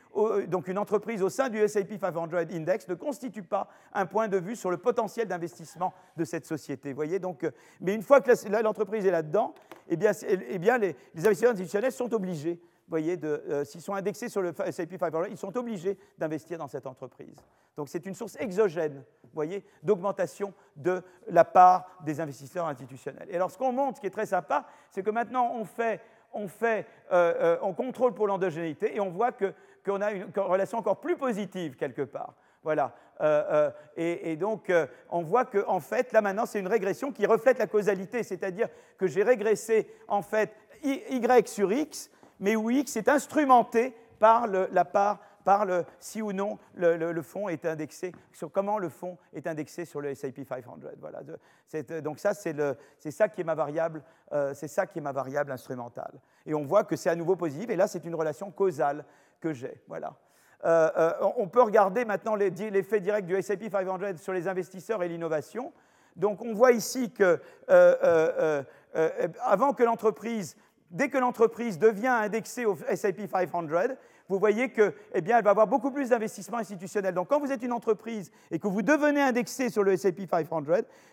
donc 0.48 0.68
une 0.68 0.78
entreprise 0.78 1.24
au 1.24 1.30
sein 1.30 1.50
du 1.50 1.66
SAP 1.68 2.00
500 2.00 2.28
Index 2.34 2.88
ne 2.88 2.96
constitue 2.96 3.44
pas 3.44 3.70
un 3.94 4.06
point 4.06 4.28
de 4.28 4.38
vue 4.38 4.56
sur 4.56 4.70
le 4.70 4.78
potentiel 4.78 5.28
d'investissement 5.28 5.94
de 6.18 6.24
cette 6.24 6.46
société. 6.46 6.94
Voyez 6.94 7.20
donc, 7.20 7.44
euh, 7.44 7.52
mais 7.80 7.94
une 7.94 8.04
fois 8.04 8.22
que 8.22 8.32
l'entreprise 8.62 9.06
est 9.06 9.12
là-dedans, 9.12 9.54
eh 9.88 9.96
bien, 9.96 10.12
eh 10.28 10.60
bien 10.60 10.78
les, 10.78 10.96
investisseurs 11.16 11.52
institutionnels 11.52 11.92
sont 11.92 12.14
obligés 12.14 12.60
voyez, 12.92 13.18
euh, 13.24 13.64
s'ils 13.64 13.82
sont 13.82 13.94
indexés 13.94 14.28
sur 14.30 14.42
le 14.42 14.54
S&P 14.66 14.98
500, 14.98 15.24
ils 15.30 15.38
sont 15.38 15.58
obligés 15.58 15.98
d'investir 16.18 16.58
dans 16.58 16.68
cette 16.68 16.86
entreprise. 16.86 17.36
Donc 17.78 17.88
c'est 17.88 18.06
une 18.06 18.14
source 18.14 18.36
exogène, 18.40 19.04
voyez, 19.34 19.66
d'augmentation 19.82 20.54
de 20.76 21.02
la 21.28 21.46
part 21.46 21.90
des 22.04 22.20
investisseurs 22.20 22.68
institutionnels. 22.68 23.28
Et 23.30 23.36
alors 23.36 23.50
ce 23.50 23.58
qu'on 23.58 23.72
montre, 23.72 23.96
ce 23.96 24.02
qui 24.02 24.08
est 24.08 24.12
très 24.12 24.26
sympa, 24.26 24.66
c'est 24.90 25.04
que 25.04 25.10
maintenant 25.10 25.54
on 25.56 25.64
fait, 25.64 26.02
on, 26.34 26.48
fait, 26.48 26.86
euh, 27.12 27.34
euh, 27.40 27.58
on 27.62 27.74
contrôle 27.74 28.14
pour 28.14 28.28
l'endogénéité 28.28 28.96
et 28.96 29.00
on 29.00 29.10
voit 29.10 29.32
qu'on 29.32 30.02
a 30.02 30.12
une 30.12 30.28
relation 30.36 30.78
encore 30.78 31.00
plus 31.00 31.18
positive 31.18 31.76
quelque 31.76 32.04
part. 32.04 32.34
Voilà. 32.64 32.94
et, 33.98 34.36
donc, 34.36 34.72
on 35.10 35.24
voit 35.24 35.46
qu'en 35.46 35.76
en 35.76 35.80
fait, 35.80 36.12
là 36.12 36.22
maintenant, 36.22 36.46
c'est 36.46 36.60
une 36.60 36.68
régression 36.68 37.12
qui 37.12 37.26
reflète 37.26 37.58
la 37.58 37.66
causalité, 37.66 38.22
c'est-à-dire 38.22 38.68
que 39.00 39.08
j'ai 39.08 39.24
régressé 39.24 39.92
en 40.08 40.22
fait 40.22 40.56
y 40.84 41.48
sur 41.48 41.72
x 41.72 42.12
mais 42.42 42.56
où 42.56 42.70
X 42.70 42.98
est 42.98 43.08
instrumenté 43.08 43.96
par 44.20 44.48
la 44.48 44.84
part, 44.84 45.20
par 45.44 45.66
le, 45.66 45.86
si 46.00 46.22
ou 46.22 46.34
non 46.34 46.58
le, 46.76 47.22
fonds 47.22 47.50
est 47.50 47.66
indexé, 47.66 48.12
sur 48.32 48.52
comment 48.52 48.78
le 48.78 48.90
fonds 48.90 49.18
est 49.34 49.48
indexé 49.48 49.86
sur 49.86 50.02
le 50.02 50.10
S&P 50.10 50.44
500. 50.44 50.78
Voilà. 51.00 51.22
donc 52.02 52.20
ça, 52.20 52.34
c'est 52.34 53.12
ça 53.12 53.30
qui 53.30 53.42
est 53.42 53.44
ma 53.44 53.56
variable, 53.56 54.04
euh, 54.34 54.54
c'est 54.54 54.68
ça 54.68 54.86
qui 54.86 55.00
est 55.00 55.02
ma 55.02 55.12
variable 55.12 55.52
instrumentale. 55.52 56.14
Et 56.46 56.54
on 56.54 56.66
voit 56.66 56.84
que 56.84 56.96
c'est 56.96 57.10
à 57.10 57.16
nouveau 57.16 57.36
positif, 57.36 57.70
et 57.70 57.76
là, 57.76 57.88
c'est 57.88 58.06
une 58.06 58.16
relation 58.16 58.52
causale 58.52 59.06
que 59.40 59.54
j'ai. 59.54 59.82
Voilà. 59.88 60.16
Euh, 60.64 60.92
euh, 60.96 61.14
on 61.38 61.48
peut 61.48 61.62
regarder 61.62 62.06
maintenant 62.06 62.36
l'effet 62.36 63.00
direct 63.00 63.28
du 63.28 63.36
S&P 63.36 63.70
500 63.70 64.18
sur 64.18 64.34
les 64.34 64.48
investisseurs 64.48 65.02
et 65.02 65.08
l'innovation. 65.08 65.74
Donc 66.16 66.42
on 66.42 66.54
voit 66.54 66.74
ici 66.74 67.10
que 67.12 67.40
avant 69.40 69.74
que 69.74 69.84
l'entreprise 69.84 70.58
dès 70.92 71.10
que 71.10 71.18
l'entreprise 71.18 71.80
devient 71.80 72.08
indexée 72.08 72.66
au 72.66 72.78
S&P 72.88 73.28
500, 73.28 73.64
vous 74.32 74.40
voyez 74.40 74.70
qu'elle 74.70 74.94
eh 75.14 75.22
bien, 75.22 75.38
elle 75.38 75.44
va 75.44 75.52
avoir 75.52 75.68
beaucoup 75.68 75.92
plus 75.92 76.10
d'investissements 76.10 76.60
institutionnels. 76.60 77.14
Donc, 77.14 77.28
quand 77.28 77.40
vous 77.40 77.52
êtes 77.52 77.64
une 77.64 77.74
entreprise 77.74 78.32
et 78.50 78.60
que 78.60 78.68
vous 78.68 78.82
devenez 78.82 79.22
indexé 79.22 79.70
sur 79.70 79.84
le 79.84 79.94
S&P 79.94 80.26
500, 80.26 80.64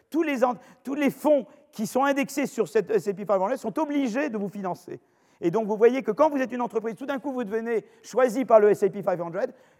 tous 0.08 0.22
les, 0.22 0.38
tous 0.84 0.94
les 0.94 1.10
fonds 1.10 1.44
qui 1.72 1.86
sont 1.86 2.04
indexés 2.04 2.46
sur 2.46 2.68
cette 2.68 2.90
S&P 2.90 3.24
500 3.26 3.56
sont 3.56 3.78
obligés 3.80 4.30
de 4.30 4.38
vous 4.38 4.48
financer. 4.48 5.00
Et 5.40 5.50
donc, 5.50 5.66
vous 5.66 5.76
voyez 5.76 6.02
que 6.02 6.12
quand 6.12 6.30
vous 6.30 6.38
êtes 6.38 6.52
une 6.52 6.60
entreprise, 6.60 6.94
tout 6.94 7.06
d'un 7.06 7.18
coup, 7.18 7.32
vous 7.32 7.44
devenez 7.44 7.84
choisi 8.02 8.44
par 8.44 8.60
le 8.60 8.70
S&P 8.70 9.02
500, 9.02 9.32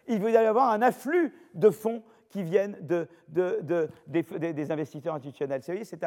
il 0.09 0.21
va 0.21 0.31
y 0.31 0.37
avoir 0.37 0.71
un 0.71 0.83
afflux 0.83 1.33
de 1.55 1.71
fonds 1.71 2.03
qui 2.29 2.43
viennent 2.43 2.77
de, 2.81 3.09
des, 3.29 4.71
investisseurs 4.71 5.15
institutionnels. 5.15 5.61
Vous 5.61 5.67
voyez, 5.67 5.85
c'est 5.85 6.05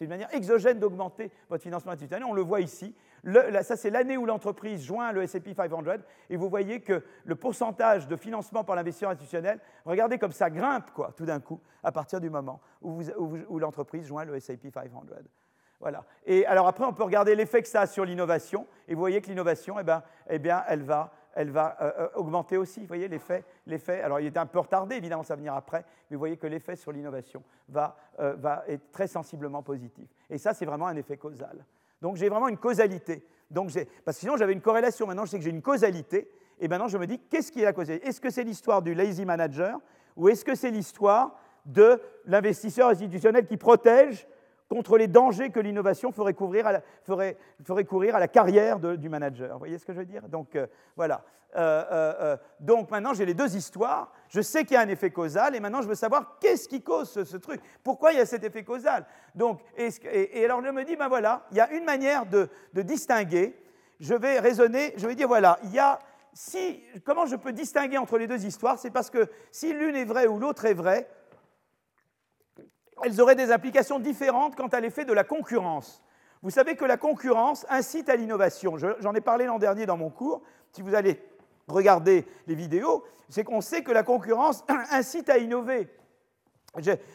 une 0.00 0.08
manière 0.08 0.32
exogène 0.34 0.78
d'augmenter 0.78 1.30
votre 1.48 1.62
financement 1.62 1.92
institutionnel. 1.92 2.26
On 2.28 2.34
le 2.34 2.42
voit 2.42 2.60
ici. 2.60 2.94
ça, 3.62 3.76
c'est 3.76 3.90
l'année 3.90 4.16
où 4.16 4.26
l'entreprise 4.26 4.82
joint 4.82 5.12
le 5.12 5.22
S&P 5.22 5.54
500. 5.54 5.82
Et 6.30 6.36
vous 6.36 6.48
voyez 6.48 6.80
que 6.80 7.02
le 7.24 7.34
pourcentage 7.34 8.06
de 8.06 8.16
financement 8.16 8.64
par 8.64 8.76
l'investisseur 8.76 9.10
institutionnel, 9.10 9.60
regardez 9.84 10.18
comme 10.18 10.32
ça 10.32 10.50
grimpe, 10.50 10.90
quoi, 10.92 11.12
tout 11.16 11.26
d'un 11.26 11.40
coup, 11.40 11.60
à 11.82 11.92
partir 11.92 12.20
du 12.20 12.30
moment 12.30 12.60
où, 12.82 13.02
où 13.48 13.58
l'entreprise 13.58 14.06
joint 14.06 14.24
le 14.24 14.36
S&P 14.36 14.70
500. 14.70 15.04
Voilà. 15.80 16.04
Et 16.24 16.46
alors 16.46 16.66
après, 16.66 16.84
on 16.84 16.92
peut 16.92 17.02
regarder 17.02 17.34
l'effet 17.34 17.60
que 17.60 17.68
ça 17.68 17.82
a 17.82 17.86
sur 17.86 18.04
l'innovation. 18.04 18.66
Et 18.88 18.94
vous 18.94 19.00
voyez 19.00 19.20
que 19.20 19.26
l'innovation, 19.26 19.78
eh 19.78 19.82
ben, 19.82 20.02
eh 20.30 20.38
bien, 20.38 20.64
elle 20.68 20.82
va 20.82 21.12
elle 21.34 21.50
va 21.50 21.76
euh, 21.80 21.92
euh, 21.98 22.08
augmenter 22.14 22.56
aussi. 22.56 22.80
Vous 22.80 22.86
voyez 22.86 23.08
l'effet, 23.08 23.44
l'effet, 23.66 24.00
alors 24.00 24.20
il 24.20 24.26
est 24.26 24.36
un 24.36 24.46
peu 24.46 24.58
retardé, 24.58 24.96
évidemment, 24.96 25.22
ça 25.22 25.34
va 25.34 25.38
venir 25.38 25.54
après, 25.54 25.84
mais 26.10 26.16
vous 26.16 26.20
voyez 26.20 26.36
que 26.36 26.46
l'effet 26.46 26.76
sur 26.76 26.92
l'innovation 26.92 27.42
va, 27.68 27.96
euh, 28.20 28.34
va 28.34 28.64
être 28.68 28.90
très 28.90 29.06
sensiblement 29.06 29.62
positif. 29.62 30.08
Et 30.30 30.38
ça, 30.38 30.54
c'est 30.54 30.64
vraiment 30.64 30.86
un 30.86 30.96
effet 30.96 31.16
causal. 31.16 31.64
Donc 32.00 32.16
j'ai 32.16 32.28
vraiment 32.28 32.48
une 32.48 32.58
causalité. 32.58 33.26
Donc 33.50 33.70
parce 34.04 34.16
que 34.16 34.20
sinon, 34.20 34.36
j'avais 34.36 34.52
une 34.52 34.60
corrélation. 34.60 35.06
Maintenant, 35.06 35.24
je 35.24 35.30
sais 35.30 35.38
que 35.38 35.44
j'ai 35.44 35.50
une 35.50 35.62
causalité. 35.62 36.30
Et 36.60 36.68
maintenant, 36.68 36.88
je 36.88 36.98
me 36.98 37.06
dis, 37.06 37.18
qu'est-ce 37.18 37.50
qui 37.50 37.60
est 37.60 37.64
la 37.64 37.72
causalité? 37.72 38.06
Est-ce 38.06 38.20
que 38.20 38.30
c'est 38.30 38.44
l'histoire 38.44 38.82
du 38.82 38.94
lazy 38.94 39.24
manager 39.24 39.78
ou 40.16 40.28
est-ce 40.28 40.44
que 40.44 40.54
c'est 40.54 40.70
l'histoire 40.70 41.36
de 41.66 42.00
l'investisseur 42.26 42.90
institutionnel 42.90 43.46
qui 43.46 43.56
protège 43.56 44.28
contre 44.68 44.96
les 44.98 45.08
dangers 45.08 45.50
que 45.50 45.60
l'innovation 45.60 46.12
ferait, 46.12 46.34
courir 46.34 46.66
à 46.66 48.18
la 48.20 48.28
carrière 48.28 48.78
du 48.78 49.08
manager. 49.08 49.52
Vous 49.52 49.58
voyez 49.58 49.78
ce 49.78 49.84
que 49.84 49.92
je 49.92 49.98
veux 49.98 50.06
dire? 50.06 50.28
Donc 50.28 50.56
euh, 50.56 50.66
voilà. 50.96 51.22
Euh, 51.56 51.84
euh, 51.90 52.36
donc 52.58 52.90
maintenant 52.90 53.14
j'ai 53.14 53.26
les 53.26 53.34
deux 53.34 53.54
histoires. 53.56 54.12
Je 54.28 54.40
sais 54.40 54.64
qu'il 54.64 54.74
y 54.74 54.76
a 54.76 54.80
un 54.80 54.88
effet 54.88 55.10
causal 55.10 55.54
et 55.54 55.60
maintenant 55.60 55.82
je 55.82 55.88
veux 55.88 55.94
savoir 55.94 56.38
qu'est-ce 56.40 56.68
qui 56.68 56.82
cause 56.82 57.22
ce, 57.24 57.36
truc? 57.36 57.60
Pourquoi 57.84 58.12
il 58.12 58.18
y 58.18 58.20
a 58.20 58.26
cet 58.26 58.42
effet 58.42 58.64
causal? 58.64 59.06
Donc 59.34 59.60
et, 59.76 60.44
alors 60.44 60.64
je 60.64 60.70
me 60.70 60.84
dis 60.84 60.96
ben 60.96 61.08
voilà, 61.08 61.46
il 61.52 61.58
y 61.58 61.60
a 61.60 61.70
une 61.72 61.84
manière 61.84 62.26
de, 62.26 62.48
de 62.72 62.82
distinguer. 62.82 63.56
Je 64.00 64.14
vais 64.14 64.40
raisonner. 64.40 64.94
Je 64.96 65.06
vais 65.06 65.14
dire 65.14 65.28
voilà, 65.28 65.58
il 65.62 65.72
y 65.72 65.78
a 65.78 66.00
si, 66.32 66.82
comment 67.04 67.26
je 67.26 67.36
peux 67.36 67.52
distinguer 67.52 67.96
entre 67.96 68.18
les 68.18 68.26
deux 68.26 68.44
histoires? 68.44 68.78
C'est 68.78 68.90
parce 68.90 69.08
que 69.08 69.28
si 69.52 69.72
l'une 69.72 69.94
est 69.94 70.04
vraie 70.04 70.26
ou 70.26 70.38
l'autre 70.38 70.64
est 70.64 70.74
vraie, 70.74 71.08
elles 73.04 73.20
auraient 73.20 73.34
des 73.34 73.52
implications 73.52 73.98
différentes 73.98 74.56
quant 74.56 74.68
à 74.68 74.80
l'effet 74.80 75.04
de 75.04 75.12
la 75.12 75.24
concurrence. 75.24 76.02
Vous 76.42 76.50
savez 76.50 76.76
que 76.76 76.84
la 76.84 76.96
concurrence 76.96 77.66
incite 77.68 78.08
à 78.08 78.16
l'innovation. 78.16 78.76
J'en 78.76 79.14
ai 79.14 79.20
parlé 79.20 79.46
l'an 79.46 79.58
dernier 79.58 79.86
dans 79.86 79.96
mon 79.96 80.10
cours. 80.10 80.42
Si 80.72 80.82
vous 80.82 80.94
allez 80.94 81.22
regarder 81.68 82.26
les 82.46 82.54
vidéos, 82.54 83.04
c'est 83.28 83.44
qu'on 83.44 83.60
sait 83.60 83.82
que 83.82 83.92
la 83.92 84.02
concurrence 84.02 84.64
incite 84.90 85.30
à 85.30 85.38
innover. 85.38 85.88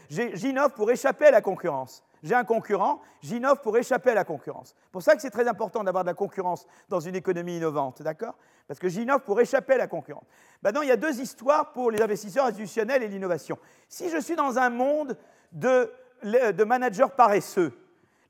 J'innove 0.10 0.74
pour 0.74 0.90
échapper 0.90 1.26
à 1.26 1.32
la 1.32 1.42
concurrence. 1.42 2.04
J'ai 2.24 2.36
un 2.36 2.44
concurrent, 2.44 3.02
j'innove 3.22 3.62
pour 3.62 3.78
échapper 3.78 4.12
à 4.12 4.14
la 4.14 4.26
concurrence. 4.26 4.76
Pour 4.92 5.02
ça 5.02 5.16
que 5.16 5.22
c'est 5.22 5.30
très 5.30 5.48
important 5.48 5.84
d'avoir 5.84 6.04
de 6.04 6.10
la 6.10 6.14
concurrence 6.14 6.68
dans 6.90 7.00
une 7.00 7.16
économie 7.16 7.58
innovante, 7.58 8.02
d'accord? 8.02 8.36
Parce 8.68 8.80
que 8.80 8.90
j'innove 8.90 9.22
pour 9.22 9.40
échapper 9.40 9.74
à 9.74 9.78
la 9.78 9.88
concurrence. 9.88 10.26
Maintenant, 10.62 10.82
il 10.82 10.90
y 10.90 10.92
a 10.92 10.98
deux 10.98 11.22
histoires 11.22 11.72
pour 11.72 11.92
les 11.92 12.02
investisseurs 12.02 12.46
institutionnels 12.46 13.04
et 13.04 13.08
l'innovation. 13.08 13.58
Si 13.88 14.10
je 14.10 14.18
suis 14.20 14.36
dans 14.36 14.60
un 14.60 14.70
monde 14.70 15.18
de, 15.52 16.64
managers 16.64 17.12
paresseux. 17.16 17.74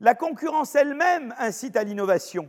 La 0.00 0.14
concurrence 0.14 0.74
elle-même 0.74 1.34
incite 1.38 1.76
à 1.76 1.84
l'innovation. 1.84 2.48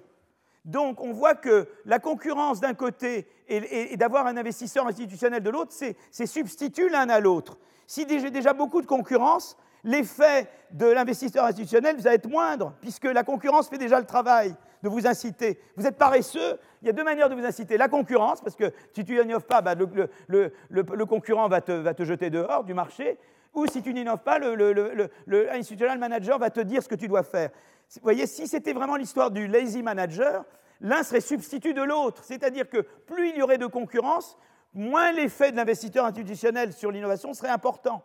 Donc 0.63 1.01
on 1.01 1.11
voit 1.11 1.35
que 1.35 1.67
la 1.85 1.99
concurrence 1.99 2.59
d'un 2.59 2.73
côté 2.73 3.27
et, 3.47 3.97
d'avoir 3.97 4.27
un 4.27 4.37
investisseur 4.37 4.87
institutionnel 4.87 5.43
de 5.43 5.49
l'autre, 5.49 5.73
c'est 5.73 6.25
substitut 6.25 6.89
l'un 6.89 7.09
à 7.09 7.19
l'autre. 7.19 7.57
Si 7.87 8.05
j'ai 8.07 8.31
déjà 8.31 8.53
beaucoup 8.53 8.81
de 8.81 8.87
concurrence, 8.87 9.57
l'effet 9.83 10.47
de 10.71 10.85
l'investisseur 10.85 11.43
institutionnel 11.45 11.97
va 11.97 12.13
être 12.13 12.29
moindre, 12.29 12.73
puisque 12.79 13.05
la 13.05 13.23
concurrence 13.23 13.67
fait 13.67 13.79
déjà 13.79 13.99
le 13.99 14.05
travail 14.05 14.55
de 14.83 14.89
vous 14.89 15.05
inciter. 15.07 15.59
Vous 15.75 15.85
êtes 15.85 15.97
paresseux, 15.97 16.57
il 16.81 16.87
y 16.87 16.89
a 16.89 16.93
deux 16.93 17.03
manières 17.03 17.29
de 17.29 17.35
vous 17.35 17.45
inciter. 17.45 17.77
La 17.77 17.89
concurrence, 17.89 18.39
parce 18.39 18.55
que 18.55 18.71
si 18.93 19.03
tu 19.03 19.15
n'innoves 19.15 19.45
pas, 19.45 19.61
bah, 19.61 19.75
le, 19.75 21.05
concurrent 21.05 21.49
va 21.49 21.61
te 21.61 22.03
jeter 22.03 22.29
dehors 22.29 22.63
du 22.63 22.73
marché 22.73 23.17
ou 23.53 23.67
si 23.67 23.81
tu 23.81 23.93
n'innoves 23.93 24.23
pas, 24.23 24.39
le, 24.39 25.97
manager 25.97 26.39
va 26.39 26.49
te 26.49 26.61
dire 26.61 26.81
ce 26.81 26.87
que 26.87 26.95
tu 26.95 27.07
dois 27.07 27.23
faire. 27.23 27.49
Vous 27.95 28.01
voyez, 28.03 28.25
si 28.25 28.47
c'était 28.47 28.73
vraiment 28.73 28.95
l'histoire 28.95 29.31
du 29.31 29.47
lazy 29.47 29.83
manager, 29.83 30.45
l'un 30.79 31.03
serait 31.03 31.21
substitut 31.21 31.73
de 31.73 31.81
l'autre. 31.81 32.23
C'est-à-dire 32.23 32.69
que 32.69 32.81
plus 32.81 33.29
il 33.29 33.37
y 33.37 33.41
aurait 33.41 33.57
de 33.57 33.65
concurrence, 33.65 34.37
moins 34.73 35.11
l'effet 35.11 35.51
de 35.51 35.57
l'investisseur 35.57 36.05
institutionnel 36.05 36.71
sur 36.71 36.91
l'innovation 36.91 37.33
serait 37.33 37.49
important. 37.49 38.01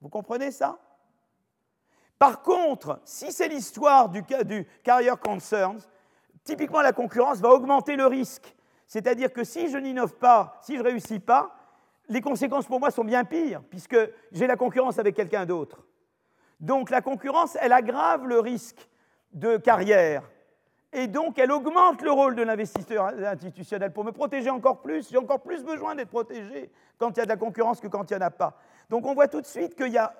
Vous 0.00 0.08
comprenez 0.08 0.52
ça? 0.52 0.78
Par 2.18 2.42
contre, 2.42 3.00
si 3.04 3.32
c'est 3.32 3.48
l'histoire 3.48 4.08
du, 4.08 4.22
du 4.44 4.66
Carrier 4.84 5.12
Concerns, 5.20 5.80
typiquement 6.44 6.80
la 6.80 6.92
concurrence 6.92 7.40
va 7.40 7.50
augmenter 7.50 7.96
le 7.96 8.06
risque. 8.06 8.54
C'est-à-dire 8.86 9.32
que 9.32 9.42
si 9.42 9.68
je 9.68 9.76
n'innove 9.76 10.14
pas, 10.14 10.58
si 10.62 10.74
je 10.76 10.82
ne 10.82 10.84
réussis 10.84 11.18
pas, 11.18 11.55
les 12.08 12.20
conséquences 12.20 12.66
pour 12.66 12.80
moi 12.80 12.90
sont 12.90 13.04
bien 13.04 13.24
pires, 13.24 13.62
puisque 13.68 13.96
j'ai 14.32 14.46
la 14.46 14.56
concurrence 14.56 14.98
avec 14.98 15.14
quelqu'un 15.14 15.46
d'autre. 15.46 15.84
Donc 16.60 16.90
la 16.90 17.00
concurrence, 17.00 17.56
elle 17.60 17.72
aggrave 17.72 18.26
le 18.26 18.40
risque 18.40 18.88
de 19.32 19.56
carrière. 19.56 20.22
Et 20.92 21.08
donc, 21.08 21.38
elle 21.38 21.52
augmente 21.52 22.00
le 22.00 22.10
rôle 22.10 22.36
de 22.36 22.42
l'investisseur 22.42 23.06
institutionnel. 23.06 23.92
Pour 23.92 24.04
me 24.04 24.12
protéger 24.12 24.48
encore 24.48 24.80
plus, 24.80 25.10
j'ai 25.10 25.18
encore 25.18 25.42
plus 25.42 25.62
besoin 25.62 25.94
d'être 25.94 26.08
protégé 26.08 26.70
quand 26.96 27.10
il 27.10 27.18
y 27.18 27.20
a 27.20 27.24
de 27.24 27.28
la 27.28 27.36
concurrence 27.36 27.80
que 27.80 27.88
quand 27.88 28.10
il 28.10 28.16
n'y 28.16 28.22
en 28.22 28.26
a 28.26 28.30
pas. 28.30 28.56
Donc, 28.88 29.04
on 29.04 29.12
voit 29.12 29.28
tout 29.28 29.42
de 29.42 29.46
suite 29.46 29.74
que 29.74 29.84
la, 29.84 30.14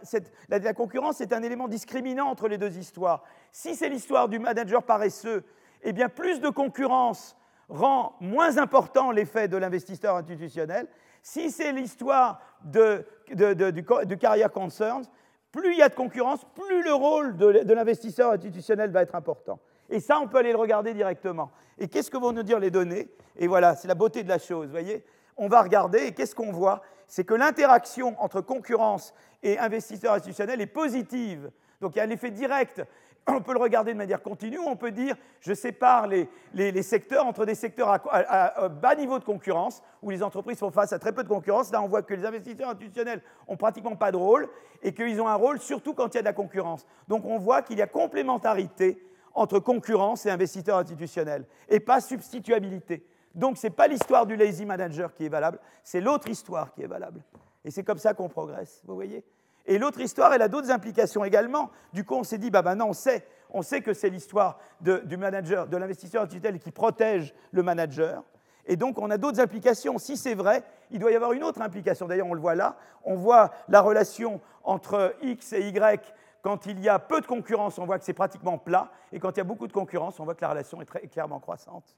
la 0.48 0.74
concurrence 0.74 1.20
est 1.22 1.32
un 1.32 1.42
élément 1.42 1.68
discriminant 1.68 2.26
entre 2.26 2.48
les 2.48 2.58
deux 2.58 2.76
histoires. 2.76 3.22
Si 3.52 3.74
c'est 3.74 3.88
l'histoire 3.88 4.28
du 4.28 4.38
manager 4.38 4.82
paresseux, 4.82 5.44
eh 5.82 5.92
bien, 5.94 6.10
plus 6.10 6.40
de 6.40 6.50
concurrence 6.50 7.36
rend 7.68 8.16
moins 8.20 8.58
important 8.58 9.12
l'effet 9.12 9.48
de 9.48 9.56
l'investisseur 9.56 10.16
institutionnel. 10.16 10.88
Si 11.28 11.50
c'est 11.50 11.72
l'histoire 11.72 12.40
de, 12.62 13.04
du, 13.34 14.16
Carrier 14.16 14.46
Concerns, 14.54 15.06
plus 15.50 15.72
il 15.72 15.78
y 15.78 15.82
a 15.82 15.88
de 15.88 15.94
concurrence, 15.96 16.46
plus 16.54 16.84
le 16.84 16.94
rôle 16.94 17.36
de, 17.36 17.72
l'investisseur 17.72 18.30
institutionnel 18.30 18.92
va 18.92 19.02
être 19.02 19.16
important. 19.16 19.58
Et 19.90 19.98
ça, 19.98 20.20
on 20.20 20.28
peut 20.28 20.38
aller 20.38 20.52
le 20.52 20.56
regarder 20.56 20.94
directement. 20.94 21.50
Et 21.78 21.88
qu'est-ce 21.88 22.12
que 22.12 22.16
vont 22.16 22.30
nous 22.30 22.44
dire 22.44 22.60
les 22.60 22.70
données? 22.70 23.08
Et 23.40 23.48
voilà, 23.48 23.74
c'est 23.74 23.88
la 23.88 23.96
beauté 23.96 24.22
de 24.22 24.28
la 24.28 24.38
chose, 24.38 24.70
voyez? 24.70 25.04
On 25.36 25.48
va 25.48 25.62
regarder, 25.62 26.04
et 26.04 26.12
qu'est-ce 26.12 26.36
qu'on 26.36 26.52
voit? 26.52 26.80
C'est 27.08 27.24
que 27.24 27.34
l'interaction 27.34 28.14
entre 28.22 28.40
concurrence 28.40 29.12
et 29.42 29.58
investisseur 29.58 30.12
institutionnel 30.12 30.60
est 30.60 30.66
positive. 30.66 31.50
Donc 31.80 31.96
il 31.96 31.98
y 31.98 32.02
a 32.02 32.06
l'effet 32.06 32.30
direct 32.30 32.84
on 33.28 33.40
peut 33.40 33.52
le 33.52 33.58
regarder 33.58 33.92
de 33.92 33.98
manière 33.98 34.22
continue, 34.22 34.58
on 34.58 34.76
peut 34.76 34.92
dire 34.92 35.16
je 35.40 35.52
sépare 35.52 36.06
les, 36.06 36.82
secteurs 36.82 37.26
entre 37.26 37.44
des 37.44 37.54
secteurs 37.54 37.88
à, 38.10 38.68
bas 38.68 38.94
niveau 38.94 39.18
de 39.18 39.24
concurrence, 39.24 39.82
où 40.02 40.10
les 40.10 40.22
entreprises 40.22 40.58
font 40.58 40.70
face 40.70 40.92
à 40.92 40.98
très 40.98 41.12
peu 41.12 41.22
de 41.22 41.28
concurrence. 41.28 41.72
Là, 41.72 41.82
on 41.82 41.88
voit 41.88 42.02
que 42.02 42.14
les 42.14 42.24
investisseurs 42.24 42.70
institutionnels 42.70 43.22
ont 43.48 43.56
pratiquement 43.56 43.96
pas 43.96 44.12
de 44.12 44.16
rôle 44.16 44.48
et 44.82 44.94
qu'ils 44.94 45.20
ont 45.20 45.28
un 45.28 45.34
rôle 45.34 45.60
surtout 45.60 45.94
quand 45.94 46.14
il 46.14 46.16
y 46.16 46.18
a 46.18 46.22
de 46.22 46.26
la 46.26 46.32
concurrence. 46.32 46.86
Donc 47.08 47.24
on 47.24 47.38
voit 47.38 47.62
qu'il 47.62 47.78
y 47.78 47.82
a 47.82 47.86
complémentarité 47.86 49.02
entre 49.34 49.58
concurrence 49.58 50.24
et 50.24 50.30
investisseurs 50.30 50.78
institutionnels, 50.78 51.44
et 51.68 51.80
pas 51.80 52.00
substituabilité. 52.00 53.06
Donc 53.34 53.58
ce 53.58 53.66
n'est 53.66 53.72
pas 53.72 53.86
l'histoire 53.86 54.24
du 54.24 54.34
lazy 54.34 54.64
manager 54.64 55.12
qui 55.12 55.26
est 55.26 55.28
valable, 55.28 55.58
c'est 55.84 56.00
l'autre 56.00 56.28
histoire 56.28 56.72
qui 56.72 56.82
est 56.82 56.86
valable. 56.86 57.22
Et 57.64 57.70
c'est 57.70 57.84
comme 57.84 57.98
ça 57.98 58.14
qu'on 58.14 58.28
progresse, 58.28 58.80
vous 58.86 58.94
voyez? 58.94 59.24
Et 59.66 59.78
l'autre 59.78 60.00
histoire, 60.00 60.32
elle 60.32 60.42
a 60.42 60.48
d'autres 60.48 60.70
implications 60.70 61.24
également. 61.24 61.70
Du 61.92 62.04
coup, 62.04 62.14
on 62.14 62.24
s'est 62.24 62.38
dit, 62.38 62.50
bah 62.50 62.62
maintenant, 62.62 62.88
on 62.88 62.92
sait, 62.92 63.26
on 63.50 63.62
sait 63.62 63.80
que 63.80 63.92
c'est 63.92 64.10
l'histoire 64.10 64.58
du 64.80 65.16
manager, 65.16 65.66
de 65.66 65.76
l'investisseur 65.76 66.22
institutionnel 66.22 66.60
qui 66.60 66.70
protège 66.70 67.34
le 67.50 67.62
manager. 67.62 68.22
Et 68.66 68.76
donc, 68.76 68.98
on 68.98 69.10
a 69.10 69.18
d'autres 69.18 69.40
implications. 69.40 69.98
Si 69.98 70.16
c'est 70.16 70.34
vrai, 70.34 70.62
il 70.90 70.98
doit 70.98 71.10
y 71.10 71.16
avoir 71.16 71.32
une 71.32 71.44
autre 71.44 71.60
implication. 71.62 72.06
D'ailleurs, 72.06 72.26
on 72.26 72.34
le 72.34 72.40
voit 72.40 72.54
là. 72.54 72.76
On 73.04 73.14
voit 73.14 73.52
la 73.68 73.80
relation 73.80 74.40
entre 74.64 75.14
X 75.22 75.52
et 75.52 75.68
Y. 75.68 76.14
Quand 76.42 76.66
il 76.66 76.80
y 76.80 76.88
a 76.88 76.98
peu 76.98 77.20
de 77.20 77.26
concurrence, 77.26 77.78
on 77.78 77.86
voit 77.86 77.98
que 77.98 78.04
c'est 78.04 78.12
pratiquement 78.12 78.58
plat. 78.58 78.90
Et 79.12 79.20
quand 79.20 79.32
il 79.32 79.38
y 79.38 79.40
a 79.40 79.44
beaucoup 79.44 79.66
de 79.66 79.72
concurrence, 79.72 80.18
on 80.20 80.24
voit 80.24 80.34
que 80.34 80.42
la 80.42 80.50
relation 80.50 80.80
est 80.82 80.84
très 80.86 81.06
clairement 81.06 81.40
croissante. 81.40 81.96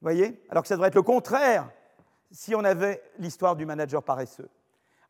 Vous 0.00 0.04
voyez? 0.04 0.42
Alors 0.48 0.62
que 0.62 0.68
ça 0.68 0.76
devrait 0.76 0.88
être 0.88 0.94
le 0.94 1.02
contraire 1.02 1.68
si 2.30 2.54
on 2.54 2.64
avait 2.64 3.02
l'histoire 3.18 3.56
du 3.56 3.66
manager 3.66 4.02
paresseux. 4.02 4.50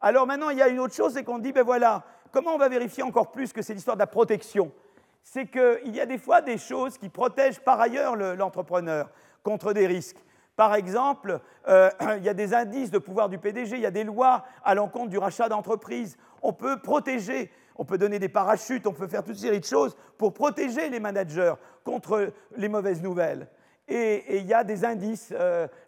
Alors 0.00 0.26
maintenant, 0.26 0.50
il 0.50 0.58
y 0.58 0.62
a 0.62 0.68
une 0.68 0.78
autre 0.78 0.94
chose, 0.94 1.14
c'est 1.14 1.24
qu'on 1.24 1.38
dit, 1.38 1.52
ben 1.52 1.64
voilà, 1.64 2.04
comment 2.30 2.54
on 2.54 2.58
va 2.58 2.68
vérifier 2.68 3.02
encore 3.02 3.32
plus 3.32 3.52
que 3.52 3.62
c'est 3.62 3.74
l'histoire 3.74 3.96
de 3.96 4.02
la 4.02 4.06
protection? 4.06 4.70
C'est 5.22 5.46
qu'il 5.46 5.94
y 5.94 6.00
a 6.00 6.06
des 6.06 6.18
fois 6.18 6.40
des 6.40 6.56
choses 6.56 6.98
qui 6.98 7.08
protègent 7.08 7.60
par 7.60 7.80
ailleurs 7.80 8.16
l'entrepreneur 8.16 9.10
contre 9.42 9.72
des 9.72 9.86
risques. 9.86 10.18
Par 10.56 10.74
exemple, 10.74 11.40
euh, 11.68 11.90
il 12.16 12.24
y 12.24 12.28
a 12.28 12.34
des 12.34 12.54
indices 12.54 12.90
de 12.90 12.98
pouvoir 12.98 13.28
du 13.28 13.38
PDG, 13.38 13.76
il 13.76 13.82
y 13.82 13.86
a 13.86 13.90
des 13.90 14.04
lois 14.04 14.44
à 14.64 14.74
l'encontre 14.74 15.10
du 15.10 15.18
rachat 15.18 15.48
d'entreprise. 15.48 16.16
On 16.42 16.52
peut 16.52 16.80
protéger, 16.80 17.50
on 17.76 17.84
peut 17.84 17.98
donner 17.98 18.20
des 18.20 18.28
parachutes, 18.28 18.86
on 18.86 18.92
peut 18.92 19.08
faire 19.08 19.24
toute 19.24 19.36
série 19.36 19.60
de 19.60 19.64
choses 19.64 19.96
pour 20.16 20.32
protéger 20.32 20.88
les 20.90 21.00
managers 21.00 21.54
contre 21.84 22.32
les 22.56 22.68
mauvaises 22.68 23.02
nouvelles. 23.02 23.48
Et 23.88 24.38
il 24.38 24.46
y 24.46 24.54
a 24.54 24.64
des 24.64 24.84
indices. 24.84 25.32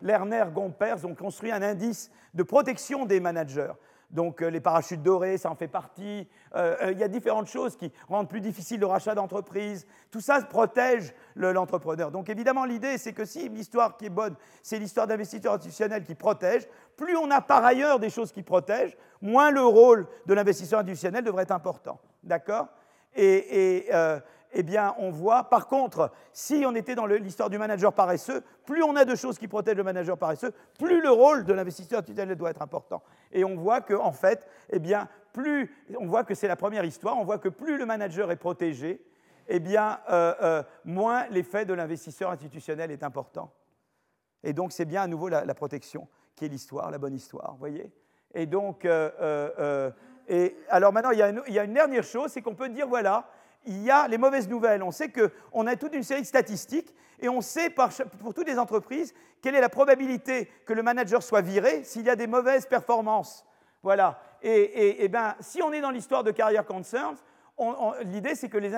Lerner, 0.01 0.45
Gompers 0.55 1.05
ont 1.05 1.15
construit 1.15 1.53
un 1.53 1.61
indice 1.61 2.11
de 2.33 2.43
protection 2.43 3.05
des 3.05 3.21
managers. 3.21 3.73
Donc 4.11 4.43
euh, 4.43 4.49
les 4.49 4.61
parachutes 4.61 5.03
dorés, 5.03 5.39
ça 5.39 5.51
en 5.51 5.55
fait 5.55 5.69
partie. 5.69 6.27
Euh, 6.57 6.77
euh, 6.83 6.93
il 6.93 6.99
y 6.99 7.05
a 7.05 7.09
différentes 7.09 7.47
choses 7.47 7.77
qui 7.77 7.93
rendent 8.09 8.29
plus 8.29 8.41
difficile 8.41 8.81
le 8.81 8.87
rachat 8.87 9.15
d'entreprise. 9.15 9.87
Tout 10.11 10.21
ça 10.21 10.41
protège 10.43 11.15
l'entrepreneur. 11.37 12.11
Donc 12.11 12.29
évidemment, 12.29 12.65
l'idée, 12.65 12.99
c'est 12.99 13.13
que 13.13 13.25
si 13.25 13.49
l'histoire 13.49 13.97
qui 13.97 14.07
est 14.07 14.11
bonne, 14.11 14.35
c'est 14.63 14.79
l'histoire 14.79 15.07
d'investisseurs 15.07 15.55
institutionnels 15.55 16.03
qui 16.03 16.15
protègent, 16.15 16.69
plus 16.97 17.17
on 17.17 17.31
a 17.31 17.41
par 17.41 17.65
ailleurs 17.65 18.01
des 18.01 18.11
choses 18.11 18.33
qui 18.33 18.43
protègent, 18.43 18.97
moins 19.23 19.51
le 19.51 19.63
rôle 19.63 20.07
de 20.27 20.35
l'investisseur 20.35 20.81
institutionnel 20.81 21.25
devrait 21.25 21.45
être 21.45 21.53
important. 21.53 22.01
D'accord? 22.25 22.69
Et, 23.15 23.89
eh 24.53 24.63
bien, 24.63 24.95
on 24.99 25.11
voit, 25.11 25.45
par 25.45 25.67
contre, 25.69 26.11
si 26.33 26.65
on 26.67 26.75
était 26.75 26.95
dans 26.95 27.07
l'histoire 27.07 27.51
du 27.51 27.59
manager 27.59 27.93
paresseux, 27.93 28.43
plus 28.65 28.83
on 28.83 28.97
a 28.97 29.05
de 29.05 29.15
choses 29.15 29.39
qui 29.39 29.49
protègent 29.49 29.77
le 29.77 29.85
manager 29.85 30.19
paresseux, 30.19 30.53
plus 30.79 31.01
le 31.01 31.11
rôle 31.11 31.45
de 31.45 31.53
l'investisseur 31.53 32.01
institutionnel 32.01 32.37
doit 32.37 32.51
être 32.51 32.63
important. 32.63 33.03
Et 33.33 33.45
on 33.45 33.57
voit 33.57 33.81
que, 33.81 33.95
en 33.95 34.13
fait, 34.13 34.49
eh 34.71 34.81
bien, 34.81 35.09
plus, 35.33 35.73
on 35.99 36.07
voit 36.07 36.25
que 36.25 36.35
c'est 36.35 36.49
la 36.49 36.57
première 36.57 36.85
histoire, 36.85 37.17
on 37.17 37.25
voit 37.25 37.39
que 37.39 37.49
plus 37.49 37.79
le 37.79 37.87
manager 37.87 38.31
est 38.33 38.37
protégé, 38.37 39.01
eh 39.49 39.61
bien, 39.61 40.01
euh, 40.11 40.35
euh, 40.43 40.63
moins 40.85 41.27
l'effet 41.29 41.65
de 41.65 41.75
l'investisseur 41.75 42.31
institutionnel 42.31 42.91
est 42.91 43.03
important. 43.03 43.53
Et 44.43 44.53
donc, 44.53 44.73
c'est 44.73 44.85
bien 44.85 45.03
à 45.03 45.07
nouveau 45.07 45.29
la, 45.29 45.55
protection 45.55 46.09
qui 46.35 46.47
est 46.47 46.49
l'histoire, 46.49 46.91
la 46.91 46.99
bonne 46.99 47.15
histoire, 47.15 47.57
voyez 47.57 47.93
Et 48.35 48.47
donc, 48.47 48.85
euh, 48.85 49.91
et 50.29 50.57
alors 50.69 50.93
maintenant, 50.93 51.11
il 51.11 51.19
y 51.19 51.59
a 51.59 51.65
une 51.65 51.75
dernière 51.75 52.05
chose, 52.05 52.31
c'est 52.31 52.41
qu'on 52.41 52.55
peut 52.55 52.69
dire, 52.69 52.89
voilà, 52.89 53.29
il 53.67 53.83
y 53.83 53.91
a 53.91 54.09
les 54.09 54.19
mauvaises 54.19 54.49
nouvelles. 54.49 54.83
On 54.83 54.91
sait 54.91 55.11
qu'on 55.11 55.67
a 55.67 55.77
toute 55.77 55.95
une 55.95 56.03
série 56.03 56.23
de 56.23 56.27
statistiques 56.27 56.95
et 57.21 57.29
on 57.29 57.41
sait 57.41 57.71
pour 57.71 58.35
toutes 58.35 58.49
les 58.49 58.59
entreprises 58.59 59.15
quelle 59.43 59.55
est 59.55 59.61
la 59.61 59.69
probabilité 59.69 60.51
que 60.67 60.73
le 60.73 60.83
manager 60.83 61.23
soit 61.23 61.41
viré 61.41 61.85
s'il 61.85 62.07
y 62.07 62.11
a 62.11 62.17
des 62.17 62.27
mauvaises 62.27 62.67
performances. 62.67 63.45
Voilà. 63.83 64.21
Et, 64.43 65.09
ben, 65.09 65.35
si 65.41 65.63
on 65.63 65.73
est 65.73 65.81
dans 65.81 65.91
l'histoire 65.91 66.25
de 66.25 66.31
Career 66.31 66.65
Concerns, 66.65 67.17
l'idée 68.05 68.35
c'est 68.35 68.49
que 68.49 68.59
les, 68.59 68.73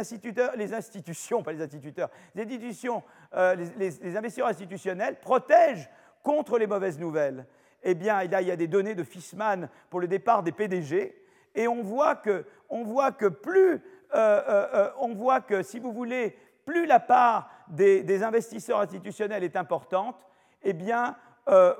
les 0.57 0.75
institutions, 0.75 1.43
pas 1.43 1.53
les 1.53 1.63
instituteurs, 1.63 2.11
les 2.35 2.43
institutions, 2.43 3.03
euh, 3.35 3.55
les, 3.77 4.17
investisseurs 4.17 4.49
institutionnels 4.49 5.21
protègent 5.21 5.89
contre 6.23 6.59
les 6.59 6.67
mauvaises 6.67 6.99
nouvelles. 6.99 7.47
Eh 7.85 7.95
bien, 7.95 8.23
là, 8.25 8.43
il 8.43 8.49
y 8.49 8.51
a 8.51 8.57
des 8.57 8.69
données 8.69 8.95
de 8.95 9.03
Fissman 9.03 9.69
pour 9.91 10.01
le 10.01 10.07
départ 10.07 10.43
des 10.43 10.53
PDG, 10.53 11.17
et 11.55 11.69
on 11.69 11.83
voit 11.83 12.15
que, 12.17 12.45
on 12.69 12.85
voit 12.85 13.13
que 13.13 13.27
plus 13.27 13.83
on 14.15 15.15
voit 15.15 15.41
que, 15.41 15.63
si 15.63 15.79
vous 15.79 15.93
voulez, 15.93 16.37
plus 16.65 16.87
la 16.87 17.01
part 17.01 17.51
des, 17.69 18.23
investisseurs 18.23 18.81
institutionnels 18.81 19.45
est 19.45 19.57
importante, 19.57 20.17
eh 20.63 20.73
bien, 20.73 21.17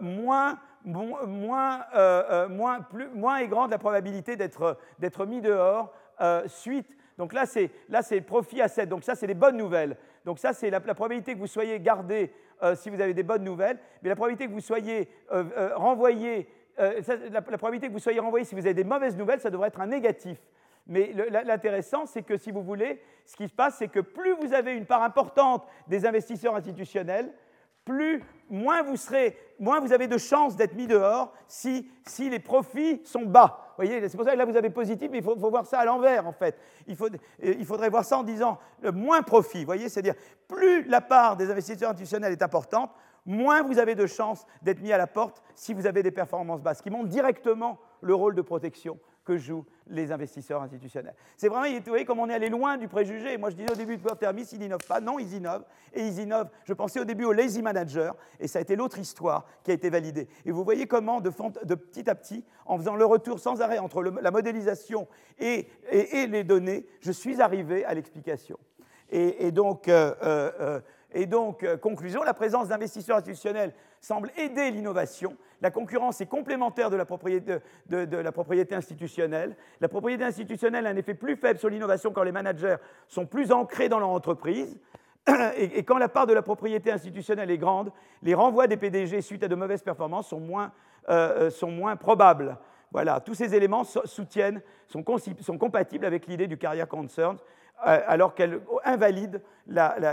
moins, 0.01 0.59
moins, 0.85 1.85
moins, 3.15 3.37
est 3.39 3.49
grande 3.49 3.71
la 3.71 3.79
probabilité 3.79 4.37
d'être 4.37 5.27
mis 5.27 5.41
dehors 5.41 5.93
suite. 6.47 6.89
Donc 7.19 7.33
là, 7.33 7.47
c'est 7.47 8.21
profit 8.23 8.63
asset. 8.63 8.87
Donc 8.87 9.05
ça, 9.05 9.15
c'est 9.15 9.27
les 9.27 9.35
bonnes 9.35 9.57
nouvelles. 9.57 9.97
Donc 10.25 10.39
ça, 10.39 10.53
c'est 10.53 10.71
la, 10.71 10.81
probabilité 10.81 11.35
que 11.35 11.39
vous 11.39 11.47
soyez 11.47 11.79
gardé 11.81 12.33
si 12.75 12.91
vous 12.91 13.01
avez 13.01 13.15
des 13.15 13.23
bonnes 13.23 13.45
nouvelles, 13.45 13.79
mais 14.03 14.09
la 14.09 14.17
probabilité 14.17 14.47
que 14.47 14.53
vous 14.53 14.61
soyez 14.61 15.09
renvoyé, 15.75 16.49
la, 16.79 17.43
probabilité 17.43 17.89
que 17.89 17.93
vous 17.93 17.99
soyez 17.99 18.21
renvoyé 18.21 18.45
si 18.45 18.55
vous 18.55 18.65
avez 18.65 18.75
des 18.75 18.85
mauvaises 18.85 19.17
nouvelles, 19.17 19.41
ça 19.41 19.51
devrait 19.51 19.69
être 19.69 19.81
un 19.81 19.87
négatif. 19.87 20.39
Mais 20.87 21.13
l'intéressant, 21.45 22.07
c'est 22.07 22.23
que 22.23 22.37
si 22.37 22.51
vous 22.51 22.63
voulez, 22.63 23.01
ce 23.25 23.37
qui 23.37 23.49
se 23.49 23.55
passe, 23.55 23.77
c'est 23.79 23.89
que 23.89 24.01
plus 24.01 24.33
vous 24.35 24.53
avez 24.53 24.75
une 24.75 24.87
part 24.87 25.03
importante 25.03 25.65
des 25.87 26.07
investisseurs 26.07 26.57
institutionnels, 26.57 27.33
plus, 27.85 28.23
moins 28.49 28.83
vous, 28.83 28.97
serez, 28.97 29.37
moins 29.59 29.81
vous 29.81 29.93
avez 29.93 30.07
de 30.07 30.19
chances 30.19 30.57
d'être 30.57 30.75
mis 30.75 30.87
dehors 30.87 31.33
si, 31.49 31.91
si, 32.07 32.31
les 32.31 32.39
profits 32.39 33.01
sont 33.05 33.23
bas. 33.23 33.59
Vous 33.71 33.85
voyez, 33.85 34.09
c'est 34.09 34.17
pour 34.17 34.25
ça 34.25 34.33
que 34.33 34.39
là 34.39 34.45
vous 34.45 34.57
avez 34.57 34.71
positif, 34.71 35.09
mais 35.11 35.19
il 35.19 35.25
faut, 35.25 35.35
voir 35.35 35.67
ça 35.67 35.81
à 35.81 35.85
l'envers 35.85 36.27
en 36.27 36.33
fait. 36.33 36.57
Il, 36.87 36.95
faut, 36.95 37.09
il, 37.43 37.65
faudrait 37.65 37.89
voir 37.89 38.05
ça 38.05 38.19
en 38.19 38.23
disant 38.23 38.59
le 38.83 38.93
moins 38.93 39.23
profit. 39.23 39.61
Vous 39.61 39.67
voyez, 39.67 39.89
c'est-à-dire 39.89 40.15
plus 40.47 40.85
la 40.85 41.01
part 41.01 41.37
des 41.37 41.51
investisseurs 41.51 41.91
institutionnels 41.91 42.33
est 42.33 42.43
importante, 42.43 42.93
moins 43.27 43.63
vous 43.63 43.79
avez 43.79 43.95
de 43.95 44.07
chances 44.07 44.47
d'être 44.63 44.81
mis 44.81 44.93
à 44.93 44.99
la 44.99 45.07
porte 45.07 45.43
si 45.55 45.75
vous 45.75 45.87
avez 45.87 46.03
des 46.03 46.11
performances 46.11 46.63
basses, 46.63 46.83
qui 46.83 46.91
montre 46.91 47.09
directement 47.09 47.81
le 48.01 48.15
rôle 48.15 48.35
de 48.35 48.43
protection 48.43 48.99
que 49.25 49.37
jouent 49.37 49.65
les 49.89 50.11
investisseurs 50.11 50.63
institutionnels. 50.63 51.15
C'est 51.37 51.49
vraiment, 51.49 51.67
vous 51.67 51.83
voyez, 51.87 52.05
comme 52.05 52.19
on 52.19 52.29
est 52.29 52.35
allé 52.35 52.49
loin 52.49 52.77
du 52.77 52.89
préjugé. 52.89 53.37
Moi, 53.39 53.51
je 53.51 53.57
disais 53.57 53.71
au 53.71 53.77
début 53.77 53.97
de 53.97 54.09
Thermis, 54.15 54.49
ils 54.53 54.59
n'innovent 54.59 54.87
pas. 54.87 55.01
Non, 55.01 55.19
ils 55.19 55.35
innovent. 55.35 55.65
Et 55.93 56.07
ils 56.07 56.19
innovent. 56.21 56.49
Je 56.65 56.73
pensais 56.73 57.01
au 57.01 57.05
début 57.05 57.25
au 57.25 57.33
lazy 57.33 57.63
manager, 57.63 58.17
et 58.41 58.49
ça 58.49 58.59
a 58.59 58.63
été 58.63 58.77
l'autre 58.77 58.99
histoire 58.99 59.47
qui 59.63 59.71
a 59.71 59.75
été 59.75 59.91
validée. 59.91 60.29
Et 60.45 60.51
vous 60.51 60.65
voyez 60.65 60.87
comment, 60.87 61.21
de, 61.21 61.31
petit 61.31 62.09
à 62.09 62.15
petit, 62.15 62.45
en 62.67 62.79
faisant 62.79 62.97
le 62.97 63.05
retour 63.05 63.39
sans 63.39 63.61
arrêt 63.61 63.79
entre 63.79 64.03
la 64.03 64.31
modélisation 64.31 65.07
et, 65.39 65.69
les 65.93 66.45
données, 66.45 66.87
je 67.01 67.13
suis 67.13 67.41
arrivé 67.41 67.85
à 67.85 67.95
l'explication. 67.95 68.59
Et, 69.15 69.53
donc, 69.53 69.89
euh, 69.89 70.15
euh, 70.23 70.51
euh, 70.61 70.81
et 71.15 71.27
donc 71.27 71.67
conclusion, 71.81 72.23
la 72.23 72.35
présence 72.35 72.69
d'investisseurs 72.69 73.19
institutionnels 73.19 73.73
semble 74.01 74.31
aider 74.37 74.71
l'innovation 74.71 75.37
la 75.63 75.71
concurrence 75.71 76.21
est 76.21 76.27
complémentaire 76.27 76.91
de 76.91 76.97
la, 76.97 77.05
propriété, 77.05 77.59
de, 77.89 78.17
la 78.17 78.33
propriété 78.33 78.75
institutionnelle. 78.75 79.57
La 79.81 79.89
propriété 79.89 80.25
institutionnelle 80.25 80.87
a 80.89 80.91
un 80.91 80.97
effet 80.97 81.15
plus 81.15 81.37
faible 81.37 81.61
sur 81.61 81.71
l'innovation 81.71 82.11
quand 82.11 82.25
les 82.25 82.33
managers 82.33 82.77
sont 83.07 83.27
plus 83.27 83.53
ancrés 83.53 83.89
dans 83.89 84.01
leur 84.01 84.09
entreprise. 84.09 84.77
Et, 85.57 85.85
quand 85.85 85.99
la 85.99 86.09
part 86.09 86.27
de 86.27 86.35
la 86.35 86.43
propriété 86.43 86.91
institutionnelle 86.91 87.49
est 87.49 87.59
grande, 87.59 87.93
les 88.25 88.35
renvois 88.35 88.67
des 88.67 88.77
PDG 88.77 89.23
suite 89.23 89.45
à 89.45 89.49
de 89.49 89.55
mauvaises 89.55 89.85
performances 89.85 90.29
sont 90.29 90.41
moins, 90.41 90.73
euh, 91.09 91.47
euh, 91.47 91.51
sont 91.51 91.71
moins 91.71 91.95
probables. 91.95 92.59
Voilà, 92.91 93.21
tous 93.21 93.35
ces 93.35 93.55
éléments 93.55 93.85
soutiennent, 93.85 94.61
sont, 94.89 95.05
compatibles 95.05 96.05
avec 96.05 96.27
l'idée 96.27 96.49
du 96.49 96.59
carrière 96.59 96.89
concern, 96.89 97.37
euh, 97.37 97.39
alors 97.83 98.35
qu'elle 98.35 98.61
invalide 98.85 99.43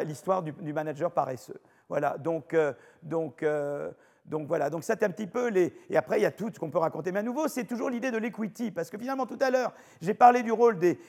l'histoire 0.05 0.43
du, 0.43 0.73
manager 0.73 1.11
paresseux. 1.11 1.59
Voilà, 1.87 2.17
donc, 2.17 2.55
donc 3.03 3.43
donc 4.29 4.47
voilà, 4.47 4.69
donc 4.69 4.83
ça 4.83 4.95
c'est 4.97 5.05
un 5.05 5.09
petit 5.09 5.27
peu 5.27 5.49
les... 5.49 5.73
Et 5.89 5.97
après, 5.97 6.19
il 6.19 6.23
y 6.23 6.25
a 6.25 6.31
tout 6.31 6.51
ce 6.53 6.59
qu'on 6.59 6.69
peut 6.69 6.77
raconter. 6.77 7.11
Mais 7.11 7.19
à 7.19 7.23
nouveau, 7.23 7.47
c'est 7.47 7.63
toujours 7.63 7.89
l'idée 7.89 8.11
de 8.11 8.17
l'equity, 8.17 8.69
parce 8.69 8.89
que 8.89 8.97
finalement, 8.97 9.25
tout 9.25 9.39
à 9.41 9.49
l'heure, 9.49 9.73
j'ai 10.01 10.13
parlé, 10.13 10.43
du 10.43 10.51
rôle 10.51 10.77
des... 10.77 10.99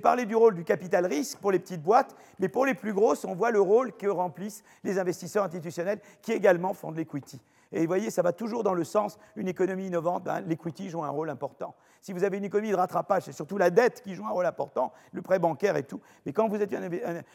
parlé 0.00 0.24
du 0.24 0.34
rôle 0.34 0.54
du 0.54 0.64
capital 0.64 1.04
risque 1.04 1.38
pour 1.38 1.52
les 1.52 1.58
petites 1.58 1.82
boîtes, 1.82 2.16
mais 2.38 2.48
pour 2.48 2.64
les 2.64 2.74
plus 2.74 2.94
grosses, 2.94 3.24
on 3.24 3.34
voit 3.34 3.50
le 3.50 3.60
rôle 3.60 3.92
que 3.92 4.06
remplissent 4.06 4.64
les 4.82 4.98
investisseurs 4.98 5.44
institutionnels 5.44 6.00
qui 6.22 6.32
également 6.32 6.72
font 6.72 6.90
de 6.90 6.96
l'equity. 6.96 7.40
Et 7.72 7.80
vous 7.82 7.86
voyez, 7.86 8.10
ça 8.10 8.22
va 8.22 8.32
toujours 8.32 8.64
dans 8.64 8.74
le 8.74 8.82
sens, 8.82 9.18
une 9.36 9.46
économie 9.46 9.86
innovante, 9.86 10.24
ben, 10.24 10.40
l'equity 10.40 10.88
joue 10.88 11.04
un 11.04 11.08
rôle 11.08 11.30
important. 11.30 11.74
Si 12.00 12.12
vous 12.12 12.24
avez 12.24 12.38
une 12.38 12.44
économie 12.44 12.70
de 12.70 12.76
rattrapage, 12.76 13.24
c'est 13.24 13.32
surtout 13.32 13.58
la 13.58 13.70
dette 13.70 14.00
qui 14.02 14.14
joue 14.14 14.26
un 14.26 14.30
rôle 14.30 14.46
important, 14.46 14.92
le 15.12 15.22
prêt 15.22 15.38
bancaire 15.38 15.76
et 15.76 15.84
tout. 15.84 16.00
Mais 16.26 16.32
quand 16.32 16.48
vous 16.48 16.60
êtes 16.60 16.72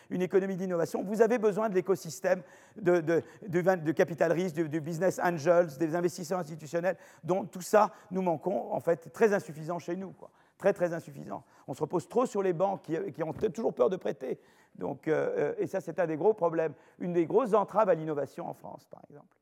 une, 0.09 0.21
économie 0.21 0.55
d'innovation, 0.55 1.03
vous 1.03 1.21
avez 1.21 1.37
besoin 1.37 1.69
de 1.69 1.75
l'écosystème 1.75 2.41
de, 2.75 3.91
capital 3.91 4.31
risque, 4.33 4.55
du, 4.55 4.81
business 4.81 5.19
angels, 5.23 5.77
des 5.77 5.95
investisseurs 5.95 6.39
institutionnels, 6.39 6.97
dont 7.23 7.45
tout 7.45 7.61
ça, 7.61 7.91
nous 8.11 8.21
manquons, 8.21 8.73
en 8.73 8.79
fait, 8.79 9.13
très 9.13 9.33
insuffisant 9.33 9.79
chez 9.79 9.95
nous. 9.95 10.13
Très, 10.57 10.73
très 10.73 10.93
insuffisant. 10.93 11.43
On 11.67 11.73
se 11.73 11.81
repose 11.81 12.07
trop 12.07 12.25
sur 12.25 12.41
les 12.41 12.53
banques 12.53 12.83
qui, 12.83 13.23
ont 13.23 13.33
toujours 13.33 13.73
peur 13.73 13.89
de 13.89 13.97
prêter. 13.97 14.39
Donc, 14.75 15.07
euh, 15.07 15.53
euh, 15.53 15.53
et 15.57 15.67
ça, 15.67 15.79
c'est 15.79 15.99
un 15.99 16.07
des 16.07 16.17
gros 16.17 16.33
problèmes, 16.33 16.73
une 16.99 17.13
des 17.13 17.25
grosses 17.25 17.53
entraves 17.53 17.89
à 17.89 17.95
l'innovation 17.95 18.47
en 18.47 18.53
France, 18.53 18.85
par 18.89 19.01
exemple. 19.09 19.34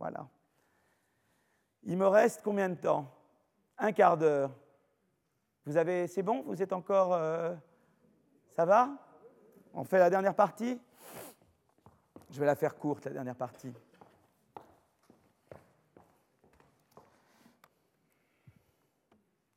Voilà. 0.00 0.26
Il 1.82 1.98
me 1.98 2.06
reste 2.06 2.40
combien 2.42 2.70
de 2.70 2.74
temps? 2.74 3.14
Un 3.76 3.92
quart 3.92 4.16
d'heure. 4.16 4.50
Vous 5.66 5.76
avez, 5.76 6.06
c'est 6.06 6.22
bon? 6.22 6.42
Vous 6.46 6.62
êtes 6.62 6.72
encore, 6.72 7.12
euh, 7.12 7.54
ça 8.56 8.64
va? 8.64 8.88
On 9.74 9.84
fait 9.84 9.98
la 9.98 10.08
dernière 10.08 10.34
partie? 10.34 10.80
Je 12.30 12.40
vais 12.40 12.46
la 12.46 12.56
faire 12.56 12.78
courte, 12.78 13.04
la 13.04 13.10
dernière 13.12 13.36
partie. 13.36 13.74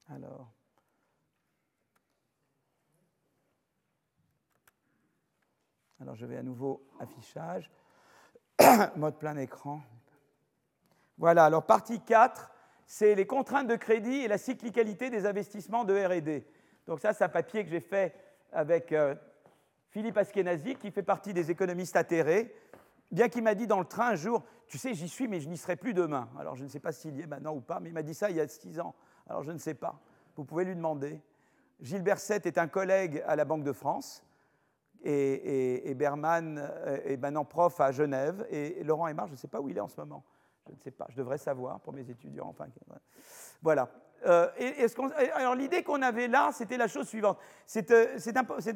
Alors. 0.09 0.51
Alors 6.01 6.15
je 6.15 6.25
vais 6.25 6.35
à 6.35 6.43
nouveau 6.43 6.85
affichage, 6.99 7.71
mode 8.97 9.17
plein 9.17 9.37
écran. 9.37 9.81
Voilà, 11.17 11.45
alors 11.45 11.65
partie 11.65 11.99
4, 12.01 12.51
c'est 12.85 13.15
les 13.15 13.25
contraintes 13.25 13.67
de 13.67 13.75
crédit 13.75 14.21
et 14.21 14.27
la 14.27 14.37
cyclicalité 14.37 15.09
des 15.09 15.25
investissements 15.25 15.83
de 15.83 15.93
RD. 15.93 16.43
Donc 16.87 16.99
ça, 16.99 17.13
c'est 17.13 17.23
un 17.23 17.29
papier 17.29 17.63
que 17.63 17.69
j'ai 17.69 17.79
fait 17.79 18.13
avec 18.51 18.91
euh, 18.91 19.15
Philippe 19.89 20.17
Askenazi, 20.17 20.75
qui 20.75 20.91
fait 20.91 21.03
partie 21.03 21.33
des 21.33 21.51
économistes 21.51 21.95
atterrés, 21.95 22.53
bien 23.11 23.29
qu'il 23.29 23.43
m'a 23.43 23.55
dit 23.55 23.67
dans 23.67 23.79
le 23.79 23.85
train 23.85 24.09
un 24.09 24.15
jour, 24.15 24.43
tu 24.67 24.77
sais, 24.77 24.93
j'y 24.93 25.07
suis, 25.07 25.27
mais 25.27 25.39
je 25.39 25.49
n'y 25.49 25.57
serai 25.57 25.75
plus 25.75 25.93
demain. 25.93 26.29
Alors 26.39 26.55
je 26.55 26.63
ne 26.63 26.69
sais 26.69 26.79
pas 26.79 26.91
s'il 26.91 27.15
y 27.15 27.21
est 27.21 27.27
maintenant 27.27 27.53
ou 27.53 27.61
pas, 27.61 27.79
mais 27.79 27.89
il 27.89 27.93
m'a 27.93 28.03
dit 28.03 28.13
ça 28.13 28.29
il 28.29 28.35
y 28.35 28.41
a 28.41 28.47
six 28.47 28.79
ans. 28.79 28.95
Alors 29.27 29.43
je 29.43 29.51
ne 29.51 29.57
sais 29.57 29.75
pas. 29.75 29.99
Vous 30.35 30.45
pouvez 30.45 30.65
lui 30.65 30.75
demander. 30.75 31.21
Gilles 31.79 32.01
Berset 32.01 32.41
est 32.45 32.57
un 32.57 32.67
collègue 32.67 33.23
à 33.27 33.35
la 33.35 33.45
Banque 33.45 33.63
de 33.63 33.73
France, 33.73 34.23
et, 35.03 35.93
Berman 35.95 36.71
est 37.05 37.17
maintenant 37.17 37.43
prof 37.43 37.79
à 37.81 37.91
Genève, 37.91 38.45
et, 38.49 38.83
Laurent 38.83 39.07
Aymar, 39.07 39.27
je 39.27 39.33
ne 39.33 39.37
sais 39.37 39.49
pas 39.49 39.59
où 39.59 39.67
il 39.69 39.77
est 39.77 39.81
en 39.81 39.89
ce 39.89 39.99
moment. 39.99 40.23
Je 40.67 40.71
ne 40.71 40.79
sais 40.79 40.91
pas, 40.91 41.05
je 41.09 41.17
devrais 41.17 41.37
savoir 41.37 41.79
pour 41.81 41.93
mes 41.93 42.09
étudiants. 42.09 42.47
Enfin, 42.47 42.67
voilà. 43.61 43.89
Euh, 44.25 44.47
alors 45.33 45.55
l'idée 45.55 45.83
qu'on 45.83 46.01
avait 46.01 46.27
là, 46.27 46.51
c'était 46.53 46.77
la 46.77 46.87
chose 46.87 47.07
suivante. 47.07 47.37
C'est 47.65 47.91
euh, 47.91 48.17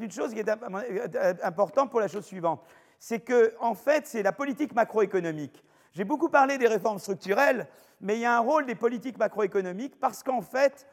une 0.01 0.11
chose 0.11 0.33
qui 0.33 0.39
est 0.39 0.49
euh, 0.49 1.33
importante 1.43 1.89
pour 1.89 2.01
la 2.01 2.07
chose 2.07 2.25
suivante. 2.25 2.61
C'est 2.99 3.21
que, 3.21 3.53
en 3.59 3.73
fait, 3.73 4.07
c'est 4.07 4.23
la 4.23 4.33
politique 4.33 4.73
macroéconomique. 4.73 5.63
J'ai 5.93 6.03
beaucoup 6.03 6.29
parlé 6.29 6.57
des 6.57 6.67
réformes 6.67 6.99
structurelles, 6.99 7.67
mais 8.01 8.15
il 8.17 8.21
y 8.21 8.25
a 8.25 8.35
un 8.35 8.41
rôle 8.41 8.65
des 8.65 8.75
politiques 8.75 9.17
macroéconomiques 9.17 9.99
parce 9.99 10.23
qu'en 10.23 10.41
fait, 10.41 10.85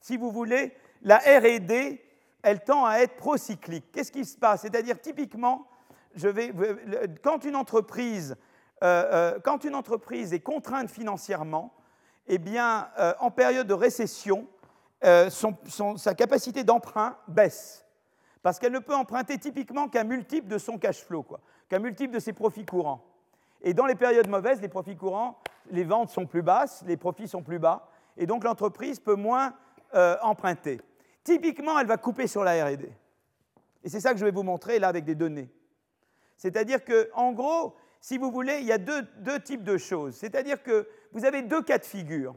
si 0.00 0.16
vous 0.16 0.32
voulez, 0.32 0.74
la 1.02 1.18
R&D, 1.18 2.02
elle 2.42 2.64
tend 2.64 2.86
à 2.86 2.98
être 2.98 3.16
procyclique. 3.16 3.92
Qu'est-ce 3.92 4.10
qui 4.10 4.24
se 4.24 4.36
passe? 4.36 4.62
C'est-à-dire, 4.62 5.00
typiquement, 5.00 5.66
je 6.14 6.28
vais, 6.28 6.52
quand, 7.22 7.44
une 7.44 7.56
entreprise, 7.56 8.36
quand 8.80 9.64
une 9.64 9.74
entreprise 9.74 10.32
est 10.32 10.40
contrainte 10.40 10.90
financièrement, 10.90 11.74
eh 12.32 12.38
bien, 12.38 12.88
euh, 12.98 13.12
en 13.18 13.32
période 13.32 13.66
de 13.66 13.74
récession, 13.74 14.46
euh, 15.04 15.28
sa 15.96 16.14
capacité 16.14 16.62
d'emprunt 16.62 17.16
baisse. 17.26 17.84
Parce 18.42 18.60
qu'elle 18.60 18.72
ne 18.72 18.78
peut 18.78 18.94
emprunter 18.94 19.36
typiquement 19.36 19.88
qu'un 19.88 20.04
multiple 20.04 20.46
de 20.46 20.56
son 20.56 20.78
cash 20.78 21.02
flow, 21.02 21.26
qu'un 21.68 21.80
multiple 21.80 22.14
de 22.14 22.20
ses 22.20 22.32
profits 22.32 22.64
courants. 22.64 23.04
Et 23.62 23.74
dans 23.74 23.84
les 23.84 23.96
périodes 23.96 24.28
mauvaises, 24.28 24.62
les 24.62 24.68
profits 24.68 24.96
courants, 24.96 25.38
les 25.70 25.82
ventes 25.82 26.10
sont 26.10 26.24
plus 26.24 26.42
basses, 26.42 26.84
les 26.86 26.96
profits 26.96 27.26
sont 27.26 27.42
plus 27.42 27.58
bas, 27.58 27.88
et 28.16 28.26
donc 28.26 28.44
l'entreprise 28.44 29.00
peut 29.00 29.16
moins 29.16 29.52
euh, 29.94 30.16
emprunter. 30.22 30.80
Typiquement, 31.24 31.80
elle 31.80 31.88
va 31.88 31.96
couper 31.96 32.28
sur 32.28 32.44
la 32.44 32.64
RD. 32.64 32.88
Et 33.82 33.88
c'est 33.88 34.00
ça 34.00 34.12
que 34.12 34.20
je 34.20 34.24
vais 34.24 34.30
vous 34.30 34.44
montrer 34.44 34.78
là 34.78 34.86
avec 34.86 35.04
des 35.04 35.16
données. 35.16 35.50
C'est-à-dire 36.36 36.84
qu'en 36.84 37.32
gros, 37.32 37.74
si 38.00 38.16
vous 38.18 38.30
voulez, 38.30 38.58
il 38.60 38.66
y 38.66 38.72
a 38.72 38.78
deux, 38.78 39.04
types 39.44 39.62
de 39.62 39.76
choses. 39.76 40.14
C'est-à-dire 40.14 40.62
que 40.62 40.88
vous 41.12 41.24
avez 41.24 41.42
deux 41.42 41.62
cas 41.62 41.78
de 41.78 41.84
figure. 41.84 42.34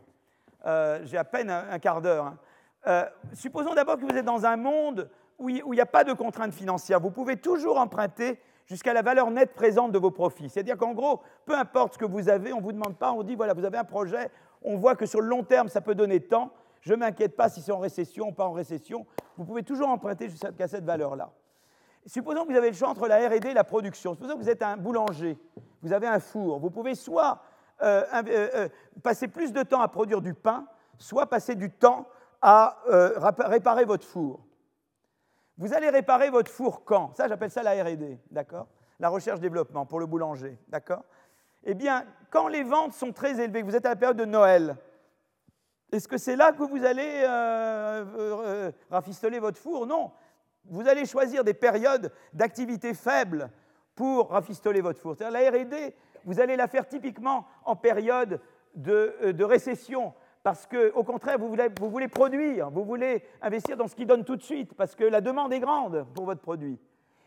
Euh, 0.66 1.00
j'ai 1.04 1.18
à 1.18 1.24
peine 1.24 1.50
un, 1.50 1.80
quart 1.80 2.02
d'heure. 2.02 2.26
Hein. 2.26 2.38
Euh, 2.88 3.06
supposons 3.34 3.74
d'abord 3.74 3.98
que 3.98 4.06
vous 4.06 4.18
êtes 4.18 4.26
dans 4.26 4.46
un 4.46 4.58
monde 4.58 5.10
où 5.40 5.50
il 5.50 5.64
n'y 5.66 5.82
a 5.82 5.86
pas 5.86 6.04
de 6.04 6.14
contraintes 6.14 6.54
financières. 6.54 7.00
Vous 7.00 7.12
pouvez 7.12 7.38
toujours 7.38 7.80
emprunter 7.80 8.40
jusqu'à 8.66 8.94
la 8.94 9.02
valeur 9.02 9.32
nette 9.32 9.54
présente 9.54 9.92
de 9.92 9.98
vos 9.98 10.12
profits. 10.12 10.50
C'est-à-dire 10.50 10.78
qu'en 10.78 10.94
gros, 10.94 11.22
peu 11.46 11.56
importe 11.58 11.94
ce 11.94 11.98
que 11.98 12.06
vous 12.06 12.30
avez, 12.30 12.54
on 12.54 12.58
ne 12.58 12.64
vous 12.64 12.72
demande 12.72 12.98
pas, 12.98 13.12
on 13.12 13.24
dit, 13.24 13.36
voilà, 13.36 13.54
vous 13.54 13.66
avez 13.66 13.78
un 13.78 13.84
projet, 13.84 14.30
on 14.62 14.78
voit 14.78 14.96
que 14.96 15.06
sur 15.06 15.22
le 15.22 15.28
long 15.28 15.44
terme, 15.44 15.68
ça 15.70 15.82
peut 15.82 15.96
donner 15.96 16.22
tant, 16.22 16.52
je 16.82 16.94
ne 16.94 17.00
m'inquiète 17.00 17.36
pas 17.36 17.50
si 17.50 17.62
c'est 17.62 17.72
en 17.72 17.80
récession 17.80 18.30
ou 18.30 18.32
pas 18.32 18.46
en 18.46 18.52
récession, 18.52 19.06
vous 19.38 19.46
pouvez 19.46 19.64
toujours 19.64 19.90
emprunter 19.90 20.30
jusqu'à 20.30 20.68
cette 20.68 20.86
valeur-là. 20.86 21.32
Supposons 22.06 22.44
que 22.46 22.52
vous 22.52 22.58
avez 22.58 22.70
le 22.70 22.76
choix 22.76 22.90
entre 22.90 23.08
la 23.08 23.28
RD 23.28 23.46
et 23.46 23.54
la 23.54 23.64
production. 23.64 24.14
Supposons 24.14 24.34
que 24.34 24.42
vous 24.42 24.50
êtes 24.50 24.62
un 24.62 24.76
boulanger, 24.76 25.38
vous 25.82 25.94
avez 25.94 26.08
un 26.08 26.20
four. 26.20 26.60
Vous 26.60 26.70
pouvez 26.70 26.96
soit 26.96 27.42
euh, 27.82 28.04
euh, 28.14 28.50
euh, 28.56 28.70
passer 29.02 29.28
plus 29.28 29.54
de 29.54 29.64
temps 29.64 29.82
à 29.82 29.88
produire 29.88 30.22
du 30.22 30.34
pain, 30.34 30.68
soit 30.98 31.28
passer 31.28 31.56
du 31.56 31.70
temps 31.70 32.08
à 32.42 32.78
réparer 33.40 33.86
votre 33.86 34.06
four. 34.06 34.42
Vous 35.58 35.74
allez 35.74 35.90
réparer 35.90 36.30
votre 36.30 36.52
four 36.52 36.84
quand? 36.84 37.16
Ça, 37.16 37.30
j'appelle 37.30 37.52
ça 37.52 37.64
la 37.64 37.82
RD, 37.84 38.18
d'accord? 38.32 38.68
La 39.00 39.08
recherche-développement 39.08 39.86
pour 39.86 40.00
le 40.00 40.06
boulanger, 40.06 40.58
d'accord? 40.68 41.04
Eh 41.64 41.74
bien, 41.74 42.06
quand 42.30 42.50
les 42.50 42.64
ventes 42.64 42.94
sont 42.94 43.14
très 43.14 43.40
élevées, 43.40 43.62
vous 43.62 43.76
êtes 43.76 43.86
à 43.86 43.90
la 43.90 43.96
période 43.96 44.18
de 44.18 44.26
Noël, 44.26 44.76
est-ce 45.90 46.08
que 46.08 46.18
c'est 46.18 46.36
là 46.36 46.52
que 46.52 46.64
vous 46.64 46.84
allez 46.84 47.26
rafistoler 48.90 49.40
votre 49.40 49.58
four? 49.58 49.88
Non 49.88 50.12
vous 50.66 50.88
allez 50.88 51.06
choisir 51.06 51.44
des 51.44 51.54
périodes 51.54 52.12
d'activité 52.34 52.94
faible 52.94 53.50
pour 53.96 54.30
rafistoler 54.30 54.82
votre 54.82 55.00
four. 55.00 55.16
La 55.20 55.50
RD, 55.50 55.94
vous 56.26 56.40
allez 56.40 56.56
la 56.56 56.68
faire 56.68 56.88
typiquement 56.88 57.46
en 57.66 57.76
période 57.76 58.40
de, 58.76 59.16
euh, 59.24 59.46
récession, 59.46 60.14
parce 60.42 60.66
qu'au 60.66 61.04
contraire, 61.04 61.38
vous 61.38 61.48
voulez, 61.48 61.70
vous 61.80 61.90
voulez, 61.90 62.08
produire, 62.08 62.70
vous 62.70 62.84
voulez 62.84 63.24
investir 63.42 63.78
dans 63.78 63.88
ce 63.88 63.96
qui 63.96 64.06
donne 64.06 64.24
tout 64.24 64.36
de 64.36 64.42
suite, 64.42 64.74
parce 64.74 64.96
que 64.96 65.04
la 65.04 65.22
demande 65.22 65.54
est 65.54 65.60
grande 65.60 66.06
pour 66.16 66.26
votre 66.26 66.42
produit. 66.42 66.80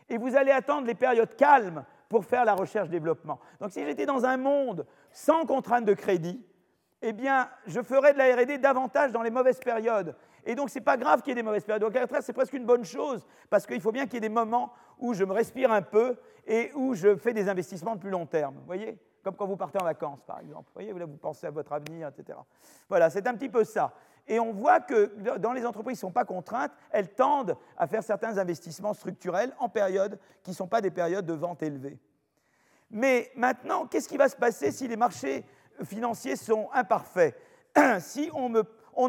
Et 0.09 0.17
vous 0.17 0.35
allez 0.35 0.51
attendre 0.51 0.87
les 0.87 0.95
périodes 0.95 1.35
calmes 1.35 1.83
pour 2.09 2.25
faire 2.25 2.45
la 2.45 2.55
recherche-développement. 2.55 3.39
Donc 3.59 3.71
si 3.71 3.83
j'étais 3.83 4.05
dans 4.05 4.25
un 4.25 4.37
monde 4.37 4.85
sans 5.11 5.45
contrainte 5.45 5.85
de 5.85 5.93
crédit, 5.93 6.41
eh 7.01 7.13
bien, 7.13 7.49
je 7.65 7.81
ferais 7.81 8.13
de 8.13 8.17
la 8.17 8.35
RD 8.35 8.59
davantage 8.59 9.11
dans 9.11 9.21
les 9.21 9.29
mauvaises 9.29 9.59
périodes. 9.59 10.15
Et 10.47 10.55
donc, 10.55 10.69
ce 10.69 10.79
n'est 10.79 10.83
pas 10.83 10.95
grave 10.95 11.21
qu'il 11.21 11.31
y 11.31 11.31
ait 11.33 11.35
des 11.35 11.43
mauvaises 11.43 11.65
périodes. 11.65 11.83
Au 11.83 11.91
contraire, 11.91 12.23
c'est 12.23 12.31
presque 12.31 12.53
une 12.53 12.65
bonne 12.65 12.85
chose, 12.85 13.27
parce 13.49 13.67
qu'il 13.67 13.81
faut 13.81 13.91
bien 13.91 14.05
qu'il 14.05 14.13
y 14.13 14.17
ait 14.17 14.21
des 14.21 14.29
moments 14.29 14.71
où 14.97 15.13
je 15.13 15.25
me 15.25 15.33
respire 15.33 15.73
un 15.73 15.81
peu 15.81 16.15
et 16.47 16.71
où 16.73 16.95
je 16.95 17.17
fais 17.17 17.33
des 17.33 17.49
investissements 17.49 17.95
de 17.95 17.99
plus 17.99 18.09
long 18.09 18.25
terme. 18.25 18.55
Vous 18.55 18.65
voyez? 18.65 18.97
Comme 19.23 19.35
quand 19.35 19.45
vous 19.45 19.57
partez 19.57 19.77
en 19.81 19.83
vacances, 19.83 20.23
par 20.25 20.39
exemple. 20.39 20.63
Vous 20.67 20.73
voyez, 20.73 20.93
là, 20.93 21.05
vous 21.05 21.17
pensez 21.17 21.47
à 21.47 21.51
votre 21.51 21.73
avenir, 21.73 22.07
etc. 22.07 22.39
Voilà, 22.87 23.09
c'est 23.09 23.27
un 23.27 23.33
petit 23.33 23.49
peu 23.49 23.65
ça. 23.65 23.91
Et 24.25 24.39
on 24.39 24.53
voit 24.53 24.79
que 24.79 25.11
dans 25.37 25.51
les 25.51 25.65
entreprises 25.65 25.99
qui 25.99 26.05
ne 26.05 26.09
sont 26.09 26.13
pas 26.13 26.23
contraintes, 26.23 26.71
elles 26.91 27.13
tendent 27.13 27.57
à 27.77 27.85
faire 27.85 28.03
certains 28.03 28.37
investissements 28.37 28.93
structurels 28.93 29.53
en 29.59 29.67
périodes 29.67 30.17
qui 30.43 30.51
ne 30.51 30.55
sont 30.55 30.67
pas 30.67 30.79
des 30.79 30.91
périodes 30.91 31.25
de 31.25 31.33
vente 31.33 31.61
élevées. 31.61 31.99
Mais 32.89 33.31
maintenant, 33.35 33.85
qu'est-ce 33.85 34.07
qui 34.07 34.15
va 34.15 34.29
se 34.29 34.37
passer 34.37 34.71
si 34.71 34.87
les 34.87 34.95
marchés 34.95 35.43
financiers 35.83 36.37
sont 36.37 36.69
imparfaits? 36.71 37.35
Si 37.99 38.31
on 38.33 38.49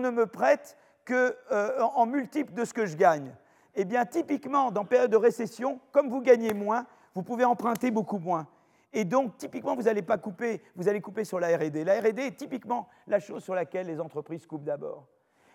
ne 0.01 0.11
me 0.11 0.27
prête 0.27 0.77
euh, 1.15 1.81
en 1.81 2.07
multiple 2.07 2.53
de 2.53 2.65
ce 2.65 2.73
que 2.73 2.87
je 2.87 2.97
gagne. 2.97 3.35
Eh 3.75 3.85
bien, 3.85 4.05
typiquement, 4.05 4.71
dans 4.71 4.85
période 4.85 5.11
de 5.11 5.17
récession, 5.17 5.81
comme 5.93 6.09
vous 6.09 6.21
gagnez 6.21 6.55
moins, 6.55 6.87
vous 7.15 7.23
pouvez 7.23 7.45
emprunter 7.45 7.91
beaucoup 7.91 8.19
moins. 8.19 8.47
Et 8.93 9.05
donc, 9.05 9.37
typiquement, 9.37 9.77
vous 9.77 9.83
n'allez 9.83 10.03
pas 10.03 10.19
couper, 10.19 10.63
vous 10.75 10.89
allez 10.89 11.01
couper 11.01 11.25
sur 11.25 11.39
la 11.39 11.57
R&D. 11.57 11.85
La 11.85 12.01
R&D 12.01 12.23
est 12.23 12.37
typiquement 12.37 12.89
la 13.07 13.21
chose 13.21 13.43
sur 13.43 13.55
laquelle 13.55 13.87
les 13.87 14.01
entreprises 14.01 14.47
coupent 14.47 14.65
d'abord. 14.65 15.07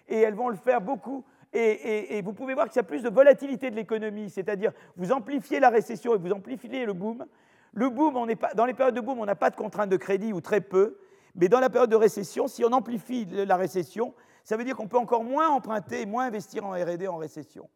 Et 0.07 0.19
elles 0.19 0.35
vont 0.35 0.49
le 0.49 0.55
faire 0.55 0.81
beaucoup. 0.81 1.23
Et, 1.51 2.21
vous 2.23 2.33
pouvez 2.33 2.55
voir 2.55 2.67
qu'il 2.67 2.77
y 2.77 2.79
a 2.79 2.83
plus 2.83 3.03
de 3.03 3.09
volatilité 3.09 3.69
de 3.69 3.75
l'économie, 3.75 4.29
c'est-à-dire 4.29 4.71
vous 4.97 5.11
amplifiez 5.11 5.59
la 5.59 5.69
récession 5.69 6.15
et 6.15 6.17
vous 6.17 6.31
amplifiez 6.31 6.85
le 6.85 6.93
boom. 6.93 7.25
Le 7.73 7.89
boom, 7.89 8.17
on 8.17 8.27
pas, 8.35 8.53
dans 8.55 8.65
les 8.65 8.73
périodes 8.73 8.95
de 8.95 9.01
boom, 9.01 9.19
on 9.19 9.25
n'a 9.25 9.35
pas 9.35 9.51
de 9.51 9.55
contrainte 9.55 9.89
de 9.89 9.97
crédit 9.97 10.33
ou 10.33 10.41
très 10.41 10.61
peu. 10.61 10.97
Mais 11.35 11.49
dans 11.49 11.59
la 11.59 11.69
période 11.69 11.91
de 11.91 11.95
récession, 11.95 12.47
si 12.47 12.63
on 12.65 12.71
amplifie 12.71 13.25
la 13.25 13.55
récession, 13.55 14.13
ça 14.43 14.57
veut 14.57 14.63
dire 14.63 14.75
qu'on 14.75 14.87
peut 14.87 14.97
encore 14.97 15.23
moins 15.23 15.49
emprunter, 15.49 16.05
moins 16.05 16.25
investir 16.25 16.65
en 16.65 16.71
RD 16.71 17.07
en 17.07 17.17
récession. 17.17 17.69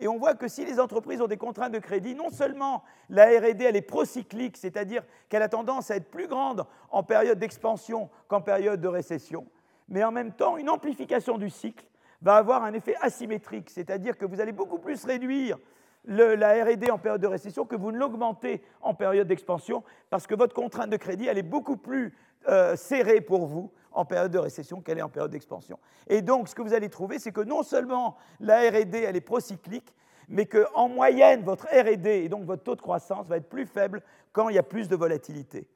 Et 0.00 0.08
on 0.08 0.18
voit 0.18 0.34
que 0.34 0.48
si 0.48 0.64
les 0.64 0.80
entreprises 0.80 1.20
ont 1.20 1.26
des 1.26 1.36
contraintes 1.36 1.72
de 1.72 1.78
crédit, 1.78 2.14
non 2.14 2.30
seulement 2.30 2.82
la 3.10 3.26
RD 3.26 3.60
elle 3.60 3.76
est 3.76 3.82
procyclique, 3.82 4.56
c'est-à-dire 4.56 5.02
qu'elle 5.28 5.42
a 5.42 5.48
tendance 5.48 5.90
à 5.90 5.96
être 5.96 6.10
plus 6.10 6.26
grande 6.26 6.64
en 6.90 7.02
période 7.02 7.38
d'expansion 7.38 8.08
qu'en 8.26 8.40
période 8.40 8.80
de 8.80 8.88
récession, 8.88 9.46
mais 9.88 10.02
en 10.02 10.10
même 10.10 10.32
temps, 10.32 10.56
une 10.56 10.70
amplification 10.70 11.36
du 11.36 11.50
cycle 11.50 11.84
va 12.22 12.36
avoir 12.36 12.64
un 12.64 12.72
effet 12.72 12.96
asymétrique, 13.02 13.68
c'est-à-dire 13.68 14.16
que 14.16 14.24
vous 14.24 14.40
allez 14.40 14.52
beaucoup 14.52 14.78
plus 14.78 15.04
réduire 15.04 15.58
la 16.06 16.64
RD 16.64 16.90
en 16.90 16.98
période 16.98 17.20
de 17.20 17.26
récession 17.26 17.66
que 17.66 17.76
vous 17.76 17.92
ne 17.92 17.98
l'augmentez 17.98 18.62
en 18.80 18.94
période 18.94 19.28
d'expansion, 19.28 19.84
parce 20.08 20.26
que 20.26 20.34
votre 20.34 20.54
contrainte 20.54 20.88
de 20.88 20.96
crédit, 20.96 21.26
elle 21.26 21.38
est 21.38 21.42
beaucoup 21.42 21.76
plus 21.76 22.14
euh, 22.48 22.74
serrée 22.74 23.20
pour 23.20 23.46
vous 23.46 23.70
en 23.92 24.04
période 24.04 24.30
de 24.30 24.38
récession 24.38 24.80
qu'elle 24.80 24.98
est 24.98 25.02
en 25.02 25.08
période 25.08 25.30
d'expansion. 25.30 25.78
Et 26.08 26.22
donc, 26.22 26.48
ce 26.48 26.54
que 26.54 26.62
vous 26.62 26.74
allez 26.74 26.88
trouver, 26.88 27.18
c'est 27.18 27.32
que 27.32 27.40
non 27.40 27.62
seulement 27.62 28.16
la 28.38 28.68
RD, 28.68 28.94
elle 28.94 29.16
est 29.16 29.20
procyclique, 29.20 29.94
mais 30.28 30.46
qu'en 30.46 30.88
moyenne, 30.88 31.42
votre 31.42 31.66
RD 31.66 32.06
et 32.06 32.28
donc 32.28 32.44
votre 32.44 32.62
taux 32.62 32.76
de 32.76 32.80
croissance 32.80 33.26
va 33.26 33.36
être 33.36 33.48
plus 33.48 33.66
faible 33.66 34.02
quand 34.32 34.48
il 34.48 34.54
y 34.54 34.58
a 34.58 34.62
plus 34.62 34.88
de 34.88 34.96
volatilité. 34.96 35.66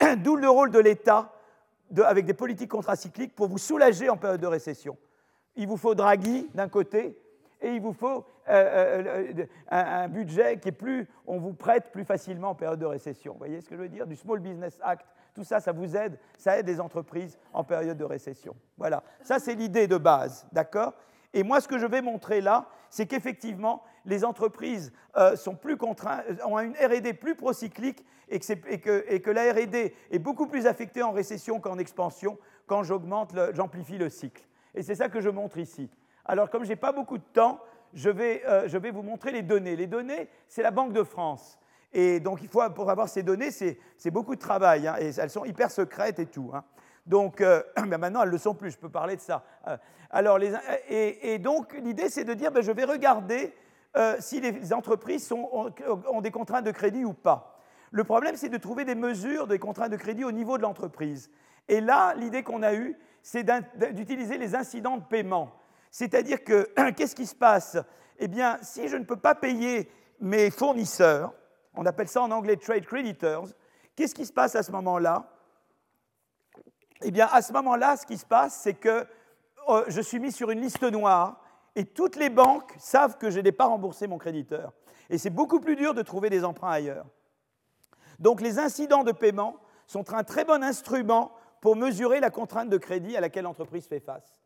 D'où 0.18 0.36
le 0.36 0.48
rôle 0.48 0.70
de 0.70 0.80
l'État 0.80 1.32
avec 2.00 2.24
des 2.24 2.34
politiques 2.34 2.70
contracycliques 2.70 3.34
pour 3.34 3.48
vous 3.48 3.58
soulager 3.58 4.08
en 4.08 4.16
période 4.16 4.40
de 4.40 4.46
récession. 4.46 4.96
Il 5.56 5.66
vous 5.66 5.76
faut 5.76 5.94
Draghi 5.94 6.48
d'un 6.54 6.68
côté 6.68 7.18
et 7.60 7.74
il 7.74 7.80
vous 7.80 7.92
faut 7.92 8.24
euh, 8.48 9.04
euh, 9.04 9.32
euh, 9.38 9.46
un, 9.70 10.08
budget 10.08 10.58
qui 10.58 10.68
est 10.68 10.72
plus, 10.72 11.06
on 11.26 11.38
vous 11.38 11.52
prête 11.52 11.92
plus 11.92 12.04
facilement 12.04 12.50
en 12.50 12.54
période 12.54 12.80
de 12.80 12.86
récession. 12.86 13.32
Vous 13.34 13.38
voyez 13.38 13.60
ce 13.60 13.68
que 13.68 13.76
je 13.76 13.80
veux 13.80 13.88
dire? 13.88 14.06
Du 14.06 14.16
Small 14.16 14.40
Business 14.40 14.78
Act 14.82 15.06
tout 15.34 15.44
ça, 15.44 15.60
ça 15.60 15.72
vous 15.72 15.96
aide, 15.96 16.18
ça 16.36 16.58
aide 16.58 16.66
les 16.66 16.80
entreprises 16.80 17.38
en 17.52 17.64
période 17.64 17.96
de 17.96 18.04
récession. 18.04 18.54
Voilà, 18.76 19.02
ça 19.22 19.38
c'est 19.38 19.54
l'idée 19.54 19.86
de 19.86 19.96
base, 19.96 20.46
d'accord? 20.52 20.94
Et 21.34 21.42
moi, 21.42 21.60
ce 21.60 21.68
que 21.68 21.78
je 21.78 21.86
vais 21.86 22.02
montrer 22.02 22.40
là, 22.40 22.68
c'est 22.90 23.06
qu'effectivement, 23.06 23.82
les 24.04 24.24
entreprises 24.24 24.92
euh, 25.16 25.34
sont 25.36 25.54
plus 25.54 25.76
contraintes, 25.76 26.24
ont 26.44 26.58
une 26.58 26.74
R&D 26.74 27.14
plus 27.14 27.34
procyclique 27.34 28.04
et 28.28 28.38
que, 28.38 29.04
et 29.08 29.20
que, 29.20 29.30
la 29.30 29.52
R&D 29.52 29.94
est 30.10 30.18
beaucoup 30.18 30.46
plus 30.46 30.66
affectée 30.66 31.02
en 31.02 31.12
récession 31.12 31.60
qu'en 31.60 31.78
expansion 31.78 32.38
quand 32.66 32.82
j'augmente, 32.82 33.34
j'amplifie 33.54 33.98
le 33.98 34.08
cycle. 34.08 34.42
Et 34.74 34.82
c'est 34.82 34.94
ça 34.94 35.08
que 35.08 35.20
je 35.20 35.28
montre 35.28 35.58
ici. 35.58 35.90
Alors, 36.24 36.48
comme 36.50 36.64
je 36.64 36.70
n'ai 36.70 36.76
pas 36.76 36.92
beaucoup 36.92 37.18
de 37.18 37.24
temps, 37.32 37.60
je 37.92 38.08
vais, 38.08 38.42
euh, 38.46 38.68
je 38.68 38.78
vais 38.78 38.90
vous 38.90 39.02
montrer 39.02 39.32
les 39.32 39.42
données. 39.42 39.76
Les 39.76 39.86
données, 39.86 40.28
c'est 40.48 40.62
la 40.62 40.70
Banque 40.70 40.92
de 40.92 41.02
France. 41.02 41.58
Et 41.92 42.20
donc, 42.20 42.40
il 42.42 42.48
faut, 42.48 42.62
pour 42.70 42.90
avoir 42.90 43.08
ces 43.08 43.22
données, 43.22 43.50
c'est 43.50 44.10
beaucoup 44.10 44.34
de 44.34 44.40
travail, 44.40 44.86
hein, 44.86 44.96
et 44.98 45.12
elles 45.16 45.30
sont 45.30 45.44
hyper 45.44 45.70
secrètes 45.70 46.18
et 46.18 46.26
tout. 46.26 46.50
Hein. 46.54 46.64
Donc, 47.06 47.40
euh, 47.40 47.62
ben 47.76 47.98
maintenant, 47.98 48.22
elles 48.22 48.28
ne 48.28 48.32
le 48.32 48.38
sont 48.38 48.54
plus, 48.54 48.70
je 48.70 48.78
peux 48.78 48.88
parler 48.88 49.16
de 49.16 49.20
ça. 49.20 49.44
Euh, 49.66 49.76
alors, 50.10 50.38
les, 50.38 50.52
et, 50.88 51.38
donc, 51.38 51.74
l'idée, 51.74 52.08
c'est 52.08 52.24
de 52.24 52.34
dire, 52.34 52.50
ben, 52.50 52.62
je 52.62 52.72
vais 52.72 52.84
regarder 52.84 53.54
euh, 53.96 54.16
si 54.20 54.40
les 54.40 54.72
entreprises 54.72 55.30
ont, 55.32 56.20
des 56.20 56.30
contraintes 56.30 56.64
de 56.64 56.70
crédit 56.70 57.04
ou 57.04 57.12
pas. 57.12 57.60
Le 57.90 58.04
problème, 58.04 58.36
c'est 58.36 58.48
de 58.48 58.56
trouver 58.56 58.84
des 58.84 58.94
mesures 58.94 59.46
des 59.46 59.58
contraintes 59.58 59.92
de 59.92 59.96
crédit 59.96 60.24
au 60.24 60.32
niveau 60.32 60.56
de 60.56 60.62
l'entreprise. 60.62 61.30
Et 61.68 61.80
là, 61.80 62.14
l'idée 62.14 62.42
qu'on 62.42 62.62
a 62.62 62.74
eue, 62.74 62.96
c'est 63.22 63.46
d'utiliser 63.92 64.38
les 64.38 64.54
incidents 64.54 64.96
de 64.96 65.04
paiement. 65.04 65.52
C'est-à-dire 65.90 66.42
que, 66.42 66.70
qu'est-ce 66.96 67.14
qui 67.14 67.26
se 67.26 67.34
passe? 67.34 67.76
Eh 68.18 68.28
bien, 68.28 68.58
si 68.62 68.88
je 68.88 68.96
ne 68.96 69.04
peux 69.04 69.16
pas 69.16 69.34
payer 69.34 69.90
mes 70.20 70.50
fournisseurs, 70.50 71.34
on 71.74 71.86
appelle 71.86 72.08
ça 72.08 72.22
en 72.22 72.30
anglais 72.30 72.56
trade 72.56 72.84
creditors, 72.84 73.48
qu'est-ce 73.96 74.14
qui 74.14 74.26
se 74.26 74.32
passe 74.32 74.54
à 74.54 74.62
ce 74.62 74.72
moment-là? 74.72 75.28
Eh 77.02 77.10
bien, 77.10 77.28
à 77.32 77.42
ce 77.42 77.52
moment-là, 77.52 77.96
ce 77.96 78.06
qui 78.06 78.16
se 78.16 78.26
passe, 78.26 78.60
c'est 78.62 78.74
que 78.74 79.06
euh, 79.68 79.84
je 79.88 80.00
suis 80.00 80.18
mis 80.18 80.32
sur 80.32 80.50
une 80.50 80.60
liste 80.60 80.82
noire 80.82 81.40
et 81.74 81.84
toutes 81.84 82.16
les 82.16 82.30
banques 82.30 82.74
savent 82.78 83.18
que 83.18 83.30
je 83.30 83.40
n'ai 83.40 83.52
pas 83.52 83.66
remboursé 83.66 84.06
mon 84.06 84.18
créditeur. 84.18 84.72
Et 85.10 85.18
c'est 85.18 85.30
beaucoup 85.30 85.60
plus 85.60 85.76
dur 85.76 85.94
de 85.94 86.02
trouver 86.02 86.30
des 86.30 86.44
emprunts 86.44 86.70
ailleurs. 86.70 87.06
Donc 88.18 88.40
les 88.40 88.58
incidents 88.58 89.04
de 89.04 89.12
paiement 89.12 89.56
sont 89.86 90.12
un 90.14 90.24
très 90.24 90.44
bon 90.44 90.62
instrument 90.62 91.32
pour 91.60 91.76
mesurer 91.76 92.20
la 92.20 92.30
contrainte 92.30 92.68
de 92.68 92.76
crédit 92.76 93.16
à 93.16 93.20
laquelle 93.20 93.44
l'entreprise 93.44 93.86
fait 93.86 94.00
face. 94.00 94.40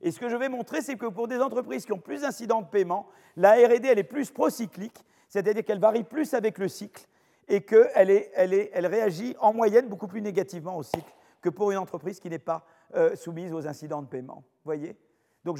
Et 0.00 0.10
ce 0.10 0.18
que 0.18 0.28
je 0.28 0.36
vais 0.36 0.48
montrer, 0.48 0.80
c'est 0.80 0.96
que 0.96 1.06
pour 1.06 1.28
des 1.28 1.40
entreprises 1.40 1.84
qui 1.84 1.92
ont 1.92 1.98
plus 1.98 2.22
d'incidents 2.22 2.62
de 2.62 2.66
paiement, 2.66 3.06
la 3.36 3.52
RD, 3.52 3.84
elle 3.84 3.98
est 3.98 4.04
plus 4.04 4.30
procyclique, 4.30 5.04
c'est-à-dire 5.30 5.64
qu'elle 5.64 5.80
varie 5.80 6.04
plus 6.04 6.34
avec 6.34 6.58
le 6.58 6.68
cycle 6.68 7.06
et 7.48 7.62
qu'elle 7.62 8.10
elle 8.34 8.86
réagit 8.86 9.34
en 9.40 9.54
moyenne 9.54 9.88
beaucoup 9.88 10.06
plus 10.06 10.20
négativement 10.20 10.76
au 10.76 10.82
cycle 10.82 11.12
que 11.40 11.48
pour 11.48 11.70
une 11.70 11.78
entreprise 11.78 12.20
qui 12.20 12.28
n'est 12.28 12.38
pas 12.38 12.66
euh, 12.94 13.16
soumise 13.16 13.52
aux 13.54 13.66
incidents 13.66 14.02
de 14.02 14.06
paiement. 14.06 14.44
voyez? 14.64 14.96
Donc 15.44 15.56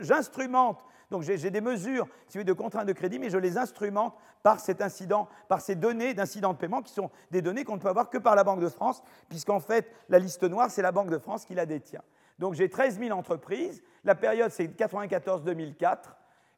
j'instrumente, 0.00 0.84
donc 1.10 1.22
j'ai 1.22 1.50
des 1.50 1.60
mesures 1.60 2.08
de 2.34 2.52
contraintes 2.52 2.88
de 2.88 2.92
crédit, 2.92 3.20
mais 3.20 3.30
je 3.30 3.38
les 3.38 3.56
instrumente 3.56 4.14
par 4.42 4.58
cet 4.58 4.82
incident, 4.82 5.28
par 5.48 5.60
ces 5.60 5.76
données 5.76 6.12
d'incidents 6.12 6.52
de 6.52 6.58
paiement 6.58 6.82
qui 6.82 6.92
sont 6.92 7.08
des 7.30 7.40
données 7.40 7.62
qu'on 7.62 7.76
ne 7.76 7.80
peut 7.80 7.88
avoir 7.88 8.10
que 8.10 8.18
par 8.18 8.34
la 8.34 8.42
Banque 8.42 8.60
de 8.60 8.68
France, 8.68 9.00
puisqu'en 9.28 9.60
fait 9.60 9.92
la 10.08 10.18
liste 10.18 10.42
noire, 10.42 10.70
c'est 10.70 10.82
la 10.82 10.90
Banque 10.90 11.10
de 11.10 11.18
France 11.18 11.44
qui 11.44 11.54
la 11.54 11.66
détient. 11.66 12.02
Donc 12.40 12.54
j'ai 12.54 12.68
13 12.68 12.98
000 12.98 13.16
entreprises, 13.16 13.80
la 14.02 14.16
période 14.16 14.50
c'est 14.50 14.66
94-2004, 14.66 15.98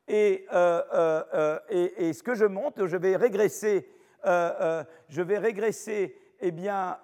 et, 0.08 0.46
euh, 0.52 0.82
euh, 0.92 1.58
et, 1.68 2.12
ce 2.12 2.22
que 2.22 2.34
je 2.34 2.44
monte, 2.44 2.86
je 2.86 2.96
vais 2.96 3.16
régresser, 3.16 3.88
je 4.24 5.22
vais 5.22 5.38
régresser 5.38 6.16
eh 6.40 6.50
bien, 6.50 6.98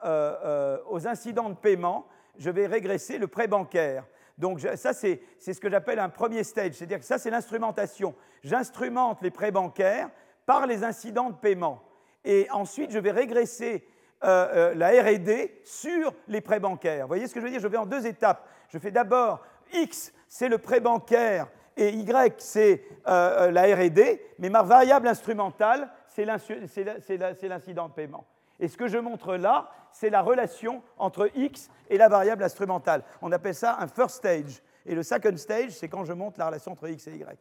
aux 0.89 1.07
incidents 1.07 1.51
de 1.51 1.55
paiement 1.55 2.07
je 2.41 2.51
vais 2.51 2.67
régresser 2.67 3.19
le 3.19 3.29
prêt 3.29 3.47
bancaire. 3.47 4.05
Donc 4.39 4.61
ça, 4.61 4.95
c'est 4.95 5.21
ce 5.39 5.61
que 5.61 5.69
j'appelle 5.69 5.99
un 5.99 6.09
premier 6.09 6.43
stage, 6.43 6.73
c'est-à-dire 6.73 6.99
que 6.99 7.05
ça, 7.05 7.19
c'est 7.19 7.31
l'instrumentation. 7.31 8.15
J'instrumente 8.43 9.21
les 9.21 9.31
prêts 9.31 9.51
bancaires 9.51 10.09
par 10.47 10.67
les 10.67 10.83
incidents 10.83 11.29
de 11.29 11.35
paiement. 11.35 11.83
Et 12.25 12.49
ensuite, 12.51 12.91
je 12.91 12.99
vais 12.99 13.11
régresser 13.11 13.87
euh, 14.25 14.73
euh, 14.73 14.75
la 14.75 14.89
RD 15.03 15.51
sur 15.65 16.15
les 16.29 16.41
prêts 16.41 16.61
bancaires. 16.61 17.05
Vous 17.05 17.09
voyez 17.09 17.27
ce 17.27 17.35
que 17.35 17.41
je 17.41 17.45
veux 17.45 17.51
dire? 17.51 17.61
Je 17.61 17.69
vais 17.69 17.77
en 17.77 17.87
deux 17.87 18.07
étapes. 18.07 18.49
Je 18.69 18.79
fais 18.79 18.91
d'abord 18.91 19.43
X, 19.75 20.13
c'est 20.27 20.49
le 20.49 20.59
prêt 20.59 20.81
bancaire, 20.81 21.49
et 21.81 21.91
Y, 21.95 22.35
c'est 22.39 22.83
euh, 23.09 23.51
la 23.51 23.63
RD, 23.75 24.21
mais 24.39 24.51
ma 24.51 24.63
variable 24.63 25.09
instrumentale, 25.09 25.91
c'est 26.07 26.25
l'incident 26.25 27.89
de 27.89 27.93
paiement. 27.93 28.27
Et 28.59 28.69
ce 28.69 28.77
que 28.77 28.87
je 28.87 28.99
montre 28.99 29.37
là, 29.37 29.71
c'est 29.91 30.11
la 30.11 30.21
relation 30.21 30.83
entre 30.99 31.31
x 31.35 31.71
et 31.89 31.97
la 31.97 32.09
variable 32.09 32.45
instrumentale. 32.45 33.03
On 33.23 33.33
appelle 33.33 33.55
ça 33.55 33.79
un 33.81 33.87
first 33.87 34.17
stage. 34.17 34.63
Et 34.85 34.95
le 34.95 35.03
second 35.03 35.37
stage, 35.37 35.71
c'est 35.71 35.89
quand 35.89 36.05
je 36.05 36.13
montre 36.13 36.39
la 36.39 36.47
relation 36.47 36.73
entre 36.73 36.89
x 36.89 37.07
et 37.09 37.17
y. 37.17 37.39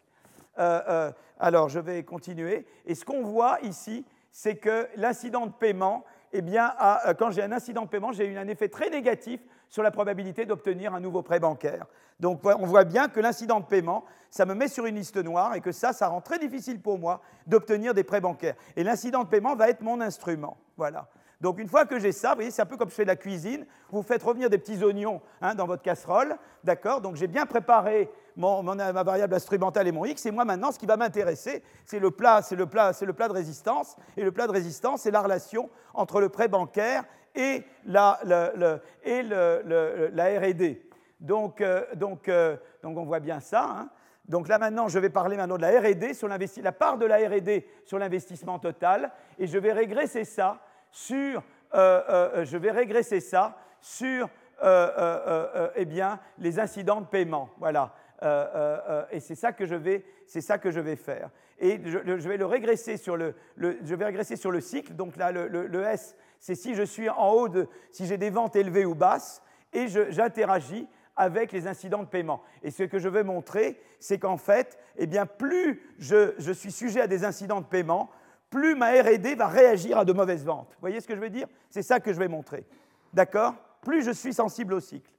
Euh, 0.59 0.81
euh, 0.87 1.11
alors, 1.39 1.69
je 1.69 1.79
vais 1.79 2.03
continuer. 2.03 2.65
Et 2.85 2.95
ce 2.95 3.03
qu'on 3.05 3.23
voit 3.23 3.59
ici, 3.61 4.05
c'est 4.31 4.55
que 4.55 4.87
l'incident 4.95 5.47
de 5.47 5.51
paiement, 5.51 6.05
eh 6.31 6.41
bien, 6.41 6.73
euh, 6.81 7.13
quand 7.13 7.31
j'ai 7.31 7.41
un 7.41 7.51
incident 7.51 7.83
de 7.83 7.89
paiement, 7.89 8.11
j'ai 8.11 8.25
eu 8.25 8.37
un 8.37 8.47
effet 8.47 8.69
très 8.69 8.89
négatif 8.89 9.41
sur 9.69 9.83
la 9.83 9.91
probabilité 9.91 10.45
d'obtenir 10.45 10.93
un 10.93 10.99
nouveau 10.99 11.21
prêt 11.21 11.39
bancaire. 11.39 11.85
Donc 12.19 12.41
on 12.43 12.65
voit 12.65 12.83
bien 12.83 13.07
que 13.07 13.19
l'incident 13.19 13.61
de 13.61 13.65
paiement, 13.65 14.03
ça 14.29 14.45
me 14.45 14.53
met 14.53 14.67
sur 14.67 14.85
une 14.85 14.95
liste 14.95 15.17
noire 15.17 15.55
et 15.55 15.61
que 15.61 15.71
ça, 15.71 15.93
ça 15.93 16.07
rend 16.07 16.21
très 16.21 16.39
difficile 16.39 16.81
pour 16.81 16.99
moi 16.99 17.21
d'obtenir 17.47 17.93
des 17.93 18.03
prêts 18.03 18.19
bancaires. 18.19 18.55
Et 18.75 18.83
l'incident 18.83 19.23
de 19.23 19.29
paiement 19.29 19.55
va 19.55 19.69
être 19.69 19.81
mon 19.81 20.01
instrument. 20.01 20.57
Voilà. 20.75 21.07
Donc 21.41 21.57
une 21.57 21.69
fois 21.69 21.85
que 21.85 21.97
j'ai 21.99 22.11
ça, 22.11 22.31
vous 22.31 22.35
voyez, 22.35 22.51
c'est 22.51 22.61
un 22.61 22.65
peu 22.65 22.75
comme 22.75 22.89
je 22.89 22.95
fais 22.95 23.03
de 23.03 23.07
la 23.07 23.15
cuisine, 23.15 23.65
vous 23.91 24.01
faites 24.01 24.21
revenir 24.21 24.49
des 24.49 24.57
petits 24.57 24.83
oignons 24.83 25.21
hein, 25.41 25.55
dans 25.55 25.65
votre 25.65 25.81
casserole, 25.81 26.35
d'accord? 26.65 26.99
Donc 26.99 27.15
j'ai 27.15 27.27
bien 27.27 27.45
préparé 27.45 28.09
ma 28.35 29.03
variable 29.03 29.35
instrumentale 29.35 29.87
et 29.87 29.91
mon 29.93 30.03
x, 30.03 30.25
et 30.25 30.31
moi 30.31 30.43
maintenant, 30.43 30.71
ce 30.73 30.79
qui 30.79 30.85
va 30.85 30.97
m'intéresser, 30.97 31.63
c'est 31.85 31.99
le 31.99 32.11
plat, 32.11 32.41
c'est 32.41 32.57
le 32.57 32.65
plat, 32.65 32.91
c'est 32.91 33.05
le 33.05 33.13
plat 33.13 33.29
de 33.29 33.33
résistance, 33.33 33.95
et 34.17 34.23
le 34.23 34.33
plat 34.33 34.47
de 34.47 34.51
résistance, 34.51 35.01
c'est 35.01 35.11
la 35.11 35.21
relation 35.21 35.69
entre 35.93 36.19
le 36.19 36.27
prêt 36.27 36.49
bancaire 36.49 37.05
et 37.39 37.63
la, 37.85 38.19
R&D. 40.41 40.81
Donc, 41.19 41.61
euh, 41.61 41.83
donc, 41.95 42.27
euh, 42.27 42.57
donc 42.83 42.97
on 42.97 43.05
voit 43.05 43.19
bien 43.19 43.39
ça. 43.39 43.63
Hein. 43.63 43.89
Donc 44.27 44.47
là 44.47 44.59
maintenant, 44.59 44.87
je 44.87 44.99
vais 44.99 45.09
parler 45.09 45.37
maintenant 45.37 45.57
de 45.57 45.61
la 45.61 45.79
R&D, 45.79 46.13
sur 46.13 46.27
la 46.27 46.71
part 46.71 46.97
de 46.97 47.05
la 47.05 47.17
R&D 47.17 47.67
sur 47.85 47.97
l'investissement 47.97 48.59
total, 48.59 49.11
et 49.39 49.47
je 49.47 49.57
vais 49.57 49.71
régresser 49.71 50.23
ça 50.23 50.59
sur, 50.91 51.41
euh, 51.73 52.45
je 52.45 52.57
vais 52.57 52.71
régresser 52.71 53.21
ça 53.21 53.57
sur 53.81 54.29
eh 54.61 55.85
bien, 55.85 56.19
les 56.37 56.59
incidents 56.59 57.01
de 57.01 57.07
paiement. 57.07 57.49
Voilà. 57.57 57.95
et 59.09 59.19
c'est 59.19 59.35
ça 59.35 59.53
que 59.53 59.65
je 59.65 59.75
vais, 59.75 60.03
ça 60.27 60.57
que 60.57 60.69
je 60.69 60.81
vais 60.81 60.97
faire. 60.97 61.29
Et 61.57 61.79
je, 61.83 62.27
vais 62.27 62.37
le 62.37 62.45
régresser 62.45 62.97
sur 62.97 63.17
le, 63.17 63.33
je 63.57 63.95
vais 63.95 64.05
régresser 64.05 64.35
sur 64.35 64.51
le 64.51 64.61
cycle. 64.61 64.93
Donc 64.93 65.15
là, 65.15 65.31
le 65.31 65.83
S, 65.85 66.15
c'est 66.39 66.55
si 66.55 66.75
je 66.75 66.83
suis 66.83 67.09
en 67.09 67.31
haut 67.31 67.49
de, 67.49 67.67
si 67.91 68.05
j'ai 68.05 68.17
des 68.17 68.29
ventes 68.29 68.55
élevées 68.55 68.85
ou 68.85 68.95
basses, 68.95 69.41
et 69.73 69.87
j'interagis 69.87 70.87
avec 71.15 71.51
les 71.51 71.67
incidents 71.67 72.03
de 72.03 72.07
paiement. 72.07 72.41
Et 72.63 72.71
ce 72.71 72.83
que 72.83 72.97
je 72.97 73.09
veux 73.09 73.23
montrer, 73.23 73.79
c'est 73.99 74.19
qu'en 74.19 74.37
fait, 74.37 74.79
eh 74.95 75.05
bien, 75.05 75.25
plus 75.25 75.81
je, 75.99 76.51
suis 76.53 76.71
sujet 76.71 77.01
à 77.01 77.07
des 77.07 77.25
incidents 77.25 77.59
de 77.59 77.65
paiement, 77.65 78.09
plus 78.49 78.73
ma 78.73 78.91
RD 78.91 79.35
va 79.37 79.47
réagir 79.47 79.97
à 79.97 80.05
de 80.05 80.13
mauvaises 80.13 80.45
ventes. 80.45 80.69
Vous 80.71 80.81
voyez 80.81 81.01
ce 81.01 81.07
que 81.07 81.15
je 81.15 81.19
veux 81.19 81.29
dire? 81.29 81.47
C'est 81.69 81.83
ça 81.83 81.99
que 81.99 82.13
je 82.13 82.19
vais 82.19 82.29
montrer. 82.29 82.65
D'accord? 83.13 83.55
Plus 83.81 84.01
je 84.01 84.11
suis 84.11 84.33
sensible 84.33 84.73
au 84.73 84.79
cycle. 84.79 85.11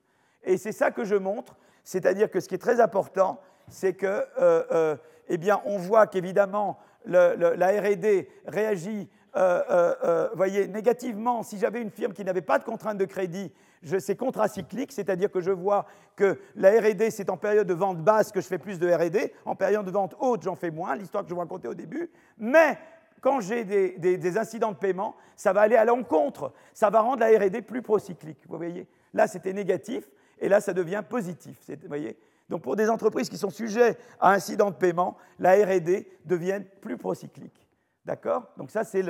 Et 0.43 0.57
c'est 0.57 0.73
ça 0.73 0.91
que 0.91 1.05
je 1.05 1.17
montre, 1.17 1.57
c'est-à-dire 1.85 2.31
que 2.31 2.41
ce 2.41 2.49
qui 2.49 2.55
est 2.55 2.59
très 2.59 2.81
important, 2.81 3.41
c'est 3.69 3.93
que, 3.93 4.07
euh, 4.07 4.65
euh, 4.73 4.97
eh 5.29 5.37
bien, 5.37 5.61
on 5.67 5.77
voit 5.77 6.07
qu'évidemment, 6.07 6.79
la 7.05 7.81
RD 7.81 8.27
réagit 8.47 9.09
euh, 9.37 10.29
voyez, 10.35 10.67
négativement. 10.69 11.43
Si 11.43 11.59
j'avais 11.59 11.83
une 11.83 11.91
firme 11.91 12.13
qui 12.13 12.25
n'avait 12.25 12.41
pas 12.43 12.59
de 12.59 12.65
contrainte 12.65 12.99
de 12.99 13.05
crédit, 13.05 13.53
c'est 13.99 14.17
contracyclique, 14.17 14.93
c'est-à-dire 14.93 15.31
que 15.31 15.41
je 15.41 15.51
vois 15.51 15.87
que 16.17 16.39
la 16.55 16.71
RD, 16.71 17.11
c'est 17.11 17.31
en 17.31 17.37
période 17.37 17.67
de 17.67 17.75
vente 17.75 17.99
basse 17.99 18.31
que 18.31 18.41
je 18.41 18.47
fais 18.47 18.59
plus 18.59 18.79
de 18.79 18.91
RD, 18.91 19.33
en 19.45 19.55
période 19.55 19.87
de 19.87 19.91
vente 19.91 20.15
haute, 20.21 20.43
j'en 20.43 20.55
fais 20.55 20.71
moins, 20.71 20.97
l'histoire 20.97 21.23
que 21.23 21.31
je 21.31 21.35
vous 21.35 21.41
racontais 21.41 21.69
au 21.69 21.75
début. 21.75 22.11
Mais 22.37 22.79
quand 23.21 23.41
j'ai 23.41 23.65
des, 23.65 24.39
incidents 24.39 24.73
de 24.73 24.77
paiement, 24.77 25.17
ça 25.37 25.53
va 25.53 25.63
aller 25.63 25.77
à 25.77 25.85
l'encontre, 25.85 26.53
ça 26.75 26.91
va 26.91 27.01
rendre 27.01 27.21
la 27.21 27.29
RD 27.39 27.63
plus 27.63 27.83
procyclique. 27.83 28.41
Vous 28.49 28.57
voyez 28.57 28.87
Là, 29.15 29.27
c'était 29.27 29.53
négatif, 29.53 30.09
et 30.39 30.49
là, 30.49 30.61
ça 30.61 30.73
devient 30.73 31.03
positif. 31.09 31.59
Vous 31.69 31.89
voyez 31.89 32.17
Donc, 32.49 32.63
pour 32.63 32.77
des 32.77 32.89
entreprises 32.89 33.29
qui 33.29 33.39
sont 33.39 33.51
sujettes 33.51 33.99
à 34.21 34.33
incidents 34.33 34.71
de 34.71 34.77
paiement, 34.77 35.17
la 35.39 35.55
RD 35.55 36.05
devient 36.25 36.61
plus 36.81 36.97
procyclique. 36.97 37.67
D'accord? 38.05 38.51
Donc, 38.57 38.71
ça, 38.71 38.85
c'est 38.85 39.05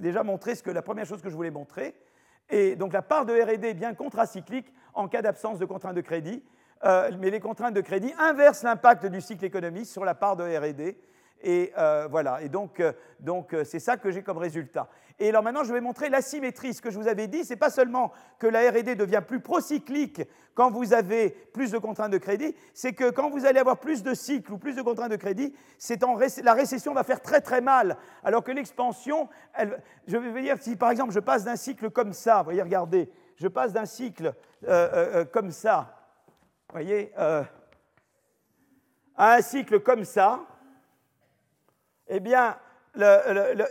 déjà 0.00 0.22
montré 0.22 0.54
ce 0.54 0.68
la 0.70 0.82
première 0.82 1.06
chose 1.06 1.22
que 1.22 1.30
je 1.30 1.34
voulais 1.34 1.50
montrer. 1.50 1.94
Et 2.50 2.76
donc, 2.76 2.92
la 2.92 3.02
part 3.02 3.26
de 3.26 3.32
RD 3.32 3.64
est 3.64 3.74
bien 3.74 3.94
contracyclique 3.94 4.72
en 4.94 5.08
cas 5.08 5.22
d'absence 5.22 5.58
de 5.58 5.64
contraintes 5.64 5.96
de 5.96 6.00
crédit. 6.00 6.42
Euh, 6.84 7.10
mais 7.18 7.30
les 7.30 7.40
contraintes 7.40 7.74
de 7.74 7.80
crédit 7.80 8.12
inversent 8.18 8.62
l'impact 8.62 9.06
du 9.06 9.20
cycle 9.20 9.44
économique 9.44 9.86
sur 9.86 10.04
la 10.04 10.14
part 10.14 10.36
de 10.36 10.44
RD. 10.44 10.96
Et 11.42 11.72
euh, 11.78 12.08
voilà, 12.10 12.42
et 12.42 12.48
donc 12.48 12.80
euh, 12.80 12.92
donc 13.20 13.54
euh, 13.54 13.62
c'est 13.62 13.78
ça 13.78 13.96
que 13.96 14.10
j'ai 14.10 14.22
comme 14.22 14.38
résultat. 14.38 14.88
Et 15.20 15.28
alors 15.28 15.42
maintenant, 15.42 15.62
je 15.62 15.72
vais 15.72 15.80
montrer 15.80 16.08
l'asymétrie. 16.08 16.74
Ce 16.74 16.82
que 16.82 16.90
je 16.90 16.98
vous 16.98 17.06
avais 17.06 17.28
dit, 17.28 17.44
c'est 17.44 17.56
pas 17.56 17.70
seulement 17.70 18.12
que 18.38 18.46
la 18.46 18.70
R&D 18.70 18.96
devient 18.96 19.22
plus 19.26 19.40
procyclique 19.40 20.22
quand 20.54 20.70
vous 20.72 20.92
avez 20.92 21.30
plus 21.30 21.70
de 21.70 21.78
contraintes 21.78 22.10
de 22.10 22.18
crédit, 22.18 22.56
c'est 22.74 22.92
que 22.92 23.10
quand 23.10 23.30
vous 23.30 23.46
allez 23.46 23.60
avoir 23.60 23.78
plus 23.78 24.02
de 24.02 24.14
cycles 24.14 24.52
ou 24.52 24.58
plus 24.58 24.74
de 24.74 24.82
contraintes 24.82 25.12
de 25.12 25.16
crédit, 25.16 25.54
la 26.42 26.54
récession 26.54 26.94
va 26.94 27.04
faire 27.04 27.20
très 27.22 27.40
très 27.40 27.60
mal. 27.60 27.96
Alors 28.24 28.42
que 28.42 28.50
l'expansion, 28.50 29.28
je 30.08 30.16
vais 30.16 30.42
dire, 30.42 30.56
si 30.60 30.74
par 30.74 30.90
exemple 30.90 31.12
je 31.12 31.20
passe 31.20 31.44
d'un 31.44 31.54
cycle 31.54 31.90
comme 31.90 32.12
ça, 32.12 32.38
vous 32.38 32.44
voyez, 32.44 32.62
regardez, 32.62 33.08
je 33.36 33.46
passe 33.46 33.72
d'un 33.72 33.86
cycle 33.86 34.34
comme 35.32 35.52
ça, 35.52 35.94
vous 36.68 36.72
voyez, 36.72 37.12
à 37.16 37.44
un 39.16 39.42
cycle 39.42 39.78
comme 39.80 40.04
ça, 40.04 40.44
eh 42.08 42.20
bien, 42.20 42.56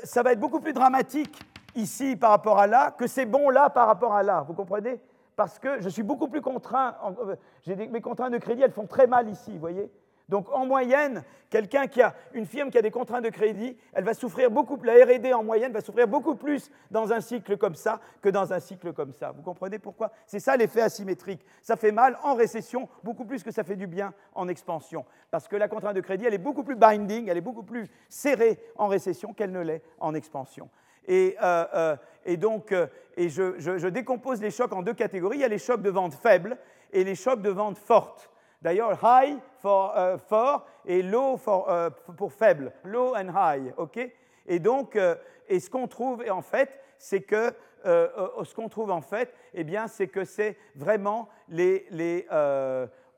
ça 0.04 0.24
va 0.24 0.32
être 0.32 0.40
beaucoup 0.40 0.60
plus 0.60 0.74
dramatique 0.74 1.42
ici 1.76 2.16
par 2.16 2.32
rapport 2.32 2.60
à 2.60 2.68
là 2.68 2.92
que 2.92 3.08
c'est 3.08 3.26
bon 3.26 3.50
là 3.50 3.70
par 3.70 3.88
rapport 3.88 4.14
à 4.16 4.24
là. 4.24 4.44
Vous 4.48 4.54
comprenez? 4.54 5.00
Parce 5.36 5.60
que 5.60 5.82
je 5.82 5.90
suis 5.90 6.04
beaucoup 6.04 6.28
plus 6.28 6.42
contraint. 6.42 6.96
Euh, 7.22 7.36
mes 7.68 8.02
contraintes 8.02 8.34
de 8.34 8.40
crédit, 8.40 8.64
elles 8.64 8.72
font 8.72 8.88
très 8.88 9.06
mal 9.06 9.30
ici, 9.30 9.52
vous 9.54 9.60
voyez? 9.60 9.92
Donc 10.30 10.52
en 10.52 10.66
moyenne, 10.66 11.24
quelqu'un 11.50 11.88
qui 11.88 12.02
a 12.02 12.14
une 12.34 12.46
firme 12.46 12.70
qui 12.70 12.78
a 12.78 12.82
des 12.82 12.92
contraintes 12.92 13.24
de 13.24 13.30
crédit, 13.30 13.78
elle 13.94 14.04
va 14.04 14.14
souffrir 14.14 14.52
beaucoup, 14.52 14.78
la 14.84 15.06
R&D 15.06 15.34
en 15.34 15.44
moyenne 15.44 15.72
va 15.72 15.80
souffrir 15.80 16.08
beaucoup 16.08 16.36
plus 16.36 16.70
dans 16.92 17.14
un 17.14 17.22
cycle 17.22 17.58
comme 17.58 17.76
ça 17.76 18.02
que 18.22 18.28
dans 18.28 18.52
un 18.52 18.60
cycle 18.60 18.92
comme 18.92 19.14
ça. 19.14 19.32
Vous 19.32 19.42
comprenez 19.42 19.80
pourquoi? 19.80 20.12
C'est 20.26 20.42
ça 20.42 20.58
l'effet 20.58 20.82
asymétrique. 20.82 21.46
Ça 21.62 21.78
fait 21.78 21.94
mal 21.94 22.18
en 22.24 22.36
récession 22.36 22.90
beaucoup 23.04 23.24
plus 23.24 23.42
que 23.42 23.52
ça 23.52 23.64
fait 23.64 23.78
du 23.78 23.88
bien 23.88 24.14
en 24.36 24.50
expansion. 24.50 25.06
Parce 25.32 25.48
que 25.48 25.56
la 25.56 25.70
contrainte 25.70 25.96
de 25.96 26.02
crédit, 26.02 26.26
elle 26.26 26.34
est 26.34 26.40
beaucoup 26.40 26.64
plus 26.64 26.76
binding, 26.76 27.30
elle 27.30 27.38
est 27.38 27.42
beaucoup 27.42 27.64
plus 27.64 27.88
serrée 28.10 28.60
en 28.76 28.88
récession 28.88 29.34
qu'elle 29.34 29.52
ne 29.52 29.62
l'est 29.62 29.82
en 30.00 30.14
expansion. 30.14 30.70
Et, 31.08 31.38
euh, 31.42 31.96
euh, 32.28 32.36
donc, 32.36 32.74
euh, 32.74 32.88
je 33.18 33.88
décompose 33.88 34.42
les 34.42 34.52
chocs 34.52 34.74
en 34.74 34.82
deux 34.82 34.94
catégories. 34.94 35.38
Il 35.38 35.42
y 35.42 35.46
a 35.46 35.48
les 35.48 35.58
chocs 35.58 35.82
de 35.82 35.90
vente 35.90 36.14
faibles 36.16 36.58
et 36.92 37.06
les 37.06 37.16
chocs 37.16 37.42
de 37.42 37.50
vente 37.50 37.78
fortes. 37.78 38.30
D'ailleurs, 38.62 39.00
high 39.04 39.38
for 39.60 39.96
euh, 39.96 40.18
fort 40.18 40.66
et 40.86 41.02
low 41.02 41.40
euh, 41.48 41.90
pour 42.18 42.34
faible. 42.34 42.74
Low 42.84 43.16
and 43.16 43.30
high, 43.30 43.74
ok? 43.78 44.00
Et 44.48 44.60
donc, 44.60 44.96
euh, 44.96 45.16
et 45.48 45.60
ce 45.60 45.70
qu'on 45.70 45.88
trouve 45.88 46.24
en 46.30 46.42
fait, 46.42 46.80
c'est 46.98 47.22
que 47.22 47.54
ce 47.86 48.54
qu'on 48.54 48.68
trouve 48.68 48.92
en 48.92 49.02
fait, 49.02 49.34
eh 49.54 49.64
bien, 49.64 49.88
c'est 49.88 50.08
que 50.08 50.26
c'est 50.26 50.58
vraiment 50.76 51.30
les, 51.48 51.86
les 51.92 52.28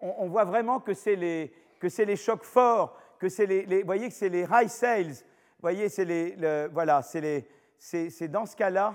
on, 0.01 0.27
voit 0.27 0.43
vraiment 0.43 0.79
que 0.79 0.93
c'est 0.93 1.15
les 1.15 1.51
que 1.79 1.89
c'est 1.89 2.05
les 2.05 2.17
chocs 2.17 2.43
forts, 2.43 2.95
que 3.17 3.29
c'est 3.29 3.45
les, 3.45 3.63
vous 3.79 3.85
voyez 3.85 4.09
que 4.09 4.13
c'est 4.13 4.29
les 4.29 4.45
high 4.51 4.67
sales, 4.67 5.13
voyez, 5.59 5.89
c'est 5.89 6.05
les, 6.05 6.67
voilà, 6.71 7.01
c'est 7.01 7.21
les, 7.21 7.47
c'est 7.79 8.27
dans 8.27 8.45
ce 8.45 8.55
cas-là, 8.55 8.93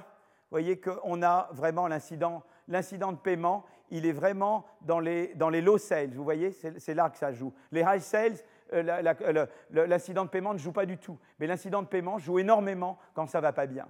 voyez 0.50 0.78
qu'on 0.78 1.22
a 1.22 1.48
vraiment 1.52 1.88
l'incident, 1.88 2.44
l'incident 2.68 3.10
de 3.10 3.18
paiement 3.18 3.64
il 3.90 4.06
est 4.06 4.12
vraiment 4.12 4.64
dans 4.82 5.00
les, 5.00 5.34
dans 5.34 5.48
les 5.48 5.60
low 5.60 5.78
sales. 5.78 6.10
Vous 6.14 6.24
voyez, 6.24 6.52
c'est 6.52 6.94
là 6.94 7.10
que 7.10 7.18
ça 7.18 7.32
joue. 7.32 7.52
Les 7.72 7.82
high 7.82 8.00
sales, 8.00 8.36
euh, 8.72 9.46
l'incident 9.70 10.24
de 10.24 10.30
paiement 10.30 10.52
ne 10.52 10.58
joue 10.58 10.72
pas 10.72 10.86
du 10.86 10.98
tout. 10.98 11.18
Mais 11.38 11.46
l'incident 11.46 11.82
de 11.82 11.86
paiement 11.86 12.18
joue 12.18 12.38
énormément 12.38 12.98
quand 13.14 13.26
ça 13.28 13.38
ne 13.38 13.42
va 13.42 13.52
pas 13.52 13.66
bien. 13.66 13.86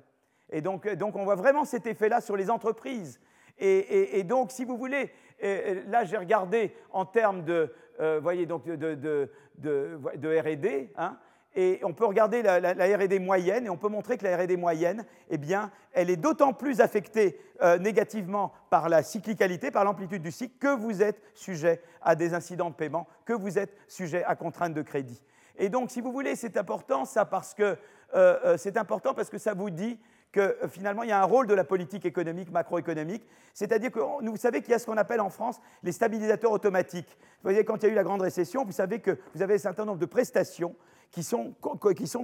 Et 0.50 0.60
donc, 0.60 0.86
euh, 0.86 0.96
donc 0.96 1.16
on 1.16 1.24
voit 1.24 1.36
vraiment 1.36 1.64
cet 1.64 1.86
effet-là 1.86 2.20
sur 2.20 2.36
les 2.36 2.50
entreprises. 2.50 3.20
Et, 3.56 4.24
donc, 4.24 4.50
si 4.50 4.64
vous 4.64 4.76
voulez, 4.76 5.12
euh, 5.44 5.82
là 5.86 6.04
j'ai 6.04 6.16
regardé 6.16 6.74
en 6.90 7.04
termes 7.04 7.44
de, 7.44 7.72
voyez, 8.20 8.46
de, 8.46 8.56
de, 8.74 9.30
de 9.56 10.38
RD, 10.38 10.90
hein, 10.96 11.16
et 11.56 11.80
on 11.84 11.92
peut 11.92 12.04
regarder 12.04 12.42
la, 12.42 12.58
R&D 12.72 13.18
moyenne 13.20 13.66
et 13.66 13.70
on 13.70 13.76
peut 13.76 13.88
montrer 13.88 14.18
que 14.18 14.24
la 14.24 14.36
R&D 14.36 14.56
moyenne, 14.56 15.04
eh 15.30 15.38
bien, 15.38 15.70
elle 15.92 16.10
est 16.10 16.16
d'autant 16.16 16.52
plus 16.52 16.80
affectée 16.80 17.38
euh, 17.62 17.78
négativement 17.78 18.52
par 18.70 18.88
la 18.88 19.02
cyclicalité, 19.02 19.70
par 19.70 19.84
l'amplitude 19.84 20.22
du 20.22 20.32
cycle, 20.32 20.56
que 20.58 20.74
vous 20.74 21.02
êtes 21.02 21.20
sujet 21.34 21.80
à 22.02 22.16
des 22.16 22.34
incidents 22.34 22.70
de 22.70 22.74
paiement, 22.74 23.06
que 23.24 23.32
vous 23.32 23.58
êtes 23.58 23.76
sujet 23.86 24.24
à 24.24 24.34
contraintes 24.34 24.74
de 24.74 24.82
crédit. 24.82 25.22
Et 25.56 25.68
donc, 25.68 25.90
si 25.90 26.00
vous 26.00 26.12
voulez, 26.12 26.34
c'est 26.34 26.56
important 26.56 27.04
ça 27.04 27.24
parce 27.24 27.54
que 27.54 27.62
euh, 27.62 27.76
euh, 28.14 28.56
c'est 28.56 28.76
important 28.76 29.14
parce 29.14 29.30
que 29.30 29.38
ça 29.38 29.54
vous 29.54 29.70
dit 29.70 29.98
que 30.32 30.56
finalement, 30.68 31.04
il 31.04 31.10
y 31.10 31.12
a 31.12 31.20
un 31.20 31.24
rôle 31.24 31.46
de 31.46 31.54
la 31.54 31.62
politique 31.62 32.04
économique, 32.04 32.50
macroéconomique. 32.50 33.24
C'est-à-dire 33.54 33.92
que 33.92 34.00
vous 34.00 34.36
savez 34.36 34.62
qu'il 34.62 34.72
y 34.72 34.74
a 34.74 34.80
ce 34.80 34.86
qu'on 34.86 34.96
appelle 34.96 35.20
en 35.20 35.30
France 35.30 35.60
les 35.84 35.92
stabilisateurs 35.92 36.50
automatiques. 36.50 37.06
Vous 37.08 37.44
voyez, 37.44 37.64
quand 37.64 37.76
il 37.76 37.86
y 37.86 37.88
a 37.90 37.92
eu 37.92 37.94
la 37.94 38.02
grande 38.02 38.22
récession, 38.22 38.64
vous 38.64 38.72
savez 38.72 38.98
que 38.98 39.16
vous 39.32 39.42
avez 39.42 39.54
un 39.54 39.58
certain 39.58 39.84
nombre 39.84 40.00
de 40.00 40.06
prestations 40.06 40.74
qui 41.10 41.22
sont, 41.22 41.54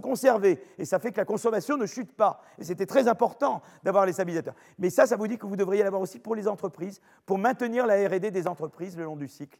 conservés. 0.03 0.63
Et 0.79 0.85
ça 0.85 0.99
fait 0.99 1.13
que 1.13 1.19
la 1.19 1.25
consommation 1.25 1.77
ne 1.77 1.87
chute 1.87 2.13
pas. 2.13 2.43
Et 2.59 2.65
c'était 2.65 2.87
très 2.87 3.09
important 3.09 3.63
d'avoir 3.83 4.07
les 4.07 4.13
stabilisateurs. 4.13 4.55
Mais 4.79 4.91
ça, 4.91 5.07
ça 5.07 5.17
vous 5.17 5.29
dit 5.29 5.39
que 5.39 5.47
vous 5.47 5.57
devriez 5.57 5.83
l'avoir 5.83 6.03
aussi 6.03 6.19
pour 6.19 6.35
les 6.35 6.49
entreprises, 6.49 7.01
pour 7.27 7.39
maintenir 7.39 7.87
la 7.87 8.09
RD 8.09 8.31
des 8.31 8.47
entreprises 8.47 8.97
le 8.97 9.05
long 9.05 9.17
du 9.17 9.29
cycle. 9.29 9.59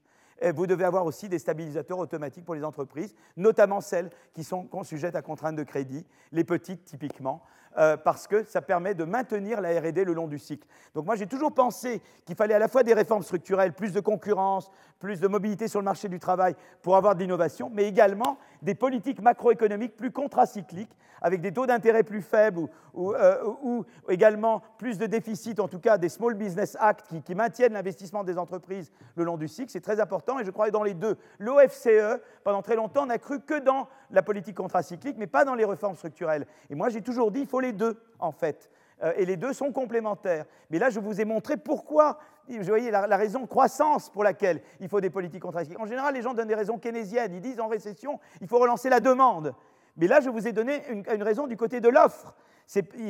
Vous 0.55 0.67
devez 0.67 0.85
avoir 0.85 1.05
aussi 1.05 1.29
des 1.29 1.39
stabilisateurs 1.39 1.99
automatiques 1.99 2.47
pour 2.47 2.55
les 2.55 2.65
entreprises, 2.65 3.15
notamment 3.37 3.83
celles 3.83 4.11
qui 4.33 4.43
sont 4.43 4.67
sujettes 4.85 5.15
à 5.15 5.21
contraintes 5.21 5.57
de 5.57 5.65
crédit, 5.65 6.07
les 6.33 6.45
petites 6.45 6.85
typiquement. 6.87 7.43
Euh, 7.79 7.97
parce 7.97 8.27
que 8.27 8.43
ça 8.43 8.61
permet 8.61 8.95
de 8.95 9.05
maintenir 9.05 9.61
la 9.61 9.79
RD 9.79 9.99
le 9.99 10.13
long 10.13 10.27
du 10.27 10.41
cycle. 10.41 10.67
Donc 10.93 11.07
moi 11.07 11.15
j'ai 11.15 11.29
toujours 11.29 11.55
pensé 11.55 12.03
qu'il 12.27 12.35
fallait 12.35 12.55
à 12.55 12.59
la 12.59 12.67
fois 12.67 12.83
des 12.83 12.95
réformes 12.95 13.23
structurelles, 13.23 13.75
plus 13.75 13.93
de 13.93 14.01
concurrence, 14.01 14.69
plus 14.99 15.21
de 15.21 15.29
mobilité 15.29 15.69
sur 15.69 15.79
le 15.79 15.85
marché 15.85 16.09
du 16.09 16.19
travail 16.19 16.57
pour 16.83 16.97
avoir 16.97 17.15
de 17.15 17.21
l'innovation, 17.21 17.71
mais 17.73 17.85
également 17.85 18.39
des 18.61 18.75
politiques 18.75 19.23
macroéconomiques 19.23 19.97
plus 19.97 20.11
contracycliques, 20.11 20.91
avec 21.23 21.41
des 21.41 21.53
taux 21.53 21.67
d'intérêt 21.67 22.03
plus 22.03 22.23
faibles 22.23 22.69
ou, 22.95 23.13
euh, 23.13 23.83
également 24.09 24.63
plus 24.79 24.99
de 24.99 25.07
déficit, 25.07 25.61
en 25.61 25.69
tout 25.69 25.79
cas 25.79 25.99
des 25.99 26.09
Small 26.09 26.35
Business 26.35 26.77
Act 26.81 27.07
qui, 27.25 27.35
maintiennent 27.35 27.73
l'investissement 27.73 28.25
des 28.25 28.39
entreprises 28.39 28.91
le 29.15 29.25
long 29.25 29.37
du 29.37 29.49
cycle. 29.49 29.71
C'est 29.71 29.81
très 29.81 30.01
important 30.01 30.39
et 30.39 30.45
je 30.45 30.51
crois 30.51 30.67
que 30.67 30.73
dans 30.73 30.83
les 30.83 30.95
deux. 30.95 31.17
L'OFCE, 31.39 32.21
pendant 32.43 32.63
très 32.63 32.77
longtemps, 32.77 33.07
n'a 33.07 33.19
cru 33.19 33.41
que 33.41 33.59
dans 33.61 33.89
la 34.11 34.23
politique 34.23 34.57
contracyclique, 34.57 35.17
mais 35.19 35.27
pas 35.27 35.45
dans 35.45 35.55
les 35.55 35.65
réformes 35.65 35.97
structurelles. 35.97 36.47
Et 36.69 36.75
moi 36.75 36.89
j'ai 36.89 37.03
toujours 37.03 37.31
dit 37.31 37.41
qu'il 37.41 37.49
faut 37.49 37.60
les 37.61 37.73
deux, 37.73 38.01
en 38.19 38.33
fait. 38.33 38.71
Euh, 39.03 39.13
et 39.17 39.25
les 39.25 39.37
deux 39.37 39.53
sont 39.53 39.73
complémentaires. 39.73 40.45
Mais 40.71 40.79
là, 40.79 40.91
je 40.91 41.01
vous 41.01 41.21
ai 41.21 41.25
montré 41.25 41.57
pourquoi, 41.57 42.19
vous 42.49 42.63
voyez, 42.63 42.91
la, 42.91 43.17
raison 43.17 43.47
croissance 43.47 44.11
pour 44.11 44.25
laquelle 44.25 44.61
il 44.81 44.89
faut 44.89 45.01
des 45.01 45.11
politiques 45.11 45.43
contracycliques. 45.43 45.81
En 45.81 45.87
général, 45.87 46.15
les 46.15 46.23
gens 46.23 46.35
donnent 46.35 46.49
des 46.49 46.55
raisons 46.55 46.79
keynésiennes. 46.79 47.35
Ils 47.35 47.41
disent 47.41 47.61
en 47.61 47.69
récession, 47.69 48.19
il 48.41 48.49
faut 48.49 48.59
relancer 48.59 48.89
la 48.89 49.01
demande. 49.01 49.55
Mais 49.97 50.07
là, 50.07 50.21
je 50.21 50.29
vous 50.29 50.47
ai 50.47 50.53
donné 50.53 50.83
une, 50.89 51.05
une 51.13 51.23
raison 51.23 51.47
du 51.47 51.57
côté 51.57 51.81
de 51.81 51.89
l'offre. 51.89 52.35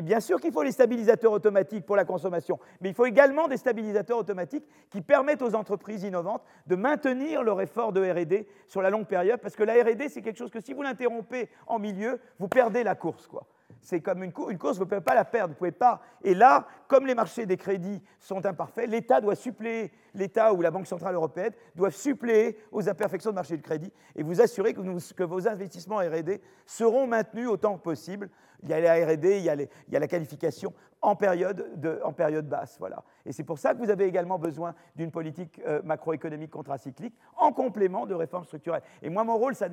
Bien 0.02 0.20
sûr 0.20 0.40
qu'il 0.40 0.52
faut 0.52 0.62
les 0.62 0.72
stabilisateurs 0.72 1.32
automatiques 1.32 1.85
pour 1.85 1.97
la 1.97 2.06
consommation, 2.06 2.59
mais 2.81 2.89
il 2.89 2.94
faut 2.94 3.05
également 3.05 3.47
des 3.47 3.59
stabilisateurs 3.59 4.16
automatiques 4.16 4.64
qui 4.89 5.02
permettent 5.02 5.43
aux 5.43 5.55
entreprises 5.55 6.02
innovantes 6.02 6.43
de 6.66 6.77
maintenir 6.77 7.43
leur 7.43 7.60
effort 7.60 7.93
de 7.93 8.01
RD 8.01 8.47
sur 8.66 8.81
la 8.81 8.89
longue 8.89 9.06
période, 9.06 9.39
parce 9.39 9.56
que 9.56 9.62
la 9.62 9.74
RD, 9.74 10.09
c'est 10.09 10.22
quelque 10.22 10.39
chose 10.39 10.51
que 10.51 10.62
si 10.62 10.72
vous 10.72 10.81
l'interrompez 10.81 11.51
en 11.66 11.78
milieu, 11.78 12.20
vous 12.39 12.48
perdez 12.48 12.82
la 12.82 12.94
course. 12.94 13.27
Quoi 13.27 13.47
c'est 13.81 14.01
comme 14.01 14.23
une, 14.23 14.33
course, 14.33 14.77
vous 14.77 14.85
ne 14.85 14.89
pouvez 14.89 15.01
pas 15.01 15.15
la 15.15 15.25
perdre, 15.25 15.55
vous 15.55 15.59
pouvez 15.59 15.73
pas. 15.73 16.01
Et 16.23 16.35
là, 16.35 16.67
comme 16.89 17.07
les 17.07 17.15
marchés 17.15 17.47
des 17.47 17.57
crédits 17.57 18.03
sont 18.19 18.45
imparfaits, 18.45 18.89
l'État 18.89 19.21
doit 19.21 19.35
suppléer, 19.35 19.93
l'État 20.15 20.53
ou 20.53 20.61
la 20.61 20.71
Banque 20.71 20.87
Centrale 20.87 21.15
Européenne 21.15 21.53
doivent 21.75 21.95
suppléer 21.95 22.59
aux 22.73 22.89
imperfections 22.89 23.31
du 23.31 23.37
marché 23.37 23.57
du 23.57 23.63
crédit 23.63 23.93
et 24.17 24.23
vous 24.23 24.41
assurer 24.41 24.75
que, 24.75 25.23
vos 25.23 25.49
investissements 25.49 25.99
R&D 25.99 26.41
seront 26.67 27.07
maintenus 27.07 27.49
autant 27.49 27.77
que 27.77 27.83
possible. 27.83 28.29
Il 28.63 28.69
y 28.69 28.75
a 28.75 28.81
la 28.81 29.07
R&D, 29.07 29.39
il, 29.39 29.69
il 29.89 29.93
y 29.93 29.97
a 29.97 30.01
la 30.01 30.09
qualification 30.09 30.75
en 31.02 31.16
période, 31.16 32.48
basse. 32.48 32.77
Voilà. 32.78 33.02
Et 33.24 33.32
c'est 33.32 33.44
pour 33.44 33.59
ça 33.59 33.74
que 33.74 33.78
vous 33.78 33.90
avez 33.90 34.05
également 34.05 34.39
besoin 34.39 34.74
d'une 34.97 35.10
politique 35.10 35.60
euh, 35.66 35.81
macroéconomique 35.82 36.51
contracyclique 36.51 37.14
en 37.36 37.52
complément 37.52 38.06
de 38.06 38.14
réformes 38.14 38.44
structurelles. 38.44 38.82
Et 39.02 39.10
moi, 39.10 39.24
mon 39.24 39.36
rôle, 39.36 39.55
ça, 39.55 39.68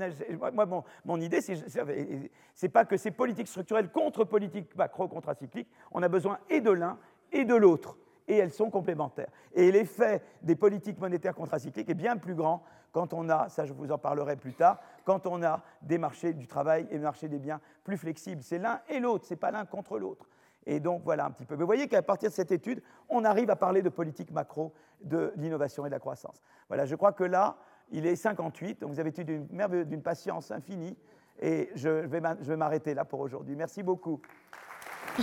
moi, 0.54 0.66
mon, 0.66 0.84
mon 1.06 1.20
idée, 1.20 1.42
c'est 1.42 2.70
pas 2.70 2.86
que 2.86 2.98
ces 2.98 3.12
politiques 3.12 3.48
structurelles 3.48 3.90
contre 3.92 4.24
politiques 4.24 4.76
macro-contracycliques, 4.76 5.70
on 5.92 6.04
a 6.04 6.08
besoin 6.08 6.40
et 6.50 6.62
de 6.62 6.72
l'un 6.72 6.98
et 7.32 7.46
de 7.46 7.56
l'autre. 7.56 7.98
Et 8.30 8.38
elles 8.38 8.52
sont 8.52 8.70
complémentaires. 8.70 9.30
Et 9.54 9.72
l'effet 9.72 10.22
des 10.42 10.56
politiques 10.56 11.00
monétaires 11.00 11.36
contracycliques 11.36 11.90
est 11.90 11.94
bien 11.94 12.18
plus 12.18 12.36
grand 12.36 12.64
quand 12.92 13.14
on 13.14 13.30
a, 13.30 13.48
ça 13.50 13.66
je 13.66 13.74
vous 13.74 13.92
en 13.92 13.98
parlerai 13.98 14.36
plus 14.36 14.54
tard, 14.54 14.80
quand 15.06 15.28
on 15.28 15.44
a 15.44 15.62
des 15.82 15.98
marchés 15.98 16.34
du 16.34 16.48
travail 16.48 16.88
et 16.90 16.98
des 16.98 17.04
marchés 17.04 17.28
des 17.28 17.40
biens 17.40 17.62
plus 17.84 17.98
flexibles. 17.98 18.42
C'est 18.42 18.58
l'un 18.58 18.82
et 18.90 19.00
l'autre, 19.00 19.26
ce 19.26 19.34
n'est 19.34 19.40
pas 19.40 19.52
l'un 19.52 19.66
contre 19.66 20.00
l'autre. 20.00 20.28
Et 20.68 20.80
donc 20.82 21.02
voilà 21.04 21.26
un 21.26 21.32
petit 21.32 21.46
peu. 21.46 21.56
vous 21.56 21.66
voyez 21.66 21.88
qu'à 21.88 22.02
partir 22.02 22.30
de 22.30 22.36
cette 22.36 22.52
étude, 22.52 22.84
on 23.08 23.24
arrive 23.24 23.50
à 23.50 23.56
parler 23.56 23.82
de 23.82 23.88
politique 23.88 24.32
macro, 24.32 24.74
de 25.02 25.32
l'innovation 25.38 25.86
et 25.86 25.90
de 25.90 25.94
la 25.94 26.00
croissance. 26.00 26.42
Voilà, 26.68 26.86
je 26.86 26.96
crois 26.96 27.14
que 27.14 27.24
là, 27.24 27.56
il 27.92 28.06
est 28.06 28.18
58, 28.18 28.82
donc 28.82 28.92
vous 28.92 29.00
avez 29.00 29.10
été 29.10 29.24
d'une 29.24 30.02
patience 30.04 30.52
infinie, 30.52 30.98
et 31.40 31.70
je 31.74 31.88
vais 31.90 32.20
m'arrêter 32.58 32.94
là 32.94 33.06
pour 33.06 33.22
aujourd'hui. 33.22 33.56
Merci 33.56 33.82
beaucoup. 33.82 34.22